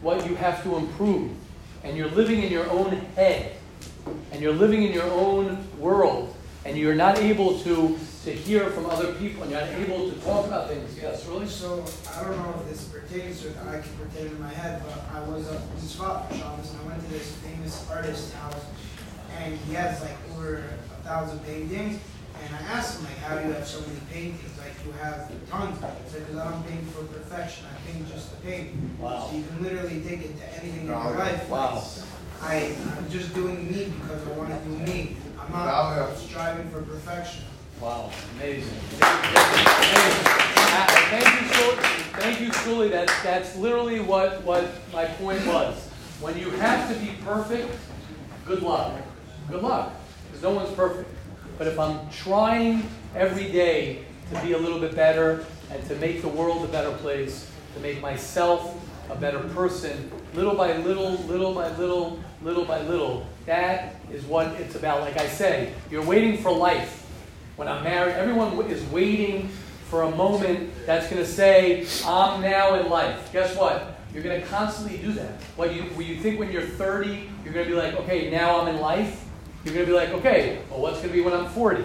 what 0.00 0.28
you 0.28 0.34
have 0.34 0.60
to 0.64 0.74
improve, 0.74 1.30
and 1.84 1.96
you're 1.96 2.10
living 2.10 2.42
in 2.42 2.50
your 2.50 2.68
own 2.68 2.90
head, 3.14 3.54
and 4.32 4.42
you're 4.42 4.52
living 4.52 4.82
in 4.82 4.92
your 4.92 5.08
own 5.12 5.64
world, 5.78 6.34
and 6.64 6.76
you're 6.76 6.96
not 6.96 7.18
able 7.18 7.56
to, 7.60 7.96
to 8.24 8.32
hear 8.32 8.68
from 8.70 8.86
other 8.86 9.12
people, 9.14 9.44
and 9.44 9.52
you're 9.52 9.60
not 9.60 9.70
able 9.70 10.10
to 10.10 10.16
talk 10.22 10.48
about 10.48 10.66
things, 10.66 10.98
yes, 11.00 11.24
really? 11.26 11.46
So 11.46 11.84
I 12.12 12.24
don't 12.24 12.38
know 12.38 12.56
if 12.58 12.70
this 12.70 12.88
pertains 12.88 13.46
or 13.46 13.50
I 13.68 13.78
can 13.78 13.92
pertain 13.98 14.26
in 14.26 14.40
my 14.40 14.52
head, 14.52 14.82
but 14.84 14.98
I 15.14 15.20
was 15.28 15.46
up 15.46 15.62
in 15.62 15.80
Tzfas 15.80 16.28
for 16.28 16.34
Shabbos 16.34 16.72
and 16.72 16.80
I 16.80 16.84
went 16.88 17.04
to 17.04 17.08
this 17.10 17.36
famous 17.36 17.88
artist's 17.88 18.32
house 18.32 18.64
and 19.38 19.56
he 19.60 19.74
has 19.74 20.00
like 20.00 20.16
over 20.36 20.64
thousand 21.04 21.40
paintings. 21.44 22.00
And 22.44 22.56
I 22.56 22.58
asked 22.72 22.98
him 22.98 23.04
like, 23.04 23.18
how 23.18 23.38
do 23.38 23.46
you 23.46 23.52
have 23.54 23.66
so 23.66 23.80
many 23.86 24.00
paintings? 24.12 24.58
Like 24.58 24.74
you 24.84 24.92
have 25.00 25.30
tons. 25.48 25.78
He 25.78 26.10
said, 26.10 26.26
because 26.26 26.38
I 26.40 26.50
don't 26.50 26.66
paint 26.66 26.88
for 26.90 27.04
perfection. 27.04 27.66
I 27.70 27.90
paint 27.92 28.08
just 28.10 28.30
to 28.30 28.36
paint. 28.38 28.74
Wow. 28.98 29.28
So 29.30 29.36
you 29.36 29.44
can 29.44 29.62
literally 29.62 30.00
take 30.00 30.22
it 30.22 30.36
to 30.38 30.44
anything 30.60 30.80
in 30.80 30.86
your 30.86 30.96
life. 30.96 31.48
Wow. 31.48 31.84
I, 32.40 32.74
I'm 32.98 33.08
just 33.10 33.34
doing 33.34 33.70
me 33.70 33.92
because 34.00 34.26
I 34.26 34.30
want 34.32 34.50
to 34.50 34.56
do 34.68 34.76
me. 34.92 35.16
I'm 35.38 35.52
Wow. 35.52 35.96
not 36.08 36.16
striving 36.18 36.68
for 36.70 36.82
perfection. 36.82 37.44
Wow, 37.80 38.10
amazing. 38.36 38.74
Amazing. 39.00 40.24
Thank 41.10 41.26
you, 41.26 41.48
Shuli. 41.50 41.78
Thank 42.20 42.40
you, 42.40 42.48
Shuli. 42.50 42.90
That's, 42.90 43.22
that's 43.22 43.56
literally 43.56 44.00
what, 44.00 44.42
what 44.44 44.66
my 44.92 45.04
point 45.06 45.44
was. 45.46 45.88
When 46.20 46.38
you 46.38 46.50
have 46.50 46.92
to 46.92 46.98
be 47.00 47.12
perfect, 47.24 47.76
good 48.46 48.62
luck. 48.62 48.92
Good 49.50 49.62
luck, 49.62 49.92
because 49.92 50.01
no 50.42 50.50
one's 50.50 50.74
perfect. 50.74 51.08
But 51.58 51.66
if 51.68 51.78
I'm 51.78 52.10
trying 52.10 52.88
every 53.14 53.50
day 53.50 54.04
to 54.32 54.42
be 54.42 54.52
a 54.52 54.58
little 54.58 54.80
bit 54.80 54.96
better 54.96 55.44
and 55.70 55.86
to 55.88 55.94
make 55.96 56.22
the 56.22 56.28
world 56.28 56.64
a 56.64 56.68
better 56.68 56.90
place, 56.98 57.50
to 57.74 57.80
make 57.80 58.00
myself 58.00 58.76
a 59.10 59.14
better 59.14 59.38
person, 59.38 60.10
little 60.34 60.54
by 60.54 60.76
little, 60.78 61.12
little 61.24 61.54
by 61.54 61.74
little, 61.76 62.18
little 62.42 62.64
by 62.64 62.80
little, 62.82 63.26
that 63.46 63.96
is 64.12 64.24
what 64.24 64.48
it's 64.60 64.74
about. 64.74 65.00
Like 65.00 65.18
I 65.18 65.26
say, 65.26 65.72
you're 65.90 66.04
waiting 66.04 66.38
for 66.38 66.50
life. 66.50 66.98
When 67.56 67.68
I'm 67.68 67.84
married, 67.84 68.14
everyone 68.14 68.58
is 68.70 68.82
waiting 68.90 69.48
for 69.88 70.02
a 70.02 70.10
moment 70.10 70.72
that's 70.86 71.08
going 71.08 71.22
to 71.22 71.28
say, 71.28 71.86
I'm 72.06 72.40
now 72.40 72.80
in 72.80 72.88
life. 72.88 73.30
Guess 73.32 73.56
what? 73.56 74.00
You're 74.12 74.22
going 74.22 74.40
to 74.40 74.46
constantly 74.46 74.98
do 74.98 75.12
that. 75.12 75.40
What 75.56 75.74
you, 75.74 75.82
what 75.82 76.06
you 76.06 76.16
think 76.16 76.38
when 76.38 76.50
you're 76.50 76.62
30, 76.62 77.28
you're 77.44 77.52
going 77.52 77.66
to 77.66 77.70
be 77.70 77.78
like, 77.78 77.94
okay, 77.96 78.30
now 78.30 78.60
I'm 78.60 78.68
in 78.74 78.80
life. 78.80 79.21
You're 79.64 79.74
going 79.74 79.86
to 79.86 79.92
be 79.92 79.96
like, 79.96 80.10
okay, 80.10 80.62
well, 80.70 80.80
what's 80.80 80.98
going 80.98 81.08
to 81.08 81.14
be 81.14 81.20
when 81.20 81.34
I'm 81.34 81.48
40? 81.50 81.82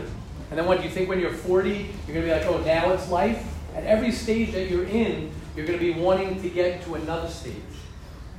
And 0.49 0.58
then 0.58 0.66
what 0.66 0.78
do 0.78 0.84
you 0.84 0.90
think 0.90 1.10
when 1.10 1.20
you're 1.20 1.34
40? 1.34 1.70
You're 1.70 1.86
going 1.86 2.16
to 2.16 2.22
be 2.22 2.32
like, 2.32 2.45
oh, 2.45 2.60
now 2.64 2.91
it's 2.94 3.10
life. 3.10 3.45
At 3.76 3.84
every 3.84 4.12
stage 4.12 4.54
that 4.54 4.70
you're 4.70 4.86
in, 4.86 5.32
you're 5.56 5.66
going 5.66 5.78
to 5.78 5.94
be 5.94 5.99
wanting 5.99 6.41
to 6.41 6.49
get 6.49 6.84
to 6.84 6.95
another 6.95 7.28
stage. 7.28 7.54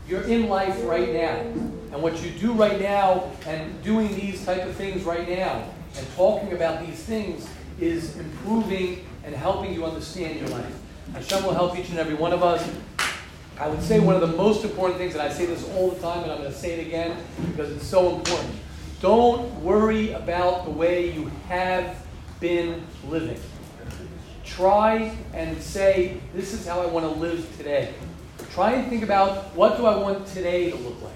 You're 0.08 0.22
in 0.22 0.48
life 0.48 0.76
right 0.84 1.12
now. 1.12 1.36
And 1.92 2.02
what 2.02 2.22
you 2.22 2.30
do 2.30 2.52
right 2.52 2.80
now 2.80 3.30
and 3.46 3.82
doing 3.82 4.14
these 4.14 4.44
type 4.44 4.64
of 4.64 4.74
things 4.74 5.04
right 5.04 5.28
now 5.28 5.68
and 5.96 6.06
talking 6.16 6.52
about 6.52 6.84
these 6.86 6.98
things 7.02 7.48
is 7.80 8.16
improving 8.16 9.04
and 9.24 9.34
helping 9.34 9.72
you 9.72 9.84
understand 9.84 10.40
your 10.40 10.48
life. 10.48 10.74
Hashem 11.12 11.44
will 11.44 11.54
help 11.54 11.78
each 11.78 11.90
and 11.90 11.98
every 11.98 12.14
one 12.14 12.32
of 12.32 12.42
us. 12.42 12.68
I 13.58 13.68
would 13.68 13.82
say 13.82 14.00
one 14.00 14.14
of 14.14 14.20
the 14.20 14.36
most 14.36 14.64
important 14.64 14.98
things, 14.98 15.14
and 15.14 15.22
I 15.22 15.30
say 15.30 15.46
this 15.46 15.68
all 15.74 15.90
the 15.90 16.00
time, 16.00 16.22
and 16.22 16.32
I'm 16.32 16.38
going 16.38 16.52
to 16.52 16.56
say 16.56 16.78
it 16.78 16.86
again 16.86 17.16
because 17.50 17.70
it's 17.72 17.86
so 17.86 18.16
important. 18.16 18.54
Don't 19.00 19.54
worry 19.62 20.12
about 20.12 20.64
the 20.64 20.70
way 20.70 21.12
you 21.12 21.30
have 21.48 21.96
been 22.40 22.82
living. 23.08 23.40
Try 24.44 25.16
and 25.32 25.60
say, 25.62 26.20
this 26.34 26.52
is 26.52 26.66
how 26.66 26.80
I 26.80 26.86
want 26.86 27.04
to 27.06 27.20
live 27.20 27.56
today. 27.56 27.94
Try 28.54 28.72
and 28.72 28.88
think 28.88 29.04
about 29.04 29.54
what 29.54 29.76
do 29.76 29.86
I 29.86 29.96
want 29.96 30.26
today 30.26 30.72
to 30.72 30.76
look 30.76 31.00
like. 31.00 31.12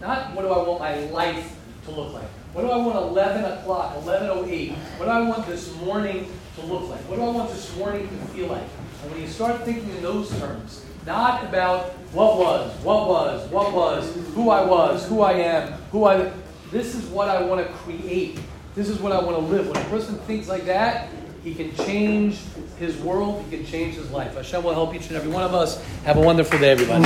Not 0.00 0.34
what 0.34 0.42
do 0.42 0.48
I 0.48 0.66
want 0.66 0.80
my 0.80 1.00
life 1.10 1.54
to 1.84 1.90
look 1.90 2.14
like. 2.14 2.28
What 2.54 2.62
do 2.62 2.70
I 2.70 2.78
want 2.78 2.96
11 2.96 3.44
o'clock, 3.44 3.94
11.08? 3.96 4.72
What 4.96 5.04
do 5.04 5.10
I 5.10 5.20
want 5.20 5.46
this 5.46 5.74
morning 5.76 6.32
to 6.56 6.62
look 6.64 6.88
like? 6.88 7.00
What 7.10 7.16
do 7.16 7.22
I 7.22 7.30
want 7.30 7.50
this 7.50 7.76
morning 7.76 8.08
to 8.08 8.14
feel 8.32 8.46
like? 8.46 8.64
And 9.02 9.12
when 9.12 9.20
you 9.20 9.28
start 9.28 9.64
thinking 9.64 9.90
in 9.90 10.02
those 10.02 10.30
terms, 10.38 10.86
not 11.04 11.44
about 11.44 11.90
what 12.12 12.38
was, 12.38 12.74
what 12.82 13.06
was, 13.06 13.50
what 13.50 13.74
was, 13.74 14.16
who 14.34 14.48
I 14.48 14.64
was, 14.64 15.06
who 15.06 15.20
I 15.20 15.32
am, 15.32 15.72
who 15.92 16.04
I. 16.04 16.32
This 16.70 16.94
is 16.94 17.06
what 17.06 17.28
I 17.28 17.40
want 17.42 17.66
to 17.66 17.72
create. 17.74 18.38
This 18.74 18.90
is 18.90 18.98
what 18.98 19.12
I 19.12 19.22
want 19.22 19.36
to 19.36 19.42
live. 19.42 19.68
When 19.68 19.76
a 19.76 19.84
person 19.88 20.16
thinks 20.20 20.48
like 20.48 20.66
that, 20.66 21.08
he 21.42 21.54
can 21.54 21.74
change 21.74 22.40
his 22.78 22.96
world. 22.98 23.42
He 23.48 23.56
can 23.56 23.66
change 23.66 23.94
his 23.94 24.10
life. 24.10 24.34
Hashem 24.34 24.62
will 24.62 24.74
help 24.74 24.94
each 24.94 25.06
and 25.08 25.16
every 25.16 25.30
one 25.30 25.44
of 25.44 25.54
us. 25.54 25.82
Have 26.04 26.18
a 26.18 26.20
wonderful 26.20 26.58
day, 26.58 26.70
everybody. 26.70 27.04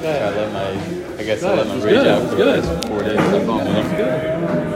I 0.00 0.30
let 0.30 0.52
my, 0.52 1.18
I 1.18 1.24
guess 1.24 1.42
I 1.42 1.54
let 1.54 1.66
my 1.66 1.84
rage 1.84 2.06
out 2.06 2.30
for 2.30 2.36
good. 2.36 2.62
the 2.62 2.72
last 2.72 2.88
four 2.88 3.02
days. 3.02 4.68